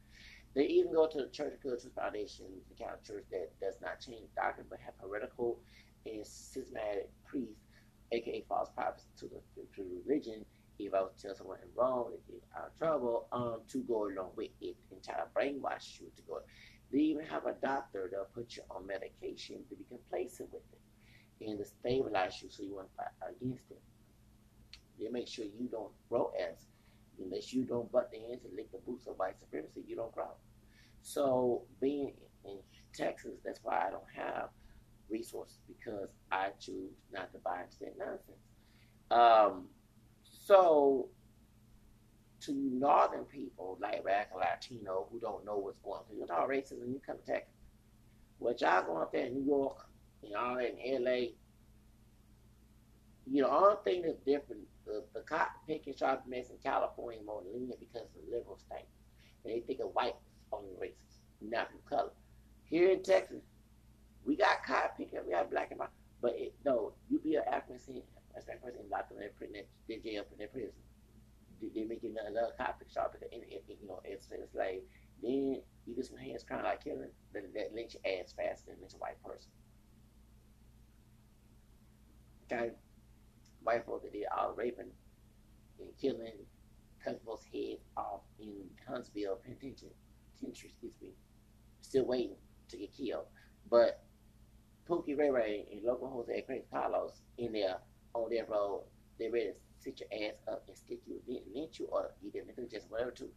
They 0.55 0.65
even 0.65 0.93
go 0.93 1.07
to 1.07 1.18
the 1.20 1.28
Church 1.28 1.53
of 1.53 1.61
Good 1.61 1.80
Truth 1.80 1.93
Foundation, 1.95 2.45
the 2.70 2.84
Catholic 2.84 3.05
Church 3.05 3.26
that 3.32 3.59
does 3.61 3.76
not 3.82 3.99
change 3.99 4.30
doctrine 4.36 4.65
but 4.70 4.80
have 4.80 4.95
heretical 5.01 5.59
and 6.05 6.26
systematic 6.26 7.09
priests, 7.26 7.61
aka 8.11 8.43
false 8.47 8.70
prophets, 8.70 9.05
to 9.20 9.26
the 9.28 9.41
to 9.76 10.01
religion. 10.05 10.45
If 10.80 10.93
I 10.93 11.01
was 11.01 11.11
to 11.18 11.28
tell 11.28 11.36
someone 11.36 11.57
in 11.61 11.70
Rome 11.76 12.11
they 12.11 12.34
get 12.34 12.43
out 12.55 12.72
of 12.72 12.78
trouble, 12.78 13.28
um, 13.32 13.61
to 13.70 13.80
go 13.80 14.07
along 14.07 14.32
with 14.36 14.51
it 14.61 14.76
and 14.91 15.03
try 15.03 15.15
to 15.15 15.26
brainwash 15.36 15.99
you 15.99 16.07
to 16.15 16.22
go. 16.28 16.39
They 16.91 16.99
even 16.99 17.26
have 17.26 17.45
a 17.45 17.53
doctor 17.53 18.07
that'll 18.09 18.26
put 18.34 18.55
you 18.55 18.63
on 18.72 18.88
medication 18.88 19.57
to 19.70 19.76
be 19.76 19.84
complacent 19.89 20.53
with 20.53 20.61
it 20.72 21.47
and 21.49 21.59
to 21.59 21.65
stabilize 21.65 22.41
you 22.41 22.49
so 22.49 22.63
you 22.63 22.76
won't 22.76 22.89
fight 22.95 23.07
against 23.28 23.70
it. 23.72 23.82
They 24.99 25.09
make 25.09 25.28
sure 25.28 25.45
you 25.45 25.68
don't 25.70 25.91
grow 26.09 26.32
as 26.39 26.65
unless 27.24 27.53
you 27.53 27.63
don't 27.63 27.91
butt 27.91 28.11
the 28.11 28.18
ends 28.32 28.45
and 28.45 28.55
lick 28.55 28.72
the 28.72 28.80
boots 28.80 29.07
of 29.07 29.18
white 29.18 29.39
supremacy, 29.39 29.84
you 29.88 29.95
don't 29.95 30.13
grow. 30.13 30.32
So 31.01 31.63
being 31.82 32.13
in 32.45 32.57
Texas, 32.93 33.39
that's 33.43 33.59
why 33.63 33.86
I 33.88 33.91
don't 33.91 34.03
have 34.15 34.49
resources 35.09 35.59
because 35.68 36.09
I 36.32 36.49
choose 36.59 36.91
not 37.11 37.32
to 37.34 37.39
buy 37.39 37.63
into 37.63 37.78
that 37.82 37.97
nonsense. 37.97 38.38
Um, 39.09 39.65
so 40.24 41.09
to 42.41 42.53
northern 42.53 43.24
people 43.26 43.78
like 43.82 44.03
black 44.03 44.30
or 44.34 44.41
Latino 44.41 45.07
who 45.11 45.20
don't 45.20 45.45
know 45.45 45.57
what's 45.57 45.80
going 45.80 46.01
on, 46.09 46.18
you 46.18 46.26
know 46.28 46.47
racism, 46.47 46.91
you 46.91 47.01
come 47.05 47.18
to 47.18 47.32
Texas. 47.32 47.53
What 48.39 48.61
y'all 48.61 48.84
going 48.84 49.01
up 49.01 49.11
there 49.11 49.26
in 49.26 49.34
New 49.34 49.45
York, 49.45 49.88
you 50.22 50.32
know, 50.32 50.59
in 50.59 51.03
LA, 51.03 51.32
you 53.26 53.41
know, 53.41 53.49
only 53.49 53.76
thing 53.84 54.01
that's 54.03 54.20
different, 54.26 54.61
the, 54.88 55.04
the 55.14 55.22
cotton 55.22 55.60
picking 55.68 55.96
sharp 55.96 56.24
mess 56.28 56.50
in 56.50 56.58
California 56.64 57.20
more 57.26 57.44
lenient 57.54 57.80
because 57.80 58.08
of 58.08 58.26
the 58.26 58.36
liberal 58.36 58.58
state. 58.58 58.88
And 59.44 59.54
they 59.54 59.60
think 59.60 59.80
of 59.80 59.94
white 59.94 60.16
only 60.52 60.74
racist, 60.82 61.20
not 61.42 61.70
from 61.70 61.80
color. 61.90 62.12
Here 62.66 62.90
in 62.90 63.04
Texas, 63.04 63.44
we 64.26 64.36
got 64.36 64.64
cotton 64.66 64.92
picking, 64.98 65.20
we 65.26 65.34
got 65.34 65.52
black 65.52 65.72
and 65.72 65.80
white, 65.80 65.90
but 66.22 66.34
it, 66.36 66.54
no, 66.66 66.94
you 67.10 67.20
be 67.20 67.36
an 67.36 67.44
African 67.52 68.02
that's 68.34 68.46
that 68.48 68.64
person 68.64 68.82
locked 68.92 69.12
in 69.12 69.20
their 69.20 69.30
prison, 69.38 69.64
they 69.88 69.98
jail 69.98 70.24
in 70.32 70.38
their 70.38 70.48
prison. 70.48 70.72
They, 71.62 71.86
make 71.86 72.04
you 72.04 72.14
another 72.14 72.54
cotton 72.58 72.76
pick 72.80 72.92
sharp, 72.94 73.16
and, 73.20 73.42
you 73.42 73.88
know, 73.88 74.00
it's, 74.04 74.28
it's 74.32 74.56
like, 74.56 74.84
then 75.22 75.62
you 75.86 75.96
get 75.96 76.06
some 76.06 76.18
hands 76.18 76.46
of 76.50 76.64
like 76.64 76.84
killing, 76.84 77.10
that, 77.34 77.54
that 77.54 77.74
ass 78.06 78.34
faster 78.38 78.72
than 78.72 78.82
lynch 78.82 78.94
a 78.94 78.98
white 78.98 79.22
person. 79.24 79.50
Okay? 82.46 82.72
White 83.68 83.86
folks 83.86 84.03
that 84.03 84.13
did 84.13 84.24
all 84.32 84.51
uh, 84.51 84.53
raping 84.53 84.91
and 85.82 85.89
killing, 86.01 86.32
folks' 87.26 87.43
heads 87.53 87.84
off 87.97 88.22
in 88.39 88.63
Huntsville 88.88 89.41
Penitentiary 89.43 89.91
excuse 90.41 90.93
me, 91.01 91.09
still 91.82 92.05
waiting 92.05 92.38
to 92.70 92.78
get 92.78 92.95
killed. 92.95 93.26
But 93.70 94.05
Pookie 94.89 95.18
Ray 95.18 95.32
Ray 95.32 95.65
and 95.70 95.84
local 95.84 96.09
Jose 96.09 96.38
at 96.38 96.45
Craig 96.45 96.63
Carlos 96.72 97.20
in 97.38 97.51
there 97.51 97.76
on 98.13 98.30
their 98.30 98.45
road, 98.45 98.86
they 99.20 99.28
ready 99.28 99.47
to 99.47 99.53
sit 99.80 99.99
your 99.99 100.30
ass 100.30 100.36
up 100.49 100.63
and 100.70 100.78
stick 100.78 100.99
you, 101.05 101.20
lynch 101.53 101.78
you, 101.78 101.88
or 101.88 102.11
either 102.26 102.45
mentally 102.45 102.70
just 102.72 102.89
whatever 102.89 103.11
too. 103.11 103.28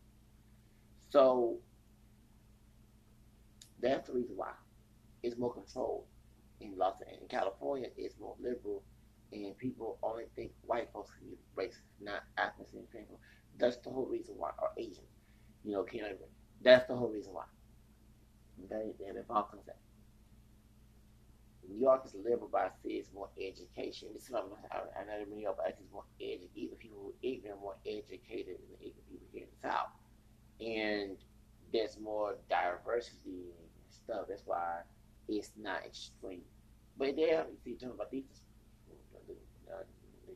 So 1.09 1.59
that's 3.83 4.07
the 4.07 4.15
reason 4.15 4.37
why 4.37 4.53
it's 5.25 5.37
more 5.37 5.53
controlled 5.53 6.05
in 6.61 6.79
Los 6.79 7.01
Angeles. 7.01 7.23
In 7.23 7.27
California, 7.27 7.89
it's 7.97 8.15
more 8.21 8.37
liberal, 8.39 8.85
and 9.33 9.57
people 9.59 9.99
only 10.03 10.25
think 10.35 10.53
white 10.67 10.89
folks 10.93 11.11
can 11.19 11.29
be 11.29 11.37
racist, 11.57 11.83
not 12.01 12.23
African 12.37 12.83
people. 12.93 13.21
That's 13.59 13.77
the 13.79 13.91
whole 13.91 14.07
reason 14.07 14.35
why, 14.37 14.51
or 14.59 14.71
Asian, 14.79 15.05
you 15.65 15.73
know, 15.73 15.83
can't 15.83 16.05
that's 16.63 16.87
the 16.87 16.95
whole 16.95 17.09
reason 17.09 17.33
why. 17.33 17.45
Okay, 18.65 18.93
and 19.09 19.17
if 19.17 19.31
all 19.31 19.45
comes 19.45 19.69
out. 19.69 19.77
New 21.69 21.79
York 21.79 22.03
is 22.05 22.15
liberal, 22.15 22.49
but 22.51 22.61
I 22.61 22.69
say 22.83 22.95
it's 22.95 23.13
more 23.15 23.29
education. 23.41 24.09
This 24.13 24.25
is 24.25 24.31
what 24.31 24.45
I'm, 24.73 24.81
I, 24.99 25.05
know 25.05 25.25
New 25.31 25.41
York, 25.41 25.57
but 25.57 25.67
I 25.67 25.69
it's 25.71 25.93
more 25.93 26.05
educated. 26.21 26.79
People 26.79 27.13
ignorant, 27.23 27.61
more 27.61 27.77
educated 27.87 28.59
than 28.59 28.69
the 28.73 28.87
ignorant 28.87 29.09
people 29.09 29.29
here 29.33 29.45
in 29.45 29.49
the 29.55 29.69
South. 29.69 29.93
And 30.61 31.17
there's 31.73 31.99
more 31.99 32.37
diversity 32.49 33.55
and 33.55 33.71
stuff. 33.89 34.27
That's 34.29 34.43
why 34.45 34.81
it's 35.29 35.53
not 35.57 35.85
extreme. 35.87 36.43
But 36.99 37.17
there, 37.17 37.47
you 37.49 37.57
see, 37.65 37.75
talking 37.75 37.95
about 37.95 38.11
these, 38.11 38.25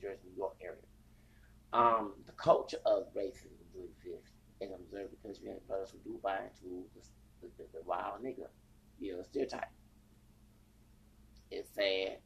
Jersey, 0.04 0.28
New 0.28 0.36
York 0.36 0.56
area. 0.60 0.84
Um, 1.72 2.12
the 2.26 2.32
culture 2.32 2.78
of 2.84 3.08
racism 3.16 3.56
do 3.72 3.88
exist 3.88 4.34
and 4.60 4.70
observe 4.74 5.08
because 5.10 5.40
you 5.40 5.48
have 5.50 5.66
brothers 5.66 5.90
who 5.90 5.98
do 6.04 6.20
buy 6.22 6.38
into 6.44 6.84
the, 6.94 7.48
the, 7.56 7.64
the, 7.72 7.82
wild 7.84 8.22
nigga, 8.22 8.46
you 9.00 9.16
know, 9.16 9.22
stereotype. 9.22 9.72
It's 11.50 11.68
sad, 11.74 12.18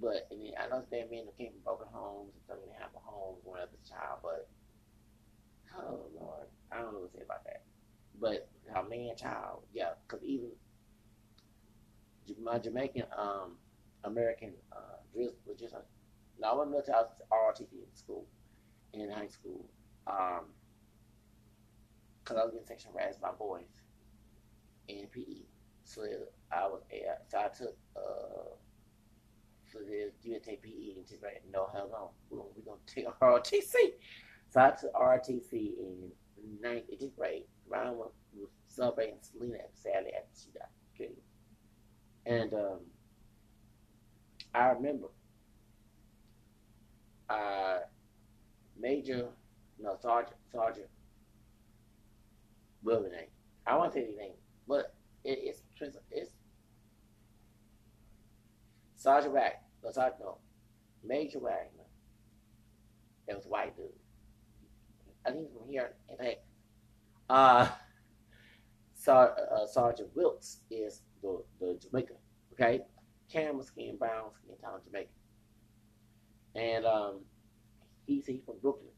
but 0.00 0.28
I 0.30 0.36
mean, 0.36 0.52
I 0.60 0.64
understand 0.64 1.10
men 1.10 1.24
who 1.24 1.32
came 1.42 1.52
from 1.52 1.64
broken 1.64 1.86
homes 1.92 2.32
and 2.34 2.44
something 2.46 2.70
have 2.78 2.90
a 2.94 3.00
home 3.00 3.36
when 3.44 3.62
as 3.62 3.68
a 3.72 3.88
child, 3.88 4.18
but 4.22 4.48
oh 5.78 6.06
lord, 6.14 6.46
I 6.70 6.78
don't 6.78 6.92
know 6.92 7.00
what 7.00 7.12
to 7.12 7.18
say 7.18 7.24
about 7.24 7.44
that. 7.44 7.62
But 8.20 8.48
how 8.72 8.82
man 8.82 9.16
child, 9.16 9.64
yeah, 9.72 9.90
because 10.06 10.24
even 10.24 10.50
my 12.42 12.58
Jamaican 12.58 13.04
um 13.16 13.56
American 14.04 14.52
uh 14.72 14.98
was 15.14 15.58
just 15.58 15.74
a, 15.74 15.82
now 16.42 16.54
I 16.54 16.58
went 16.58 16.70
was 16.72 16.88
ROTC 17.32 17.72
in 17.72 17.94
school, 17.94 18.26
in 18.92 19.10
high 19.10 19.28
school. 19.28 19.64
Um, 20.06 20.46
because 22.22 22.36
I 22.36 22.44
was 22.44 22.52
getting 22.52 22.66
section 22.66 22.90
harassed 22.92 23.20
by 23.20 23.30
boys 23.32 23.64
in 24.88 25.06
PE. 25.08 25.42
So 25.84 26.02
I 26.52 26.66
was, 26.66 26.82
so 27.28 27.38
I 27.38 27.48
took, 27.48 27.76
uh, 27.96 28.54
so 29.70 29.78
the 29.78 30.12
you 30.22 30.38
take 30.44 30.62
PE 30.62 30.96
and 30.96 31.06
just 31.06 31.22
like, 31.22 31.42
no, 31.52 31.68
hell 31.72 31.88
no, 31.90 32.10
we're 32.30 32.44
we're 32.54 32.64
gonna 32.64 32.80
take 32.86 33.06
ROTC. 33.20 33.72
So 34.50 34.60
I 34.60 34.70
took 34.70 34.92
ROTC 34.94 35.52
in 35.52 36.10
ninth, 36.60 36.84
eighth 36.92 37.16
grade. 37.16 37.44
Ryan 37.68 37.96
was, 37.96 38.12
was 38.34 38.50
celebrating 38.68 39.16
Selena 39.20 39.58
sadly 39.74 40.12
after 40.14 40.40
she 40.40 40.50
died. 40.50 40.68
Okay. 40.94 41.12
And 42.26 42.52
um, 42.54 42.80
I 44.54 44.66
remember 44.68 45.08
uh, 47.32 47.78
Major, 48.78 49.28
no, 49.80 49.96
Sergeant, 50.00 50.36
Sergeant 50.52 50.88
Willie 52.82 53.10
name. 53.10 53.28
I 53.66 53.76
won't 53.76 53.92
say 53.92 54.04
anything, 54.04 54.32
but 54.66 54.94
it, 55.24 55.38
it's 55.42 55.62
it's 56.10 56.32
Sergeant 58.96 59.34
Wagner. 59.34 59.58
No, 59.84 59.90
Sergeant, 59.90 60.20
no, 60.20 60.38
Major 61.04 61.38
Wagner. 61.38 61.84
That 63.28 63.36
was 63.36 63.46
white 63.46 63.76
dude. 63.76 63.86
I 65.24 65.30
think 65.30 65.52
from 65.52 65.68
here 65.68 65.92
in 66.10 66.16
fact, 66.16 66.38
uh, 67.30 67.68
Sar, 68.94 69.36
uh, 69.54 69.66
Sergeant 69.66 70.10
Wilkes 70.14 70.58
is 70.70 71.02
the 71.22 71.42
the 71.60 71.78
Jamaican. 71.80 72.16
Okay, 72.52 72.80
camera 73.32 73.62
skin, 73.62 73.96
brown 73.96 74.30
skin, 74.34 74.56
town 74.62 74.80
Jamaican, 74.84 75.14
and 76.54 76.84
um, 76.84 77.20
he 78.06 78.20
said 78.20 78.34
he's 78.36 78.44
from 78.44 78.58
Brooklyn. 78.60 78.90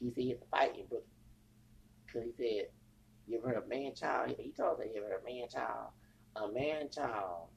He 0.00 0.10
said 0.10 0.22
he 0.22 0.30
had 0.30 0.40
to 0.40 0.46
fight 0.48 0.78
in 0.78 0.86
Brooklyn. 0.86 1.10
Because 2.06 2.24
he 2.24 2.32
said, 2.36 2.68
you 3.26 3.38
ever 3.38 3.48
heard 3.48 3.56
of 3.58 3.68
man 3.68 3.94
child? 3.94 4.34
He 4.38 4.52
told 4.52 4.80
us, 4.80 4.86
you 4.92 5.00
ever 5.00 5.10
heard 5.10 5.18
of 5.20 5.24
man 5.24 5.48
child? 5.48 5.90
A 6.36 6.48
man 6.52 6.90
child 6.90 7.48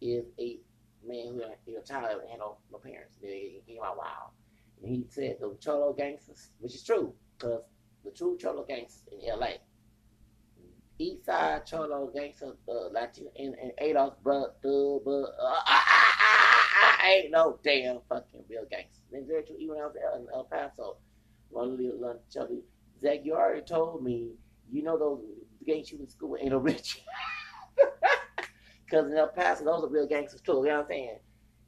is 0.00 0.24
a 0.38 0.58
man 1.06 1.26
who 1.28 1.42
is 1.66 1.76
a 1.76 1.86
child 1.86 2.20
that 2.22 2.30
had 2.30 2.38
no 2.38 2.58
parents. 2.82 3.16
He 3.20 3.62
came 3.66 3.82
out 3.84 3.96
wild. 3.96 4.30
And 4.82 4.90
he 4.90 5.04
said 5.08 5.36
the 5.40 5.56
Cholo 5.60 5.92
gangsters, 5.92 6.50
which 6.58 6.74
is 6.74 6.82
true, 6.82 7.14
because 7.38 7.62
the 8.04 8.10
true 8.10 8.36
Cholo 8.40 8.64
gangsters 8.64 9.02
in 9.12 9.38
LA, 9.38 9.52
East 11.02 11.26
Side 11.26 11.66
Cholo 11.66 12.10
gangsters, 12.14 12.56
uh, 12.68 12.88
Latino, 12.92 13.30
and, 13.36 13.54
and 13.60 13.72
Adolf's 13.78 14.18
brother, 14.22 14.52
uh, 14.64 14.98
uh, 15.08 15.62
ah, 15.66 17.04
ain't 17.04 17.30
no 17.30 17.58
damn 17.64 17.98
fucking 18.08 18.44
real 18.48 18.64
gangsters. 18.70 19.02
And 19.12 19.26
very 19.26 19.42
true, 19.42 19.56
even 19.58 19.76
out 19.78 19.94
there 19.94 20.16
in 20.16 20.26
El 20.32 20.44
Paso 20.44 20.96
one 21.50 21.76
little 21.76 22.20
chubby. 22.32 22.62
Zach, 23.00 23.20
you 23.24 23.34
already 23.34 23.62
told 23.62 24.02
me, 24.02 24.30
you 24.70 24.82
know 24.82 24.98
those 24.98 25.20
gangs 25.66 25.90
you 25.90 25.98
in 25.98 26.08
school 26.08 26.36
ain't 26.40 26.50
no 26.50 26.58
rich. 26.58 27.02
Because 28.84 29.10
in 29.10 29.16
El 29.16 29.28
Paso, 29.28 29.64
those 29.64 29.84
are 29.84 29.88
real 29.88 30.06
gangsters 30.06 30.42
too. 30.42 30.52
You 30.52 30.64
know 30.64 30.76
what 30.76 30.80
I'm 30.82 30.88
saying? 30.88 31.18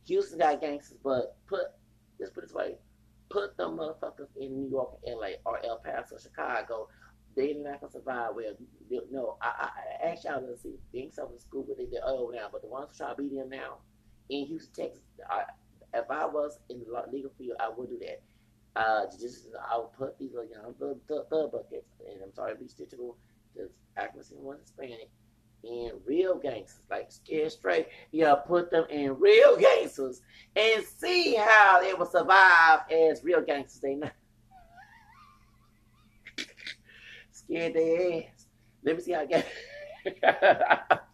Houston 0.06 0.38
got 0.38 0.60
gangsters, 0.60 0.98
but 1.02 1.38
put 1.46 1.62
let's 2.20 2.30
put 2.32 2.44
it 2.44 2.48
this 2.48 2.54
way: 2.54 2.74
put 3.30 3.56
them 3.56 3.78
motherfuckers 3.78 4.28
in 4.38 4.54
New 4.54 4.68
York, 4.68 4.98
LA, 5.06 5.28
or 5.46 5.58
El 5.64 5.78
Paso, 5.78 6.18
Chicago. 6.18 6.86
They 7.36 7.52
not 7.54 7.80
gonna 7.80 7.92
survive. 7.92 8.30
Well, 8.34 8.54
no, 9.10 9.36
I, 9.42 9.46
I, 9.46 10.06
I 10.06 10.10
asked 10.10 10.24
y'all 10.24 10.40
to 10.40 10.56
see. 10.56 10.74
They 10.92 11.00
ain't 11.00 11.14
something 11.14 11.38
school, 11.38 11.64
but 11.66 11.76
they, 11.76 11.86
they're 11.86 12.06
old 12.06 12.34
now. 12.34 12.48
But 12.50 12.62
the 12.62 12.68
ones 12.68 12.88
who 12.92 12.96
try 13.04 13.14
to 13.14 13.22
beat 13.22 13.34
them 13.34 13.50
now 13.50 13.78
in 14.28 14.46
Houston, 14.46 14.84
Texas, 14.84 15.02
I, 15.28 15.44
if 15.94 16.10
I 16.10 16.26
was 16.26 16.58
in 16.70 16.80
the 16.80 17.12
legal 17.12 17.30
field, 17.38 17.56
I 17.60 17.68
would 17.68 17.88
do 17.88 17.98
that. 18.00 18.22
Uh, 18.76 19.06
just 19.20 19.46
I 19.70 19.78
would 19.78 19.92
put 19.92 20.18
these 20.18 20.32
little 20.32 20.50
young 20.50 20.74
thug, 20.74 20.98
thug, 21.08 21.28
thug 21.28 21.52
buckets, 21.52 21.86
and 22.08 22.20
I'm 22.22 22.34
sorry 22.34 22.54
to 22.54 22.58
be 22.58 22.68
typical, 22.76 23.16
just 23.56 23.72
accuracy 23.96 24.34
one 24.36 24.58
Hispanic, 24.60 25.08
and 25.62 25.92
real 26.04 26.36
gangsters, 26.36 26.84
like 26.90 27.10
scared 27.10 27.52
straight. 27.52 27.86
Yeah, 28.10 28.34
put 28.34 28.70
them 28.70 28.84
in 28.90 29.18
real 29.18 29.56
gangsters 29.56 30.22
and 30.56 30.84
see 30.84 31.36
how 31.36 31.80
they 31.80 31.94
will 31.94 32.06
survive 32.06 32.80
as 32.90 33.22
real 33.22 33.40
gangsters. 33.40 33.80
They 33.80 33.94
not 33.94 34.12
scared 37.44 37.74
their 37.74 38.22
ass. 38.22 38.46
Let 38.84 38.96
me 38.96 39.02
see 39.02 39.12
how 39.12 39.20
I 39.20 39.26
get. 39.26 39.46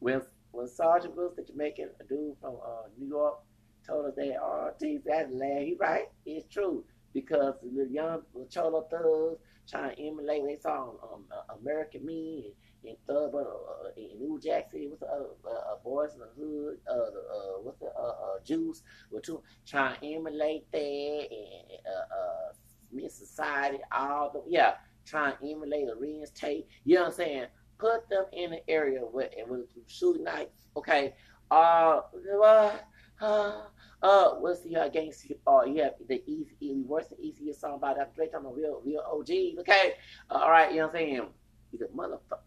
when 0.00 0.22
when 0.50 0.68
Sergeant 0.68 1.14
Brooks, 1.14 1.36
the 1.36 1.44
Jamaican 1.44 1.90
a 2.00 2.04
dude 2.04 2.36
from 2.40 2.56
uh, 2.56 2.88
New 2.98 3.08
York, 3.08 3.38
told 3.86 4.06
us 4.06 4.14
that, 4.16 4.36
oh, 4.42 4.70
geez, 4.80 5.00
that's 5.06 5.32
land. 5.32 5.66
He 5.66 5.76
right. 5.78 6.06
It's 6.26 6.52
true 6.52 6.84
because 7.14 7.54
the 7.62 7.88
young 7.90 8.22
the 8.34 8.46
Cholo 8.50 8.86
thugs 8.90 9.40
trying 9.68 9.94
to 9.94 10.02
emulate. 10.02 10.42
They 10.46 10.58
saw 10.60 10.90
um, 11.02 11.24
American 11.60 12.04
Me 12.04 12.52
and, 12.82 12.90
and 12.90 12.96
Thug, 13.06 13.34
uh, 13.34 13.38
uh, 13.38 13.90
in 13.96 14.18
New 14.18 14.40
Jack 14.42 14.70
City. 14.70 14.88
What's 14.88 15.00
the 15.00 15.06
other 15.06 15.26
uh, 15.46 15.72
uh, 15.72 15.76
boys 15.84 16.14
in 16.14 16.20
the 16.20 16.28
hood? 16.36 16.78
Uh, 16.88 16.94
the, 16.94 17.20
uh, 17.20 17.60
what's 17.62 17.78
the 17.78 17.86
uh, 17.86 18.08
uh, 18.08 18.40
Juice? 18.44 18.82
Were 19.10 19.20
two 19.20 19.42
trying 19.66 19.98
to 20.00 20.06
emulate 20.06 20.70
that 20.72 20.78
and 20.78 21.80
uh, 21.86 22.14
uh, 22.14 22.52
Miss 22.92 23.14
Society. 23.14 23.78
All 23.92 24.30
the 24.30 24.42
yeah, 24.48 24.74
trying 25.06 25.36
to 25.36 25.50
emulate 25.50 25.86
the 25.86 25.96
Ren's 25.96 26.30
tape. 26.30 26.68
You 26.84 26.96
know 26.96 27.02
what 27.02 27.08
I'm 27.08 27.14
saying? 27.14 27.46
Put 27.78 28.08
them 28.08 28.24
in 28.32 28.52
an 28.52 28.60
area 28.68 29.00
where 29.00 29.30
and 29.38 29.48
with 29.48 29.66
shooting 29.86 30.24
nights. 30.24 30.66
Okay. 30.76 31.14
Uh, 31.50 32.00
uh, 32.44 32.72
uh, 33.20 33.62
uh, 34.02 34.30
what's 34.34 34.62
the 34.62 34.76
uh, 34.76 34.88
gangster? 34.88 35.34
Oh, 35.46 35.64
you 35.64 35.82
have 35.82 35.94
the 36.08 36.22
easy, 36.26 36.82
worst, 36.86 37.10
than 37.10 37.20
easiest 37.20 37.60
song 37.60 37.80
by 37.80 37.94
Dr. 37.94 38.10
Dre. 38.14 38.28
I'm 38.34 38.46
a 38.46 38.50
real, 38.50 38.82
real 38.84 39.00
OG. 39.00 39.60
Okay, 39.60 39.94
uh, 40.30 40.34
all 40.34 40.50
right, 40.50 40.70
you 40.70 40.78
know 40.78 40.86
what 40.86 40.96
I'm 40.96 41.00
saying? 41.00 41.26
He's 41.72 41.80
a 41.80 41.86
motherfucker, 41.86 42.38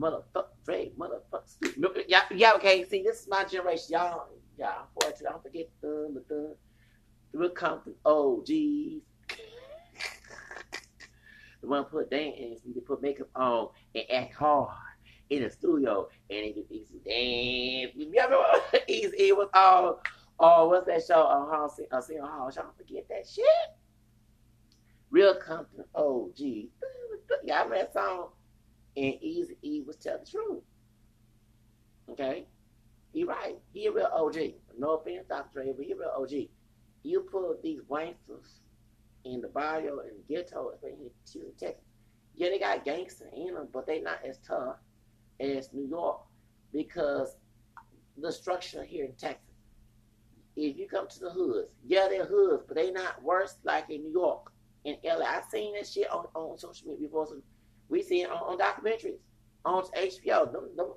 motherfucker, 0.00 0.46
Dre, 0.64 0.90
motherfucker. 0.98 2.04
Yeah, 2.08 2.22
yeah. 2.34 2.52
Okay, 2.54 2.88
see, 2.88 3.02
this 3.02 3.20
is 3.22 3.28
my 3.28 3.44
generation, 3.44 3.86
y'all. 3.90 4.28
Yeah, 4.58 4.72
unfortunately, 4.94 5.26
don't 5.30 5.42
forget 5.42 5.68
the 5.80 6.22
the 6.28 6.56
the 7.38 7.48
Compton 7.50 7.94
OGs. 8.04 8.46
the 8.46 9.02
one 11.68 11.84
put 11.84 12.10
dance, 12.10 12.60
you 12.64 12.72
can 12.72 12.82
put 12.82 13.02
makeup 13.02 13.28
on 13.34 13.68
and 13.94 14.04
act 14.12 14.34
hard 14.34 14.70
in 15.28 15.42
the 15.42 15.50
studio, 15.50 16.08
and 16.30 16.38
it 16.38 16.54
just 16.56 16.70
easy 16.72 17.00
dance. 17.04 17.92
You 17.94 18.06
remember 18.10 18.42
easy? 18.88 19.28
It 19.28 19.36
was 19.36 19.48
all 19.54 20.00
Oh, 20.42 20.68
what's 20.68 20.86
that 20.86 21.04
show 21.06 21.20
uh, 21.22 21.44
Hall? 21.44 21.76
Uh, 21.92 22.00
City 22.00 22.18
Hall. 22.18 22.50
Y'all 22.56 22.72
forget 22.76 23.06
that 23.10 23.28
shit. 23.28 23.44
Real 25.10 25.34
Compton 25.34 25.84
OG. 25.94 26.38
Y'all 26.38 27.64
remember 27.64 27.74
that 27.76 27.92
song? 27.92 28.28
And 29.00 29.14
Easy 29.22 29.56
E 29.62 29.82
was 29.86 29.96
telling 29.96 30.24
the 30.24 30.30
truth. 30.30 30.62
Okay? 32.10 32.46
He 33.12 33.24
right. 33.24 33.56
He 33.72 33.86
a 33.86 33.92
real 33.92 34.10
OG. 34.12 34.36
No 34.78 34.94
offense, 34.94 35.26
Dr. 35.28 35.62
Dre, 35.64 35.72
but 35.76 35.84
he 35.84 35.92
a 35.92 35.96
real 35.96 36.12
OG. 36.16 36.32
You 37.02 37.20
put 37.20 37.62
these 37.62 37.80
wanksters 37.88 38.60
in 39.24 39.40
the 39.40 39.48
barrio 39.48 40.00
and 40.00 40.12
the 40.18 40.34
ghetto, 40.34 40.70
especially 40.74 41.10
in 41.34 41.52
Texas. 41.58 41.82
Yeah, 42.36 42.50
they 42.50 42.58
got 42.58 42.84
gangster 42.84 43.26
in 43.34 43.54
them, 43.54 43.68
but 43.72 43.86
they 43.86 44.00
not 44.00 44.20
as 44.24 44.38
tough 44.46 44.76
as 45.40 45.72
New 45.72 45.88
York 45.88 46.20
because 46.72 47.36
the 48.18 48.30
structure 48.30 48.84
here 48.84 49.06
in 49.06 49.12
Texas 49.14 49.50
if 50.56 50.76
you 50.76 50.86
come 50.88 51.08
to 51.08 51.20
the 51.20 51.30
hoods, 51.30 51.68
yeah, 51.86 52.06
they're 52.08 52.24
hoods, 52.24 52.64
but 52.66 52.76
they 52.76 52.90
not 52.90 53.22
worse 53.22 53.56
like 53.64 53.88
in 53.90 54.02
New 54.02 54.12
York, 54.12 54.52
in 54.84 54.96
LA. 55.04 55.24
I 55.24 55.40
seen 55.50 55.74
that 55.74 55.86
shit 55.86 56.10
on, 56.10 56.26
on 56.34 56.58
social 56.58 56.88
media 56.88 57.08
before. 57.08 57.26
So 57.26 57.36
we 57.90 58.02
see 58.02 58.22
it 58.22 58.30
on, 58.30 58.38
on 58.38 58.58
documentaries 58.58 59.18
on 59.64 59.84
HBO. 59.96 60.50
Them, 60.52 60.68
them, 60.76 60.92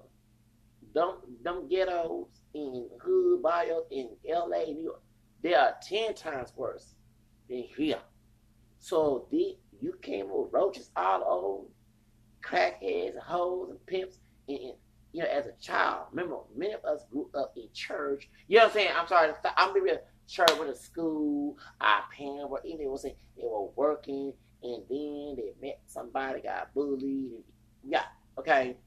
them, 0.94 1.16
them 1.44 1.68
ghettos 1.70 2.28
in 2.54 2.90
hood 3.02 3.42
bios 3.42 3.86
in 3.92 4.10
LA, 4.28 4.66
New 4.68 4.84
York, 4.84 5.02
they 5.42 5.54
are 5.54 5.76
ten 5.82 6.14
times 6.14 6.54
worse 6.56 6.96
than 7.50 7.64
here. 7.76 8.00
So 8.80 9.28
the 9.32 9.58
you 9.82 9.94
came 10.02 10.28
with 10.30 10.54
roaches 10.54 10.90
all 10.96 11.24
over, 11.28 11.68
crackheads, 12.42 13.20
hoes, 13.20 13.70
and 13.72 13.86
pimps, 13.86 14.18
and, 14.48 14.74
you 15.12 15.22
know, 15.22 15.28
as 15.28 15.46
a 15.46 15.52
child. 15.62 16.08
Remember, 16.12 16.38
many 16.56 16.74
of 16.74 16.86
us 16.86 17.04
grew 17.12 17.30
up 17.36 17.54
in 17.58 17.68
church. 17.74 18.30
You 18.48 18.58
know 18.58 18.66
what 18.66 18.72
I'm 18.72 18.74
saying? 18.74 18.90
I'm 18.98 19.08
sorry. 19.08 19.32
I'm 19.58 19.74
real 19.74 19.98
church 20.28 20.52
with 20.58 20.70
a 20.70 20.76
school. 20.76 21.58
Our 21.82 22.04
parents 22.16 22.50
were 22.50 22.62
even 22.64 22.80
they 22.80 22.88
were 22.88 22.98
saying 22.98 23.16
they 23.36 23.44
were 23.44 23.68
working, 23.76 24.34
and 24.64 24.84
then 24.90 25.36
they 25.38 25.54
met 25.62 25.82
somebody, 25.88 26.42
got 26.42 26.74
bullied. 26.74 27.44
Yeah, 27.84 28.06
okay. 28.38 28.78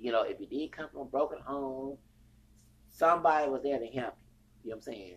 You 0.00 0.12
know, 0.12 0.22
if 0.22 0.38
you 0.40 0.46
did 0.46 0.72
come 0.72 0.88
from 0.90 1.02
a 1.02 1.04
broken 1.04 1.38
home, 1.44 1.98
somebody 2.90 3.50
was 3.50 3.62
there 3.62 3.78
to 3.78 3.86
help 3.86 4.14
you. 4.64 4.64
You 4.64 4.70
know 4.70 4.76
what 4.76 4.76
I'm 4.76 4.82
saying? 4.82 5.16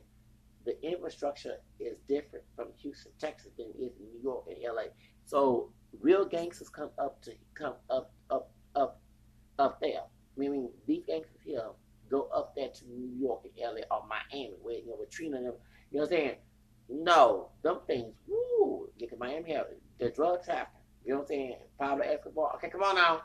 The 0.66 0.82
infrastructure 0.84 1.58
is 1.80 1.98
different 2.08 2.46
from 2.56 2.68
Houston, 2.82 3.12
Texas, 3.20 3.52
than 3.58 3.68
it 3.68 3.82
is 3.82 3.92
in 4.00 4.06
New 4.14 4.22
York 4.24 4.46
and 4.48 4.58
LA. 4.64 4.84
So 5.26 5.72
real 6.00 6.26
gangsters 6.26 6.70
come 6.70 6.92
up 6.98 7.22
to 7.24 7.32
come 7.56 7.74
up 7.90 8.14
up 8.30 8.52
up 8.76 9.02
up 9.60 9.80
there 9.82 10.02
meaning 10.38 10.70
these 10.88 11.04
gangsters 11.08 11.42
here 11.44 11.64
go 12.10 12.28
up 12.36 12.54
there 12.56 12.70
to 12.70 12.86
New 12.90 13.10
York 13.20 13.44
and 13.46 13.54
LA 13.58 13.82
or 13.96 14.04
Miami, 14.08 14.56
where 14.62 14.76
you 14.76 14.88
know 14.88 14.98
with 15.00 15.10
Trina 15.10 15.38
and 15.38 15.46
you 15.46 15.52
know 15.52 15.56
what 15.92 16.04
I'm 16.04 16.10
saying? 16.10 16.36
No, 16.92 17.50
them 17.64 17.80
things, 17.88 18.14
woo, 18.28 18.90
get 19.00 19.10
to 19.10 19.18
Miami 19.18 19.54
have 19.54 19.68
the 20.00 20.10
drug 20.10 20.44
trafficking. 20.44 20.82
You 21.06 21.14
know 21.14 21.20
what 21.20 21.24
I'm 21.24 21.28
saying? 21.28 21.56
Pablo 21.80 22.06
Escobar. 22.06 22.56
Okay, 22.56 22.70
come 22.70 22.84
on 22.84 22.96
now. 22.96 23.22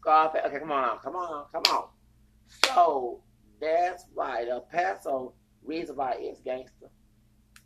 Scarface. 0.00 0.42
Okay, 0.46 0.58
come 0.60 0.72
on 0.72 0.82
now. 0.82 1.00
Come 1.02 1.16
on. 1.16 1.46
Come 1.52 1.62
on. 1.74 1.88
So 2.64 3.20
that's 3.60 4.06
why 4.14 4.44
the 4.44 4.62
Paso 4.72 5.34
reason 5.64 5.96
why 5.96 6.16
it's 6.18 6.40
gangster. 6.40 6.90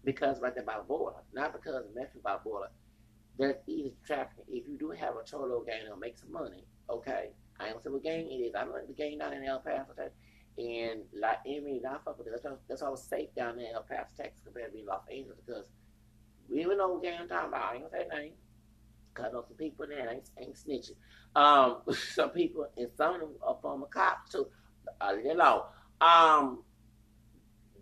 Because 0.04 0.40
right 0.40 0.54
there 0.54 0.64
by 0.64 0.78
the 0.78 0.84
border. 0.84 1.18
Not 1.32 1.52
because 1.52 1.76
of 1.76 1.94
Memphis 1.94 2.20
by 2.24 2.34
the 2.34 2.40
border. 2.40 2.68
There's 3.38 3.56
easy 3.66 3.94
trafficking. 4.06 4.44
If 4.48 4.66
you 4.66 4.76
do 4.78 4.90
have 4.90 5.14
a 5.16 5.24
cholo 5.24 5.62
gang 5.64 5.80
that'll 5.82 5.98
make 5.98 6.18
some 6.18 6.32
money, 6.32 6.64
okay, 6.90 7.30
I 7.60 7.68
gonna 7.68 7.82
say 7.82 7.90
what 7.90 8.02
gang 8.02 8.30
it 8.30 8.34
is. 8.34 8.54
I 8.54 8.64
don't 8.64 8.72
like 8.72 8.88
the 8.88 8.94
gang 8.94 9.18
down 9.18 9.32
in 9.32 9.44
El 9.44 9.60
Paso, 9.60 9.92
Texas. 9.96 10.12
And 10.58 11.00
like 11.18 11.38
Emmy, 11.46 11.80
I 11.88 11.96
fuck 12.04 12.18
with 12.18 12.26
it. 12.26 12.32
That's 12.42 12.56
that's 12.68 12.82
why 12.82 12.88
I 12.88 12.90
was 12.90 13.02
safe 13.02 13.34
down 13.34 13.56
there 13.56 13.70
in 13.70 13.74
El 13.74 13.82
Paso, 13.82 14.10
Texas, 14.16 14.42
compared 14.44 14.66
to 14.66 14.72
being 14.72 14.86
Los 14.86 15.02
Angeles 15.10 15.38
because 15.44 15.64
we 16.48 16.60
even 16.60 16.76
know 16.78 16.88
what 16.88 17.02
gang 17.02 17.18
I'm 17.20 17.28
talking 17.28 17.48
about. 17.48 17.72
I 17.72 17.74
ain't 17.74 17.90
gonna 17.90 18.04
say 18.04 18.16
name. 18.16 18.32
I 19.18 19.22
know 19.30 19.44
some 19.46 19.56
people 19.56 19.86
there 19.88 20.10
ain't, 20.10 20.30
ain't 20.38 20.54
snitching. 20.54 20.96
Um, 21.34 21.78
some 22.14 22.30
people 22.30 22.66
and 22.76 22.88
some 22.96 23.14
of 23.14 23.20
them 23.20 23.30
are 23.42 23.58
former 23.62 23.86
cops 23.86 24.32
too. 24.32 24.46
Uh, 25.00 25.14
you 25.24 25.34
know, 25.34 25.66
um, 26.00 26.62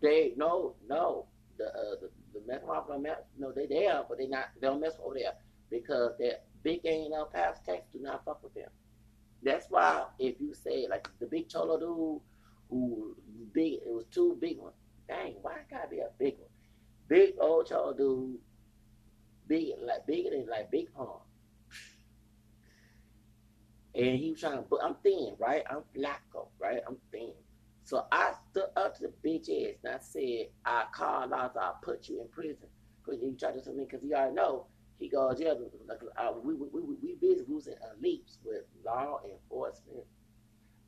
they 0.00 0.32
no 0.36 0.74
no 0.88 1.26
the 1.58 1.66
uh, 1.66 1.96
the 2.00 2.10
the 2.34 2.98
mess 2.98 3.18
no 3.38 3.52
they 3.52 3.66
there 3.66 4.02
but 4.08 4.18
they 4.18 4.26
not 4.26 4.50
they 4.60 4.66
don't 4.68 4.80
mess 4.80 4.96
over 5.04 5.14
there 5.14 5.32
because 5.70 6.12
that 6.18 6.44
big 6.62 6.82
gang 6.82 7.06
in 7.06 7.12
El 7.12 7.26
Paso, 7.26 7.60
Texas 7.66 7.90
do 7.92 8.00
not 8.00 8.24
fuck 8.24 8.42
with 8.42 8.54
them. 8.54 8.70
That's 9.42 9.66
why 9.70 10.04
if 10.18 10.40
you 10.40 10.54
say 10.54 10.86
like 10.88 11.08
the 11.18 11.26
big 11.26 11.48
cholo 11.48 11.78
dude 11.78 12.20
who 12.70 13.16
big, 13.52 13.74
it 13.74 13.92
was 13.92 14.06
two 14.10 14.36
big 14.40 14.58
ones. 14.58 14.76
Dang, 15.08 15.34
why 15.42 15.58
gotta 15.70 15.88
be 15.88 15.98
a 15.98 16.08
big 16.18 16.38
one? 16.38 16.48
Big 17.08 17.34
old 17.40 17.66
cholo 17.66 17.92
dude, 17.92 18.38
big 19.48 19.72
like 19.84 20.06
bigger 20.06 20.30
than 20.30 20.46
like 20.48 20.70
Big 20.70 20.92
Pun. 20.94 21.08
And 23.94 24.18
he 24.18 24.30
was 24.30 24.40
trying 24.40 24.58
to, 24.58 24.64
but 24.70 24.80
I'm 24.84 24.94
thin, 25.02 25.34
right? 25.38 25.64
I'm 25.68 25.82
flacco, 25.96 26.46
right? 26.60 26.80
I'm 26.86 26.96
thin. 27.10 27.32
So 27.82 28.06
I 28.12 28.34
stood 28.50 28.68
up 28.76 28.96
to 28.98 29.08
the 29.08 29.28
bitch 29.28 29.48
ass 29.50 29.74
and 29.82 29.94
I 29.94 29.98
said, 29.98 30.46
I 30.64 30.84
call 30.94 31.34
out, 31.34 31.56
I'll 31.60 31.78
put 31.82 32.08
you 32.08 32.20
in 32.20 32.28
prison. 32.28 32.68
Because 33.04 33.20
you 33.20 33.34
tried 33.36 33.54
to 33.54 33.64
something, 33.64 33.84
because 33.84 34.04
you 34.04 34.14
already 34.14 34.34
know 34.34 34.66
he 35.00 35.08
goes, 35.08 35.40
yeah, 35.40 35.54
like, 35.88 35.98
uh, 36.16 36.32
we, 36.40 36.54
we, 36.54 36.68
we, 36.72 36.82
we 37.02 37.14
busy 37.20 37.42
losing 37.48 37.74
elites 37.74 38.36
with 38.44 38.62
law 38.84 39.18
enforcement. 39.24 40.04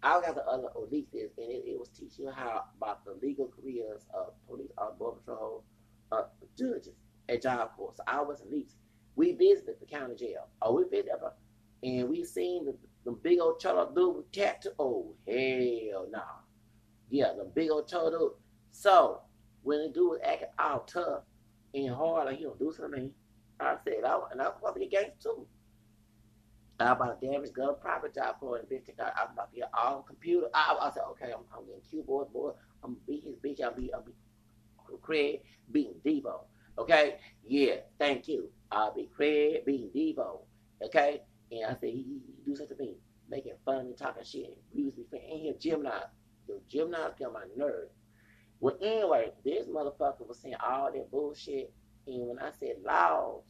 I 0.02 0.20
got 0.20 0.34
the 0.34 0.44
other 0.46 0.68
elites, 0.76 1.12
and 1.12 1.50
it, 1.50 1.64
it 1.66 1.78
was 1.78 1.88
teaching 1.88 2.26
how 2.34 2.64
about 2.76 3.04
the 3.04 3.16
legal 3.22 3.48
careers 3.48 4.02
of 4.12 4.32
police, 4.48 4.70
uh, 4.78 4.90
border 4.98 5.20
patrol, 5.20 5.64
uh, 6.10 6.22
judges 6.58 6.94
at 7.28 7.42
job 7.42 7.70
corps. 7.76 7.94
So 7.96 8.02
I 8.06 8.20
was 8.20 8.42
elites. 8.42 8.74
We 9.14 9.32
visited 9.32 9.76
the 9.80 9.86
county 9.86 10.16
jail. 10.16 10.48
Oh, 10.60 10.74
we 10.74 10.84
visited, 10.84 11.12
And 11.82 12.08
we 12.08 12.24
seen 12.24 12.64
the, 12.64 12.74
the 13.04 13.12
big 13.12 13.40
old 13.40 13.60
cholo 13.60 13.92
dude 13.94 14.32
tattoo. 14.32 14.70
Oh, 14.78 15.14
hell 15.26 16.06
no. 16.10 16.22
Yeah, 17.10 17.32
the 17.36 17.44
big 17.44 17.70
old 17.70 17.88
cholo 17.88 18.10
dude. 18.10 18.32
So, 18.72 19.20
when 19.62 19.82
the 19.82 19.88
dude 19.88 20.10
was 20.10 20.20
acting 20.24 20.48
all 20.58 20.80
tough 20.80 21.22
and 21.74 21.94
hard, 21.94 22.26
like 22.26 22.38
he 22.38 22.44
don't 22.44 22.58
do 22.58 22.72
something, 22.72 23.12
I 23.60 23.76
said, 23.84 24.04
I, 24.04 24.18
and 24.32 24.42
I 24.42 24.48
was 24.48 24.74
to 24.74 24.80
be 24.80 24.88
gangster 24.88 25.14
too. 25.22 25.46
I 26.80 26.92
about 26.92 27.20
to 27.20 27.26
damage 27.26 27.52
gun 27.52 27.74
private 27.80 28.14
job 28.14 28.36
for 28.40 28.58
it. 28.58 28.68
Bitch, 28.68 28.88
I, 28.98 29.22
am 29.22 29.32
about 29.34 29.50
to 29.52 29.56
get 29.56 29.70
all 29.72 30.02
computer. 30.02 30.48
I, 30.52 30.76
I 30.80 30.90
said, 30.90 31.04
okay, 31.10 31.32
I'm, 31.32 31.44
I'm 31.56 31.66
getting 31.66 31.82
keyboard 31.88 32.32
boy. 32.32 32.52
I'm 32.82 32.96
beat 33.06 33.24
his 33.24 33.36
bitch. 33.36 33.62
I'll 33.62 33.74
be, 33.74 33.92
I'll 33.92 34.02
be 34.02 34.12
Craig 35.02 35.40
beating 35.70 36.00
Deebo. 36.04 36.40
Okay, 36.78 37.16
yeah, 37.46 37.76
thank 37.98 38.28
you. 38.28 38.48
I'll 38.70 38.94
be 38.94 39.08
Craig 39.14 39.64
beating 39.64 39.90
Deebo. 39.94 40.40
Okay, 40.82 41.22
and 41.50 41.66
I 41.66 41.70
said 41.74 41.90
he, 41.90 42.02
he, 42.02 42.20
he 42.26 42.42
do 42.44 42.56
such 42.56 42.70
a 42.70 42.74
thing, 42.74 42.96
making 43.28 43.52
fun 43.64 43.80
and 43.80 43.96
talking 43.96 44.24
shit. 44.24 44.56
Used 44.74 44.96
to 44.96 45.02
be 45.10 45.18
and 45.18 45.40
here 45.40 45.54
Gemini, 45.58 46.00
the 46.48 46.60
Gemini 46.68 46.98
on 47.24 47.32
my 47.32 47.44
nerve. 47.56 47.88
Well, 48.60 48.76
anyway, 48.80 49.32
this 49.44 49.66
motherfucker 49.66 50.26
was 50.26 50.38
saying 50.40 50.54
all 50.64 50.90
that 50.92 51.10
bullshit, 51.10 51.72
and 52.06 52.28
when 52.28 52.38
I 52.38 52.50
said 52.58 52.76
laws, 52.84 53.42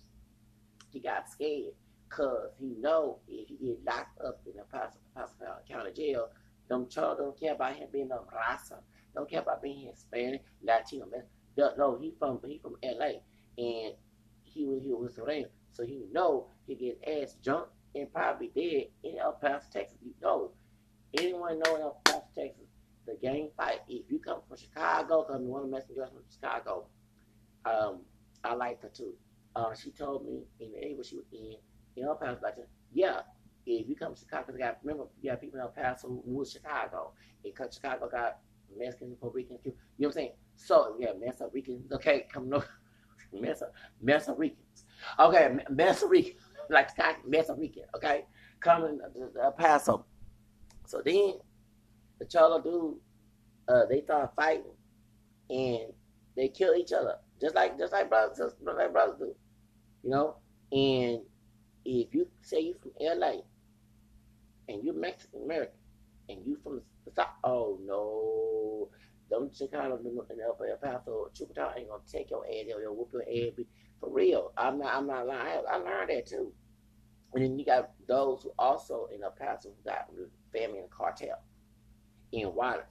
he 0.91 1.01
got 1.01 1.29
scared. 1.29 1.75
Cause 2.15 2.51
he 2.61 2.75
know 2.79 3.19
if 3.27 3.49
he 3.49 3.57
get 3.57 3.85
locked 3.87 4.21
up 4.21 4.41
in 4.45 4.53
a 4.61 4.65
Pasadena 4.65 5.57
County 5.67 5.93
jail, 5.93 6.29
them 6.69 6.87
children 6.89 7.29
don't 7.29 7.41
care 7.41 7.55
about 7.55 7.75
him 7.75 7.89
being 7.91 8.11
a 8.11 8.17
raza, 8.17 8.79
don't 9.15 9.29
care 9.31 9.41
about 9.41 9.63
being 9.63 9.89
Hispanic, 9.89 10.45
Latino 10.63 11.07
man. 11.07 11.23
No, 11.57 11.99
he 11.99 12.13
from 12.19 12.39
he 12.47 12.59
from 12.59 12.77
LA 12.85 13.21
and 13.57 13.95
he 14.43 14.67
was 14.67 14.83
he 14.83 14.93
was 14.93 15.15
surrounded. 15.15 15.51
So 15.71 15.85
he 15.85 16.05
know 16.13 16.49
he 16.67 16.75
get 16.75 17.01
ass 17.07 17.37
jumped 17.43 17.73
and 17.95 18.13
probably 18.13 18.51
dead 18.55 18.89
in 19.05 19.19
El 19.19 19.33
Paso, 19.33 19.67
Texas. 19.73 19.99
You 20.05 20.13
know. 20.23 20.51
Anyone 21.19 21.59
know 21.59 21.77
in 21.77 21.83
El 21.83 22.01
Paso, 22.05 22.25
Texas, 22.35 22.69
the 23.07 23.17
gang 23.23 23.51
fight, 23.57 23.81
if 23.89 24.11
you 24.11 24.19
come 24.19 24.41
from 24.49 24.57
Chicago, 24.57 25.25
because 25.27 25.43
one 25.43 25.65
of 25.65 25.71
the 25.71 25.77
messengers 25.77 26.09
from 26.09 26.23
Chicago, 26.31 26.87
um, 27.65 28.01
I 28.45 28.55
like 28.55 28.81
her 28.83 28.89
too. 28.89 29.13
Uh, 29.55 29.75
she 29.75 29.91
told 29.91 30.25
me 30.25 30.45
in 30.61 30.73
the 30.73 30.79
area 30.79 31.05
she 31.05 31.17
was 31.17 31.27
in, 31.33 31.57
in 31.97 32.05
El 32.05 32.15
Paso, 32.15 32.39
like, 32.43 32.57
yeah, 32.93 33.21
if 33.67 33.89
you 33.89 33.95
come 33.97 34.15
to 34.15 34.21
Chicago, 34.21 34.53
got 34.59 34.79
remember 34.83 35.05
you 35.21 35.31
got 35.31 35.41
people 35.41 35.59
in 35.59 35.63
El 35.63 35.69
Paso 35.71 36.09
who 36.09 36.23
was 36.27 36.53
Chicago, 36.53 37.13
because 37.43 37.75
Chicago 37.75 38.09
got 38.11 38.39
Mexicans, 38.77 39.17
Puerto 39.21 39.37
Ricans, 39.37 39.61
you 39.65 39.73
know 39.73 39.77
what 39.99 40.07
I'm 40.09 40.13
saying? 40.13 40.33
So 40.57 40.97
yeah, 40.99 41.11
Mexican 41.19 41.51
Ricans, 41.53 41.93
okay, 41.93 42.27
come 42.33 42.49
no, 42.49 42.63
Mexican 43.33 44.37
Ricans, 44.37 44.85
okay, 45.19 45.57
Mexican 45.71 46.11
Ricans, 46.11 46.35
like 46.71 46.89
Mexican 47.27 47.61
Rican, 47.61 47.85
okay, 47.97 48.25
coming 48.61 48.99
to 49.15 49.41
El 49.43 49.53
Paso. 49.53 50.07
So 50.87 51.03
then 51.05 51.35
the 52.19 52.27
Cholo 52.27 52.61
dude, 52.61 52.97
uh, 53.69 53.87
they 53.87 54.03
start 54.03 54.33
fighting, 54.35 54.65
and 55.51 55.93
they 56.37 56.49
kill 56.49 56.75
each 56.75 56.93
other, 56.93 57.17
just 57.41 57.55
like 57.55 57.79
just 57.79 57.93
like 57.93 58.09
brothers, 58.09 58.39
just 58.39 58.57
like 58.63 58.93
brothers 58.93 59.19
do, 59.19 59.35
you 60.03 60.11
know, 60.11 60.37
and 60.73 61.21
if 61.85 62.15
you 62.15 62.29
say 62.43 62.61
you 62.61 62.75
from 62.81 62.93
LA 63.01 63.41
and 64.69 64.83
you're 64.85 64.95
Mexican 64.95 65.43
American 65.45 65.79
and 66.29 66.47
you 66.47 66.57
from 66.63 66.81
the 67.05 67.13
South, 67.13 67.29
oh 67.45 67.79
no, 67.85 68.89
them 69.31 69.51
Chicano 69.51 69.99
and 69.99 70.41
El, 70.41 70.59
El 70.71 70.77
Paso, 70.77 71.31
Chuco 71.35 71.55
Town 71.55 71.73
ain't 71.77 71.89
gonna 71.89 72.03
take 72.11 72.31
your 72.31 72.45
ass, 72.47 72.67
they'll 72.67 72.95
whoop 72.95 73.11
your 73.13 73.23
ass. 73.23 73.59
For 74.01 74.11
real, 74.11 74.53
I'm 74.57 74.79
not, 74.79 74.95
I'm 74.95 75.07
not 75.07 75.27
lying. 75.27 75.63
I, 75.69 75.75
I 75.75 75.77
learned 75.77 76.11
that 76.11 76.27
too. 76.27 76.53
And 77.35 77.43
then 77.43 77.59
you 77.59 77.65
got 77.65 77.91
those 78.07 78.43
who 78.43 78.53
also 78.59 79.09
in 79.15 79.23
El 79.23 79.31
Paso 79.31 79.71
who 79.71 79.91
got 79.91 80.09
family 80.53 80.79
in 80.79 80.85
the 80.85 80.91
cartel 80.91 81.41
in 82.33 82.49
Juarez. 82.49 82.85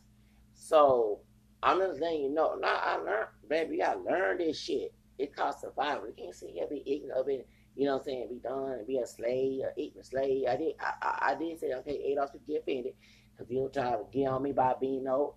So 0.53 1.19
I'm 1.63 1.79
just 1.79 1.99
letting 1.99 2.23
you 2.23 2.29
know. 2.29 2.55
Now 2.55 2.79
I 2.83 2.95
learned, 2.97 3.27
baby, 3.47 3.83
I 3.83 3.95
gotta 3.95 4.37
this 4.37 4.59
shit. 4.59 4.93
It 5.19 5.35
costs 5.35 5.61
survival. 5.61 6.07
You 6.07 6.13
can't 6.17 6.35
sit 6.35 6.49
here 6.49 6.65
be 6.67 6.83
ignorant 6.85 7.19
of 7.19 7.29
it 7.29 7.47
you 7.75 7.85
know 7.85 7.93
what 7.93 7.99
I'm 7.99 8.05
saying, 8.05 8.27
be 8.29 8.39
done 8.39 8.71
and 8.73 8.87
be 8.87 8.97
a 8.97 9.07
slave, 9.07 9.61
or 9.63 9.73
eat 9.77 9.95
a 9.99 10.03
slave. 10.03 10.45
I 10.49 10.57
did, 10.57 10.75
I, 10.79 10.93
I, 11.01 11.31
I 11.31 11.35
did 11.35 11.59
say, 11.59 11.73
okay, 11.73 12.01
Adolf 12.11 12.31
should 12.31 12.45
get 12.45 12.61
offended 12.61 12.93
because 13.31 13.51
you 13.51 13.59
don't 13.59 13.73
try 13.73 13.91
to 13.91 14.03
get 14.11 14.27
on 14.27 14.43
me 14.43 14.51
by 14.51 14.73
being 14.79 15.03
no. 15.03 15.35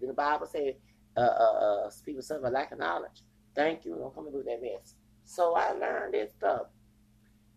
The 0.00 0.12
Bible 0.12 0.46
said, 0.46 0.76
uh, 1.16 1.20
uh, 1.20 1.84
uh, 1.86 1.90
speak 1.90 2.16
with 2.16 2.24
some 2.24 2.42
lack 2.42 2.72
of 2.72 2.78
knowledge. 2.78 3.22
Thank 3.54 3.84
you. 3.84 3.96
Don't 3.96 4.14
come 4.14 4.26
and 4.26 4.34
do 4.34 4.42
that 4.44 4.62
mess. 4.62 4.94
So 5.24 5.54
I 5.54 5.72
learned 5.72 6.14
this 6.14 6.32
stuff. 6.32 6.62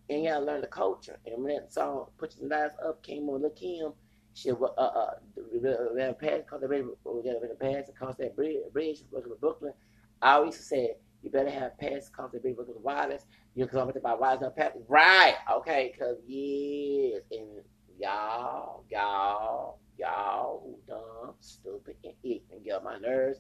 And 0.10 0.24
yeah, 0.24 0.36
I 0.36 0.40
learned 0.40 0.64
the 0.64 0.68
culture. 0.68 1.18
And 1.26 1.44
when 1.44 1.56
that 1.56 1.74
song, 1.74 2.08
Put 2.18 2.36
Your 2.38 2.50
Lives 2.50 2.74
Up, 2.86 3.02
came 3.02 3.30
on, 3.30 3.42
look 3.42 3.58
him, 3.58 3.94
she, 4.34 4.52
uh, 4.52 4.54
uh, 4.56 5.12
the 5.36 6.16
pass, 6.20 6.42
cause 6.50 6.62
the 6.62 6.68
got 6.68 7.42
to 7.42 7.56
pass 7.60 7.90
across 7.90 8.16
that 8.18 8.36
bridge, 8.36 8.58
bridge, 8.74 9.04
Brooklyn. 9.40 9.74
I 10.22 10.34
always 10.34 10.60
said, 10.60 10.96
you 11.22 11.30
better 11.30 11.50
have 11.50 11.78
pass 11.78 12.08
across 12.08 12.32
the 12.32 12.40
bridge, 12.40 12.56
Brooklyn 12.56 12.78
Wireless 12.82 13.26
you 13.56 13.68
come 13.68 13.90
up 13.90 13.96
about 13.96 14.20
why 14.20 14.36
is 14.36 14.42
not 14.42 14.56
Pepsi? 14.56 14.84
Right. 14.88 15.36
Okay, 15.52 15.92
because 15.94 16.18
yes. 16.26 17.22
And 17.32 17.64
y'all, 18.00 18.86
y'all, 18.90 19.80
y'all 19.98 20.62
who 20.64 20.78
dumb, 20.88 21.36
stupid, 21.40 21.96
and 22.04 22.14
ignorant 22.24 22.64
get 22.64 22.78
on 22.78 22.84
my 22.84 22.98
nerves. 22.98 23.40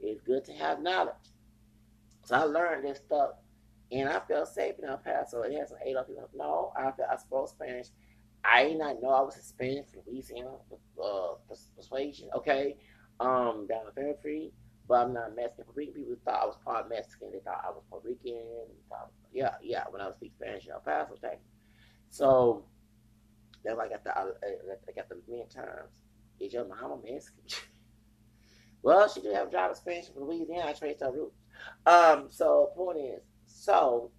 It's 0.00 0.20
good 0.20 0.44
to 0.44 0.52
have 0.52 0.80
knowledge. 0.80 1.14
So 2.24 2.36
I 2.36 2.42
learned 2.44 2.84
this 2.84 2.98
stuff. 2.98 3.30
And 3.90 4.08
I 4.08 4.20
felt 4.20 4.48
safe 4.48 4.74
in 4.78 4.84
El 4.84 4.98
Paso. 4.98 5.42
It 5.42 5.58
has 5.58 5.70
some 5.70 5.78
eight 5.82 5.96
people. 6.06 6.28
No, 6.36 6.72
I 6.76 6.90
felt 6.92 7.08
I 7.10 7.16
spoke 7.16 7.48
Spanish. 7.48 7.86
I 8.44 8.64
did 8.64 8.78
not 8.78 9.02
know 9.02 9.08
I 9.08 9.22
was 9.22 9.34
Hispanic 9.34 9.86
Louisiana 10.06 10.50
uh, 11.02 11.28
persuasion. 11.76 12.28
Okay, 12.36 12.76
um, 13.18 13.66
down 13.66 13.86
the 13.86 13.92
Fairfield 13.92 14.52
but 14.88 15.06
I'm 15.06 15.12
not 15.12 15.36
Mexican. 15.36 15.64
Puerto 15.64 15.78
Rican 15.78 15.94
people 15.94 16.16
thought 16.24 16.42
I 16.42 16.46
was 16.46 16.56
part 16.64 16.88
Mexican. 16.88 17.30
They 17.30 17.40
thought 17.40 17.62
I 17.64 17.70
was 17.70 17.82
Puerto 17.90 18.08
Rican. 18.08 18.42
Thought, 18.88 19.10
yeah, 19.32 19.54
yeah. 19.62 19.84
When 19.90 20.00
I 20.00 20.06
was 20.06 20.16
speaking 20.16 20.36
Spanish 20.40 20.64
in 20.64 20.72
El 20.72 20.80
Paso, 20.80 21.14
Texas. 21.20 21.46
So 22.08 22.64
then 23.64 23.78
I 23.78 23.88
got 23.88 24.02
the 24.02 24.16
I, 24.16 24.22
I 24.22 24.92
got 24.96 25.08
the 25.10 25.20
many 25.28 25.44
times. 25.54 26.00
Is 26.40 26.54
your 26.54 26.66
mama 26.66 26.98
Mexican? 27.04 27.44
well, 28.82 29.08
she 29.08 29.20
did 29.20 29.34
have 29.34 29.48
a 29.48 29.50
job 29.50 29.70
in 29.70 29.76
Spanish 29.76 30.08
from 30.08 30.24
Louisiana. 30.24 30.70
I 30.70 30.72
traced 30.72 31.00
her 31.00 31.12
roots. 31.12 31.36
Um, 31.84 32.28
so 32.30 32.70
point 32.74 32.98
is, 32.98 33.20
so 33.46 34.10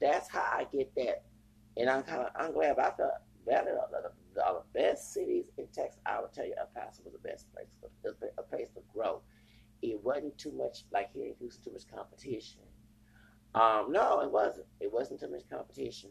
that's 0.00 0.28
how 0.28 0.44
I 0.52 0.66
get 0.70 0.94
that, 0.96 1.24
and 1.76 1.88
I'm 1.88 2.02
kind 2.02 2.22
of 2.22 2.28
I'm 2.36 2.52
glad 2.52 2.72
about 2.72 2.98
the 2.98 3.12
better 3.46 3.78
the, 3.90 4.02
the, 4.02 4.10
the, 4.34 4.62
best 4.78 5.14
cities 5.14 5.46
in 5.56 5.66
Texas. 5.68 6.00
I 6.04 6.20
would 6.20 6.34
tell 6.34 6.44
you 6.44 6.54
El 6.58 6.68
Paso 6.74 7.02
was 7.04 7.14
the 7.14 7.28
best 7.28 7.46
place, 7.54 7.68
a 8.36 8.42
place 8.42 8.68
to 8.74 8.82
grow 8.92 9.22
it 9.82 10.02
wasn't 10.02 10.36
too 10.38 10.52
much 10.52 10.84
like 10.92 11.12
here 11.12 11.26
in 11.26 11.34
Houston, 11.38 11.64
too 11.64 11.72
much 11.72 11.88
competition. 11.92 12.60
Um, 13.54 13.90
no, 13.90 14.20
it 14.20 14.30
wasn't. 14.30 14.66
It 14.80 14.92
wasn't 14.92 15.20
too 15.20 15.30
much 15.30 15.48
competition. 15.50 16.10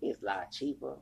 It's 0.00 0.22
a 0.22 0.26
lot 0.26 0.50
cheaper 0.50 0.96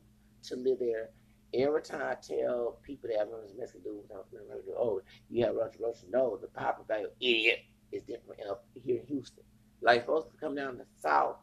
to 0.44 0.56
live 0.56 0.78
there. 0.78 1.10
Every 1.52 1.82
time 1.82 2.02
I 2.02 2.14
tell 2.14 2.78
people 2.82 3.08
that 3.08 3.16
I 3.18 3.22
remember 3.22 3.46
Mexican 3.58 3.82
dude, 3.82 4.04
I 4.12 4.20
remember 4.32 4.62
do, 4.64 4.74
oh, 4.78 5.00
you 5.28 5.44
have 5.44 5.54
Russian 5.56 5.82
Russian. 5.82 6.10
No, 6.12 6.38
the 6.40 6.46
proper 6.48 6.84
value, 6.86 7.08
idiot, 7.20 7.60
is 7.92 8.02
different 8.02 8.40
up 8.48 8.64
here 8.74 9.00
in 9.00 9.06
Houston. 9.06 9.44
Like 9.82 10.06
folks 10.06 10.28
come 10.40 10.54
down 10.54 10.78
the 10.78 10.84
south 11.00 11.36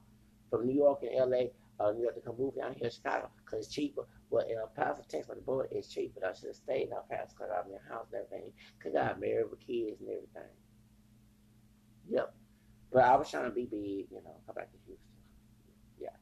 from 0.50 0.66
New 0.66 0.76
York 0.76 1.02
and 1.04 1.30
LA, 1.32 1.48
uh, 1.80 1.92
New 1.92 2.04
York 2.04 2.16
to 2.16 2.22
come 2.22 2.38
move 2.38 2.56
down 2.56 2.74
here 2.74 2.90
to 2.90 2.96
Chicago 2.96 3.30
because 3.44 3.66
it's 3.66 3.74
cheaper. 3.74 4.04
Well, 4.30 4.46
in 4.48 4.58
El 4.58 4.68
Paso, 4.76 5.04
Texas, 5.08 5.36
the 5.36 5.42
border 5.42 5.70
is 5.72 5.88
cheaper. 5.88 6.26
I 6.26 6.34
should 6.34 6.48
have 6.48 6.56
stayed 6.56 6.88
in 6.88 6.94
El 6.94 7.06
Paso 7.10 7.34
because 7.38 7.52
I'm 7.54 7.72
in 7.72 7.78
a 7.78 7.94
house 7.94 8.08
and 8.12 8.22
everything. 8.24 8.52
Because 8.78 8.96
I 8.96 9.08
got 9.08 9.22
married 9.22 9.50
with 9.50 9.60
kids 9.66 10.02
and 10.02 10.10
everything. 10.10 10.52
Yep. 12.10 12.34
But 12.92 13.04
I 13.04 13.16
was 13.16 13.30
trying 13.30 13.46
to 13.46 13.52
be 13.52 13.66
big, 13.66 14.08
you 14.12 14.22
know, 14.24 14.36
come 14.46 14.56
back 14.56 14.72
to 14.72 14.78
Houston. 14.86 15.08
Yeah. 16.00 16.16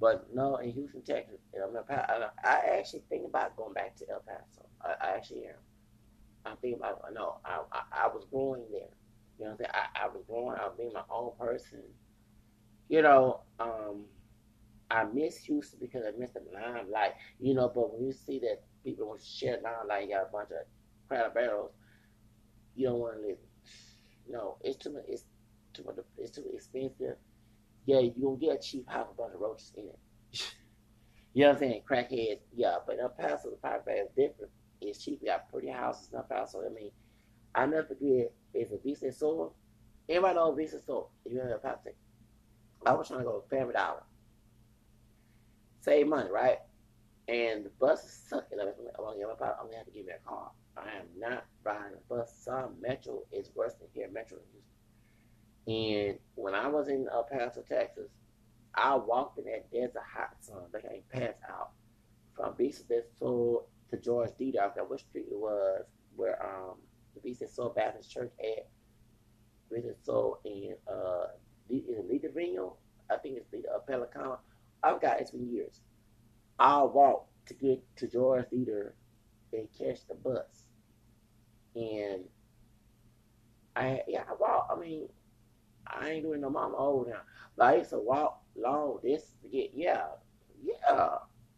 But 0.00 0.26
no, 0.34 0.56
in 0.56 0.72
Houston, 0.72 1.02
Texas, 1.02 1.38
I'm 1.54 1.76
I, 1.88 2.28
I 2.44 2.78
actually 2.78 3.02
think 3.08 3.26
about 3.26 3.56
going 3.56 3.74
back 3.74 3.96
to 3.96 4.10
El 4.10 4.20
Paso. 4.20 4.66
I, 4.80 4.94
I 5.06 5.16
actually 5.16 5.46
am. 5.46 5.54
I'm 6.44 6.56
thinking 6.56 6.80
about, 6.80 7.02
no, 7.14 7.36
I, 7.44 7.60
I, 7.72 8.04
I 8.04 8.06
was 8.08 8.24
growing 8.30 8.64
there. 8.72 8.88
You 9.38 9.44
know 9.44 9.50
what 9.50 9.50
I'm 9.50 9.56
saying? 9.58 9.70
I, 9.74 10.04
I 10.04 10.08
was 10.08 10.22
growing, 10.28 10.56
I 10.58 10.66
was 10.66 10.74
being 10.76 10.92
my 10.92 11.02
own 11.10 11.32
person. 11.38 11.82
You 12.88 13.02
know, 13.02 13.40
um, 13.60 14.04
I 14.92 15.04
miss 15.04 15.38
Houston 15.38 15.78
because 15.80 16.04
I 16.06 16.10
miss 16.18 16.32
the 16.32 16.42
limelight, 16.52 17.12
you 17.40 17.54
know. 17.54 17.72
But 17.74 17.94
when 17.94 18.04
you 18.04 18.12
see 18.12 18.38
that 18.40 18.62
people 18.84 19.08
want 19.08 19.20
to 19.20 19.26
share 19.26 19.58
limelight, 19.64 20.06
you 20.06 20.14
got 20.14 20.28
a 20.28 20.30
bunch 20.30 20.50
of 20.50 20.66
crowd 21.08 21.32
barrels, 21.32 21.72
you 22.76 22.88
don't 22.88 22.98
want 22.98 23.14
to 23.16 23.26
live. 23.26 23.38
No, 24.28 24.58
it's 24.60 24.76
too 24.76 24.92
much. 24.92 25.04
It's 25.08 25.24
too 25.72 25.84
much. 25.84 25.96
It's 26.18 26.30
too 26.32 26.44
expensive. 26.52 27.16
Yeah, 27.86 28.00
you 28.00 28.12
gonna 28.22 28.36
get 28.36 28.58
a 28.58 28.60
cheap 28.60 28.88
house 28.88 29.06
with 29.08 29.18
a 29.18 29.22
bunch 29.22 29.34
of 29.34 29.40
roaches 29.40 29.72
in 29.76 29.84
it. 29.84 29.98
you 31.32 31.44
know 31.44 31.48
what 31.48 31.54
I'm 31.54 31.60
saying? 31.60 31.82
Crackheads, 31.90 32.40
yeah. 32.54 32.76
But 32.86 32.98
El 33.00 33.08
Paso, 33.08 33.48
the 33.48 33.56
property 33.56 33.96
is 33.96 34.10
different. 34.10 34.52
It's 34.82 35.02
cheap. 35.02 35.20
We 35.22 35.28
got 35.28 35.50
pretty 35.50 35.68
houses 35.68 36.10
in 36.12 36.18
El 36.18 36.24
Paso. 36.24 36.60
I 36.66 36.68
mean, 36.68 36.90
I 37.54 37.64
never 37.64 37.88
forget. 37.88 38.30
It's 38.52 38.72
a 38.72 38.78
Vista 38.84 39.10
Soul. 39.10 39.54
Everybody 40.06 40.34
knows 40.34 40.56
Vista 40.58 40.80
Soul. 40.82 41.10
If 41.24 41.32
you're 41.32 41.46
in 41.46 41.52
El 41.52 41.58
Paso, 41.60 41.92
I 42.84 42.92
was 42.92 43.08
trying 43.08 43.20
to 43.20 43.24
go 43.24 43.40
to 43.40 43.48
Family 43.48 43.72
Dollar 43.72 44.02
save 45.82 46.06
money, 46.06 46.30
right? 46.30 46.58
And 47.28 47.64
the 47.64 47.70
bus 47.78 48.04
is 48.04 48.12
sucking. 48.28 48.58
I'm 48.58 48.66
gonna 48.66 49.76
have 49.76 49.86
to 49.86 49.92
give 49.92 50.06
me 50.06 50.12
a 50.12 50.28
car. 50.28 50.50
I 50.76 50.98
am 50.98 51.06
not 51.18 51.44
riding 51.62 51.96
a 51.96 52.14
bus. 52.14 52.34
Some 52.44 52.80
Metro 52.80 53.22
is 53.30 53.50
worse 53.54 53.74
than 53.74 53.88
here. 53.92 54.08
Metro 54.12 54.38
And 55.66 56.18
when 56.34 56.54
I 56.54 56.66
was 56.68 56.88
in 56.88 57.06
El 57.12 57.24
Paso, 57.24 57.62
Texas, 57.62 58.10
I 58.74 58.96
walked 58.96 59.38
in 59.38 59.44
that 59.44 59.70
desert 59.70 60.02
hot 60.14 60.36
sun. 60.40 60.62
Like 60.72 60.84
I 60.86 61.16
passed 61.16 61.38
out 61.48 61.70
from 62.34 62.56
Vista 62.56 62.84
del 62.84 63.02
Sol 63.18 63.68
to 63.90 63.96
George 63.98 64.30
Dieter. 64.40 64.60
I 64.60 64.68
forgot 64.70 64.90
what 64.90 65.00
street 65.00 65.26
it 65.30 65.38
was 65.38 65.84
where 66.16 66.42
um 66.44 66.76
the 67.14 67.20
Vista 67.20 67.44
del 67.44 67.54
Sol 67.54 67.72
Baptist 67.76 68.10
Church 68.10 68.32
at. 68.40 68.68
Vista 69.70 69.88
del 69.88 69.96
Sol 70.02 70.40
and 70.44 70.76
uh 70.88 71.26
it 71.68 72.08
Lee 72.08 72.18
Trevino? 72.18 72.76
I 73.10 73.16
think 73.16 73.36
it's 73.36 73.52
Lita 73.52 73.68
uh, 73.74 73.78
Pelican. 73.80 74.36
I've 74.82 75.00
got 75.00 75.20
it's 75.20 75.30
been 75.30 75.52
years. 75.52 75.80
I'll 76.58 76.90
walk 76.90 77.26
to 77.46 77.54
get 77.54 77.82
to 77.96 78.08
George 78.08 78.46
Dieter 78.52 78.92
and 79.52 79.68
catch 79.76 80.06
the 80.08 80.14
bus. 80.14 80.64
And 81.74 82.24
I 83.76 84.02
yeah, 84.06 84.24
I 84.28 84.34
walk. 84.38 84.68
I 84.74 84.78
mean, 84.78 85.08
I 85.86 86.10
ain't 86.10 86.24
doing 86.24 86.40
no 86.40 86.50
mama 86.50 86.76
old 86.76 87.08
now. 87.08 87.20
But 87.56 87.64
I 87.64 87.76
used 87.76 87.90
to 87.90 87.98
walk 87.98 88.42
long 88.56 88.98
distance 89.02 89.36
to 89.42 89.48
get 89.48 89.70
yeah, 89.74 90.06
yeah. 90.62 91.08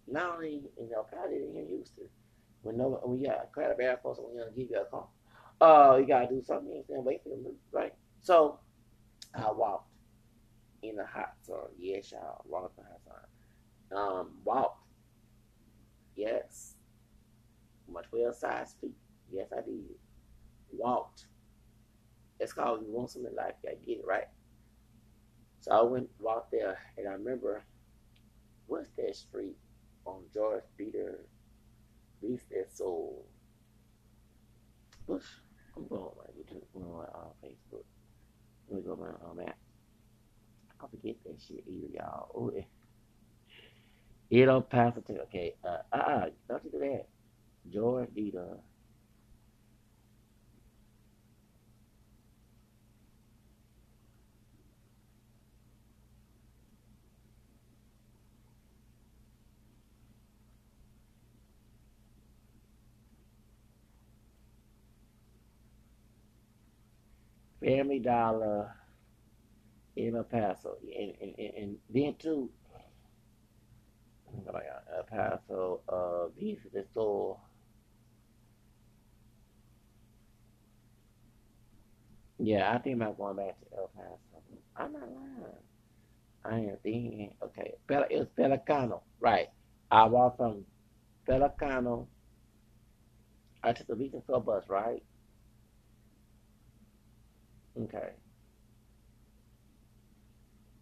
Not 0.06 0.34
only 0.36 0.62
in 0.76 0.90
El 0.94 1.04
Paso 1.04 1.32
in 1.32 1.66
Houston. 1.68 2.08
When 2.62 2.78
no 2.78 3.00
when 3.02 3.18
you 3.18 3.26
got 3.26 3.44
a 3.44 3.46
crowd 3.52 3.72
of 3.72 3.80
air 3.80 3.98
force 4.02 4.18
when 4.20 4.38
gonna 4.38 4.50
give 4.56 4.70
you 4.70 4.80
a 4.80 4.84
call. 4.86 5.12
Uh 5.60 5.98
you 6.00 6.06
gotta 6.06 6.28
do 6.28 6.42
something, 6.42 6.68
you 6.88 6.96
ain't 6.96 7.04
wait 7.04 7.22
for 7.22 7.30
them, 7.30 7.44
right? 7.72 7.94
So 8.20 8.58
I 9.34 9.50
walked 9.52 9.88
in 10.82 10.96
the 10.96 11.06
hot 11.06 11.34
sun. 11.42 11.58
Yes, 11.78 12.12
y'all 12.12 12.44
walked 12.46 12.78
in 12.78 12.84
the 12.84 12.90
hot 12.90 13.00
sun. 13.04 13.13
Um 13.94 14.32
walked. 14.44 14.86
Yes. 16.16 16.74
My 17.90 18.02
twelve 18.02 18.34
size 18.34 18.74
feet. 18.80 18.96
Yes, 19.30 19.48
I 19.52 19.62
did. 19.62 19.84
Walked. 20.72 21.26
It's 22.40 22.52
called 22.52 22.82
you 22.84 22.92
want 22.92 23.10
something 23.10 23.34
like 23.36 23.56
that, 23.62 23.84
get 23.84 23.98
it 23.98 24.04
right. 24.06 24.28
So 25.60 25.72
I 25.72 25.82
went 25.82 26.08
walked 26.18 26.50
there 26.52 26.78
and 26.98 27.08
I 27.08 27.12
remember 27.12 27.64
what's 28.66 28.90
that 28.96 29.16
street 29.16 29.56
on 30.04 30.22
George 30.32 30.64
Peter 30.76 31.20
Beef 32.20 32.42
that 32.50 32.72
soul. 32.72 33.26
Bush. 35.06 35.24
I'm 35.76 35.86
going 35.88 36.02
like 36.18 36.34
YouTube 36.36 36.62
on 36.74 37.06
uh, 37.06 37.46
Facebook. 37.46 37.84
Let 38.68 38.76
me 38.76 38.82
go 38.86 38.96
my 38.96 39.28
um, 39.28 39.36
map. 39.36 39.56
I 40.80 40.86
forget 40.88 41.16
that 41.24 41.40
shit 41.46 41.64
either, 41.66 41.88
y'all. 41.94 42.30
Oh, 42.34 42.48
it, 42.50 42.66
it 44.30 44.46
don't 44.46 44.68
pass 44.68 44.96
it 44.96 45.06
to 45.06 45.22
okay. 45.22 45.54
Uh, 45.64 45.78
uh, 45.92 45.96
uh, 45.96 46.26
don't 46.48 46.64
you 46.64 46.70
do 46.70 46.78
that. 46.80 47.06
George 47.70 48.08
Dieter. 48.10 48.58
Family 67.62 67.98
Dollar 67.98 68.76
in 69.96 70.16
El 70.16 70.24
Paso. 70.24 70.76
And, 70.82 71.14
and, 71.20 71.34
and, 71.38 71.54
and 71.56 71.76
then 71.88 72.14
too, 72.18 72.50
El 74.36 75.04
Paso, 75.10 75.80
uh, 75.88 76.28
beef 76.38 76.58
is 76.74 76.86
so. 76.94 77.40
Yeah, 82.38 82.72
I 82.74 82.78
think 82.78 82.96
about 82.96 83.16
going 83.18 83.36
back 83.36 83.58
to 83.60 83.76
El 83.78 83.90
Paso. 83.94 84.42
I'm 84.76 84.92
not 84.92 85.02
lying. 85.02 85.54
I 86.44 86.56
am 86.70 86.76
thinking, 86.82 87.34
okay, 87.42 87.72
Pel- 87.88 88.06
it 88.10 88.18
was 88.18 88.28
Pelicano, 88.38 89.02
right. 89.20 89.48
I 89.90 90.04
walked 90.06 90.38
from 90.38 90.64
Pelicano, 91.28 92.08
I 93.62 93.72
took 93.72 93.86
the 93.86 93.94
Vista 93.94 94.22
Tour 94.26 94.40
bus, 94.40 94.64
right? 94.68 95.02
Okay. 97.80 98.10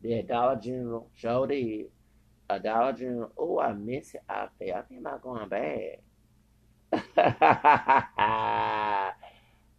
Yeah, 0.03 0.23
Dollar 0.23 0.61
General, 0.61 1.11
sure 1.15 1.47
did. 1.47 1.87
A 2.53 2.61
Dollar 2.61 2.93
General. 2.93 3.33
Oh, 3.39 3.59
I 3.61 3.73
miss 3.73 4.15
it 4.15 4.23
out 4.29 4.53
there. 4.61 4.77
I 4.77 4.83
think 4.83 5.07
I'm 5.07 5.21
going 5.21 5.49
back. 5.49 6.03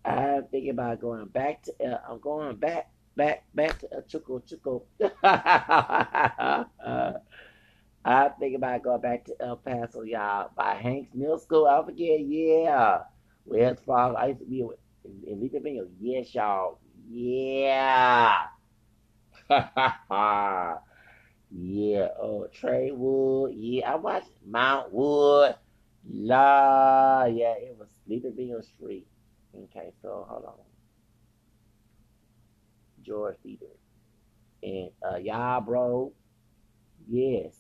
I'm 0.06 0.44
thinking 0.46 0.72
about 0.72 1.00
going 1.00 1.28
back 1.28 1.62
to. 1.64 1.74
Uh, 1.84 2.00
I'm 2.10 2.20
going 2.20 2.56
back, 2.56 2.90
back, 3.16 3.44
back 3.54 3.78
to 3.80 3.96
uh, 3.96 4.02
Chuco 4.02 4.42
Chuco. 4.42 4.84
I'm 8.06 8.32
thinking 8.40 8.56
about 8.56 8.82
going 8.82 9.02
back 9.02 9.26
to 9.26 9.36
El 9.40 9.58
Paso, 9.58 10.02
y'all. 10.02 10.50
By 10.58 10.74
Hanks 10.74 11.14
Middle 11.14 11.38
School. 11.38 11.68
I 11.68 11.86
forget. 11.86 12.22
Yeah. 12.22 13.04
West 13.46 13.84
Fargo. 13.86 14.16
I 14.16 14.30
used 14.30 14.40
to 14.40 14.46
be 14.46 14.62
in, 15.06 15.24
in 15.28 15.50
Vineyard. 15.62 15.92
Yes, 16.02 16.34
y'all. 16.34 16.80
Yeah. 17.08 18.48
yeah. 21.56 22.08
Oh, 22.20 22.48
Trey 22.52 22.92
Wood. 22.92 23.54
Yeah, 23.56 23.92
I 23.94 23.96
watched 23.96 24.32
Mount 24.46 24.92
Wood. 24.92 25.56
La. 26.10 27.26
Yeah, 27.26 27.54
it 27.58 27.76
was 27.78 27.88
Lita 28.08 28.32
Vineyard 28.32 28.66
Street. 28.66 29.08
Okay, 29.56 29.94
so 30.02 30.26
hold 30.28 30.46
on. 30.46 30.54
George 33.04 33.38
Dieter. 33.46 33.78
And 34.64 34.90
uh 35.06 35.18
yeah, 35.18 35.60
bro. 35.60 36.12
Yes. 37.08 37.54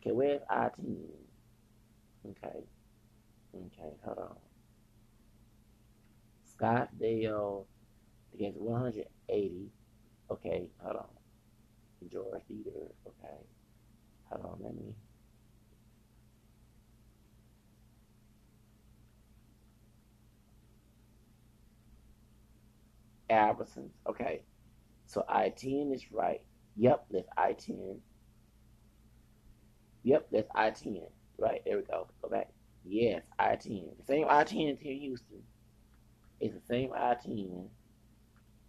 Okay, 0.00 0.12
where's 0.12 0.40
I 0.48 0.70
ten? 0.76 0.96
Okay. 2.30 2.64
Okay, 3.54 3.92
hold 4.04 4.18
on. 4.18 4.36
Scottsdale 6.58 7.66
against 8.34 8.60
180. 8.60 9.70
Okay, 10.30 10.70
hold 10.78 10.96
on. 10.96 11.15
George 12.10 12.42
Dieter. 12.50 12.90
Okay. 13.06 13.36
Hold 14.30 14.44
on, 14.44 14.58
let 14.62 14.74
me. 14.74 14.94
Albertsons. 23.30 23.90
Okay. 24.08 24.42
So 25.06 25.24
I 25.28 25.50
10 25.50 25.92
is 25.94 26.12
right. 26.12 26.40
Yep, 26.76 27.06
that's 27.10 27.28
I 27.36 27.52
10. 27.52 28.00
Yep, 30.04 30.28
that's 30.30 30.48
I 30.54 30.70
10. 30.70 31.00
Right, 31.38 31.62
there 31.64 31.76
we 31.78 31.82
go. 31.84 32.08
Go 32.22 32.28
back. 32.28 32.48
Yes, 32.84 33.22
I 33.38 33.56
10. 33.56 33.90
The 33.98 34.04
same 34.06 34.26
I 34.28 34.44
10 34.44 34.58
here 34.80 34.92
in 34.92 35.00
Houston. 35.00 35.42
It's 36.40 36.54
the 36.54 36.66
same 36.66 36.90
I 36.94 37.14
10. 37.14 37.68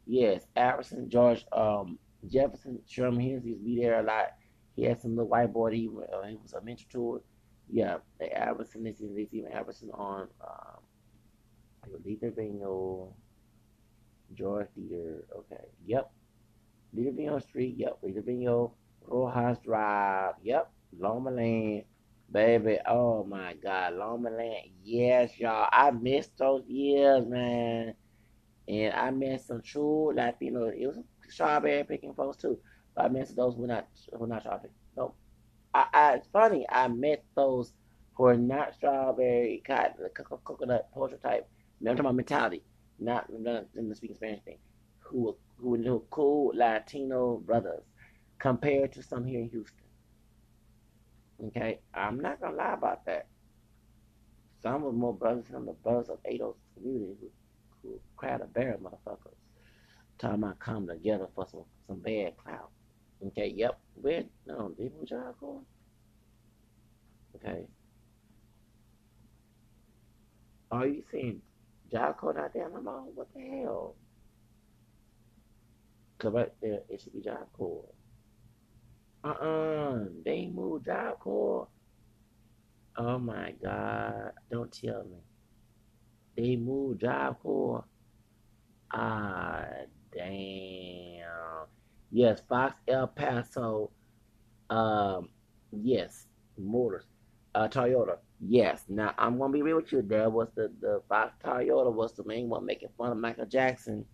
Yes, 0.05 0.45
Albertson, 0.55 1.09
George 1.09 1.45
um, 1.51 1.99
Jefferson, 2.29 2.79
Sherman 2.87 3.21
Hensy 3.21 3.45
used 3.45 3.59
to 3.59 3.65
be 3.65 3.79
there 3.81 3.99
a 3.99 4.03
lot. 4.03 4.33
He 4.75 4.83
had 4.83 5.01
some 5.01 5.15
little 5.15 5.29
whiteboard. 5.29 5.73
He, 5.73 5.87
uh, 5.87 6.27
he 6.27 6.37
was 6.41 6.53
a 6.53 6.61
mentor 6.61 6.85
to 6.91 7.15
it. 7.17 7.23
Yeah, 7.69 7.97
the 8.19 8.35
Albertson, 8.37 8.83
this 8.83 9.01
is 9.01 9.13
this 9.15 9.33
even 9.33 9.51
Albertson 9.51 9.89
on 9.93 10.27
um, 10.41 11.99
Lee 12.05 12.15
Trevino, 12.15 13.13
George 14.33 14.67
Dieter. 14.77 15.23
Okay, 15.35 15.63
yep. 15.85 16.11
Lee 16.93 17.03
Trevino 17.03 17.39
Street. 17.39 17.75
Yep. 17.77 17.97
Lee 18.03 18.13
Trevino, 18.13 18.73
Rojas 19.05 19.57
Drive. 19.63 20.35
Yep. 20.43 20.71
Loma. 20.97 21.31
Baby, 22.29 22.77
oh 22.85 23.23
my 23.23 23.53
God, 23.53 23.93
Lomaland. 23.93 24.71
Yes, 24.83 25.39
y'all. 25.39 25.69
I 25.71 25.91
missed 25.91 26.37
those 26.37 26.65
years, 26.67 27.25
man. 27.25 27.93
And 28.67 28.93
I 28.93 29.11
met 29.11 29.41
some 29.41 29.61
true 29.61 30.13
Latino. 30.13 30.67
It 30.67 30.87
was 30.87 30.97
strawberry 31.29 31.83
picking 31.83 32.13
folks 32.13 32.37
too. 32.37 32.59
But 32.95 33.05
I 33.05 33.09
met 33.09 33.35
those 33.35 33.55
who 33.55 33.61
were 33.61 33.67
not 33.67 33.87
who 34.11 34.19
were 34.19 34.27
not 34.27 34.41
strawberry. 34.41 34.71
No, 34.95 35.13
I, 35.73 35.85
I, 35.93 36.13
it's 36.13 36.27
funny. 36.27 36.65
I 36.69 36.87
met 36.87 37.23
those 37.35 37.73
who 38.15 38.25
are 38.25 38.37
not 38.37 38.73
strawberry, 38.73 39.61
cotton, 39.65 40.03
the 40.03 40.09
coconut, 40.09 40.89
poetry 40.93 41.19
type. 41.21 41.47
I'm 41.79 41.85
talking 41.87 41.99
about 42.01 42.15
mentality, 42.15 42.63
not, 42.99 43.29
in 43.29 43.43
the 43.43 43.95
speaking 43.95 44.15
Spanish 44.15 44.43
thing. 44.43 44.57
Who 44.99 45.37
who 45.57 45.77
knew 45.77 46.03
cool 46.09 46.51
Latino 46.55 47.37
brothers 47.37 47.83
compared 48.39 48.93
to 48.93 49.03
some 49.03 49.25
here 49.25 49.41
in 49.41 49.49
Houston. 49.49 49.85
Okay, 51.47 51.79
I'm 51.93 52.19
not 52.19 52.41
gonna 52.41 52.55
lie 52.55 52.73
about 52.73 53.05
that. 53.05 53.27
Some 54.61 54.81
were 54.81 54.91
more 54.91 55.13
brothers 55.13 55.45
than 55.51 55.65
the 55.65 55.73
brothers 55.73 56.09
of 56.09 56.19
ADOS 56.23 56.55
community 56.75 57.31
who 57.81 57.99
crowd 58.17 58.41
of 58.41 58.53
bear 58.53 58.77
motherfuckers. 58.81 59.36
Talking 60.19 60.43
about 60.43 60.59
come 60.59 60.87
together 60.87 61.27
for 61.35 61.47
some, 61.49 61.65
some 61.87 61.99
bad 61.99 62.37
clout. 62.37 62.71
Okay, 63.25 63.53
yep. 63.55 63.79
Where 63.95 64.23
no, 64.45 64.73
we 64.77 64.89
y'all 65.09 65.35
going? 65.39 65.65
Okay. 67.35 67.65
Are 70.71 70.87
you 70.87 71.03
seeing 71.11 71.41
Corps 72.17 72.37
out 72.37 72.53
there? 72.53 72.65
I'm 72.65 72.87
on. 72.87 73.07
What 73.15 73.27
the 73.33 73.41
hell? 73.41 73.95
Cause 76.19 76.33
right 76.33 76.51
there, 76.61 76.79
it 76.89 77.01
should 77.01 77.13
be 77.13 77.21
Job 77.21 77.47
Corps. 77.53 77.85
Uh-uh. 79.23 80.05
They 80.25 80.47
moved 80.47 80.85
Job 80.85 81.19
Corps. 81.19 81.67
Oh 82.97 83.19
my 83.19 83.53
God. 83.63 84.31
Don't 84.51 84.71
tell 84.71 85.03
me. 85.03 85.17
They 86.35 86.55
moved 86.55 87.01
Job 87.01 87.39
Corps. 87.41 87.85
Ah, 88.91 89.65
damn. 90.15 91.65
Yes, 92.11 92.41
Fox 92.47 92.75
El 92.87 93.07
Paso. 93.07 93.91
Um, 94.69 95.29
yes, 95.71 96.27
Motors. 96.57 97.05
Uh, 97.55 97.67
Toyota. 97.67 98.17
Yes. 98.39 98.83
Now 98.87 99.13
I'm 99.17 99.37
gonna 99.37 99.51
be 99.51 99.61
real 99.61 99.77
with 99.77 99.91
you. 99.91 100.01
There 100.01 100.29
was 100.29 100.49
the 100.55 100.71
the 100.79 101.01
Fox 101.09 101.33
Toyota 101.43 101.91
was 101.91 102.13
the 102.13 102.23
main 102.25 102.49
one 102.49 102.65
making 102.65 102.89
fun 102.97 103.11
of 103.11 103.17
Michael 103.17 103.45
Jackson, 103.45 104.05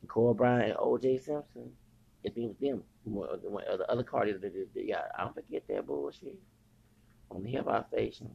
and 0.00 0.08
Kobe 0.08 0.36
Bryant, 0.36 0.70
and 0.70 0.76
O.J. 0.78 1.18
Simpson. 1.18 1.70
It 2.22 2.34
with 2.36 2.58
them. 2.60 2.82
More 3.04 3.28
the, 3.42 3.76
the 3.78 3.90
other 3.90 4.02
car 4.02 4.26
that 4.26 4.68
Yeah, 4.74 5.02
I 5.16 5.24
don't 5.24 5.34
forget 5.34 5.62
that 5.68 5.86
bullshit 5.86 6.36
on 7.30 7.42
the 7.42 7.50
hip 7.50 7.66
hop 7.66 7.88
station. 7.88 8.30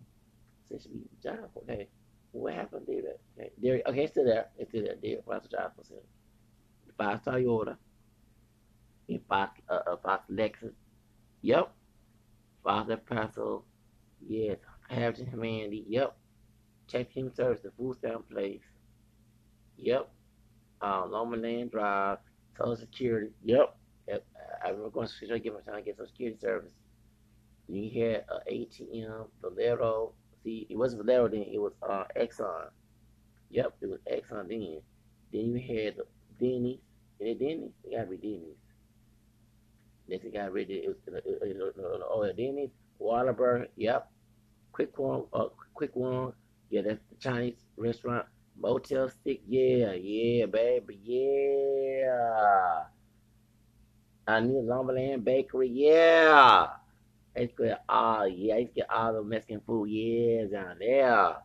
Since 0.68 0.88
be 0.88 1.02
job. 1.22 1.50
Okay, 1.58 1.88
what 2.32 2.54
happened, 2.54 2.88
David? 2.88 3.18
Okay, 3.38 3.52
there. 3.62 3.82
Okay, 3.88 4.04
it's 4.04 4.14
still 4.14 4.26
there. 4.26 4.48
It's 4.58 4.70
still 4.70 4.84
there. 4.84 4.96
David 4.96 5.24
Fox 5.26 5.48
job 5.48 5.72
for. 5.76 5.84
Five 7.02 7.24
Toyota. 7.24 7.78
And 9.10 9.20
Fox, 9.28 9.60
uh, 9.70 9.80
uh, 9.92 9.96
Fox 10.04 10.24
Lexus. 10.32 10.74
Yep. 11.42 11.74
Fox 12.64 12.92
El 12.92 12.98
Paso. 12.98 13.64
Yes. 14.28 14.58
Harrington 14.88 15.26
Humanity. 15.26 15.84
Yep. 15.88 16.16
Check 16.88 17.12
Team 17.12 17.32
Service, 17.36 17.62
the 17.64 17.72
food 17.72 17.98
stamp 17.98 18.30
place. 18.30 18.62
Yep. 19.78 20.12
Um, 20.82 21.10
Lomaland 21.12 21.72
Drive, 21.72 22.20
Social 22.56 22.76
Security. 22.76 23.32
Yep. 23.44 23.76
yep. 24.08 24.26
I 24.64 24.70
remember 24.70 24.92
going 24.92 25.08
to 25.08 25.40
get 25.40 25.54
my 25.54 25.62
time 25.62 25.82
to 25.82 25.82
get 25.82 25.98
Social 25.98 26.08
Security 26.12 26.38
service. 26.40 26.74
Then 27.68 27.78
you 27.78 28.06
had 28.06 28.26
uh, 28.30 28.40
ATM, 28.52 29.28
Valero. 29.42 30.14
See, 30.44 30.68
it 30.70 30.78
wasn't 30.78 31.04
Valero 31.04 31.28
then, 31.30 31.46
it 31.52 31.60
was 31.60 31.74
uh, 31.82 32.04
Exxon. 32.16 32.68
Yep, 33.50 33.74
it 33.82 33.90
was 33.90 34.00
Exxon 34.12 34.48
then. 34.50 34.82
Then 35.32 35.56
you 35.56 35.56
had 35.56 35.98
the 35.98 36.04
Denny's. 36.42 36.80
It 37.22 37.40
Denny's? 37.40 37.72
It 37.84 37.92
gotta 37.96 38.08
be 38.08 38.18
Denny's. 38.18 38.58
Then 40.08 40.20
it 40.24 40.34
got 40.34 40.52
rid 40.52 40.72
of 40.72 40.76
it. 40.78 40.88
Was, 40.88 40.98
uh, 41.08 41.82
uh, 41.82 42.00
oh, 42.10 42.32
Denny's. 42.36 42.72
Yep. 43.78 44.12
Quick 44.72 44.98
one, 44.98 45.24
uh, 45.34 45.48
quick 45.74 45.96
one. 45.96 46.34
Yeah, 46.70 46.82
that's 46.82 47.00
the 47.10 47.16
Chinese 47.20 47.66
restaurant. 47.78 48.26
Motel 48.58 49.10
Stick, 49.10 49.42
yeah, 49.48 49.94
yeah, 49.94 50.46
baby, 50.46 51.00
yeah. 51.04 52.84
I 54.28 54.40
need 54.40 54.64
Lomaland 54.64 55.24
Bakery, 55.24 55.70
yeah. 55.70 56.68
I 57.36 57.40
used 57.40 57.58
to 57.58 57.64
get 57.64 57.84
all, 57.90 58.28
yeah, 58.28 58.56
I 58.56 58.58
used 58.60 58.74
to 58.74 58.82
get 58.82 58.92
all 58.92 59.14
the 59.14 59.24
Mexican 59.24 59.62
food, 59.66 59.90
yeah, 59.90 60.46
down 60.46 60.78
there. 60.80 61.36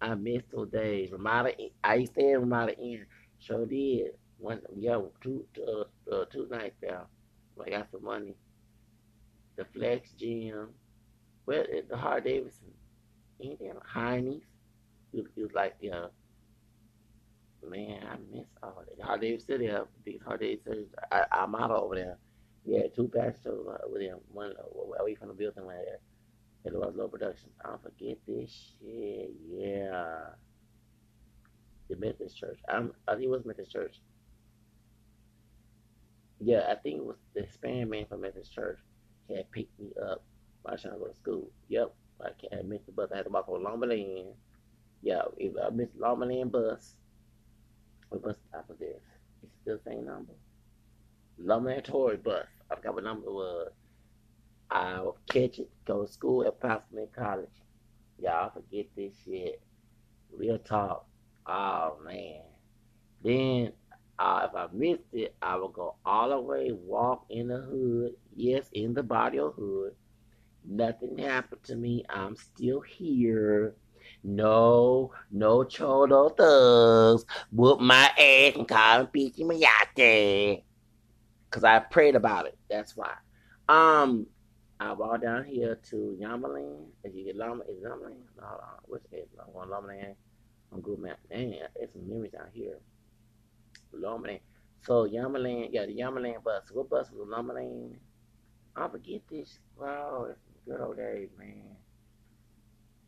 I 0.00 0.14
miss 0.14 0.42
those 0.52 0.70
days. 0.70 1.10
Ramada, 1.12 1.52
I 1.82 1.94
used 1.94 2.14
to 2.14 2.20
stay 2.20 2.32
in 2.32 2.40
Ramada 2.40 2.76
Inn. 2.78 3.06
Sure 3.38 3.64
did. 3.66 4.12
One, 4.38 4.60
yeah, 4.76 5.00
two, 5.22 5.44
uh, 5.66 6.14
uh, 6.14 6.24
two 6.26 6.46
nights 6.50 6.76
there. 6.80 7.02
I 7.64 7.70
got 7.70 7.90
some 7.90 8.04
money. 8.04 8.34
The 9.56 9.64
Flex 9.64 10.10
Gym. 10.12 10.68
Well, 11.46 11.64
the 11.88 11.96
Harley 11.96 12.20
Davidson, 12.22 12.72
anything 13.42 13.72
Heine's, 13.84 14.42
it, 15.12 15.24
it 15.36 15.42
was 15.42 15.52
like, 15.54 15.76
you 15.80 15.90
know, 15.90 16.10
man, 17.66 18.02
I 18.10 18.16
miss 18.36 18.46
all 18.62 18.82
that. 18.84 19.04
Harley 19.04 19.28
Davidson 19.28 19.60
there, 19.60 19.84
big 20.04 20.22
Harley 20.24 20.60
Davidson, 20.64 20.86
I, 21.10 21.24
I'm 21.30 21.54
out 21.54 21.70
over 21.70 21.94
there. 21.94 22.18
Yeah, 22.64 22.88
two 22.94 23.08
pastors 23.08 23.64
uh, 23.68 23.78
with 23.88 24.02
him, 24.02 24.18
one 24.32 24.52
uh, 24.58 25.00
away 25.00 25.14
from 25.14 25.28
the 25.28 25.34
building 25.34 25.64
right 25.64 25.78
there. 25.84 26.00
It 26.64 26.74
was 26.76 26.94
low 26.96 27.06
production. 27.06 27.50
I 27.64 27.68
don't 27.68 27.82
forget 27.82 28.18
this 28.26 28.72
shit. 28.80 29.30
Yeah, 29.48 30.30
the 31.88 31.96
Methodist 31.96 32.36
Church. 32.36 32.58
I'm, 32.68 32.92
I 33.06 33.12
think 33.12 33.26
it 33.26 33.30
was 33.30 33.44
Methodist 33.44 33.70
Church. 33.70 34.00
Yeah, 36.40 36.66
I 36.70 36.74
think 36.74 36.98
it 36.98 37.04
was 37.04 37.16
the 37.34 37.42
Hispanic 37.42 37.88
man 37.88 38.06
from 38.06 38.20
Methodist 38.20 38.52
Church 38.52 38.78
had 39.28 39.50
picked 39.50 39.78
me 39.80 39.88
up 40.10 40.22
I 40.66 40.72
was 40.72 40.82
trying 40.82 40.94
to 40.94 41.00
go 41.00 41.06
to 41.06 41.14
school. 41.14 41.50
Yep. 41.68 41.94
I 42.20 42.62
miss 42.62 42.82
the 42.86 42.92
bus. 42.92 43.10
I 43.12 43.18
had 43.18 43.26
to 43.26 43.30
walk 43.30 43.48
on 43.48 43.62
Lomaland. 43.62 44.34
Yeah, 45.02 45.22
if 45.36 45.52
I 45.62 45.70
missed 45.70 45.98
Lomaland 45.98 46.50
bus, 46.50 46.94
what 48.08 48.22
bus 48.22 48.36
stop 48.48 48.68
was 48.68 48.78
this? 48.78 49.02
It's 49.42 49.52
still 49.62 49.76
the 49.76 49.90
same 49.90 50.06
number. 50.06 50.32
Lomaland 51.40 51.84
Tory 51.84 52.16
bus. 52.16 52.46
I 52.70 52.76
forgot 52.76 52.94
what 52.94 53.04
number 53.04 53.26
it 53.26 53.32
was. 53.32 53.72
I'll 54.70 55.18
catch 55.30 55.58
it, 55.60 55.70
go 55.84 56.04
to 56.04 56.12
school 56.12 56.44
at 56.44 56.58
Pasadena 56.60 57.06
College. 57.14 57.48
Y'all 58.18 58.50
forget 58.50 58.86
this 58.96 59.12
shit. 59.24 59.60
Real 60.32 60.58
talk. 60.58 61.06
Oh 61.46 61.98
man. 62.04 62.40
Then 63.22 63.72
uh, 64.18 64.48
if 64.48 64.54
I 64.54 64.66
missed 64.72 65.12
it, 65.12 65.34
I 65.42 65.56
would 65.56 65.72
go 65.72 65.96
all 66.04 66.30
the 66.30 66.40
way, 66.40 66.72
walk 66.72 67.26
in 67.30 67.48
the 67.48 67.58
hood. 67.58 68.12
Yes, 68.34 68.68
in 68.72 68.94
the 68.94 69.02
body 69.02 69.38
of 69.38 69.54
hood 69.54 69.92
Nothing 70.68 71.18
happened 71.18 71.62
to 71.64 71.76
me. 71.76 72.04
I'm 72.08 72.36
still 72.36 72.80
here. 72.80 73.74
No, 74.24 75.12
no 75.30 75.64
cholo 75.64 76.28
thugs 76.30 77.24
whoop 77.52 77.80
my 77.80 78.10
ass 78.18 78.56
and 78.56 78.66
call 78.66 79.08
me 79.14 79.30
Pichi 79.30 79.44
Mayate. 79.44 80.62
Cause 81.50 81.62
I 81.64 81.78
prayed 81.78 82.16
about 82.16 82.46
it. 82.46 82.58
That's 82.68 82.96
why. 82.96 83.12
Um, 83.68 84.26
I 84.80 84.92
walk 84.92 85.22
down 85.22 85.44
here 85.44 85.78
to 85.90 86.18
Yamaland. 86.20 86.86
As 87.04 87.14
you 87.14 87.24
get 87.24 87.36
Lama, 87.36 87.62
is 87.68 87.82
Yamaland? 87.82 88.16
No, 88.38 88.60
which 88.84 89.02
is 89.12 89.28
I'm 89.40 89.52
going 89.52 89.68
Lamaland 89.68 90.14
on 90.72 90.80
Google 90.80 91.04
Map. 91.04 91.18
Man, 91.30 91.54
there's 91.76 91.92
some 91.92 92.08
memories 92.08 92.32
down 92.32 92.48
here. 92.52 92.78
Lamaland. 93.94 94.40
So 94.82 95.06
Yamaland, 95.06 95.68
yeah, 95.72 95.86
the 95.86 95.96
Yamaland 95.96 96.42
bus. 96.42 96.70
What 96.72 96.90
bus 96.90 97.10
was 97.12 97.28
Lamaland? 97.28 97.96
I 98.76 98.88
forget 98.88 99.22
this. 99.30 99.58
Wow, 99.76 100.26
it's 100.30 100.40
Good 100.66 100.80
old 100.80 100.96
days, 100.96 101.28
man. 101.38 101.76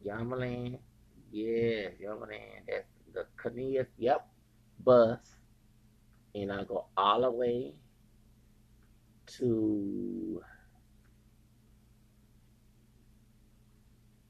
Yamaland. 0.06 0.78
Yeah, 1.32 1.88
Yamaland. 2.00 2.66
That's 2.68 2.86
the 3.12 3.26
Cornelius, 3.36 3.88
yep, 3.98 4.28
bus. 4.84 5.18
And 6.36 6.52
I 6.52 6.62
go 6.62 6.86
all 6.96 7.22
the 7.22 7.30
way 7.32 7.74
to, 9.38 10.40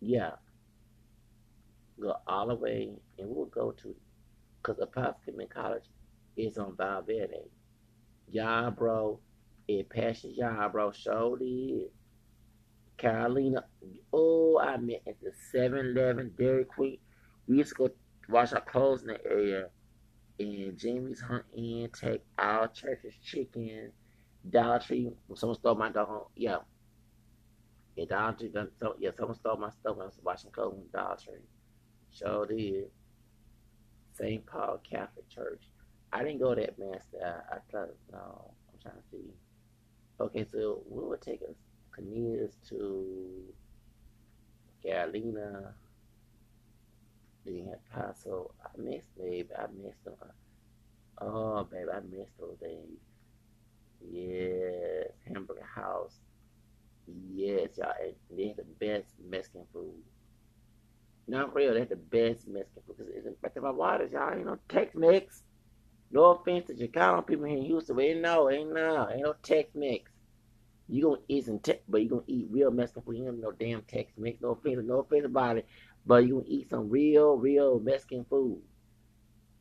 yeah, 0.00 0.30
go 2.00 2.16
all 2.26 2.46
the 2.46 2.54
way, 2.54 2.92
and 3.18 3.28
we'll 3.28 3.44
go 3.46 3.72
to, 3.72 3.94
because 4.62 4.80
Apostle 4.80 5.34
College 5.50 5.84
is 6.38 6.58
on 6.58 6.76
viability. 6.76 7.50
Y'all, 8.30 8.70
bro. 8.70 9.20
It 9.66 9.88
passes 9.90 10.36
y'all, 10.36 10.68
bro. 10.68 10.92
Showed 10.92 11.40
it. 11.42 11.92
Carolina. 12.96 13.64
Oh, 14.12 14.58
I 14.58 14.76
met 14.76 15.02
at 15.06 15.20
the 15.20 15.30
7 15.52 15.78
Eleven 15.78 16.32
Dairy 16.38 16.64
Queen. 16.64 16.98
We 17.46 17.58
used 17.58 17.70
to 17.70 17.74
go 17.76 17.90
wash 18.28 18.52
our 18.52 18.60
clothes 18.60 19.02
in 19.02 19.08
the 19.08 19.24
area. 19.24 19.68
And 20.40 20.78
Jamie's 20.78 21.20
Hunt 21.20 21.44
Inn, 21.56 21.88
take 21.92 22.22
our 22.38 22.68
church's 22.68 23.14
chicken, 23.24 23.90
Dollar 24.50 24.78
Tree. 24.78 25.10
Someone 25.34 25.58
stole 25.58 25.74
my 25.74 25.90
dog. 25.90 26.26
Yeah. 26.36 26.58
Yeah, 27.96 28.04
Dollar 28.08 28.32
Tree. 28.32 28.52
So, 28.80 28.94
yeah, 28.98 29.10
someone 29.18 29.36
stole 29.36 29.56
my 29.56 29.70
stuff 29.70 29.96
when 29.96 30.02
I 30.02 30.06
was 30.06 30.18
washing 30.22 30.50
clothes 30.50 30.78
in 30.78 30.88
Dollar 30.92 31.16
Tree. 31.16 31.42
Sure 32.12 32.46
did. 32.46 32.84
St. 34.12 34.44
Paul 34.46 34.80
Catholic 34.88 35.28
Church. 35.28 35.62
I 36.12 36.22
didn't 36.22 36.38
go 36.40 36.54
that 36.54 36.78
master. 36.78 37.18
I, 37.22 37.56
I 37.56 37.58
thought, 37.70 37.90
uh, 37.90 38.16
no, 38.16 38.50
I'm 38.72 38.78
trying 38.80 38.94
to 38.96 39.02
see. 39.10 39.32
Okay, 40.20 40.46
so 40.50 40.82
we 40.88 41.04
would 41.04 41.20
take 41.20 41.42
us? 41.42 41.54
Cornelius 41.94 42.54
to 42.68 43.44
Carolina, 44.82 45.74
then 47.44 47.74
Paso. 47.92 48.52
I 48.64 48.80
missed, 48.80 49.16
babe. 49.18 49.50
I 49.56 49.66
missed 49.82 50.04
them. 50.04 50.14
Oh, 51.20 51.64
babe, 51.64 51.88
I 51.92 52.00
missed 52.00 52.38
those 52.38 52.56
days. 52.60 52.78
Yes, 54.00 55.08
Hamburger 55.26 55.66
House. 55.74 56.14
Yes, 57.34 57.70
y'all. 57.78 57.92
They 58.36 58.48
have 58.48 58.56
the 58.56 58.64
best 58.78 59.08
Mexican 59.28 59.64
food. 59.72 60.02
Not 61.26 61.54
real, 61.54 61.74
they 61.74 61.80
have 61.80 61.88
the 61.88 61.96
best 61.96 62.46
Mexican 62.46 62.82
food. 62.86 62.98
Cause 62.98 63.06
it's 63.26 63.36
back 63.40 63.54
to 63.54 63.60
my 63.60 63.70
waters, 63.70 64.12
y'all. 64.12 64.36
You 64.38 64.44
know, 64.44 64.58
Tex 64.68 64.94
Mex. 64.94 65.42
No 66.10 66.24
offense 66.26 66.66
to 66.66 66.74
Chicano 66.74 67.26
people 67.26 67.44
here 67.44 67.58
in 67.58 67.64
Houston, 67.64 67.96
but 67.96 68.04
ain't 68.04 68.20
no, 68.20 68.50
ain't 68.50 68.72
no, 68.72 69.08
ain't 69.10 69.22
no 69.22 69.34
Tex 69.42 69.74
Mex. 69.74 70.10
You 70.88 71.02
gonna 71.02 71.20
eat 71.28 71.44
some 71.44 71.58
Tex, 71.58 71.80
but 71.86 72.02
you 72.02 72.08
gonna 72.08 72.22
eat 72.26 72.48
real 72.50 72.70
Mexican 72.70 73.02
food. 73.02 73.16
You 73.18 73.24
don't 73.26 73.40
no 73.40 73.52
damn 73.52 73.82
Tex 73.82 74.12
Mex. 74.16 74.40
No 74.40 74.50
offense, 74.52 74.80
no 74.84 75.00
offense 75.00 75.26
about 75.26 75.58
it, 75.58 75.66
But 76.06 76.26
you 76.26 76.36
gonna 76.36 76.46
eat 76.48 76.70
some 76.70 76.88
real, 76.88 77.36
real 77.36 77.78
Mexican 77.78 78.24
food. 78.24 78.62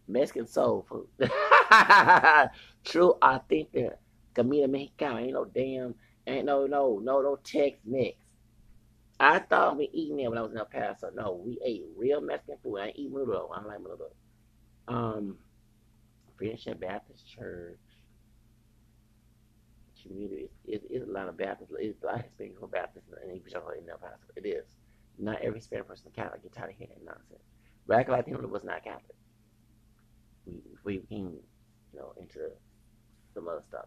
Mexican 0.08 0.48
soul 0.48 0.86
food. 0.88 1.08
True 2.86 3.16
authentic 3.22 3.98
comida 4.34 4.70
mexicana. 4.70 5.20
Ain't 5.20 5.34
no 5.34 5.44
damn, 5.44 5.96
ain't 6.26 6.46
no, 6.46 6.66
no, 6.66 7.00
no, 7.04 7.22
no 7.22 7.36
Tex 7.44 7.78
Mex. 7.86 8.16
I 9.20 9.40
thought 9.40 9.78
we 9.78 9.90
eating 9.92 10.20
it 10.22 10.30
when 10.30 10.38
I 10.38 10.42
was 10.44 10.52
in 10.52 10.58
El 10.58 10.66
Paso. 10.66 11.10
No, 11.14 11.42
we 11.44 11.60
ate 11.66 11.84
real 11.98 12.22
Mexican 12.22 12.58
food. 12.64 12.78
I 12.78 12.88
ain't 12.88 13.00
eat 13.00 13.12
menudo. 13.12 13.50
I 13.52 13.60
don't 13.60 13.68
like 13.68 13.80
menudo. 13.80 14.12
Um, 14.88 15.38
Friendship 16.38 16.80
Baptist 16.80 17.28
Church. 17.28 17.80
Community. 20.02 20.50
It's, 20.66 20.86
it's, 20.90 21.08
a 21.08 21.12
lot 21.12 21.28
of 21.28 21.38
Baptists. 21.38 21.72
It's 21.80 22.02
a 22.04 22.06
lot 22.06 22.16
of 22.20 22.26
Hispanic 22.26 22.72
Baptists 22.72 23.10
in 23.24 23.32
in 23.32 23.90
El 23.90 23.98
Paso. 23.98 24.16
It 24.36 24.46
is. 24.46 24.66
Not 25.20 25.42
every 25.42 25.60
Hispanic 25.60 25.88
person 25.88 26.08
is 26.08 26.14
Catholic. 26.16 26.44
Get 26.44 26.54
tired 26.54 26.70
of 26.72 26.76
hearing 26.78 26.94
that 26.96 27.06
nonsense. 27.06 27.42
Radical 27.88 28.16
Latino 28.16 28.48
was 28.48 28.64
not 28.64 28.84
Catholic. 28.84 29.16
We, 30.46 30.54
we 30.84 30.98
came, 31.10 31.34
you 31.94 32.00
know, 32.00 32.14
into 32.20 32.50
some 33.34 33.48
other 33.48 33.64
stuff. 33.68 33.86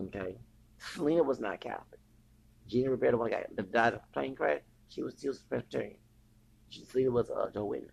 Okay. 0.00 0.36
Selena 0.78 1.22
was 1.22 1.40
not 1.40 1.60
Catholic. 1.60 2.00
Jenni 2.68 2.88
Rivera, 2.88 3.12
the 3.12 3.18
one 3.18 3.30
guy 3.30 3.44
that 3.54 3.72
died 3.72 3.94
of 3.94 4.00
plane 4.12 4.34
crash, 4.34 4.60
she 4.88 5.02
was 5.02 5.14
still 5.16 5.34
Presbyterian. 5.48 5.96
She, 6.68 6.84
Selena 6.84 7.10
was 7.10 7.30
uh, 7.30 7.50
Joe 7.52 7.64
Witness. 7.64 7.92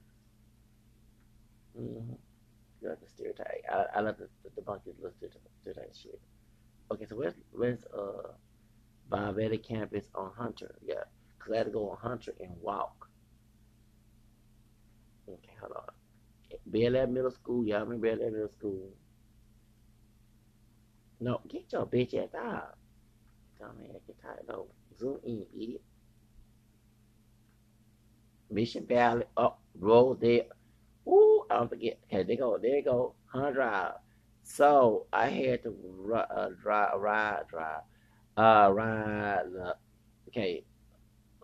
Mm-hmm. 1.79 2.13
Like 2.81 2.99
the 3.01 3.07
stereotype. 3.07 3.63
I, 3.71 3.85
I 3.95 3.99
love 4.01 4.17
the, 4.17 4.29
the 4.43 4.61
debunking 4.61 4.93
the 5.01 5.11
stereotype 5.61 5.95
shit. 5.95 6.21
Okay, 6.91 7.05
so 7.05 7.15
where's 7.15 7.33
where's 7.51 7.83
uh 7.85 8.31
Valle 9.09 9.33
Verde 9.33 9.57
campus 9.57 10.05
on 10.15 10.31
Hunter? 10.37 10.75
Yeah, 10.85 11.03
cause 11.39 11.53
I 11.53 11.57
had 11.57 11.65
to 11.65 11.71
go 11.71 11.89
on 11.89 11.97
Hunter 11.97 12.33
and 12.39 12.51
walk. 12.61 13.09
Okay, 15.27 15.53
hold 15.59 15.73
on. 15.73 15.83
Bel 16.67 16.95
Air 16.95 17.07
Middle 17.07 17.31
School. 17.31 17.65
Y'all 17.65 17.81
remember 17.81 18.09
Bel 18.09 18.23
Air 18.23 18.31
Middle 18.31 18.49
School? 18.49 18.93
No, 21.19 21.41
get 21.47 21.71
your 21.73 21.85
bitch 21.85 22.13
ass 22.13 22.33
out. 22.35 22.77
Dumbass, 23.59 24.05
get 24.05 24.21
tired. 24.21 24.45
No, 24.47 24.67
zoom 24.99 25.19
in, 25.25 25.45
idiot. 25.55 25.81
Mission 28.49 28.85
Valley, 28.85 29.25
up, 29.35 29.59
road 29.77 30.21
there. 30.21 30.43
Ooh, 31.07 31.45
I 31.49 31.55
don't 31.55 31.69
forget. 31.69 31.99
Okay, 32.05 32.23
they 32.23 32.35
go, 32.35 32.57
there 32.57 32.81
go, 32.81 33.13
Hunt 33.27 33.55
Drive. 33.55 33.93
So 34.43 35.07
I 35.11 35.29
had 35.29 35.63
to 35.63 35.75
uh, 36.13 36.49
drive, 36.61 36.99
ride, 36.99 37.43
drive, 37.49 37.81
uh, 38.37 38.71
ride. 38.71 39.43
Uh, 39.61 39.73
okay, 40.27 40.63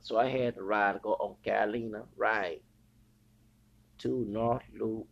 so 0.01 0.17
I 0.17 0.27
had 0.27 0.55
to 0.55 0.63
ride 0.63 1.01
go 1.01 1.13
on 1.13 1.35
Carolina, 1.43 2.03
right, 2.17 2.61
to 3.99 4.25
North 4.27 4.63
Loop, 4.77 5.07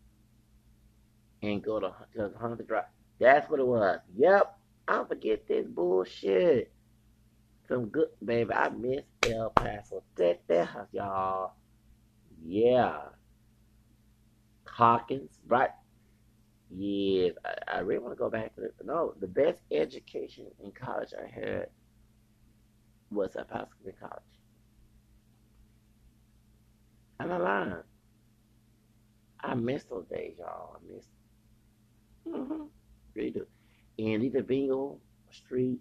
and 1.41 1.63
go 1.63 1.79
to, 1.79 1.93
to 2.15 2.31
Hunter 2.39 2.63
Drive. 2.63 2.85
That's 3.19 3.49
what 3.49 3.59
it 3.59 3.67
was. 3.67 3.99
Yep, 4.17 4.57
I 4.87 5.03
forget 5.07 5.47
this 5.47 5.65
bullshit. 5.67 6.71
Some 7.67 7.85
good, 7.85 8.09
baby. 8.23 8.53
I 8.53 8.69
miss 8.69 9.03
El 9.23 9.49
Paso, 9.51 10.03
Texas, 10.17 10.67
y'all. 10.91 11.53
Yeah. 12.43 12.97
Hawkins, 14.71 15.39
right? 15.47 15.69
Yes, 16.73 17.33
I, 17.45 17.77
I 17.77 17.79
really 17.79 17.99
want 17.99 18.13
to 18.13 18.19
go 18.19 18.29
back 18.29 18.55
to 18.55 18.63
it. 18.63 18.75
No, 18.83 19.13
the 19.19 19.27
best 19.27 19.61
education 19.71 20.47
in 20.63 20.71
college 20.71 21.13
I 21.17 21.27
had 21.27 21.67
was 23.11 23.35
at 23.35 23.49
Paso 23.49 23.67
College. 23.99 24.23
I'm 27.19 27.27
not 27.27 27.41
lying. 27.41 27.73
I 29.41 29.53
miss 29.55 29.83
those 29.83 30.05
days, 30.05 30.35
y'all. 30.39 30.77
I 30.77 30.93
miss. 30.95 31.05
Mm-hmm. 32.27 32.63
Really 33.13 33.31
do. 33.31 33.45
And 33.99 34.23
either 34.23 34.41
Bingo 34.41 34.99
Street, 35.31 35.79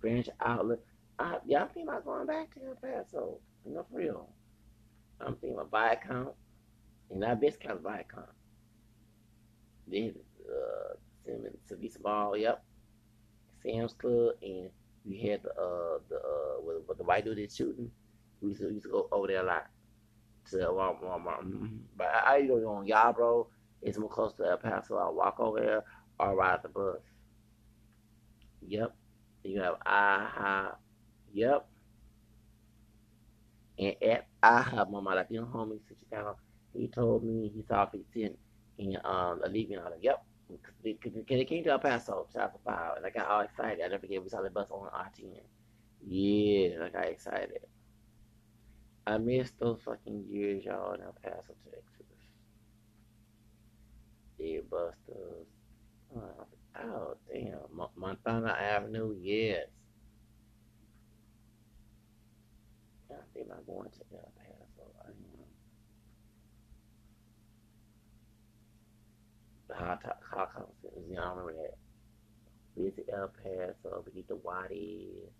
Branch 0.00 0.28
Outlet. 0.44 0.80
I, 1.18 1.36
yeah, 1.46 1.62
I'm 1.62 1.68
thinking 1.68 1.88
about 1.88 2.04
going 2.04 2.26
back 2.26 2.52
to 2.54 2.60
El 2.66 2.74
Paso. 2.74 3.38
Know, 3.64 3.84
for 3.90 3.98
real. 3.98 4.28
I'm 5.20 5.34
thinking 5.36 5.58
about 5.58 5.70
Viacom. 5.70 6.32
And 7.10 7.22
that 7.22 7.40
best 7.40 7.60
kind 7.60 7.76
of 7.76 7.82
Viacom. 7.82 8.26
Then 9.86 10.14
uh, 10.48 10.94
Simmons, 11.24 11.56
Savisa 11.70 12.02
Mall, 12.02 12.36
yep. 12.36 12.62
Sam's 13.62 13.94
Club, 13.94 14.34
and 14.42 14.70
we 15.04 15.18
had 15.18 15.42
the 15.42 15.50
uh 15.50 15.98
the 16.08 16.16
uh 16.16 16.60
with, 16.86 16.98
the 16.98 17.04
white 17.04 17.24
dude 17.24 17.38
that's 17.38 17.56
shooting. 17.56 17.90
We 18.40 18.50
used, 18.50 18.60
to, 18.60 18.68
we 18.68 18.74
used 18.74 18.84
to 18.84 18.90
go 18.92 19.08
over 19.10 19.26
there 19.26 19.40
a 19.40 19.46
lot 19.46 19.66
to 20.50 20.56
Walmart. 20.56 21.42
Mm-hmm. 21.44 21.66
But 21.96 22.06
I, 22.08 22.36
I 22.36 22.46
go 22.46 22.66
on 22.68 23.14
bro. 23.14 23.48
It's 23.82 23.98
more 23.98 24.08
close 24.08 24.34
to 24.34 24.44
El 24.44 24.56
Paso. 24.58 24.96
I'll 24.96 25.14
walk 25.14 25.38
over 25.38 25.60
there 25.60 25.84
or 26.18 26.36
ride 26.36 26.62
the 26.62 26.68
bus. 26.68 27.00
Yep. 28.66 28.94
You 29.44 29.60
have 29.60 29.74
AHA. 29.86 30.74
Yep. 31.32 31.68
And 33.78 33.94
at 34.02 34.26
AHA, 34.42 34.84
Mama 34.86 35.10
Latino 35.10 35.48
homie, 35.52 35.78
Chicano, 35.88 36.34
he 36.78 36.88
told 36.88 37.24
me 37.24 37.50
he 37.54 37.62
saw 37.68 37.86
15 37.86 38.36
and 38.78 38.96
um, 39.04 39.40
Olivia 39.44 39.78
and 39.78 39.86
all 39.86 39.92
Yep. 40.00 40.24
Because 40.82 41.12
they 41.28 41.44
came 41.44 41.64
to 41.64 41.70
El 41.70 41.78
Paso, 41.78 42.26
out 42.38 42.52
Five, 42.64 42.96
and 42.96 43.04
I 43.04 43.10
got 43.10 43.28
all 43.28 43.40
excited. 43.40 43.84
I 43.84 43.88
never 43.88 44.00
forget 44.00 44.22
we 44.22 44.30
saw 44.30 44.40
the 44.40 44.48
bus 44.48 44.68
on 44.70 44.88
R10. 44.88 45.40
Yeah, 46.06 46.84
I 46.84 46.88
got 46.88 47.04
excited. 47.04 47.66
I 49.06 49.18
missed 49.18 49.58
those 49.58 49.80
fucking 49.84 50.24
years, 50.30 50.64
y'all, 50.64 50.94
in 50.94 51.02
El 51.02 51.14
Paso, 51.22 51.54
Texas. 51.64 51.82
Yeah, 54.38 54.60
Busters. 54.70 55.46
Oh, 56.16 56.46
oh 56.82 57.16
damn. 57.30 57.88
Montana 57.96 58.56
Avenue, 58.58 59.14
yes. 59.20 59.66
I 63.10 63.16
think 63.34 63.48
I'm 63.50 63.64
going 63.66 63.90
to 63.90 64.00
El 64.14 64.32
Paso. 64.36 64.92
I 65.04 65.10
am. 65.10 65.28
The 69.78 69.84
hot, 69.84 70.02
hot 70.28 70.52
conference, 70.54 71.06
you 71.08 71.14
know, 71.14 71.22
I 71.22 71.28
remember 71.30 71.54
that. 71.54 71.76
Visit 72.76 73.08
El 73.12 73.28
Paso, 73.28 74.04
we 74.06 74.12
get 74.12 74.28
the 74.28 74.36
Waddies. 74.36 75.30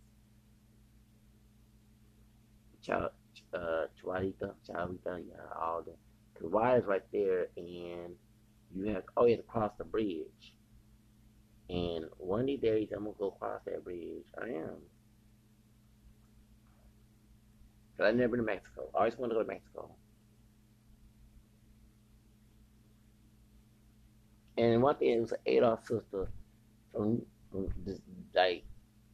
Ch- 2.82 2.90
uh, 3.54 3.86
yeah, 5.18 5.34
all 5.60 5.82
that. 5.82 5.96
Cause 6.34 6.50
Waddies 6.50 6.86
right 6.86 7.02
there, 7.12 7.48
and 7.56 7.68
you 8.74 8.94
have 8.94 9.02
oh 9.16 9.24
you 9.24 9.32
have 9.36 9.40
to 9.40 9.46
cross 9.46 9.72
the 9.78 9.84
bridge. 9.84 10.54
And 11.70 12.06
one 12.18 12.40
of 12.40 12.46
these 12.46 12.60
days 12.60 12.88
I'm 12.92 13.04
gonna 13.04 13.16
go 13.18 13.28
across 13.28 13.60
that 13.66 13.84
bridge. 13.84 14.24
I 14.40 14.46
am. 14.46 14.76
Cause 17.96 18.06
I've 18.06 18.14
never 18.14 18.36
been 18.36 18.46
to 18.46 18.52
Mexico. 18.52 18.88
I 18.94 18.98
always 18.98 19.18
wanted 19.18 19.34
to 19.34 19.40
go 19.40 19.42
to 19.42 19.48
Mexico. 19.48 19.90
And 24.58 24.82
one 24.82 24.96
thing 24.96 25.22
was 25.22 25.34
Adolf's 25.46 25.88
sister 25.88 26.28
from, 26.92 27.22
from 27.52 27.68
this, 27.86 28.00
like 28.34 28.64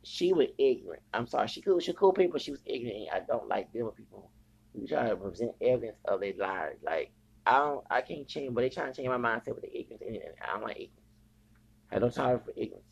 she 0.02 0.32
was 0.32 0.48
ignorant. 0.58 1.02
I'm 1.12 1.26
sorry, 1.26 1.48
she 1.48 1.62
cool, 1.62 1.80
she 1.80 1.92
cool 1.92 2.12
people, 2.12 2.40
she 2.40 2.52
was 2.52 2.60
ignorant. 2.66 3.08
I 3.12 3.20
don't 3.20 3.48
like 3.48 3.68
with 3.74 3.96
people 3.96 4.30
who 4.74 4.86
try 4.86 5.08
to 5.10 5.16
present 5.16 5.52
evidence 5.62 5.98
of 6.06 6.20
their 6.20 6.34
lies. 6.38 6.76
Like 6.84 7.12
I 7.46 7.58
don't, 7.58 7.84
I 7.90 8.00
can't 8.02 8.26
change, 8.26 8.54
but 8.54 8.62
they 8.62 8.70
trying 8.70 8.92
to 8.92 8.96
change 8.96 9.08
my 9.08 9.18
mindset 9.18 9.54
with 9.54 9.62
the 9.62 9.78
ignorance, 9.78 10.02
and 10.06 10.18
I 10.42 10.54
don't 10.54 10.64
like 10.64 10.76
ignorance. 10.76 11.00
I 11.92 11.98
don't 12.00 12.14
tolerate 12.14 12.44
for 12.44 12.52
ignorance. 12.56 12.86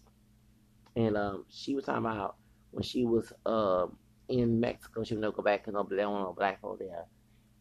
And 0.97 1.17
um, 1.17 1.45
she 1.49 1.75
was 1.75 1.87
talking 1.87 2.05
about 2.05 2.37
when 2.71 2.83
she 2.83 3.07
was 3.07 3.33
um 3.47 3.97
in 4.29 4.61
Mexico, 4.61 5.05
she 5.05 5.15
would 5.15 5.23
never 5.23 5.33
go 5.37 5.43
back 5.43 5.65
because 5.65 5.75
no, 5.75 5.97
they 5.97 6.07
want 6.07 6.37
black 6.37 6.61
folk 6.61 6.79
there. 6.79 7.07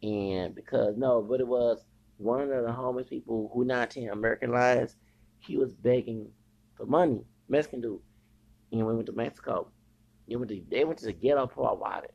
And 0.02 0.54
because 0.54 0.96
no, 0.96 1.22
but 1.22 1.40
it 1.40 1.46
was 1.46 1.84
one 2.22 2.50
of 2.50 2.64
the 2.64 2.72
homeless 2.72 3.08
people 3.08 3.50
who 3.52 3.64
not 3.64 3.96
in 3.96 4.08
American 4.10 4.52
lives, 4.52 4.96
he 5.40 5.56
was 5.56 5.72
begging 5.72 6.28
for 6.76 6.86
money, 6.86 7.20
Mexican 7.48 7.80
dude. 7.80 8.00
And 8.70 8.86
we 8.86 8.94
went 8.94 9.06
to 9.06 9.12
Mexico. 9.12 9.68
They 10.28 10.36
went 10.36 10.50
to, 10.50 10.62
they 10.70 10.84
went 10.84 10.98
to 11.00 11.06
the 11.06 11.12
ghetto 11.12 11.46
Port 11.46 11.78
Waters. 11.78 12.10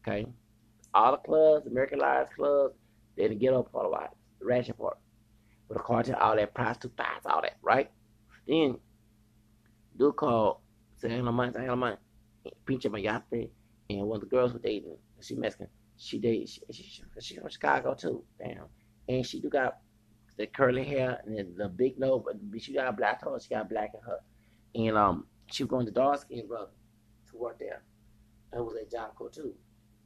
Okay? 0.00 0.26
All 0.92 1.12
the 1.12 1.18
clubs, 1.18 1.66
American 1.66 1.98
Lives 1.98 2.30
clubs, 2.34 2.74
they 3.16 3.24
didn't 3.24 3.40
get 3.40 3.54
up 3.54 3.68
for 3.70 3.84
a 3.84 3.90
while. 3.90 4.16
The 4.40 4.46
ration 4.46 4.74
part. 4.74 4.98
With 5.68 5.78
the 5.78 5.84
cartel, 5.84 6.16
all 6.20 6.36
that 6.36 6.54
prostitute 6.54 6.96
thighs, 6.96 7.22
all 7.24 7.42
that, 7.42 7.56
right? 7.62 7.90
Then, 8.46 8.78
dude 9.96 10.16
called, 10.16 10.58
said, 10.96 11.10
I 11.10 11.14
ain't 11.14 11.24
no 11.24 11.32
money, 11.32 11.52
I 11.56 11.60
ain't 11.60 11.68
no 11.68 11.76
money. 11.76 11.96
Pinche 12.66 12.86
Mayate, 12.86 13.50
and 13.88 14.06
one 14.06 14.16
of 14.16 14.20
the 14.20 14.28
girls 14.28 14.52
were 14.52 14.58
dating, 14.58 14.96
she 15.22 15.34
Mexican, 15.34 15.68
she 15.96 16.18
dated, 16.18 16.48
she, 16.48 16.60
she, 16.70 17.02
she 17.20 17.36
from 17.36 17.48
Chicago 17.48 17.94
too, 17.94 18.22
damn. 18.38 18.64
And 19.08 19.24
she 19.26 19.40
do 19.40 19.48
got 19.48 19.78
the 20.36 20.46
curly 20.46 20.84
hair 20.84 21.20
and 21.26 21.56
the 21.56 21.68
big 21.68 21.98
nose, 21.98 22.22
but 22.24 22.36
she 22.60 22.74
got 22.74 22.96
black 22.96 23.22
hair, 23.22 23.38
she 23.40 23.50
got 23.54 23.68
black 23.68 23.92
in 23.94 24.00
her. 24.02 24.18
And 24.74 24.96
um, 24.96 25.26
she 25.50 25.62
was 25.62 25.70
going 25.70 25.86
to 25.86 25.92
dark 25.92 26.20
skin 26.20 26.46
brother 26.46 26.70
to 27.30 27.36
work 27.36 27.58
there. 27.58 27.82
It 28.52 28.60
was 28.64 28.76
at 28.80 28.90
Jocko 28.90 29.28
too. 29.28 29.54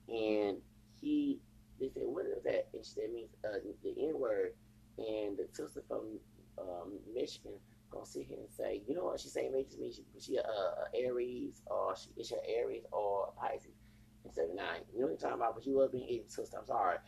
And 0.09 0.59
he 1.01 1.41
they 1.81 1.89
said 1.89 2.03
what 2.07 2.27
is 2.27 2.43
that? 2.45 2.69
And 2.75 2.85
she 2.85 2.93
said 2.93 3.13
means 3.13 3.31
uh, 3.45 3.59
the 3.83 3.95
N 4.09 4.19
word. 4.19 4.53
And 4.99 5.39
the 5.39 5.47
sister 5.53 5.83
from 5.87 6.19
um, 6.59 6.99
Michigan 7.15 7.53
gonna 7.91 8.05
sit 8.05 8.27
here 8.27 8.39
and 8.39 8.51
say, 8.53 8.83
you 8.87 8.95
know 8.95 9.05
what 9.05 9.21
she 9.21 9.29
saying 9.29 9.53
makes 9.53 9.77
me 9.77 9.93
she, 9.93 10.05
she 10.21 10.37
a 10.37 10.43
Aries 10.95 11.63
or 11.67 11.95
she 11.97 12.11
is 12.21 12.29
she 12.29 12.35
Aries 12.49 12.85
or 12.93 13.33
Pisces. 13.41 13.77
And 14.25 14.35
said, 14.35 14.49
nah, 14.55 14.75
you 14.93 15.01
know 15.01 15.07
what 15.07 15.13
I'm 15.13 15.19
talking 15.19 15.37
about, 15.37 15.55
but 15.55 15.67
you 15.67 15.77
was 15.77 15.91
being 15.91 16.09
ignorant 16.09 16.33
sister, 16.33 16.59
I'm 16.59 16.67
sorry. 16.67 16.99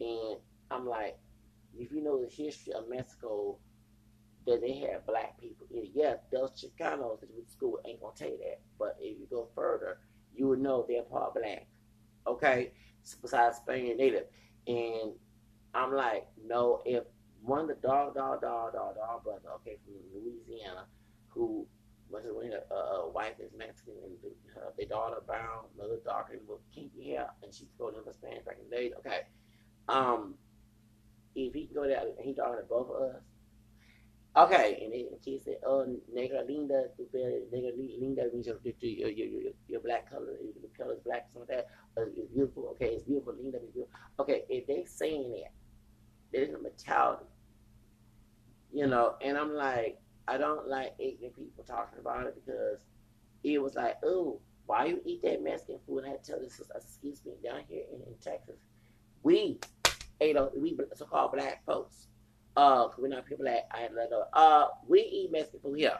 And 0.00 0.38
I'm 0.70 0.86
like, 0.86 1.18
if 1.76 1.92
you 1.92 2.02
know 2.02 2.20
the 2.22 2.30
history 2.30 2.72
of 2.72 2.88
Mexico, 2.88 3.58
that 4.46 4.60
they 4.60 4.78
had 4.78 5.06
black 5.06 5.38
people. 5.38 5.66
Yeah, 5.70 6.14
those 6.32 6.50
Chicanos 6.52 7.20
that 7.20 7.30
went 7.30 7.46
to 7.46 7.52
school 7.52 7.78
ain't 7.86 8.00
gonna 8.00 8.14
tell 8.16 8.28
you 8.28 8.38
that. 8.38 8.60
But 8.78 8.96
if 8.98 9.18
you 9.18 9.26
go 9.30 9.48
further, 9.54 9.98
you 10.34 10.48
would 10.48 10.60
know 10.60 10.84
they're 10.88 11.02
part 11.02 11.34
black. 11.34 11.66
Okay? 12.26 12.72
Besides 13.22 13.58
Spanish 13.58 13.96
native. 13.96 14.24
And 14.66 15.12
I'm 15.74 15.92
like, 15.92 16.26
no, 16.46 16.80
if 16.84 17.04
one 17.42 17.60
of 17.60 17.68
the 17.68 17.74
dog, 17.74 18.14
dog, 18.14 18.40
dog, 18.40 18.72
dog, 18.72 18.96
dog 18.96 19.24
brother, 19.24 19.48
okay, 19.56 19.78
from 19.84 19.94
Louisiana, 20.14 20.86
who 21.28 21.66
was 22.10 22.24
a, 22.24 22.74
a, 22.74 23.10
wife 23.10 23.34
is 23.38 23.52
Mexican 23.56 23.94
and 24.02 24.16
uh, 24.56 24.70
their 24.76 24.86
daughter 24.86 25.22
brown, 25.26 25.64
mother 25.76 25.98
darker 26.04 26.38
with 26.46 26.60
kinky 26.74 27.10
hair, 27.10 27.28
and 27.42 27.52
she 27.52 27.66
spoke 27.66 27.94
in 27.94 28.12
Spanish 28.14 28.44
back 28.44 28.56
in 28.62 28.70
the 28.70 28.76
day. 28.76 28.92
Okay, 28.98 29.20
um, 29.88 30.34
if 31.46 31.54
he 31.54 31.66
can 31.66 31.74
go 31.74 31.86
there 31.86 32.00
and 32.00 32.12
he 32.20 32.34
talking 32.34 32.60
to 32.60 32.66
both 32.68 32.90
of 32.90 33.02
us, 33.02 33.22
okay, 34.36 34.80
and, 34.82 34.92
then 34.92 35.18
she 35.24 35.38
said, 35.38 35.56
"Oh, 35.66 35.86
negra 36.12 36.42
linda, 36.46 36.84
negra 37.52 37.70
linda 37.76 38.28
means 38.32 38.46
your 38.46 38.58
your, 38.64 39.10
your, 39.10 39.52
your, 39.68 39.80
black 39.80 40.10
color, 40.10 40.36
your 40.42 40.70
color 40.76 40.94
is 40.94 41.00
black, 41.04 41.28
something 41.32 41.56
like 41.56 41.66
that. 41.66 42.02
Uh, 42.02 42.06
it's 42.16 42.32
beautiful. 42.32 42.68
Okay, 42.72 42.94
it's 42.94 43.04
beautiful. 43.04 43.34
Linda, 43.34 43.58
it's 43.62 43.72
beautiful. 43.72 43.98
Okay, 44.20 44.42
if 44.48 44.66
they 44.66 44.84
saying 44.84 45.30
that, 45.32 45.52
there's 46.32 46.54
a 46.54 46.58
mentality 46.58 47.24
you 48.72 48.86
know, 48.86 49.14
and 49.22 49.36
I'm 49.36 49.54
like, 49.54 49.98
I 50.26 50.36
don't 50.36 50.68
like 50.68 50.94
ignorant 50.98 51.36
people 51.36 51.64
talking 51.66 51.98
about 51.98 52.26
it 52.26 52.34
because 52.44 52.78
it 53.42 53.62
was 53.62 53.74
like, 53.74 53.96
oh, 54.04 54.40
why 54.66 54.86
you 54.86 55.00
eat 55.04 55.22
that 55.22 55.42
Mexican 55.42 55.78
food? 55.86 56.04
And 56.04 56.12
I 56.12 56.16
tell 56.22 56.38
this, 56.38 56.60
excuse 56.74 57.22
me, 57.24 57.32
down 57.42 57.62
here 57.68 57.84
in, 57.92 58.02
in 58.02 58.14
Texas, 58.20 58.56
we 59.22 59.58
ate, 60.20 60.36
a, 60.36 60.50
we 60.56 60.76
so-called 60.94 61.32
black 61.32 61.64
folks, 61.64 62.08
uh, 62.56 62.88
we're 62.98 63.08
not 63.08 63.26
people 63.26 63.44
that 63.44 63.68
I 63.70 63.88
let 63.94 64.10
go, 64.10 64.24
uh, 64.32 64.66
we 64.86 65.00
eat 65.00 65.30
Mexican 65.32 65.60
food 65.60 65.78
here. 65.78 65.98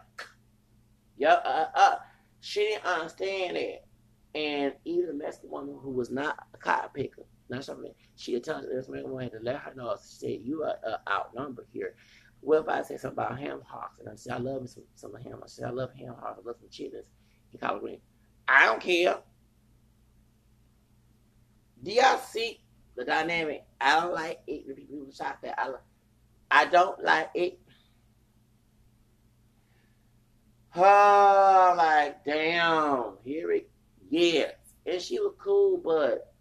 Yeah, 1.16 1.34
uh, 1.34 1.68
uh, 1.74 1.96
she 2.40 2.60
didn't 2.60 2.84
understand 2.84 3.56
that. 3.56 3.84
And 4.34 4.72
even 4.84 5.06
the 5.06 5.14
Mexican 5.14 5.50
woman 5.50 5.78
who 5.82 5.90
was 5.90 6.10
not 6.10 6.46
a 6.54 6.58
cotton 6.58 6.90
picker, 6.94 7.22
not 7.48 7.64
something, 7.64 7.92
she 8.16 8.34
had 8.34 8.44
told 8.44 8.64
this 8.64 8.88
Mexican 8.88 9.10
woman 9.10 9.30
to 9.30 9.38
let 9.42 9.56
her 9.56 9.74
know, 9.74 9.96
she 9.96 10.18
said, 10.18 10.40
you 10.42 10.62
are 10.62 10.76
uh, 10.86 10.98
outnumbered 11.10 11.66
here. 11.72 11.94
What 12.40 12.62
if 12.62 12.68
I 12.68 12.82
say 12.82 12.96
something 12.98 13.18
about 13.18 13.38
ham 13.38 13.62
hocks 13.66 13.98
and 13.98 14.08
I 14.08 14.14
said, 14.14 14.34
I 14.34 14.38
love 14.38 14.62
me 14.62 14.68
some, 14.68 14.84
some 14.94 15.14
ham? 15.14 15.40
I 15.42 15.46
said, 15.46 15.66
I 15.66 15.70
love 15.70 15.90
ham 15.94 16.14
hocks, 16.20 16.38
I 16.40 16.46
love 16.46 16.56
some 16.60 16.68
chitlins 16.68 17.08
and 17.52 17.60
collard 17.60 17.80
green. 17.80 18.00
I 18.46 18.66
don't 18.66 18.80
care. 18.80 19.18
Do 21.82 21.90
y'all 21.92 22.18
see 22.18 22.60
the 22.98 23.04
dynamic? 23.04 23.64
I 23.80 24.00
don't 24.00 24.12
like 24.12 24.40
it 24.46 24.66
when 24.66 24.76
people 24.76 25.06
shot 25.16 25.38
that. 25.42 25.58
I, 25.58 25.70
I 26.50 26.64
don't 26.66 27.02
like 27.02 27.30
it. 27.34 27.60
Oh, 30.76 31.74
like 31.76 32.24
damn, 32.24 33.14
here 33.24 33.50
it, 33.52 33.70
yes, 34.10 34.52
and 34.86 35.00
she 35.00 35.18
was 35.18 35.34
cool, 35.38 35.78
but 35.78 36.32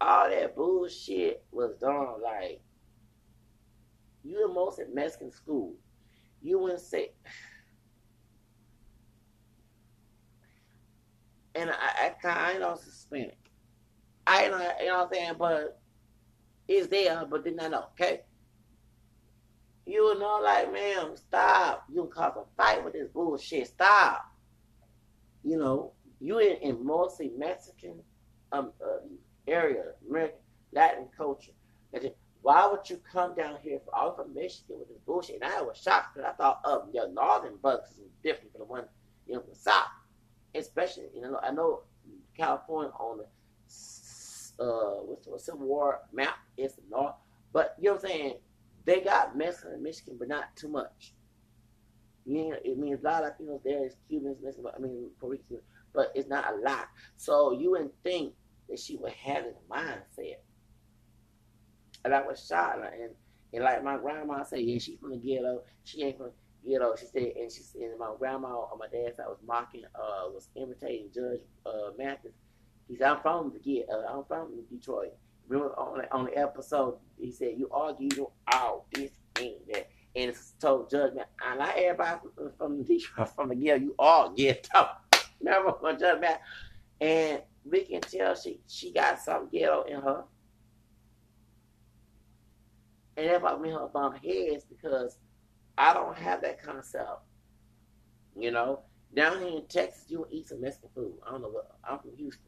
all 0.00 0.28
that 0.28 0.56
bullshit 0.56 1.44
was 1.50 1.74
done 1.80 2.22
like 2.22 2.60
you 4.24 4.44
in 4.46 4.54
most 4.54 4.78
at 4.78 4.94
Mexican 4.94 5.32
school. 5.32 5.74
You 6.42 6.58
wouldn't 6.58 6.80
say. 6.80 7.12
And 11.54 11.70
I, 11.70 12.12
I, 12.22 12.28
I 12.28 12.52
ain't 12.52 12.62
also 12.62 12.84
Hispanic. 12.84 13.47
I 14.28 14.44
ain't, 14.44 14.52
you 14.80 14.86
know 14.88 14.98
what 14.98 15.06
I'm 15.06 15.12
saying, 15.14 15.34
but 15.38 15.80
it's 16.68 16.86
there, 16.88 17.24
but 17.28 17.44
didn't 17.44 17.60
I 17.60 17.68
know, 17.68 17.86
okay? 17.92 18.20
You 19.86 20.18
know, 20.18 20.40
like, 20.44 20.70
man, 20.70 21.16
stop. 21.16 21.84
You 21.90 22.10
cause 22.14 22.34
a 22.36 22.44
fight 22.56 22.84
with 22.84 22.92
this 22.92 23.08
bullshit. 23.08 23.68
Stop. 23.68 24.22
You 25.42 25.56
know, 25.56 25.92
you 26.20 26.40
in, 26.40 26.58
in 26.58 26.84
mostly 26.84 27.32
Mexican 27.38 27.94
um, 28.52 28.72
uh, 28.84 28.98
area, 29.46 29.84
American, 30.06 30.40
Latin 30.72 31.06
culture. 31.16 31.52
Why 32.42 32.66
would 32.66 32.88
you 32.90 33.00
come 33.10 33.34
down 33.34 33.56
here 33.62 33.80
for 33.82 33.96
all 33.96 34.14
from 34.14 34.34
Michigan 34.34 34.78
with 34.78 34.88
this 34.88 34.98
bullshit? 35.06 35.36
And 35.36 35.44
I 35.44 35.62
was 35.62 35.78
shocked 35.78 36.14
because 36.14 36.30
I 36.30 36.36
thought, 36.36 36.60
oh, 36.64 36.86
your 36.92 37.10
northern 37.10 37.56
bucks 37.62 37.92
is 37.92 38.10
different 38.22 38.52
from 38.52 38.60
the 38.60 38.66
one 38.66 38.84
you 39.26 39.34
know 39.34 39.40
from 39.40 39.50
the 39.50 39.58
south. 39.58 39.88
Especially, 40.54 41.04
you 41.14 41.22
know, 41.22 41.40
I 41.42 41.50
know 41.50 41.84
California 42.36 42.92
on 42.98 43.18
the 43.18 43.26
uh, 44.58 45.02
what's 45.04 45.26
the 45.26 45.38
Civil 45.38 45.66
War 45.66 46.00
map 46.12 46.36
is 46.56 46.74
the 46.74 46.82
north, 46.90 47.14
but 47.52 47.76
you 47.78 47.90
know 47.90 47.96
what 47.96 48.04
I'm 48.04 48.10
saying? 48.10 48.34
They 48.84 49.00
got 49.00 49.36
Mexican 49.36 49.74
in 49.74 49.82
Michigan, 49.82 50.16
but 50.18 50.28
not 50.28 50.56
too 50.56 50.68
much. 50.68 51.12
You 52.24 52.50
know, 52.50 52.56
it 52.64 52.78
means 52.78 53.00
a 53.02 53.04
lot 53.04 53.24
of 53.24 53.32
Latinos 53.32 53.62
there 53.64 53.86
is 53.86 53.96
Cubans, 54.08 54.38
Mexican, 54.42 54.70
I 54.74 54.80
mean 54.80 55.10
Puerto 55.20 55.32
Rican, 55.32 55.60
but 55.94 56.12
it's 56.14 56.28
not 56.28 56.52
a 56.52 56.56
lot. 56.56 56.88
So 57.16 57.52
you 57.52 57.72
wouldn't 57.72 57.94
think 58.02 58.34
that 58.68 58.78
she 58.78 58.96
would 58.96 59.12
have 59.12 59.44
a 59.44 59.72
mindset 59.72 60.36
and 62.04 62.14
I 62.14 62.26
was 62.26 62.44
shocked. 62.46 62.78
And, 62.78 63.12
and 63.52 63.64
like 63.64 63.82
my 63.84 63.96
grandma 63.98 64.42
said, 64.44 64.60
yeah, 64.60 64.78
she 64.78 64.96
from 64.96 65.10
the 65.10 65.16
ghetto. 65.16 65.62
She 65.84 66.02
ain't 66.02 66.18
from 66.18 66.30
ghetto. 66.66 66.94
She 66.96 67.06
said, 67.06 67.32
and 67.36 67.50
she 67.52 67.62
said, 67.62 67.82
and 67.82 67.98
my 67.98 68.12
grandma 68.18 68.48
on 68.48 68.78
my 68.78 68.86
dad's 68.88 69.16
side 69.16 69.26
was 69.28 69.38
mocking, 69.46 69.84
uh, 69.94 70.28
was 70.32 70.48
imitating 70.56 71.08
Judge 71.14 71.40
uh, 71.66 71.90
Mathis. 71.98 72.32
He 72.88 72.96
said, 72.96 73.08
I'm 73.08 73.20
from 73.20 73.52
the. 73.62 73.84
Uh, 73.90 74.18
I'm 74.18 74.24
from 74.24 74.50
Detroit. 74.70 75.12
Remember 75.48 75.78
on 75.78 75.98
the, 75.98 76.12
on 76.12 76.24
the 76.26 76.36
episode, 76.36 76.96
he 77.18 77.30
said, 77.32 77.54
you 77.56 77.68
argue 77.70 78.30
all 78.52 78.86
this 78.92 79.10
and 79.40 79.54
that. 79.72 79.90
And 80.16 80.30
it's 80.30 80.54
told 80.60 80.90
Mathis, 80.90 81.14
and 81.44 81.58
not 81.58 81.76
everybody 81.76 82.20
from, 82.34 82.52
from 82.56 82.82
Detroit, 82.82 83.28
from 83.36 83.50
the 83.50 83.54
ghetto, 83.54 83.80
you 83.80 83.94
all 83.98 84.30
ghetto. 84.30 84.88
Remember 85.40 85.70
when 85.80 85.98
Judge 85.98 86.20
Mathis? 86.20 86.38
And 87.00 87.42
we 87.64 87.82
can 87.82 88.00
tell 88.00 88.34
she, 88.34 88.60
she 88.66 88.92
got 88.92 89.20
some 89.20 89.48
ghetto 89.50 89.82
in 89.82 90.00
her. 90.00 90.24
And 93.16 93.26
everybody 93.26 93.62
me 93.62 93.70
her 93.70 93.88
bump 93.88 94.24
heads 94.24 94.64
because 94.64 95.18
I 95.76 95.92
don't 95.92 96.16
have 96.16 96.42
that 96.42 96.62
concept. 96.62 97.22
You 98.36 98.50
know, 98.50 98.80
down 99.14 99.40
here 99.40 99.48
in 99.48 99.66
Texas, 99.66 100.04
you 100.08 100.26
eat 100.30 100.48
some 100.48 100.60
Mexican 100.60 100.90
food. 100.94 101.14
I 101.26 101.32
don't 101.32 101.42
know 101.42 101.48
what 101.48 101.76
I'm 101.88 101.98
from 101.98 102.16
Houston. 102.16 102.47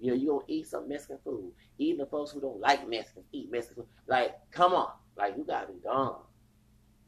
You 0.00 0.10
know, 0.10 0.16
you 0.16 0.28
gonna 0.28 0.44
eat 0.48 0.66
some 0.66 0.88
Mexican 0.88 1.18
food. 1.24 1.52
Even 1.78 1.98
the 1.98 2.06
folks 2.06 2.30
who 2.30 2.40
don't 2.40 2.60
like 2.60 2.88
Mexicans 2.88 3.26
eat 3.32 3.50
Mexican 3.50 3.82
food. 3.82 3.90
Like, 4.06 4.36
come 4.50 4.72
on, 4.72 4.90
like 5.16 5.36
you 5.36 5.44
gotta 5.44 5.68
be 5.68 5.78
dumb, 5.82 6.16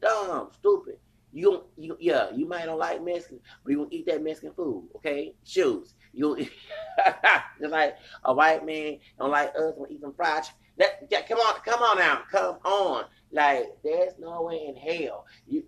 dumb, 0.01 0.49
stupid. 0.53 0.97
You 1.33 1.43
don't, 1.43 1.65
you 1.77 1.97
yeah, 1.99 2.29
you 2.35 2.45
might 2.45 2.65
don't 2.65 2.79
like 2.79 3.01
Mexican, 3.03 3.39
but 3.63 3.71
you 3.71 3.77
gonna 3.77 3.89
eat 3.91 4.05
that 4.07 4.23
Mexican 4.23 4.53
food, 4.53 4.89
okay? 4.97 5.33
Shoes. 5.45 5.93
You 6.13 6.35
just 7.59 7.71
like 7.71 7.95
a 8.25 8.33
white 8.33 8.65
man 8.65 8.99
don't 9.17 9.31
like 9.31 9.55
us 9.55 9.73
gonna 9.77 9.89
eat 9.89 10.01
some 10.01 10.13
fried 10.13 10.43
chicken. 10.43 10.57
That, 10.77 11.07
yeah, 11.09 11.21
come 11.21 11.37
on, 11.37 11.61
come 11.63 11.81
on 11.81 11.97
now, 11.97 12.21
come 12.29 12.57
on. 12.65 13.05
Like, 13.31 13.77
there's 13.83 14.13
no 14.19 14.41
way 14.41 14.65
in 14.67 14.75
hell. 14.75 15.25
You 15.47 15.63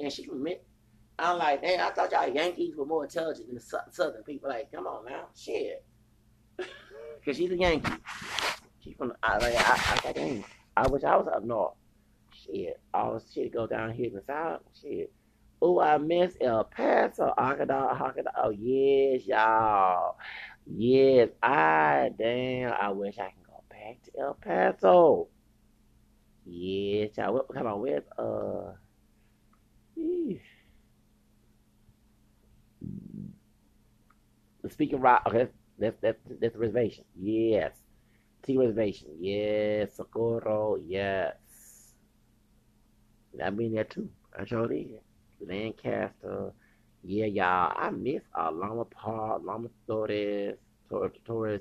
and 0.00 0.12
she 0.12 0.26
I'm 1.18 1.38
like, 1.38 1.62
damn, 1.62 1.80
I 1.80 1.90
thought 1.90 2.10
y'all 2.10 2.28
Yankees 2.28 2.74
were 2.74 2.86
more 2.86 3.04
intelligent 3.04 3.46
than 3.46 3.56
the 3.56 3.82
Southern 3.90 4.22
people. 4.24 4.48
Like, 4.48 4.72
come 4.72 4.86
on 4.86 5.04
now, 5.04 5.26
shit. 5.36 5.84
Cause 6.58 7.36
she's 7.36 7.50
a 7.50 7.56
Yankee. 7.56 7.92
She 8.80 8.94
from 8.94 9.12
I 9.22 9.38
like 9.38 9.54
I, 9.56 10.00
I, 10.04 10.20
I, 10.20 10.44
I 10.76 10.88
wish 10.88 11.04
I 11.04 11.16
was 11.16 11.28
up 11.28 11.44
north. 11.44 11.74
Shit, 12.32 12.80
all 12.92 13.14
the 13.14 13.24
shit 13.32 13.52
go 13.52 13.66
down 13.66 13.92
here 13.92 14.08
in 14.08 14.14
the 14.14 14.22
south. 14.26 14.62
Shit. 14.80 15.12
Oh, 15.60 15.78
I 15.78 15.98
miss 15.98 16.36
El 16.40 16.64
Paso, 16.64 17.32
Hockendaugh, 17.38 17.96
Hockendaugh. 17.96 18.32
Oh 18.36 18.50
yes, 18.50 19.26
y'all. 19.26 20.16
Yes, 20.66 21.28
I 21.42 22.10
damn. 22.18 22.72
I 22.72 22.90
wish 22.90 23.18
I 23.18 23.30
can 23.30 23.44
go 23.46 23.62
back 23.70 24.02
to 24.02 24.20
El 24.20 24.34
Paso. 24.34 25.28
Yeah, 26.44 27.06
y'all. 27.16 27.46
Come 27.54 27.66
on, 27.68 27.80
where's 27.80 28.02
uh? 28.18 28.72
Speaking 34.68 35.00
rock. 35.00 35.22
Okay, 35.26 35.48
that's 35.82 35.96
that's 36.00 36.18
that's 36.40 36.56
reservation. 36.56 37.04
Yes, 37.20 37.74
T 38.42 38.56
reservation. 38.56 39.08
Yes, 39.20 39.96
Socorro. 39.96 40.76
Yes, 40.76 41.34
I've 43.42 43.56
been 43.56 43.74
there 43.74 43.84
too. 43.84 44.08
I 44.38 44.44
sure 44.44 44.68
did. 44.68 45.00
Lancaster. 45.46 46.52
Yeah, 47.04 47.26
y'all. 47.26 47.72
I 47.76 47.90
miss 47.90 48.22
uh, 48.38 48.50
Loma 48.52 48.84
Park, 48.84 49.42
Loma 49.44 49.68
Torres, 49.88 50.56
Torres, 51.24 51.60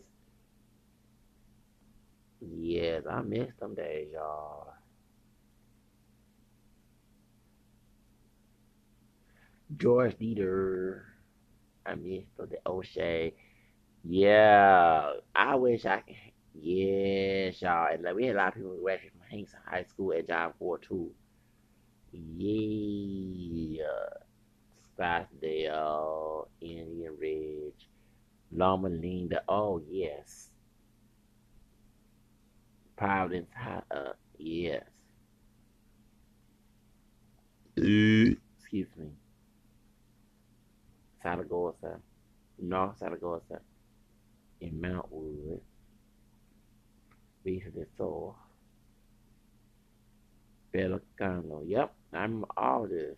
Yes, 2.41 3.03
I 3.09 3.21
miss 3.21 3.53
them 3.59 3.75
days, 3.75 4.09
y'all. 4.13 4.73
George 9.77 10.17
Dieter. 10.19 11.03
I 11.85 11.95
miss 11.95 12.23
the 12.37 12.59
O'Shea. 12.65 13.33
Yeah, 14.03 15.13
I 15.35 15.55
wish 15.55 15.85
I 15.85 16.01
could. 16.01 16.15
Yes, 16.53 17.61
y'all. 17.61 17.87
And 17.93 18.03
like 18.03 18.15
we 18.15 18.25
had 18.25 18.35
a 18.35 18.39
lot 18.39 18.47
of 18.49 18.55
people 18.55 18.71
who 18.71 18.81
graduated 18.81 19.11
from 19.13 19.21
Hanks 19.29 19.53
High 19.65 19.83
School 19.83 20.13
at 20.13 20.27
John 20.27 20.53
Ford 20.59 20.81
too. 20.87 21.11
Yeah, 22.13 23.83
Scottsdale, 24.97 26.47
Indian 26.61 27.17
Ridge, 27.19 27.89
Loma 28.51 28.89
Linda. 28.89 29.43
Oh 29.49 29.81
yes, 29.89 30.51
Providence. 32.95 33.49
Hi- 33.53 33.83
Uh, 33.91 34.13
yes. 34.37 34.83
Excuse 37.75 38.95
me. 38.97 39.11
Zaragoza, 41.23 42.01
North 42.59 42.97
Zaragoza, 42.99 43.61
in 44.61 44.79
Montwood, 44.79 45.59
Vista 47.43 47.69
del 47.71 47.87
Sol, 47.97 48.35
Pellicano. 50.73 51.63
Yep, 51.65 51.93
I 52.13 52.21
remember 52.21 52.47
all 52.55 52.87
this. 52.87 53.17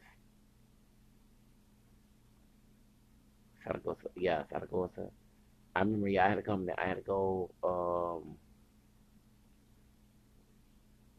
Zaragoza, 3.63 4.09
yeah, 4.15 4.43
Zaragoza. 4.49 5.09
I 5.75 5.79
remember, 5.79 6.07
yeah, 6.07 6.25
I 6.25 6.29
had 6.29 6.35
to 6.35 6.41
come 6.41 6.65
there. 6.65 6.79
I 6.79 6.87
had 6.87 6.97
to 6.97 7.01
go, 7.01 7.49
um, 7.63 8.35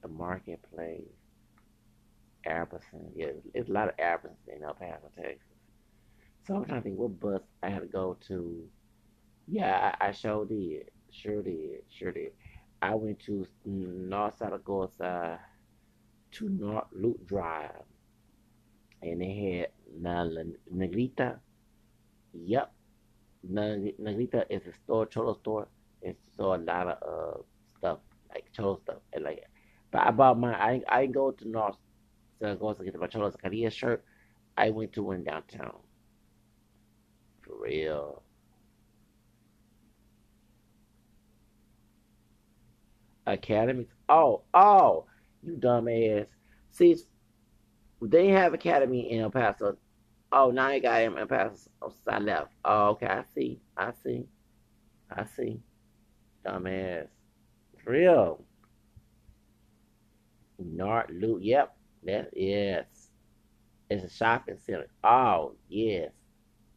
the 0.02 0.08
marketplace, 0.08 1.02
Albertson. 2.46 3.10
Yeah, 3.14 3.28
it's 3.54 3.68
a 3.68 3.72
lot 3.72 3.88
of 3.88 3.96
Albertsons 3.96 4.54
in 4.54 4.62
El 4.62 4.74
Paso, 4.74 5.10
Texas. 5.16 5.40
So 6.46 6.56
I'm 6.56 6.64
trying 6.66 6.80
to 6.80 6.84
think 6.84 6.98
what 6.98 7.18
bus 7.18 7.40
I 7.62 7.70
had 7.70 7.80
to 7.80 7.86
go 7.86 8.16
to. 8.28 8.68
Yeah, 9.46 9.94
I, 10.00 10.12
sure 10.12 10.44
did. 10.44 10.90
Sure 11.10 11.42
did. 11.42 11.82
Sure 11.88 12.12
did. 12.12 12.32
I 12.82 12.94
went 12.94 13.20
to 13.20 13.46
North 13.64 14.38
side 14.38 14.52
of 14.52 14.60
Zaragoza 14.64 15.40
to 16.32 16.48
North 16.48 16.88
Loop 16.92 17.26
Drive, 17.26 17.84
and 19.02 19.20
they 19.20 19.34
had 19.58 20.02
La 20.02 20.24
Negrita. 20.74 21.38
Yep, 22.34 22.72
Na- 23.44 23.78
Negrita 24.00 24.44
is 24.50 24.66
a 24.66 24.72
store, 24.84 25.06
cholo 25.06 25.34
store. 25.34 25.68
It's 26.02 26.20
store 26.34 26.56
a 26.56 26.58
lot 26.58 26.88
of 26.88 26.98
uh 27.02 27.42
stuff 27.78 27.98
like 28.34 28.52
cholo 28.52 28.78
stuff 28.84 28.98
and 29.12 29.24
like. 29.24 29.44
But 29.92 30.02
I 30.06 30.10
bought 30.10 30.38
my. 30.38 30.54
I 30.54 30.82
I 30.88 31.06
go 31.06 31.30
to 31.32 31.48
North 31.48 31.76
Zaragoza 32.40 32.84
to 32.84 32.90
get 32.90 33.00
my 33.00 33.06
cholo 33.08 33.30
Zacaria 33.30 33.70
shirt. 33.72 34.04
I 34.56 34.70
went 34.70 34.92
to 34.94 35.02
one 35.02 35.24
downtown 35.24 35.78
for 37.42 37.56
real. 37.60 38.22
Academies. 43.26 43.86
Oh, 44.08 44.42
oh, 44.52 45.06
you 45.42 45.56
dumbass. 45.56 46.26
See, 46.70 46.96
they 48.02 48.28
have 48.28 48.54
academy 48.54 49.12
in 49.12 49.22
El 49.22 49.30
Paso. 49.30 49.76
Oh, 50.32 50.50
now 50.50 50.68
they 50.68 50.80
got 50.80 51.00
him 51.00 51.14
in 51.14 51.20
El 51.20 51.26
Paso. 51.26 51.70
Oh, 51.80 51.88
so 51.90 52.10
I 52.10 52.18
left. 52.18 52.52
Oh, 52.64 52.88
okay. 52.90 53.06
I 53.06 53.24
see. 53.34 53.60
I 53.76 53.92
see. 54.02 54.26
I 55.10 55.24
see. 55.24 55.60
Dumbass. 56.44 57.08
For 57.82 57.92
real. 57.92 58.44
North 60.58 61.10
Loop. 61.10 61.38
Yep. 61.42 61.76
That 62.04 62.30
yes. 62.34 62.86
It's 63.88 64.04
a 64.04 64.14
shopping 64.14 64.58
center. 64.66 64.88
Oh, 65.02 65.54
yes. 65.68 66.10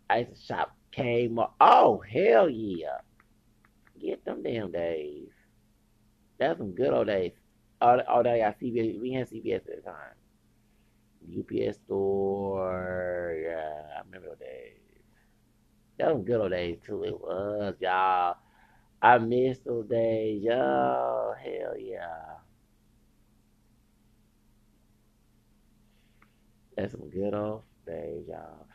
I 0.09 0.19
used 0.19 0.35
to 0.35 0.41
shop 0.41 0.75
Kmart. 0.95 1.51
Oh, 1.59 2.03
hell 2.09 2.49
yeah. 2.49 2.99
Get 3.99 4.23
them 4.23 4.43
damn 4.43 4.71
days. 4.71 5.29
That's 6.39 6.57
some 6.57 6.71
good 6.71 6.93
old 6.93 7.07
days. 7.07 7.33
Oh, 7.81 7.99
oh, 8.07 8.23
they 8.23 8.39
got 8.39 8.59
CVS. 8.59 8.99
We 8.99 9.13
had 9.13 9.29
CVS 9.29 9.55
at 9.55 9.83
the 9.83 9.91
time. 9.91 10.15
UPS 11.39 11.77
store. 11.85 13.37
Yeah, 13.41 13.97
I 13.97 14.01
remember 14.05 14.29
those 14.29 14.39
days. 14.39 14.79
That 15.99 16.15
was 16.15 16.25
good 16.25 16.41
old 16.41 16.51
days 16.51 16.77
too. 16.85 17.03
It 17.03 17.19
was, 17.19 17.75
y'all. 17.79 18.37
I 19.01 19.17
miss 19.19 19.59
those 19.59 19.87
days, 19.87 20.43
y'all. 20.43 21.33
Hell 21.33 21.77
yeah. 21.77 22.37
That's 26.75 26.91
some 26.91 27.09
good 27.09 27.33
old 27.33 27.63
days, 27.85 28.25
y'all. 28.27 28.67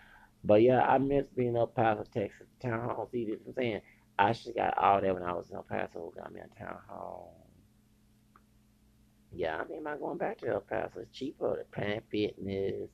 But 0.44 0.62
yeah, 0.62 0.80
I 0.82 0.98
miss 0.98 1.26
being 1.36 1.56
up 1.56 1.74
Paso, 1.74 2.04
Texas. 2.12 2.46
Town 2.60 2.80
hall. 2.88 3.08
See, 3.12 3.24
this 3.24 3.40
is 3.40 3.46
I'm 3.48 3.54
saying. 3.54 3.80
I 4.18 4.32
should 4.32 4.54
got 4.54 4.76
all 4.76 5.00
that 5.00 5.14
when 5.14 5.22
I 5.22 5.32
was 5.32 5.48
in 5.50 5.56
El 5.56 5.62
Paso. 5.62 6.12
Got 6.16 6.32
me 6.32 6.40
a 6.40 6.58
town 6.58 6.78
hall. 6.88 7.41
Yeah, 9.34 9.58
I 9.60 9.64
think 9.64 9.80
about 9.80 10.00
going 10.00 10.18
back 10.18 10.38
to 10.38 10.48
El 10.48 10.60
Paso. 10.60 11.00
It's 11.00 11.16
cheaper. 11.16 11.56
The 11.56 11.64
Planet 11.74 12.04
Fitness. 12.10 12.90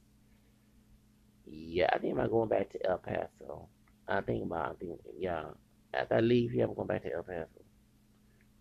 Yeah, 1.47 1.89
I 1.93 1.99
think 1.99 2.15
about 2.15 2.31
going 2.31 2.49
back 2.49 2.71
to 2.71 2.87
El 2.87 2.99
Paso. 2.99 3.69
I 4.07 4.21
think 4.21 4.45
about, 4.45 4.71
I 4.71 4.75
think, 4.75 5.01
yeah. 5.19 5.45
After 5.93 6.17
I 6.17 6.21
leave 6.21 6.51
here, 6.53 6.65
I'm 6.67 6.75
going 6.75 6.87
back 6.87 7.03
to 7.03 7.13
El 7.13 7.23
Paso. 7.23 7.49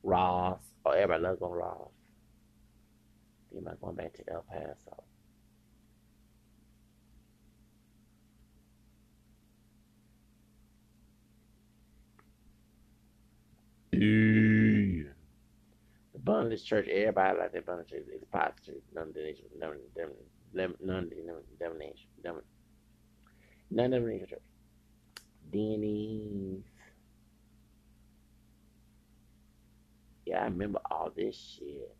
Ross. 0.04 0.60
Oh, 0.86 0.92
everybody 0.92 1.24
loves 1.24 1.40
going 1.40 1.54
Ross. 1.54 1.92
I 3.50 3.54
think 3.54 3.66
about 3.66 3.82
going 3.82 3.96
back 3.96 4.14
to 4.14 4.24
El 4.34 4.46
Paso. 4.50 5.04
Yeah. 13.92 14.57
The 16.28 16.34
Bundless 16.34 16.64
Church, 16.64 16.88
everybody 16.90 17.40
like 17.40 17.54
that 17.54 17.66
Bundless 17.66 17.90
Church. 17.90 18.04
It's 18.12 18.26
positive. 18.30 18.82
Non-denomination. 18.94 19.46
Non-denomination. 20.54 22.08
Non-denomination 23.72 24.28
church. 24.28 24.40
Denny's. 25.54 26.64
Yeah, 30.26 30.42
I 30.42 30.46
remember 30.46 30.80
all 30.92 31.12
this 31.16 31.58
shit. 31.58 31.96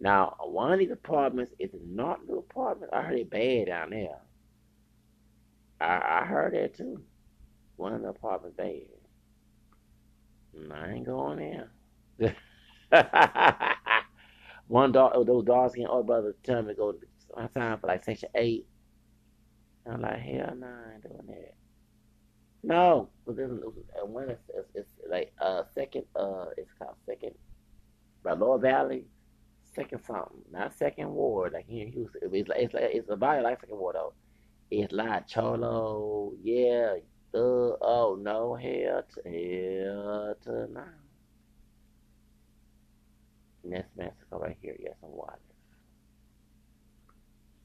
Now, 0.00 0.36
one 0.44 0.72
of 0.72 0.78
these 0.78 0.92
apartments 0.92 1.52
is 1.58 1.70
not 1.84 2.24
the 2.28 2.34
apartment. 2.34 2.92
I 2.94 3.02
heard 3.02 3.18
it 3.18 3.30
bad 3.30 3.66
down 3.66 3.90
there. 3.90 4.20
I, 5.80 6.20
I 6.22 6.24
heard 6.24 6.54
that 6.54 6.76
too. 6.76 7.02
One 7.74 7.94
of 7.94 8.02
the 8.02 8.10
apartments 8.10 8.56
bad. 8.56 8.82
I 10.72 10.92
ain't 10.92 11.06
going 11.06 11.38
there. 12.18 12.36
One 14.68 14.92
dog, 14.92 15.26
those 15.26 15.44
dogs 15.44 15.74
getting 15.74 15.88
older 15.88 16.06
brother 16.06 16.36
tell 16.42 16.62
me 16.62 16.68
to 16.68 16.74
go 16.74 16.92
to 16.92 17.48
time 17.54 17.78
for 17.78 17.86
like 17.86 18.04
section 18.04 18.28
eight. 18.34 18.66
I'm 19.86 20.02
like, 20.02 20.18
hell 20.18 20.54
no, 20.56 20.66
I 20.66 20.94
ain't 20.94 21.02
doing 21.02 21.26
that. 21.28 21.54
No, 22.62 23.08
but 23.24 23.36
this 23.36 23.50
is 23.50 23.60
uh, 23.60 24.06
one 24.06 24.30
is 24.30 24.38
it's, 24.54 24.68
it's 24.74 24.90
like 25.08 25.32
uh 25.40 25.62
second 25.74 26.04
uh 26.16 26.46
it's 26.56 26.72
called 26.78 26.96
second 27.06 27.32
by 28.22 28.32
Lower 28.32 28.58
Valley, 28.58 29.04
second 29.74 30.02
something, 30.04 30.42
not 30.50 30.76
second 30.76 31.10
ward 31.10 31.52
like 31.52 31.66
here 31.66 31.86
in 31.86 31.92
Houston. 31.92 32.30
It's 32.32 32.48
like 32.48 32.58
it's 32.60 32.74
like 32.74 32.90
it's 32.92 33.10
about 33.10 33.42
like 33.42 33.60
second 33.60 33.78
ward 33.78 33.96
though. 33.96 34.12
It's 34.70 34.92
like 34.92 35.28
Cholo, 35.28 36.32
yeah, 36.42 36.96
uh, 37.34 37.38
oh 37.38 38.18
no, 38.20 38.54
hell 38.54 39.02
to 39.14 39.22
hell 39.24 40.34
to 40.42 40.68
no. 43.68 43.76
Next 43.76 43.96
Mexico 43.96 44.38
right 44.38 44.56
here, 44.60 44.76
yes, 44.78 44.94
some 45.00 45.10
water. 45.10 45.38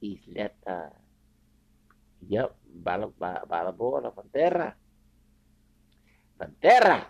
Ysleta, 0.02 0.90
yep, 2.28 2.54
border, 2.74 4.10
Frontera, 4.10 4.74
Frontera. 6.38 7.04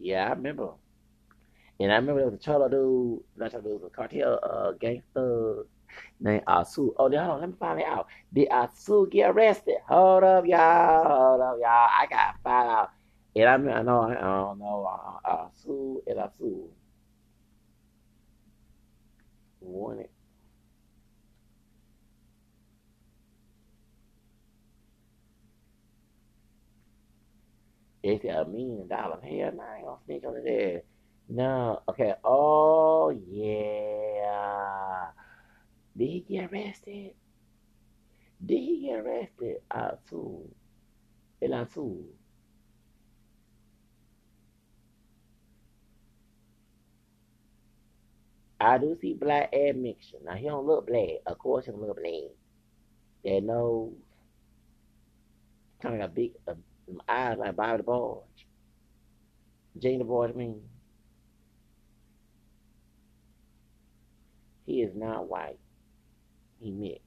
Yeah, 0.00 0.28
I 0.28 0.30
remember. 0.30 0.70
And 1.80 1.92
I 1.92 1.96
remember 1.96 2.20
there 2.20 2.30
was 2.30 2.40
a 2.40 2.42
Cholo 2.42 2.68
dude, 2.68 3.24
not 3.36 3.50
Cholo 3.50 3.62
dude, 3.62 3.72
it 3.72 3.82
was 3.82 3.90
a 3.92 3.96
cartel 3.96 4.40
uh, 4.42 4.72
gangster 4.72 5.66
named 6.20 6.44
Azul. 6.46 6.94
Oh, 6.96 7.02
hold 7.02 7.14
on, 7.14 7.40
let 7.40 7.48
me 7.50 7.56
find 7.58 7.80
it 7.80 7.86
out. 7.86 8.06
Did 8.32 8.48
Azul 8.50 9.06
get 9.06 9.30
arrested? 9.30 9.76
Hold 9.88 10.24
up, 10.24 10.46
y'all. 10.46 11.04
Hold 11.04 11.40
up, 11.40 11.56
y'all. 11.60 11.88
I 11.90 12.06
got 12.08 12.32
to 12.32 12.38
find 12.42 12.68
out. 12.68 12.90
And 13.34 13.48
I, 13.48 13.56
mean, 13.56 13.74
I 13.74 13.82
know, 13.82 14.02
I 14.02 14.14
don't 14.14 14.58
know, 14.58 15.20
uh, 15.24 15.46
Azul 15.48 16.02
and 16.06 16.18
Azul. 16.18 16.70
Wanted. 19.62 20.08
They 28.02 28.18
said 28.18 28.36
a 28.36 28.44
million 28.44 28.88
dollars. 28.88 29.22
Hell, 29.22 29.52
no, 29.54 29.62
I 29.62 29.76
ain't 29.76 29.86
gonna 29.86 29.98
sneak 30.06 30.22
his 30.22 30.76
ass. 30.78 30.82
No, 31.28 31.82
okay. 31.88 32.14
Oh 32.24 33.10
yeah. 33.10 35.10
Did 35.96 36.06
he 36.08 36.20
get 36.28 36.52
arrested? 36.52 37.12
Did 38.44 38.58
he 38.58 38.86
get 38.86 39.00
arrested? 39.00 39.56
I 39.70 39.92
too. 40.08 40.48
I 41.40 41.52
Azul. 41.52 42.06
I 48.62 48.78
do 48.78 48.96
see 49.00 49.14
black 49.14 49.52
admixture. 49.52 50.18
Now 50.24 50.34
he 50.36 50.46
don't 50.46 50.66
look 50.66 50.86
black. 50.86 51.18
Of 51.26 51.36
course 51.38 51.64
he 51.64 51.72
don't 51.72 51.80
look 51.80 52.00
black. 52.00 52.30
That 53.24 53.42
nose, 53.42 53.92
kind 55.82 55.96
of 55.96 56.00
got 56.00 56.14
big 56.14 56.32
uh, 56.46 56.54
eyes 57.08 57.38
like 57.38 57.56
Bobby 57.56 57.78
the 57.78 57.82
Barge. 57.82 58.46
Jane 59.78 59.98
the 59.98 60.04
Barge, 60.04 60.34
mean. 60.34 60.60
He 64.64 64.82
is 64.82 64.94
not 64.94 65.28
white. 65.28 65.58
He 66.60 66.70
mixed. 66.70 67.00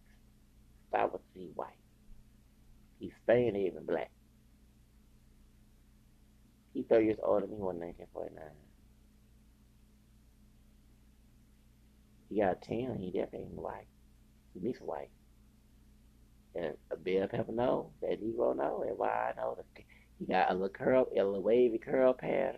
Stop 0.89 1.13
with 1.13 1.21
the 1.33 1.49
white. 1.55 1.69
He's 2.99 3.13
Spanish 3.23 3.73
and 3.77 3.87
black. 3.87 4.11
He 6.73 6.83
30 6.83 7.05
years 7.05 7.17
older 7.23 7.47
than 7.47 7.55
me 7.55 7.61
in 7.61 7.79
1949. 7.79 8.64
He 12.35 12.41
got 12.41 12.57
a 12.61 12.65
tan, 12.67 12.97
he 12.99 13.11
definitely 13.11 13.47
ain't 13.47 13.61
white. 13.61 13.87
He 14.53 14.59
mixed 14.59 14.81
white. 14.81 15.07
And 16.53 16.75
a 16.91 16.97
bit 16.97 17.23
of 17.23 17.31
pepper 17.31 17.53
know, 17.53 17.91
that 18.01 18.21
Negro 18.21 18.53
know, 18.57 18.83
and 18.85 18.97
why 18.97 19.31
I 19.31 19.33
know 19.37 19.57
he 20.19 20.25
got 20.25 20.51
a 20.51 20.53
little 20.53 20.67
curl, 20.67 21.07
a 21.13 21.23
little 21.23 21.41
wavy 21.41 21.77
curl 21.77 22.11
pattern. 22.13 22.57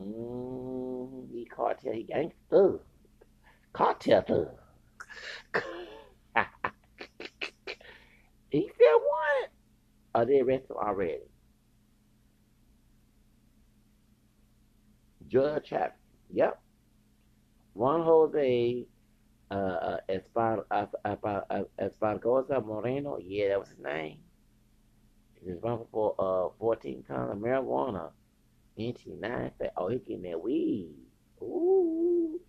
Mmm, 0.00 1.30
he 1.30 1.44
cartel, 1.44 1.92
he 1.92 2.04
gangster. 2.04 2.80
Cartel 3.74 4.22
thug. 4.22 4.48
he 8.50 8.70
still 8.74 8.98
wanted. 8.98 9.50
Are 10.14 10.22
oh, 10.22 10.24
they 10.24 10.40
arrested 10.40 10.72
already? 10.72 11.20
Drug 15.28 15.62
trafficking. 15.66 15.98
Yep. 16.32 16.62
Juan 17.76 18.02
Jose 18.02 18.86
uh, 19.50 19.54
uh, 19.54 19.98
uh, 20.70 21.62
Esparragoza 21.78 22.64
Moreno, 22.64 23.18
yeah, 23.18 23.48
that 23.48 23.60
was 23.60 23.68
his 23.68 23.78
name. 23.78 24.16
He 25.34 25.46
was 25.46 25.56
responsible 25.56 25.88
for 26.18 26.46
uh, 26.46 26.58
14 26.58 27.04
pounds 27.06 27.32
of 27.32 27.38
marijuana. 27.38 28.10
29 28.76 29.50
Oh, 29.76 29.88
he 29.88 29.98
getting 29.98 30.22
that 30.22 30.42
weed. 30.42 30.94
Ooh. 31.42 32.40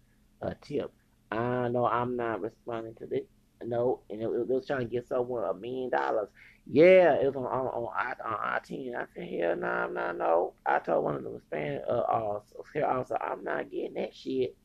A 0.42 0.56
tip. 0.56 0.94
I 1.30 1.68
know 1.68 1.86
I'm 1.86 2.16
not 2.16 2.42
responding 2.42 2.96
to 2.96 3.06
this. 3.06 3.24
No, 3.66 4.02
and 4.10 4.22
it, 4.22 4.26
it 4.26 4.48
was 4.48 4.66
trying 4.66 4.82
to 4.82 4.86
get 4.86 5.08
someone 5.08 5.44
a 5.44 5.54
million 5.54 5.90
dollars. 5.90 6.30
Yeah, 6.66 7.16
it 7.16 7.26
was 7.26 7.36
on 7.36 7.46
on 7.46 7.68
on, 7.68 7.90
I, 7.96 8.14
on 8.24 8.40
I 8.40 8.60
said, 8.64 9.30
hell 9.30 9.56
no, 9.56 9.88
nah, 9.88 9.88
nah, 9.88 10.12
no. 10.14 10.54
I 10.66 10.80
told 10.80 11.04
one 11.04 11.16
of 11.16 11.24
the 11.24 11.42
Spanish 11.48 11.82
uh, 11.90 12.02
also, 12.02 13.18
I'm 13.20 13.44
not 13.44 13.72
getting 13.72 13.96
that 13.96 14.14
shit. 14.16 14.56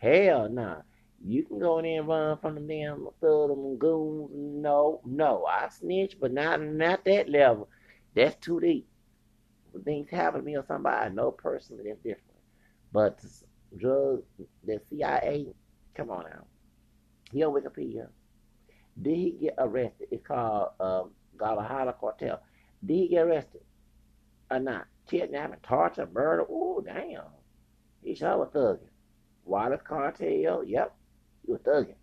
Hell. 0.00 0.48
Nah. 0.48 0.82
You 1.22 1.44
can 1.44 1.58
go 1.58 1.78
in 1.78 1.84
there 1.84 2.00
and 2.00 2.08
run 2.08 2.38
from 2.38 2.54
them 2.54 2.66
damn 2.66 3.06
thug 3.20 3.50
them 3.50 3.76
goons. 3.76 4.30
No, 4.32 5.02
no. 5.04 5.44
I 5.44 5.68
snitch, 5.68 6.16
but 6.18 6.32
not 6.32 6.62
not 6.62 7.04
that 7.04 7.28
level. 7.28 7.68
That's 8.14 8.36
too 8.36 8.60
deep. 8.60 8.88
When 9.72 9.84
things 9.84 10.08
happen 10.10 10.40
to 10.40 10.46
me 10.46 10.56
or 10.56 10.64
somebody 10.66 10.96
I 10.96 11.08
know 11.10 11.30
personally, 11.30 11.84
that's 11.86 11.98
different. 11.98 12.24
But 12.92 13.20
drug, 13.76 14.22
the 14.64 14.80
CIA, 14.88 15.46
come 15.94 16.10
on 16.10 16.24
now. 16.24 16.44
Here 17.30 17.46
on 17.46 17.54
Wikipedia. 17.54 18.08
Did 19.00 19.16
he 19.16 19.30
get 19.42 19.54
arrested? 19.58 20.08
It's 20.10 20.26
called 20.26 20.70
um, 20.80 21.10
Guadalajara 21.36 21.94
Cartel. 22.00 22.40
Did 22.84 22.94
he 22.94 23.08
get 23.08 23.26
arrested 23.26 23.60
or 24.50 24.58
not? 24.58 24.86
Kidnapping, 25.08 25.60
torture, 25.62 26.08
murder. 26.12 26.42
Ooh, 26.42 26.82
damn. 26.84 27.22
He 28.02 28.14
sure 28.14 28.38
was 28.38 28.48
thugging. 28.48 28.89
Juarez 29.44 29.80
Cartel, 29.86 30.64
yep, 30.64 30.94
he 31.44 31.52
was 31.52 31.60
thugging. 31.62 31.94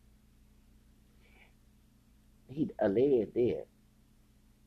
He 2.49 2.69
alleged 2.79 3.33
dead. 3.33 3.65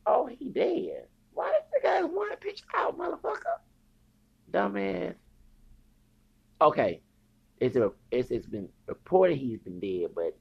Oh, 0.06 0.26
he 0.26 0.50
dead. 0.50 1.06
Why 1.32 1.52
did 1.52 1.62
the 1.72 1.80
guy 1.82 2.02
want 2.02 2.32
to 2.32 2.36
pitch 2.36 2.62
out, 2.74 2.98
motherfucker? 2.98 3.58
Dumbass. 4.50 5.14
Okay, 6.60 7.00
it's 7.60 7.76
a 7.76 7.90
it's, 8.10 8.30
it's 8.30 8.46
been 8.46 8.68
reported 8.86 9.36
he's 9.36 9.60
been 9.60 9.80
dead, 9.80 10.10
but 10.14 10.36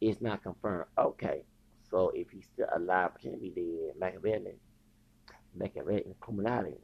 it's 0.00 0.20
not 0.20 0.42
confirmed. 0.42 0.86
Okay, 0.98 1.42
so 1.90 2.10
if 2.14 2.28
he's 2.30 2.46
still 2.52 2.68
alive, 2.74 3.14
pretend 3.14 3.34
to 3.34 3.40
be 3.40 3.50
dead, 3.50 3.98
Machiavelli, 3.98 4.54
Machiavelli, 5.54 6.04
Illuminati, 6.28 6.74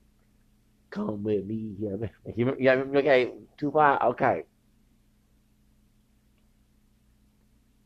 come 0.97 1.23
with 1.23 1.45
me. 1.47 1.75
Yeah, 1.79 1.97
yeah, 2.59 2.73
okay, 2.73 3.33
too 3.59 3.71
far. 3.71 4.03
Okay. 4.11 4.45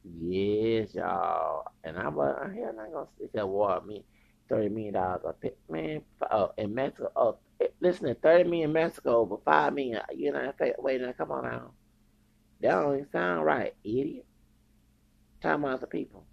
Yes, 0.05 0.95
y'all. 0.95 1.65
And 1.85 1.99
I'm 1.99 2.17
like, 2.17 2.35
uh, 2.37 2.49
hell, 2.49 2.73
not 2.75 2.93
gonna 2.93 3.07
stick 3.17 3.33
that 3.35 3.49
water 3.49 3.85
me 3.87 4.05
thirty 4.49 4.69
million 4.69 4.95
dollars 4.95 5.23
a 5.27 5.33
pit, 5.33 5.59
man. 5.69 6.03
Oh, 6.31 6.53
in 6.59 6.75
Mexico, 6.75 7.11
oh, 7.17 7.39
listen, 7.81 8.15
thirty 8.23 8.45
million 8.49 8.71
in 8.71 8.75
Mexico, 8.75 9.25
but 9.27 9.45
five 9.45 9.75
million. 9.75 10.01
You 10.15 10.33
know, 10.33 10.53
wait, 10.79 11.01
now 11.01 11.13
come 11.13 11.31
on 11.33 11.45
now. 11.45 11.73
That 12.61 12.73
don't 12.73 12.95
even 12.95 13.11
sound 13.11 13.45
right, 13.45 13.75
idiot. 13.85 14.27
Time 15.43 15.65
out 15.67 15.81
the 15.81 15.87
people. 15.87 16.27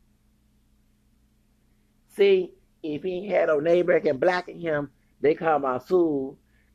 See, 2.09 2.53
if 2.83 3.03
he 3.03 3.27
had 3.27 3.49
a 3.49 3.61
neighbor 3.61 3.99
can 3.99 4.17
blacken 4.17 4.59
him, 4.59 4.91
they 5.21 5.35
call 5.35 5.59
my 5.59 5.77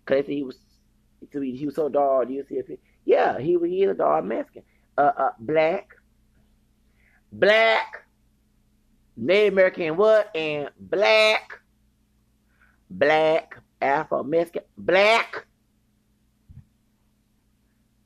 soul 0.09 0.17
because 0.17 0.27
he 0.27 0.43
was 0.43 0.59
he 1.31 1.67
was 1.67 1.75
so 1.75 1.89
dark. 1.89 2.31
You 2.31 2.45
see, 2.49 2.57
if 2.57 2.67
he, 2.67 2.79
yeah, 3.05 3.39
he 3.39 3.57
was 3.57 3.71
he 3.71 3.85
a 3.85 3.95
dark 3.95 4.25
Mexican, 4.25 4.63
uh, 4.99 5.13
uh, 5.17 5.31
black, 5.39 5.95
black, 7.33 8.07
Native 9.17 9.53
American 9.53 9.97
what 9.97 10.35
and 10.35 10.71
black, 10.79 11.61
black, 12.91 13.61
Afro 13.81 14.23
Mexican, 14.23 14.63
black. 14.77 15.47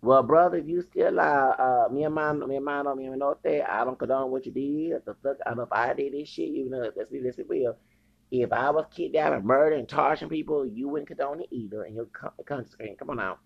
Well, 0.03 0.23
brother, 0.23 0.59
if 0.59 0.69
you 0.69 0.83
still 0.83 1.09
alive, 1.09 1.55
uh, 1.59 1.89
me 1.91 2.05
and 2.05 2.15
mine, 2.15 2.47
me 2.47 2.57
and 2.57 2.65
mine, 2.65 2.85
me 2.97 3.07
and 3.07 3.19
norte, 3.19 3.45
I 3.45 3.85
don't 3.85 3.99
condone 3.99 4.31
what 4.31 4.47
you 4.47 4.53
did. 4.53 5.05
The 5.05 5.17
fuck, 5.21 5.39
I 5.45 5.51
don't 5.51 5.57
know 5.57 5.63
if 5.65 5.73
I 5.73 5.95
did 5.95 6.13
this 6.13 6.29
shit. 6.29 6.51
You 6.51 6.71
know, 6.71 6.93
let's 6.95 7.11
be, 7.11 7.21
let's 7.21 7.37
be 7.37 7.43
real. 7.43 7.77
If 8.31 8.53
I 8.53 8.71
was 8.71 8.87
kidnapping, 8.91 9.47
murdering, 9.47 9.87
torturing 9.87 10.31
people, 10.31 10.67
you 10.67 10.89
wouldn't 10.89 11.09
condone 11.09 11.41
it 11.41 11.49
either, 11.51 11.85
and 11.85 11.95
you'll 11.95 12.11
come 12.45 12.67
screen. 12.67 12.97
Come 12.97 13.11
on 13.11 13.21
out. 13.21 13.39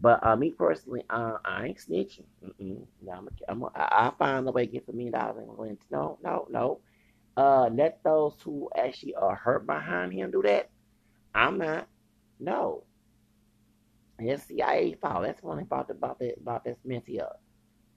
But 0.00 0.26
uh, 0.26 0.36
me 0.36 0.50
personally, 0.50 1.04
uh, 1.08 1.38
I 1.44 1.66
ain't 1.66 1.78
snitching. 1.78 2.24
Mm-mm. 2.44 2.84
No, 3.02 3.12
I'm, 3.12 3.28
a, 3.28 3.30
I'm 3.48 3.62
a, 3.62 3.70
I 3.74 4.12
find 4.18 4.46
a 4.48 4.52
way 4.52 4.66
to 4.66 4.72
get 4.72 4.86
some 4.86 4.96
million 4.96 5.12
dollars. 5.14 5.44
And 5.48 5.58
rent 5.58 5.82
no, 5.90 6.18
no, 6.22 6.46
no. 6.50 6.80
Uh, 7.36 7.68
let 7.68 8.02
those 8.04 8.34
who 8.42 8.68
actually 8.76 9.14
are 9.14 9.34
hurt 9.34 9.66
behind 9.66 10.12
him 10.12 10.30
do 10.30 10.42
that. 10.42 10.70
I'm 11.34 11.58
not. 11.58 11.88
No. 12.40 12.84
It's 14.18 14.44
CIA 14.44 14.94
fault. 15.00 15.22
That's 15.24 15.42
one 15.42 15.58
thing 15.58 15.66
about 15.66 15.90
about 15.90 16.18
that 16.20 16.38
about 16.40 16.64
this 16.64 16.78
mess 16.84 17.02
here. 17.06 17.28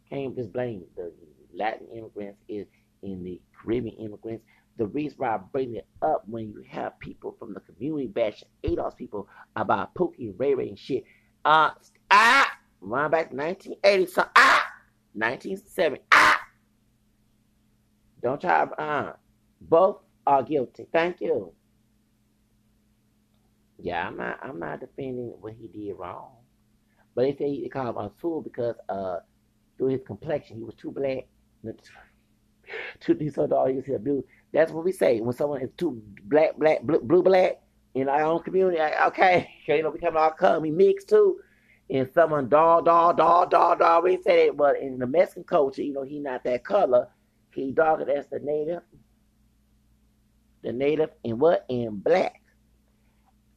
Can't 0.09 0.35
just 0.35 0.53
blame 0.53 0.83
the 0.95 1.13
Latin 1.53 1.87
immigrants 1.95 2.39
is 2.47 2.67
in 3.03 3.23
the 3.23 3.41
Caribbean 3.53 3.95
immigrants. 3.97 4.45
The 4.77 4.85
reason 4.87 5.17
why 5.17 5.35
I 5.35 5.37
bring 5.37 5.75
it 5.75 5.87
up 6.01 6.23
when 6.27 6.51
you 6.51 6.63
have 6.69 6.99
people 6.99 7.35
from 7.39 7.53
the 7.53 7.59
community 7.61 8.07
bashing 8.07 8.47
ADOS 8.63 8.95
people 8.95 9.27
about 9.55 9.93
Pookie, 9.95 10.33
Ray 10.37 10.53
Ray, 10.53 10.69
and 10.69 10.77
shit. 10.77 11.03
Uh, 11.43 11.71
ah, 12.11 12.51
run 12.81 13.09
back 13.09 13.33
1980, 13.33 14.05
so 14.11 14.23
ah, 14.35 14.67
1970, 15.13 16.01
ah. 16.11 16.39
Don't 18.21 18.39
try, 18.39 18.63
uh, 18.63 19.13
both 19.61 19.97
are 20.25 20.43
guilty. 20.43 20.85
Thank 20.91 21.21
you. 21.21 21.53
Yeah, 23.79 24.07
I'm 24.07 24.17
not. 24.17 24.39
I'm 24.41 24.59
not 24.59 24.79
defending 24.79 25.33
what 25.39 25.53
he 25.53 25.67
did 25.67 25.93
wrong, 25.97 26.31
but 27.15 27.23
they 27.23 27.35
say 27.35 27.51
he 27.53 27.69
called 27.69 27.95
him 27.95 28.05
a 28.05 28.11
fool 28.19 28.41
because 28.41 28.75
uh, 28.89 29.17
through 29.77 29.89
his 29.89 30.01
complexion, 30.05 30.57
he 30.57 30.63
was 30.63 30.75
too 30.75 30.91
black. 30.91 31.27
too 32.99 33.29
so 33.29 33.47
dog, 33.47 33.69
he 33.69 33.75
was 33.75 34.01
blue. 34.01 34.23
That's 34.57 34.71
what 34.71 34.83
we 34.83 34.91
say 34.91 35.21
when 35.21 35.35
someone 35.35 35.61
is 35.61 35.69
too 35.77 36.01
black, 36.23 36.57
black, 36.57 36.81
blue, 36.81 36.99
blue 36.99 37.21
black 37.21 37.61
in 37.93 38.09
our 38.09 38.23
own 38.23 38.41
community. 38.41 38.81
Okay, 38.81 39.47
you 39.67 39.83
know, 39.83 39.91
we 39.91 39.99
come 39.99 40.17
all 40.17 40.31
come, 40.31 40.63
we 40.63 40.71
mix 40.71 41.05
too. 41.05 41.39
And 41.91 42.09
someone 42.11 42.49
dog, 42.49 42.85
dog, 42.85 43.17
dog, 43.17 43.51
dog, 43.51 43.77
dog. 43.77 44.03
We 44.03 44.19
say 44.23 44.47
that, 44.47 44.57
but 44.57 44.79
in 44.81 44.97
the 44.97 45.05
Mexican 45.05 45.43
culture, 45.43 45.83
you 45.83 45.93
know, 45.93 46.01
he 46.01 46.17
not 46.17 46.43
that 46.45 46.63
color. 46.63 47.07
He 47.53 47.69
darker 47.71 48.09
as 48.09 48.25
the 48.31 48.39
native, 48.39 48.81
the 50.63 50.73
native, 50.73 51.11
and 51.23 51.39
what 51.39 51.63
in 51.69 51.97
black 51.97 52.41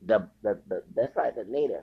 the, 0.05 0.28
the, 0.43 0.60
the 0.68 0.82
that's 0.94 1.16
right, 1.16 1.35
the 1.35 1.44
native, 1.44 1.82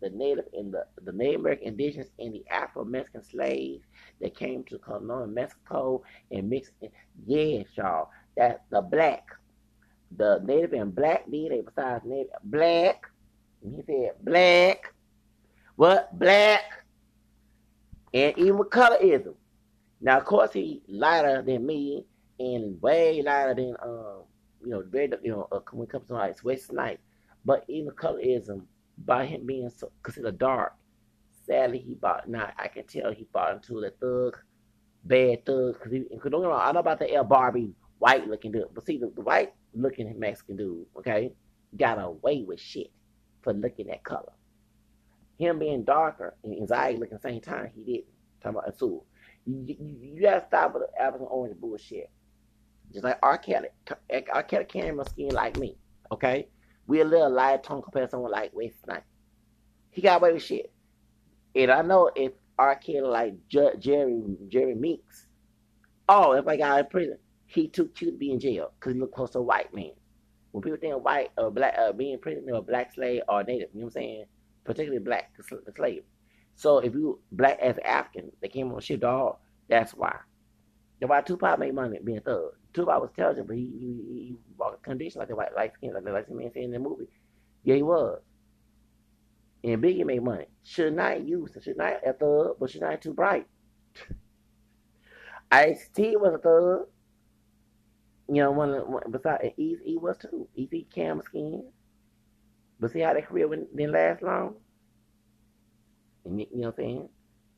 the 0.00 0.10
Native 0.10 0.44
and 0.52 0.72
the, 0.72 0.84
the 1.02 1.12
Native 1.12 1.40
American 1.40 1.68
indigenous 1.68 2.10
and 2.18 2.34
the 2.34 2.44
Afro 2.50 2.84
Mexican 2.84 3.24
slaves 3.24 3.84
that 4.20 4.36
came 4.36 4.62
to 4.64 4.78
colonial 4.78 5.26
Mexico 5.26 6.02
and 6.30 6.50
mixed. 6.50 6.72
Yes, 7.26 7.64
y'all. 7.74 8.10
That 8.36 8.64
the 8.70 8.80
black, 8.80 9.28
the 10.16 10.40
Native 10.44 10.72
and 10.72 10.94
black 10.94 11.26
DNA 11.26 11.64
besides 11.64 12.04
Native 12.04 12.32
black. 12.44 13.06
He 13.62 13.82
said 13.86 14.12
black. 14.22 14.92
What 15.76 16.16
black? 16.18 16.62
And 18.12 18.36
even 18.38 18.58
with 18.58 18.70
colorism. 18.70 19.34
Now, 20.00 20.18
of 20.18 20.24
course, 20.24 20.52
he 20.52 20.82
lighter 20.86 21.42
than 21.42 21.66
me 21.66 22.04
and 22.38 22.80
way 22.82 23.22
lighter 23.22 23.54
than 23.54 23.76
um, 23.82 24.24
you 24.62 24.70
know, 24.70 24.82
very 24.88 25.10
you 25.22 25.30
know, 25.30 25.48
uh, 25.50 25.60
when 25.72 25.86
it 25.86 25.90
comes 25.90 26.06
to 26.08 26.14
like 26.14 26.36
Wesley 26.44 26.74
Snipes. 26.74 27.02
But 27.44 27.64
even 27.68 27.90
colorism, 27.90 28.62
by 28.98 29.26
him 29.26 29.46
being 29.46 29.70
so 29.70 29.90
considered 30.02 30.38
dark, 30.38 30.74
sadly 31.46 31.78
he 31.78 31.94
bought. 31.94 32.28
Now 32.28 32.50
I 32.58 32.68
can 32.68 32.86
tell 32.86 33.12
he 33.12 33.26
bought 33.32 33.54
into 33.54 33.80
the 33.80 33.90
thug, 34.00 34.38
bad 35.04 35.44
thug. 35.44 35.76
Because 35.82 36.30
don't 36.30 36.42
get 36.42 36.48
wrong, 36.48 36.60
I 36.62 36.72
know 36.72 36.80
about 36.80 36.98
the 36.98 37.12
El 37.12 37.24
Barbie 37.24 37.74
white 37.98 38.26
looking 38.28 38.52
dude, 38.52 38.66
but 38.74 38.84
see 38.86 38.98
the, 38.98 39.10
the 39.14 39.22
white 39.22 39.52
looking 39.74 40.12
Mexican 40.18 40.56
dude, 40.56 40.86
okay, 40.98 41.32
got 41.76 42.02
away 42.02 42.44
with 42.46 42.60
shit 42.60 42.90
for 43.42 43.52
looking 43.52 43.90
at 43.90 44.04
color. 44.04 44.32
Him 45.38 45.58
being 45.58 45.84
darker 45.84 46.36
and 46.44 46.54
anxiety 46.54 46.98
looking 46.98 47.18
the 47.20 47.28
same 47.28 47.40
time, 47.40 47.70
he 47.74 47.82
didn't. 47.82 48.04
Talking 48.40 48.58
about 48.58 48.74
Azul. 48.74 49.04
You, 49.46 49.64
you, 49.66 49.96
you 50.14 50.22
gotta 50.22 50.44
stop 50.46 50.74
with 50.74 50.84
the 50.84 51.02
apples 51.02 51.22
and 51.22 51.28
orange 51.30 51.60
bullshit. 51.60 52.10
Just 52.92 53.04
like 53.04 53.18
R. 53.22 53.38
Kelly. 53.38 53.68
R. 54.32 54.42
Kelly 54.44 54.64
came 54.66 54.96
my 54.96 55.04
skin 55.04 55.30
like 55.30 55.58
me. 55.58 55.76
Okay? 56.12 56.48
We 56.86 57.00
a 57.00 57.04
little 57.04 57.30
light 57.30 57.62
tone 57.62 57.82
compared 57.82 58.06
to 58.06 58.10
someone 58.10 58.30
like 58.30 58.54
Wesley 58.54 58.74
Snipes. 58.84 59.06
He 59.90 60.02
got 60.02 60.20
away 60.20 60.32
with 60.32 60.42
shit. 60.42 60.72
And 61.54 61.70
I 61.70 61.82
know 61.82 62.10
if 62.14 62.32
R. 62.58 62.76
Kelly 62.76 63.00
like 63.00 63.34
Jerry 63.48 64.22
Jeremy 64.48 64.74
Meeks, 64.74 65.26
oh, 66.08 66.32
if 66.32 66.46
I 66.46 66.56
got 66.56 66.80
in 66.80 66.86
prison, 66.86 67.18
he 67.46 67.68
too 67.68 67.86
cute 67.88 68.14
to 68.14 68.18
be 68.18 68.30
in 68.30 68.40
jail 68.40 68.72
because 68.78 68.94
he 68.94 69.00
looked 69.00 69.14
close 69.14 69.30
to 69.30 69.38
a 69.38 69.42
white 69.42 69.74
man. 69.74 69.92
When 70.52 70.62
people 70.62 70.78
think 70.78 70.94
of 70.94 71.02
white 71.02 71.30
or 71.36 71.50
black, 71.50 71.74
uh, 71.78 71.92
being 71.92 72.14
in 72.14 72.18
prison, 72.20 72.48
or 72.52 72.62
black 72.62 72.94
slave 72.94 73.22
or 73.28 73.42
native, 73.42 73.70
you 73.72 73.80
know 73.80 73.86
what 73.86 73.96
I'm 73.96 74.02
saying? 74.02 74.24
Particularly 74.64 75.04
black 75.04 75.32
slave. 75.76 76.04
So 76.54 76.78
if 76.78 76.94
you 76.94 77.20
black 77.32 77.58
as 77.60 77.76
African, 77.84 78.30
they 78.40 78.48
came 78.48 78.72
on 78.72 78.80
shit 78.80 79.00
dog. 79.00 79.36
That's 79.68 79.92
why. 79.92 80.16
That's 81.00 81.10
why 81.10 81.20
Tupac 81.22 81.58
made 81.58 81.74
money 81.74 81.98
being 82.02 82.20
thug. 82.20 82.52
Tupac 82.72 83.00
was 83.00 83.10
intelligent, 83.10 83.46
but 83.46 83.56
he 83.56 83.64
he, 83.64 84.02
he 84.12 84.36
walked 84.56 84.80
a 84.80 84.88
condition 84.88 85.20
like 85.20 85.30
a 85.30 85.36
white 85.36 85.54
light 85.54 85.74
skin, 85.74 85.92
like 85.92 86.04
the 86.04 86.12
light 86.12 86.30
man 86.30 86.50
said 86.52 86.62
in 86.62 86.70
the 86.70 86.78
movie. 86.78 87.08
Yeah, 87.64 87.76
he 87.76 87.82
was. 87.82 88.20
And 89.64 89.82
Biggie 89.82 90.04
made 90.04 90.22
money. 90.22 90.46
Should 90.62 90.94
not 90.94 91.26
use 91.26 91.56
should 91.62 91.78
not 91.78 92.06
a 92.06 92.12
thug, 92.12 92.56
but 92.60 92.70
should 92.70 92.82
not 92.82 93.00
too 93.00 93.14
bright. 93.14 93.46
Ice 95.50 95.88
T 95.94 96.16
was 96.16 96.34
a 96.34 96.38
thug. 96.38 96.86
You 98.28 98.42
know, 98.42 98.50
one, 98.52 98.70
one 98.90 99.02
besides 99.10 99.54
Easy 99.56 99.92
E 99.92 99.96
was 99.98 100.16
too. 100.18 100.48
Easy 100.54 100.86
Cam 100.94 101.20
Skin. 101.22 101.64
But 102.80 102.90
see 102.90 103.00
how 103.00 103.14
that 103.14 103.26
career 103.26 103.48
didn't 103.48 103.92
last 103.92 104.22
long? 104.22 104.56
And 106.24 106.40
you 106.40 106.46
know 106.52 106.68
what 106.68 106.78
I'm 106.78 106.84
saying? 106.84 107.08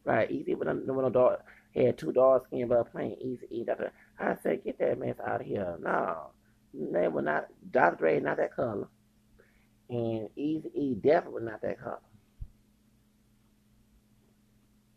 Right, 0.05 0.31
Easy 0.31 0.55
with 0.55 0.69
no, 0.69 0.75
no 0.75 1.11
dog 1.11 1.39
had 1.75 1.99
two 1.99 2.13
dark 2.13 2.47
skin 2.47 2.69
but 2.69 2.91
playing 2.91 3.17
Easy 3.21 3.47
E. 3.51 3.65
Dr. 3.65 3.93
I 4.19 4.35
said, 4.37 4.65
get 4.65 4.79
that 4.79 4.99
mess 4.99 5.17
out 5.25 5.41
of 5.43 5.47
here. 5.47 5.77
No, 5.81 6.31
they 6.73 7.09
were 7.09 7.23
not. 7.23 7.49
Dr. 7.71 7.97
Dre 7.97 8.21
not 8.21 8.39
that 8.39 8.55
color, 8.55 8.89
and 9.89 10.29
Easy 10.37 10.71
E 10.75 10.95
definitely 10.95 11.45
not 11.45 11.63
that 11.63 11.81
color. 11.81 12.01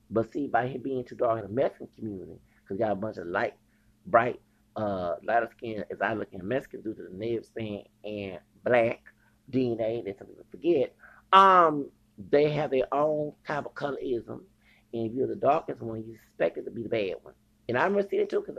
But 0.10 0.32
see, 0.32 0.48
by 0.48 0.68
him 0.68 0.82
being 0.82 1.04
too 1.04 1.16
dark 1.16 1.44
in 1.44 1.48
the 1.48 1.54
Mexican 1.54 1.90
community, 1.98 2.40
because 2.64 2.80
got 2.80 2.92
a 2.92 2.96
bunch 2.96 3.18
of 3.18 3.28
light, 3.28 3.54
bright, 4.06 4.40
uh, 4.80 5.16
lighter 5.24 5.50
skin, 5.52 5.84
as 5.92 6.02
I 6.02 6.14
look 6.14 6.30
in 6.32 6.48
Mexicans 6.48 6.84
due 6.84 6.94
to 6.94 7.04
the 7.04 7.18
native 7.18 7.46
skin 7.46 7.84
and 8.04 8.40
black 8.64 9.02
DNA 9.52 10.04
that 10.06 10.18
some 10.18 10.28
people 10.28 10.46
forget, 10.52 10.96
um, 11.34 11.90
they 12.30 12.50
have 12.52 12.72
their 12.72 12.94
own 12.94 13.34
type 13.46 13.66
of 13.66 13.74
colorism 13.74 14.42
and 14.94 15.10
if 15.10 15.14
you're 15.14 15.28
the 15.28 15.36
darkest 15.36 15.82
one, 15.82 16.04
you 16.08 16.16
expect 16.16 16.58
it 16.58 16.66
to 16.66 16.72
be 16.72 16.84
the 16.84 16.90
bad 16.90 17.16
one. 17.22 17.34
And 17.68 17.78
I 17.78 17.84
remember 17.84 18.08
seeing 18.10 18.24
it 18.24 18.30
too, 18.30 18.42
because 18.46 18.58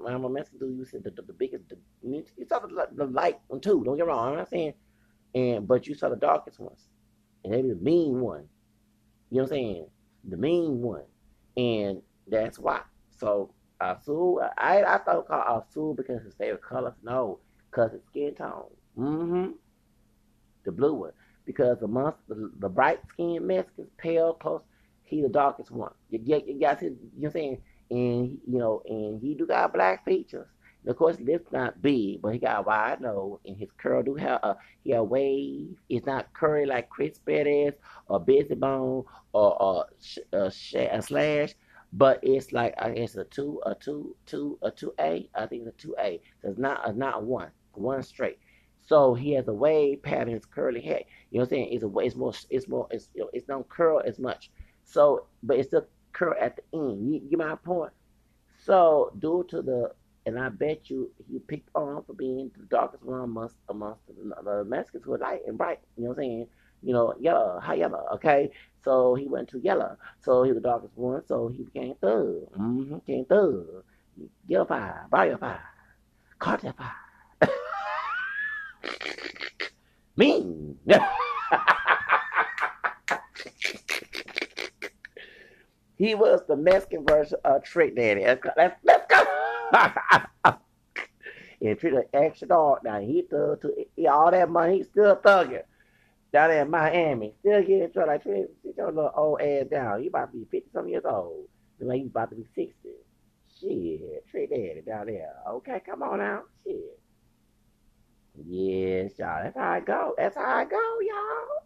when 0.00 0.14
I'm 0.14 0.24
a 0.24 0.30
Mexican 0.30 0.60
dude, 0.60 0.78
you 0.78 0.84
said 0.86 1.04
the, 1.04 1.10
the, 1.10 1.22
the 1.22 1.32
biggest, 1.34 1.64
the, 1.68 1.76
you 2.02 2.24
saw 2.48 2.60
the, 2.60 2.88
the 2.94 3.04
light 3.06 3.38
one 3.48 3.60
too, 3.60 3.82
don't 3.84 3.96
get 3.96 4.06
wrong, 4.06 4.30
I'm 4.30 4.36
not 4.38 4.48
saying, 4.48 4.72
and 5.34 5.68
but 5.68 5.86
you 5.86 5.94
saw 5.94 6.08
the 6.08 6.16
darkest 6.16 6.58
ones. 6.58 6.88
And 7.44 7.52
they 7.52 7.60
be 7.60 7.68
the 7.68 7.74
mean 7.76 8.20
one. 8.20 8.48
You 9.30 9.38
know 9.38 9.42
what 9.42 9.52
I'm 9.52 9.56
saying? 9.58 9.86
The 10.28 10.36
mean 10.38 10.80
one. 10.80 11.04
And 11.56 12.00
that's 12.26 12.58
why. 12.58 12.80
So 13.18 13.52
Azul, 13.80 14.40
I, 14.56 14.82
I 14.82 14.98
thought 14.98 15.28
called 15.28 15.64
Azul 15.68 15.94
because 15.94 16.22
his 16.22 16.34
favorite 16.34 16.62
color. 16.62 16.94
No, 17.02 17.38
because 17.70 17.92
it's 17.94 18.06
skin 18.06 18.34
tone. 18.34 18.64
Mm-hmm. 18.98 19.52
The 20.64 20.72
blue 20.72 20.94
one. 20.94 21.12
Because 21.44 21.80
amongst 21.82 22.18
the, 22.28 22.50
the 22.58 22.68
bright 22.68 23.00
skinned 23.08 23.46
Mexicans, 23.46 23.88
pale, 23.96 24.34
close, 24.34 24.62
he 25.04 25.22
the 25.22 25.28
darkest 25.28 25.70
one. 25.70 25.92
You 26.10 26.18
get 26.18 26.46
you 26.46 26.60
got 26.60 26.80
his, 26.80 26.92
you 26.92 26.98
know 26.98 27.08
what 27.12 27.26
I'm 27.28 27.32
saying? 27.32 27.62
And 27.90 28.38
you 28.46 28.58
know, 28.58 28.82
and 28.86 29.20
he 29.20 29.34
do 29.34 29.46
got 29.46 29.72
black 29.72 30.04
features. 30.04 30.46
And 30.82 30.90
of 30.90 30.96
course, 30.96 31.18
lips 31.20 31.50
not 31.50 31.80
big, 31.80 32.20
but 32.20 32.34
he 32.34 32.38
got 32.38 32.58
a 32.58 32.62
wide 32.62 33.00
nose, 33.00 33.38
and 33.46 33.56
his 33.56 33.70
curl 33.78 34.02
do 34.02 34.14
have 34.16 34.40
a 34.42 34.56
he 34.84 34.92
a 34.92 35.02
wave. 35.02 35.76
It's 35.88 36.06
not 36.06 36.32
curly 36.34 36.66
like 36.66 36.90
Chris 36.90 37.18
Perez 37.18 37.74
or 38.08 38.20
Bizzy 38.20 38.58
Bone 38.58 39.04
or, 39.32 39.62
or 39.62 39.86
a, 40.32 40.52
a 40.74 41.02
slash, 41.02 41.54
but 41.92 42.20
it's 42.22 42.52
like 42.52 42.74
uh, 42.78 42.90
it's 42.94 43.16
a 43.16 43.24
two, 43.24 43.60
a 43.64 43.74
two, 43.74 44.14
two, 44.26 44.58
a 44.62 44.70
two 44.70 44.92
A. 45.00 45.28
I 45.34 45.46
think 45.46 45.66
it's 45.66 45.74
a 45.74 45.82
two 45.82 45.94
A. 45.98 46.20
It's 46.42 46.58
not, 46.58 46.82
it's 46.86 46.98
not 46.98 47.16
a 47.16 47.20
one, 47.20 47.50
one 47.72 48.02
straight. 48.02 48.38
So 48.88 49.14
he 49.14 49.32
has 49.32 49.48
a 49.48 49.52
wave 49.52 50.02
pattern, 50.02 50.28
his 50.28 50.46
curly 50.46 50.80
hair. 50.80 51.02
You 51.30 51.38
know 51.38 51.42
what 51.42 51.44
I'm 51.44 51.50
saying? 51.50 51.72
It's 51.72 51.84
a 51.84 51.98
it's 51.98 52.16
more, 52.16 52.32
it's 52.50 52.68
more, 52.68 52.86
it's 52.90 53.10
you 53.14 53.22
know, 53.22 53.30
it's 53.32 53.46
don't 53.46 53.68
curl 53.68 54.02
as 54.04 54.18
much. 54.18 54.50
So, 54.84 55.26
but 55.42 55.58
it's 55.58 55.68
still 55.68 55.86
curl 56.12 56.34
at 56.40 56.56
the 56.56 56.62
end. 56.78 57.12
You, 57.12 57.20
get 57.20 57.38
my 57.38 57.54
point? 57.56 57.92
So, 58.64 59.12
due 59.18 59.46
to 59.50 59.62
the, 59.62 59.92
and 60.26 60.38
I 60.38 60.48
bet 60.48 60.90
you 60.90 61.10
he 61.30 61.38
picked 61.38 61.70
on 61.74 62.02
for 62.04 62.14
being 62.14 62.50
the 62.58 62.64
darkest 62.66 63.04
one 63.04 63.20
amongst 63.20 63.56
amongst 63.68 64.06
the, 64.06 64.14
the 64.42 64.64
Mexicans 64.64 65.04
who 65.04 65.14
are 65.14 65.18
light 65.18 65.40
and 65.46 65.58
bright. 65.58 65.80
You 65.96 66.04
know 66.04 66.10
what 66.10 66.18
I'm 66.18 66.22
saying? 66.22 66.46
You 66.82 66.92
know, 66.92 67.14
yellow, 67.18 67.60
high 67.60 67.74
yellow. 67.74 68.06
Okay, 68.14 68.50
so 68.84 69.14
he 69.14 69.26
went 69.26 69.48
to 69.50 69.58
yellow. 69.58 69.96
So 70.20 70.42
he 70.44 70.52
was 70.52 70.62
the 70.62 70.68
darkest 70.68 70.96
one. 70.96 71.22
So 71.26 71.48
he 71.48 71.64
became 71.64 71.94
thug. 72.00 72.52
Mm-hmm. 72.56 72.98
Became 72.98 73.24
thug. 73.24 73.84
Fire, 74.66 75.06
bio 75.10 75.36
fire, 75.36 75.62
mean. 80.16 80.78
He 85.96 86.14
was 86.14 86.42
the 86.46 86.56
Mexican 86.56 87.04
version 87.04 87.38
of 87.44 87.64
Trick 87.64 87.96
Daddy. 87.96 88.24
Let's 88.24 88.40
go. 88.40 88.50
Let's, 88.56 88.76
let's 88.84 89.04
go. 89.12 89.24
and 91.60 91.78
Trick 91.78 91.92
Daddy 91.94 92.06
extra 92.14 92.46
dog. 92.48 92.78
Now 92.84 93.00
he 93.00 93.22
thug 93.22 93.62
to 93.62 93.86
all 94.08 94.30
that 94.30 94.48
money. 94.48 94.78
He's 94.78 94.86
still 94.86 95.16
thugging 95.16 95.62
down 96.32 96.50
there 96.50 96.62
in 96.62 96.70
Miami. 96.70 97.34
Still 97.40 97.60
getting 97.62 97.92
trouble. 97.92 98.12
Like 98.12 98.22
sit 98.22 98.50
your 98.76 98.92
little 98.92 99.12
old 99.14 99.40
ass 99.40 99.66
down. 99.70 100.02
You 100.02 100.08
about 100.08 100.32
to 100.32 100.38
be 100.38 100.44
fifty 100.50 100.70
some 100.72 100.88
years 100.88 101.04
old. 101.04 101.48
Like 101.80 102.00
you 102.00 102.06
about 102.06 102.30
to 102.30 102.36
be 102.36 102.46
sixty. 102.54 102.94
Shit, 103.60 104.26
Trick 104.30 104.50
Daddy 104.50 104.82
down 104.86 105.06
there. 105.06 105.34
Okay, 105.48 105.80
come 105.84 106.02
on 106.02 106.18
now. 106.18 106.42
Shit. 106.64 107.00
Yes, 108.46 109.12
y'all. 109.18 109.42
That's 109.42 109.56
how 109.56 109.70
I 109.70 109.80
go. 109.80 110.14
That's 110.16 110.36
how 110.36 110.44
I 110.44 110.64
go, 110.64 110.76
y'all. 111.00 111.64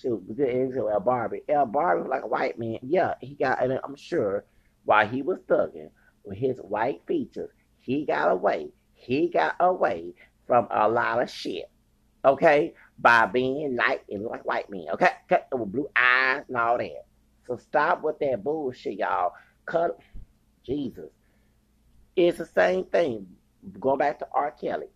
Shoot, 0.00 0.36
good 0.36 0.48
example, 0.48 0.90
El 0.90 1.00
Barbie. 1.00 1.42
El 1.48 1.64
Barbie 1.64 2.02
was 2.02 2.10
like 2.10 2.24
a 2.24 2.26
white 2.26 2.58
man. 2.58 2.78
Yeah, 2.82 3.14
he 3.20 3.34
got, 3.34 3.62
and 3.62 3.80
I'm 3.82 3.96
sure 3.96 4.44
while 4.84 5.08
he 5.08 5.22
was 5.22 5.38
thugging 5.48 5.88
with 6.22 6.36
his 6.36 6.58
white 6.58 7.00
features, 7.06 7.50
he 7.78 8.04
got 8.04 8.30
away. 8.30 8.68
He 8.92 9.30
got 9.30 9.56
away 9.58 10.12
from 10.46 10.68
a 10.70 10.86
lot 10.88 11.22
of 11.22 11.30
shit. 11.30 11.70
Okay? 12.26 12.74
By 12.98 13.26
being 13.26 13.76
light 13.76 14.02
and 14.10 14.24
like 14.24 14.44
white 14.44 14.70
men. 14.70 14.86
Okay? 14.94 15.10
Cut 15.28 15.48
with 15.52 15.72
blue 15.72 15.88
eyes 15.96 16.44
and 16.48 16.56
all 16.56 16.78
that. 16.78 17.06
So 17.46 17.56
stop 17.56 18.02
with 18.02 18.18
that 18.20 18.42
bullshit, 18.42 18.98
y'all. 18.98 19.32
Cut 19.66 19.98
Jesus. 20.64 21.10
It's 22.16 22.38
the 22.38 22.46
same 22.46 22.84
thing. 22.84 23.26
Going 23.78 23.98
back 23.98 24.18
to 24.20 24.28
R. 24.32 24.50
Kelly. 24.50 24.86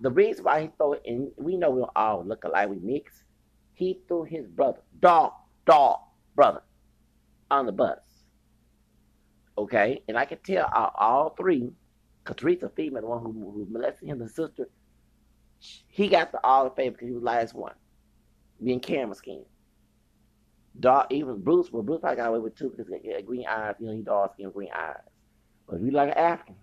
The 0.00 0.10
reason 0.10 0.44
why 0.44 0.62
he 0.62 0.70
it 0.92 1.02
in, 1.04 1.30
we 1.36 1.56
know 1.56 1.70
we 1.70 1.84
all 1.94 2.24
look 2.26 2.44
alike, 2.44 2.68
we 2.68 2.78
mix 2.80 3.24
he 3.74 4.00
threw 4.06 4.22
his 4.24 4.46
brother, 4.46 4.80
dog, 5.00 5.32
dog, 5.66 5.98
brother, 6.34 6.62
on 7.50 7.66
the 7.66 7.72
bus. 7.72 7.98
Okay, 9.58 10.02
and 10.08 10.16
I 10.16 10.24
can 10.24 10.38
tell 10.44 10.68
all, 10.74 10.92
all 10.96 11.34
three, 11.36 11.70
because 12.22 12.36
Teresa 12.36 12.70
the 12.76 12.90
one 13.06 13.22
who, 13.22 13.32
who 13.32 13.66
molested 13.70 14.08
him, 14.08 14.18
the 14.18 14.28
sister, 14.28 14.68
he 15.58 16.08
got 16.08 16.32
the 16.32 16.44
all 16.44 16.64
the 16.64 16.70
favor 16.70 16.92
because 16.92 17.08
he 17.08 17.14
was 17.14 17.22
last 17.22 17.54
one, 17.54 17.74
being 18.62 18.80
camera 18.80 19.14
skin. 19.14 19.44
Dark, 20.80 21.06
even 21.10 21.40
Bruce, 21.40 21.70
well, 21.70 21.82
Bruce 21.82 22.00
probably 22.00 22.16
got 22.16 22.30
away 22.30 22.40
with 22.40 22.56
two 22.56 22.70
because 22.70 22.92
he 23.02 23.12
got 23.12 23.24
green 23.24 23.46
eyes. 23.46 23.76
You 23.78 23.86
know, 23.86 23.92
he 23.94 24.02
dark 24.02 24.34
skin, 24.34 24.50
green 24.50 24.70
eyes. 24.74 24.96
But 25.68 25.76
if 25.76 25.82
you 25.82 25.92
like 25.92 26.08
an 26.10 26.18
African, 26.18 26.56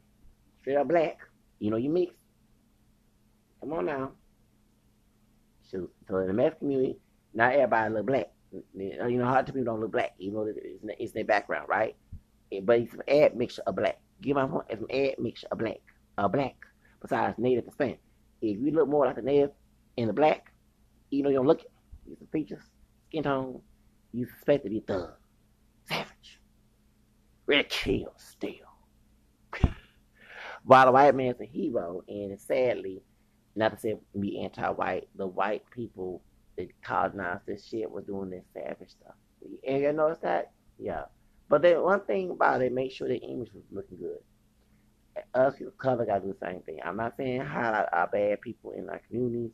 straight 0.59 0.75
up 0.75 0.87
black, 0.87 1.19
you 1.59 1.71
know, 1.71 1.77
you 1.77 1.89
mix. 1.89 2.13
Come 3.61 3.73
on 3.73 3.85
now. 3.85 4.11
Shoot. 5.69 5.89
So 6.07 6.17
in 6.17 6.27
the 6.27 6.33
Mexican 6.33 6.67
community, 6.67 6.97
not 7.33 7.53
everybody 7.53 7.93
look 7.93 8.05
black. 8.07 8.31
You 8.75 9.17
know, 9.17 9.25
hard 9.25 9.45
to 9.47 9.53
people 9.53 9.65
don't 9.65 9.79
look 9.79 9.93
black, 9.93 10.13
even 10.19 10.35
though 10.35 10.45
it's, 10.47 10.59
it's 10.99 11.11
their 11.13 11.23
background, 11.23 11.69
right? 11.69 11.95
But 12.63 12.79
it's 12.79 12.93
an 12.93 13.03
add 13.07 13.37
mixture 13.37 13.63
of 13.65 13.77
black. 13.77 14.01
Give 14.21 14.35
my 14.35 14.45
point, 14.45 14.65
it's 14.69 14.81
an 14.81 14.91
add 14.91 15.19
mixture 15.19 15.47
of 15.51 15.59
black, 15.59 15.79
a 16.17 16.27
black, 16.27 16.55
besides 17.01 17.37
native 17.37 17.63
and 17.63 17.73
Spanish. 17.73 17.99
If 18.41 18.59
you 18.59 18.71
look 18.71 18.87
more 18.89 19.05
like 19.05 19.17
a 19.17 19.21
native 19.21 19.51
and 19.97 20.09
the 20.09 20.13
black, 20.13 20.51
you 21.09 21.23
know 21.23 21.29
you 21.29 21.35
don't 21.35 21.47
look 21.47 21.61
it. 21.61 21.71
You 22.07 22.15
some 22.17 22.27
features, 22.27 22.63
skin 23.09 23.23
tone, 23.23 23.61
you 24.11 24.25
suspect 24.25 24.63
to 24.63 24.69
be 24.69 24.79
a 24.79 24.81
thug, 24.81 25.11
savage, 25.87 26.41
ready 27.45 27.63
to 27.63 27.69
kill 27.69 28.13
still. 28.17 28.51
While 30.63 30.85
the 30.85 30.91
white 30.91 31.15
man's 31.15 31.41
a 31.41 31.45
hero, 31.45 32.03
and 32.07 32.39
sadly, 32.39 33.01
not 33.55 33.73
to 33.73 33.79
say 33.79 33.95
be 34.19 34.41
anti-white, 34.43 35.07
the 35.15 35.27
white 35.27 35.63
people 35.71 36.21
that 36.57 36.69
colonized 36.83 37.45
this 37.45 37.65
shit 37.65 37.89
was 37.89 38.05
doing 38.05 38.29
this 38.29 38.45
savage 38.53 38.91
stuff. 38.91 39.15
And 39.67 39.81
you 39.81 39.93
notice 39.93 40.19
that? 40.21 40.51
Yeah. 40.77 41.05
But 41.49 41.61
then 41.63 41.81
one 41.81 42.01
thing 42.01 42.29
about 42.31 42.61
it, 42.61 42.71
make 42.71 42.91
sure 42.91 43.07
the 43.07 43.17
image 43.17 43.51
was 43.53 43.63
looking 43.71 43.97
good. 43.97 44.19
Us 45.33 45.61
color 45.77 46.05
gotta 46.05 46.21
do 46.25 46.33
the 46.33 46.45
same 46.45 46.61
thing. 46.61 46.79
I'm 46.83 46.97
not 46.97 47.15
saying 47.17 47.41
highlight 47.41 47.87
our 47.93 48.07
bad 48.07 48.41
people 48.41 48.71
in 48.71 48.89
our 48.89 48.99
communities, 48.99 49.51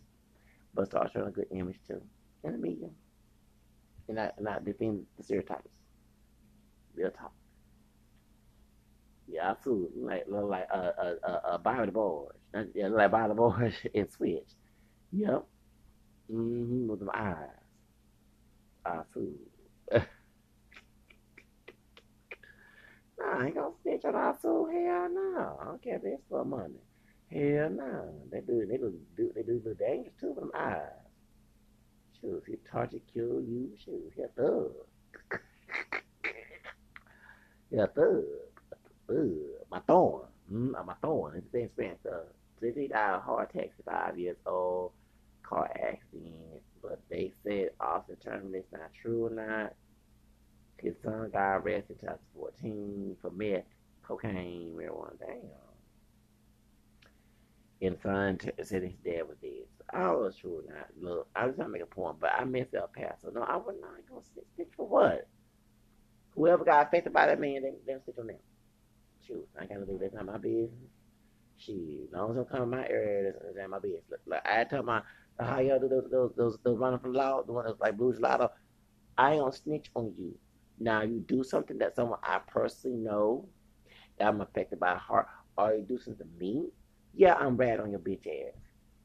but 0.74 0.88
start 0.88 1.12
showing 1.12 1.28
a 1.30 1.32
good 1.32 1.48
image 1.52 1.80
too 1.88 2.02
in 2.44 2.54
the 2.54 2.58
media, 2.60 2.90
and 4.08 4.18
not 4.18 4.34
not 4.42 4.66
defend 4.66 5.06
the 5.18 5.24
stereotypes. 5.24 5.70
Real 6.94 7.12
talk. 7.12 7.34
Yeah, 9.28 9.50
absolutely. 9.52 10.02
Like 10.02 10.24
like 10.28 10.68
a 10.72 10.78
uh 10.78 11.16
uh, 11.28 11.40
uh 11.54 11.58
Bobby 11.58 11.86
the 11.88 11.92
Boys. 11.92 12.32
Yeah, 12.74 12.88
like 12.88 13.12
Bobby 13.12 13.30
the 13.30 13.36
Boys 13.36 13.74
and 13.96 14.12
Switch. 14.12 14.50
Yep. 15.12 15.46
Mm-hmm. 16.32 16.88
With 16.88 17.00
them 17.00 17.12
eyes. 17.14 17.50
Absolutely. 18.86 19.52
nah, 23.28 23.40
I 23.40 23.46
ain't 23.46 23.56
gonna 23.56 23.72
snitch 23.82 24.06
on 24.06 24.16
our 24.16 24.38
soul. 24.42 24.68
Hell 24.68 25.10
no. 25.14 25.58
I 25.62 25.66
don't 25.66 25.84
care 25.84 25.96
if 25.98 26.04
it's 26.04 26.22
for 26.30 26.46
money. 26.46 26.82
Hell 27.32 27.70
no. 27.70 28.14
They 28.32 28.42
do 28.42 28.66
they 28.66 28.78
do, 28.78 28.94
they 29.36 29.44
do 29.44 29.62
the 29.64 29.76
dangerous 29.76 30.14
too 30.20 30.30
with 30.30 30.40
them 30.40 30.52
eyes. 30.56 30.82
Shoot, 32.22 32.44
you 32.48 32.58
target 32.72 33.04
kill 33.14 33.42
you, 33.42 33.70
shoot, 33.84 34.12
he 34.16 34.24
a 34.24 34.28
thug. 34.30 34.72
he 37.70 37.78
a 37.78 37.88
thug. 37.88 38.24
Ugh, 39.10 39.28
my 39.70 39.80
thorn. 39.82 40.26
Mm, 40.52 40.86
my 40.86 40.94
thorn. 41.02 41.36
It's 41.38 41.52
the 41.52 41.64
experience. 41.64 42.00
Uh, 42.06 42.22
he 42.62 42.88
died 42.88 43.16
of 43.16 43.22
heart 43.24 43.52
attack, 43.54 43.72
five 43.86 44.18
years 44.18 44.38
old, 44.46 44.92
car 45.44 45.70
accident. 45.76 46.34
But 46.82 47.02
they 47.10 47.34
said 47.44 47.70
determined 48.08 48.56
it's 48.56 48.72
not 48.72 48.92
true 49.02 49.28
or 49.28 49.30
not. 49.30 49.74
His 50.82 50.96
son 51.04 51.30
got 51.32 51.58
arrested 51.58 51.98
in 52.02 52.08
2014 52.08 53.18
for 53.22 53.32
meth, 53.32 53.64
cocaine, 54.04 54.74
marijuana. 54.78 55.18
Damn. 55.20 55.40
And 57.82 57.96
the 57.96 58.02
son 58.02 58.38
t- 58.38 58.52
said 58.64 58.84
his 58.84 58.94
dad 59.06 59.28
was 59.28 59.38
dead. 59.42 59.66
So 59.78 59.86
I 59.94 60.12
was 60.12 60.36
or 60.44 60.62
not. 60.68 60.88
Look, 61.00 61.28
I 61.36 61.46
was 61.46 61.56
trying 61.56 61.68
to 61.68 61.72
make 61.74 61.84
a 61.84 61.86
point, 61.86 62.20
but 62.20 62.32
I 62.38 62.44
messed 62.46 62.76
up 62.76 62.94
past. 62.94 63.22
So 63.24 63.30
no, 63.30 63.42
I 63.42 63.58
was 63.58 63.76
not 63.80 63.92
going 64.10 64.24
to 64.24 64.28
stick 64.54 64.70
for 64.76 64.88
what? 64.88 65.28
Whoever 66.36 66.64
got 66.64 66.88
affected 66.88 67.14
by 67.14 67.28
that 67.28 67.40
man, 67.40 67.64
they, 67.64 67.74
they 67.86 68.00
stick 68.02 68.16
on 68.20 68.28
them. 68.28 68.38
Shoot, 69.28 69.48
I 69.60 69.66
gotta 69.66 69.86
do 69.86 69.98
that. 70.00 70.14
Not 70.14 70.26
my 70.26 70.38
business. 70.38 70.70
Shoot, 71.58 72.08
as 72.08 72.14
long 72.14 72.32
as 72.32 72.38
I'm 72.38 72.46
coming 72.46 72.70
my 72.70 72.88
area, 72.88 73.32
that's, 73.32 73.44
that's 73.56 73.70
my 73.70 73.80
business. 73.80 74.04
Like 74.26 74.46
I 74.48 74.64
tell 74.64 74.84
my 74.84 75.02
how 75.40 75.60
y'all 75.60 75.80
do 75.80 75.90
those 75.90 76.10
those 76.12 76.32
those, 76.38 76.58
those 76.64 76.78
running 76.78 77.00
from 77.00 77.14
law, 77.14 77.42
the 77.44 77.52
one 77.52 77.66
that's 77.66 77.80
like 77.80 77.98
Blues 77.98 78.20
Lotto. 78.20 78.52
I 79.18 79.34
ain't 79.34 79.42
gonna 79.42 79.52
snitch 79.52 79.90
on 79.96 80.14
you. 80.18 80.38
Now 80.80 81.02
you 81.02 81.20
do 81.28 81.44
something 81.44 81.78
that 81.80 81.96
someone 81.96 82.20
I 82.24 82.40
personally 82.48 82.98
know 82.98 83.48
that 84.18 84.28
I'm 84.28 84.42
affected 84.42 84.80
by 84.80 84.96
heart, 84.96 85.28
or 85.58 85.74
you 85.74 85.82
do 85.82 86.00
something 86.00 86.28
to 86.28 86.40
me. 86.40 86.68
Yeah, 87.16 87.36
I'm 87.36 87.56
bad 87.56 87.80
on 87.80 87.92
your 87.92 88.00
bitch 88.00 88.28
ass. 88.28 88.54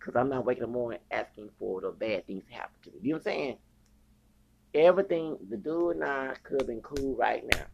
Cause 0.01 0.17
I'm 0.17 0.29
not 0.29 0.45
waking 0.45 0.65
up 0.65 0.71
morning 0.71 0.99
asking 1.13 1.51
for 1.59 1.81
the 1.81 1.91
bad 1.91 2.27
things 2.27 2.43
to 2.49 2.53
happen 2.55 2.75
to 2.83 2.91
me. 2.91 2.99
You 3.03 3.11
know 3.11 3.17
what 3.19 3.21
I'm 3.21 3.25
saying? 3.25 3.57
Everything 4.75 5.39
the 5.49 5.57
dude 5.57 5.97
and 5.97 6.05
I 6.05 6.35
could 6.43 6.61
have 6.61 6.67
been 6.67 6.81
cool 6.81 7.15
right 7.15 7.45
now 7.55 7.67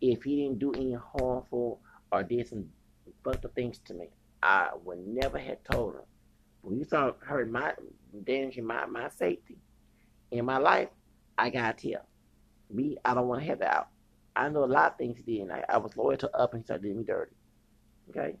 if 0.00 0.22
he 0.22 0.42
didn't 0.42 0.58
do 0.58 0.72
any 0.72 0.94
harmful 0.94 1.80
or 2.12 2.22
did 2.22 2.46
some 2.48 2.66
fucked 3.24 3.44
up 3.44 3.54
things 3.54 3.78
to 3.86 3.94
me, 3.94 4.08
I 4.42 4.70
would 4.84 5.06
never 5.06 5.38
have 5.38 5.58
told 5.70 5.94
him. 5.94 6.02
When 6.62 6.78
you 6.78 6.84
start 6.84 7.18
hurting 7.20 7.52
my 7.52 7.72
endangering 8.12 8.66
my, 8.66 8.86
my 8.86 9.08
safety 9.08 9.56
in 10.30 10.44
my 10.44 10.58
life, 10.58 10.88
I 11.38 11.50
gotta 11.50 11.92
tell. 11.92 12.06
Me, 12.70 12.96
I 13.04 13.14
don't 13.14 13.28
want 13.28 13.42
to 13.42 13.46
have 13.46 13.60
that 13.60 13.74
out. 13.74 13.88
I 14.34 14.48
know 14.48 14.64
a 14.64 14.66
lot 14.66 14.92
of 14.92 14.98
things 14.98 15.16
he 15.24 15.38
did, 15.38 15.50
I, 15.50 15.64
I 15.68 15.78
was 15.78 15.96
loyal 15.96 16.16
to 16.18 16.36
up 16.36 16.52
and 16.52 16.62
he 16.62 16.64
started 16.64 16.82
doing 16.82 16.98
me 16.98 17.04
dirty. 17.04 17.32
Okay? 18.10 18.36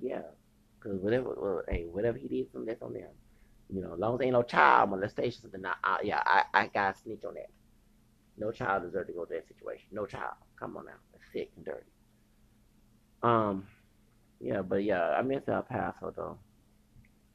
Yeah. 0.00 0.22
Because 0.78 0.98
whatever, 1.00 1.34
well, 1.36 1.62
hey, 1.68 1.86
whatever 1.90 2.18
he 2.18 2.28
did, 2.28 2.50
from 2.50 2.66
that's 2.66 2.82
on 2.82 2.94
them. 2.94 3.08
You 3.72 3.82
know, 3.82 3.92
as 3.92 3.98
long 4.00 4.14
as 4.16 4.22
ain't 4.22 4.32
no 4.32 4.42
child 4.42 4.90
molestation, 4.90 5.48
then 5.52 5.64
I, 5.64 5.74
I 5.84 5.98
yeah, 6.02 6.22
I, 6.26 6.44
I 6.52 6.66
gotta 6.66 6.98
snitch 6.98 7.24
on 7.24 7.34
that. 7.34 7.50
No 8.36 8.50
child 8.50 8.82
deserves 8.82 9.08
to 9.08 9.12
go 9.12 9.26
through 9.26 9.36
that 9.36 9.48
situation. 9.48 9.86
No 9.92 10.06
child. 10.06 10.34
Come 10.58 10.76
on 10.76 10.86
now. 10.86 10.92
It's 11.14 11.30
sick 11.32 11.50
and 11.56 11.64
dirty. 11.64 11.86
Um, 13.22 13.66
yeah, 14.40 14.62
but 14.62 14.82
yeah, 14.82 15.10
I 15.10 15.22
miss 15.22 15.42
El 15.46 15.62
Paso 15.62 16.12
though. 16.16 16.38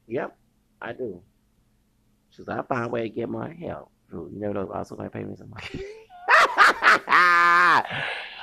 Yep, 0.07 0.36
I 0.82 0.94
do. 0.94 1.22
Cause 2.36 2.49
I 2.49 2.62
find 2.64 2.86
a 2.86 2.90
way 2.90 3.03
to 3.03 3.10
get 3.10 3.30
my 3.30 3.53
help. 3.53 3.91
You 4.11 4.30
never 4.34 4.53
know. 4.53 4.72
Also, 4.72 4.95
gonna 4.95 5.10
pay 5.10 5.23
me 5.23 5.36
some 5.36 5.49
money. 5.49 5.68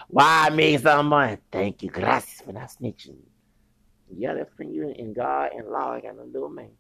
Why 0.09 0.51
me 0.51 0.77
some 0.79 1.07
money? 1.07 1.39
Thank 1.51 1.83
you. 1.83 1.91
Gracias 1.91 2.43
for 2.43 2.53
not 2.53 2.69
snitching. 2.69 3.17
Yeah, 4.15 4.35
that's 4.35 4.51
between 4.51 4.75
you 4.75 4.91
and 4.91 5.15
God 5.15 5.51
and 5.57 5.69
law. 5.69 5.93
I 5.93 6.01
got 6.01 6.17
nothing 6.17 6.33
little 6.33 6.51
man. 6.51 6.71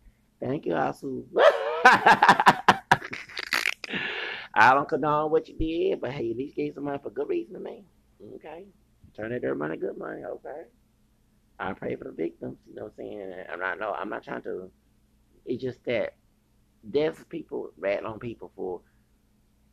Thank 0.40 0.66
you, 0.66 0.74
Azul. 0.74 1.24
I 4.54 4.74
don't 4.74 4.88
condone 4.88 5.30
what 5.30 5.48
you 5.48 5.56
did, 5.56 6.00
but 6.00 6.10
hey, 6.10 6.30
at 6.30 6.36
least 6.36 6.56
gave 6.56 6.74
some 6.74 6.84
money 6.84 6.98
for 7.02 7.10
good 7.10 7.28
reason 7.28 7.54
to 7.54 7.60
me. 7.60 7.84
Okay. 8.34 8.64
Turn 9.16 9.32
that 9.32 9.42
their 9.42 9.54
money 9.54 9.76
good 9.76 9.96
money, 9.96 10.22
okay. 10.24 10.62
I 11.59 11.72
pray 11.72 11.96
for 11.96 12.04
the 12.04 12.12
victims, 12.12 12.59
you 12.68 12.74
know 12.74 12.84
what 12.84 12.92
I'm 12.98 12.98
saying? 12.98 13.32
I'm 13.52 13.60
not 13.60 13.78
no, 13.78 13.92
I'm 13.92 14.09
not 14.09 14.24
trying 14.24 14.42
to 14.42 14.70
it's 15.44 15.62
just 15.62 15.84
that 15.84 16.14
there's 16.84 17.16
people 17.28 17.70
rat 17.78 18.04
on 18.04 18.18
people 18.18 18.52
for 18.56 18.80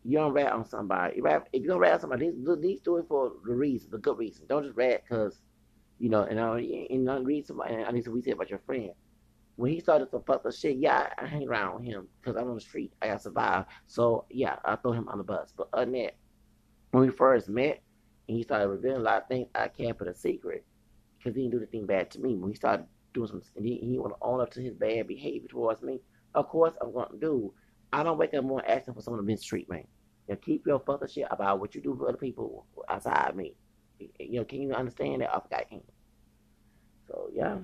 you 0.06 0.18
don't 0.18 0.32
rat 0.32 0.54
on 0.54 0.66
somebody. 0.66 1.18
You 1.18 1.24
rat, 1.24 1.48
if 1.52 1.62
you 1.62 1.68
don't 1.68 1.80
rat 1.80 1.94
on 1.94 2.00
somebody, 2.00 2.32
these, 2.32 2.58
these 2.62 2.80
do 2.80 2.98
it 2.98 3.06
for 3.08 3.34
the 3.46 3.54
reason, 3.54 3.90
the 3.92 3.98
good 3.98 4.18
reason. 4.18 4.46
Don't 4.48 4.64
just 4.64 4.78
rat 4.78 5.04
because, 5.04 5.42
you 6.00 6.10
know, 6.10 6.24
and 6.24 6.40
I 6.40 6.60
and 6.90 7.10
I 7.10 7.18
read 7.18 7.46
somebody. 7.46 7.76
And 7.76 7.86
I 7.86 7.92
need 7.92 8.06
to 8.06 8.12
we 8.12 8.22
said 8.22 8.34
about 8.34 8.50
your 8.50 8.60
friend 8.60 8.92
when 9.60 9.74
he 9.74 9.82
started 9.82 10.10
some 10.10 10.24
fucked 10.24 10.46
up 10.46 10.54
shit, 10.54 10.78
yeah, 10.78 11.10
I, 11.18 11.26
I 11.26 11.28
hang 11.28 11.46
around 11.46 11.84
him 11.84 12.08
because 12.22 12.38
I'm 12.38 12.48
on 12.48 12.56
the 12.56 12.62
street. 12.62 12.94
I 13.02 13.08
got 13.08 13.22
survive. 13.22 13.66
So 13.88 14.24
yeah, 14.30 14.56
I 14.64 14.78
throw 14.78 14.94
him 14.94 15.10
on 15.10 15.18
the 15.18 15.24
bus. 15.26 15.54
But 15.56 15.68
other 15.74 15.84
than 15.84 16.02
that, 16.02 16.16
when 16.92 17.06
we 17.06 17.10
first 17.10 17.50
met 17.50 17.82
and 18.30 18.38
he 18.38 18.44
started 18.44 18.70
revealing 18.70 19.02
a 19.02 19.04
lot 19.04 19.24
of 19.24 19.28
things, 19.28 19.50
I 19.54 19.68
kept 19.68 20.02
it 20.02 20.08
a 20.08 20.16
secret 20.16 20.64
because 21.18 21.36
he 21.36 21.42
didn't 21.42 21.52
do 21.52 21.60
the 21.60 21.66
thing 21.66 21.86
bad 21.86 22.10
to 22.12 22.22
me. 22.22 22.38
When 22.38 22.50
he 22.50 22.56
started 22.56 22.86
doing 23.14 23.28
some, 23.28 23.42
and 23.58 23.66
he, 23.66 23.76
he 23.80 24.00
want 24.00 24.14
to 24.14 24.18
own 24.22 24.40
up 24.40 24.50
to 24.52 24.62
his 24.62 24.76
bad 24.76 25.08
behavior 25.08 25.50
towards 25.50 25.82
me, 25.82 26.00
of 26.36 26.48
course 26.48 26.74
I'm 26.82 26.92
going 26.92 27.10
to 27.12 27.18
do. 27.18 27.54
I 27.92 28.04
don't 28.04 28.18
wake 28.18 28.34
up 28.34 28.44
more 28.44 28.64
asking 28.68 28.94
for 28.94 29.02
someone 29.02 29.22
to 29.24 29.26
mistreat 29.26 29.70
me. 29.70 29.86
You 30.28 30.36
know, 30.36 30.40
keep 30.44 30.68
your 30.68 30.80
fucking 30.80 31.08
shit 31.08 31.28
about 31.32 31.60
what 31.60 31.74
you 31.74 31.82
do 31.82 31.96
for 31.96 32.08
other 32.08 32.18
people 32.18 32.66
outside 32.88 33.36
me. 33.36 33.56
You 34.20 34.40
know, 34.40 34.46
can 34.46 34.62
you 34.62 34.74
understand 34.74 35.22
that? 35.22 35.34
I 35.34 35.40
forgot 35.40 35.68
him. 35.70 35.82
So 37.08 37.30
yeah, 37.34 37.58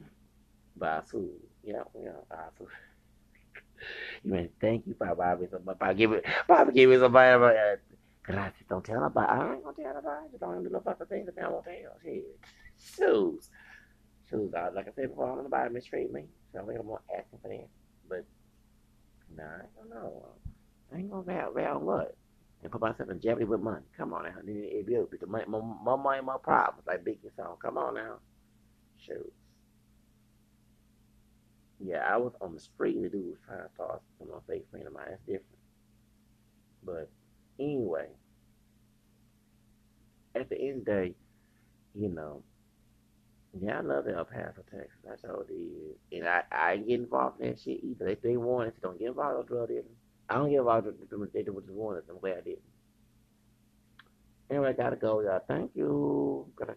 but 0.75 0.89
I 0.89 1.01
yeah, 1.63 1.83
yeah. 2.01 2.11
Awesome. 2.31 2.67
you 4.23 4.31
mean 4.31 4.49
thank 4.59 4.87
you 4.87 4.95
for 4.97 5.13
Bobby. 5.15 5.47
Bobby 5.63 5.95
give 5.95 6.11
it 6.13 6.25
Bobby 6.47 6.73
give 6.73 6.89
me 6.89 6.97
somebody 6.97 7.43
uh, 7.43 7.75
gracias. 8.23 8.65
Don't 8.67 8.83
tell 8.83 9.01
nobody. 9.01 9.27
I 9.27 9.53
ain't 9.53 9.63
gonna 9.63 9.75
tell 9.75 9.93
nobody. 9.93 10.29
Just 10.31 10.41
don't 10.41 10.63
do 10.63 10.69
no 10.69 10.79
fucking 10.79 11.07
things 11.07 11.27
that 11.27 11.43
I 11.43 11.49
won't 11.49 11.65
tell. 11.65 11.73
Shit. 12.03 12.25
Shoes. 12.77 13.49
Shoes. 14.29 14.53
I, 14.55 14.69
like 14.69 14.87
I 14.87 14.91
said 14.95 15.09
before, 15.09 15.31
I'm 15.31 15.43
nobody 15.43 15.73
mistreat 15.73 16.11
me. 16.11 16.25
So 16.51 16.59
I 16.59 16.61
I'm 16.61 16.85
more 16.85 17.01
asking 17.15 17.39
for 17.41 17.49
that. 17.49 17.67
But 18.09 18.25
nah, 19.35 19.43
I 19.43 19.65
don't 19.77 19.89
know. 19.89 20.25
I 20.93 20.97
ain't 20.97 21.09
gonna 21.09 21.23
vow, 21.23 21.51
vow 21.55 21.79
what? 21.79 22.15
And 22.63 22.71
put 22.71 22.81
myself 22.81 23.09
in 23.09 23.19
jeopardy 23.19 23.45
with 23.45 23.61
money. 23.61 23.85
Come 23.97 24.13
on 24.13 24.23
now. 24.23 24.33
It 24.45 24.85
be 24.87 24.95
money, 25.27 25.45
my, 25.47 25.59
more 25.59 25.97
money, 25.97 26.21
my 26.21 26.37
problems. 26.41 26.85
Like 26.87 27.03
Biggie 27.03 27.35
song. 27.35 27.57
Come 27.61 27.77
on 27.77 27.95
now. 27.95 28.15
Shoes. 28.97 29.31
Yeah, 31.79 32.03
I 32.07 32.17
was 32.17 32.33
on 32.41 32.53
the 32.53 32.59
street 32.59 32.95
and 32.95 33.05
the 33.05 33.09
dude 33.09 33.25
was 33.25 33.37
trying 33.45 33.59
to 33.59 33.69
talk 33.77 34.01
to 34.19 34.25
my 34.25 34.39
fake 34.47 34.65
friend 34.71 34.87
of 34.87 34.93
mine. 34.93 35.05
That's 35.09 35.21
different. 35.21 35.59
But 36.83 37.09
anyway, 37.59 38.07
at 40.35 40.49
the 40.49 40.59
end 40.59 40.79
of 40.79 40.85
the 40.85 40.91
day, 40.91 41.13
you 41.93 42.09
know, 42.09 42.43
yeah, 43.61 43.79
I 43.79 43.81
love 43.81 44.05
El 44.07 44.25
Paso, 44.25 44.63
Texas. 44.71 44.97
That's 45.07 45.21
how 45.23 45.43
it 45.47 45.53
is. 45.53 45.95
And 46.11 46.27
I, 46.27 46.43
I 46.51 46.73
ain't 46.73 46.87
get 46.87 46.99
involved 46.99 47.41
in 47.41 47.49
that 47.49 47.59
shit 47.59 47.83
either. 47.83 48.07
If 48.07 48.21
they 48.21 48.37
want 48.37 48.69
us, 48.69 48.73
don't 48.81 48.99
get 48.99 49.09
involved 49.09 49.37
with 49.37 49.47
drug 49.47 49.67
dealing. 49.69 49.83
I 50.29 50.35
don't 50.35 50.49
get 50.49 50.59
involved 50.59 50.87
with 50.87 51.09
them. 51.09 51.29
They 51.33 51.43
they 51.43 51.51
want 51.51 51.97
us. 51.97 52.03
I'm 52.09 52.19
glad 52.19 52.37
I 52.37 52.41
didn't. 52.41 52.59
Anyway, 54.49 54.69
I 54.69 54.73
gotta 54.73 54.95
go, 54.95 55.21
y'all. 55.21 55.41
Thank 55.47 55.71
you. 55.75 56.45
Gotta 56.55 56.73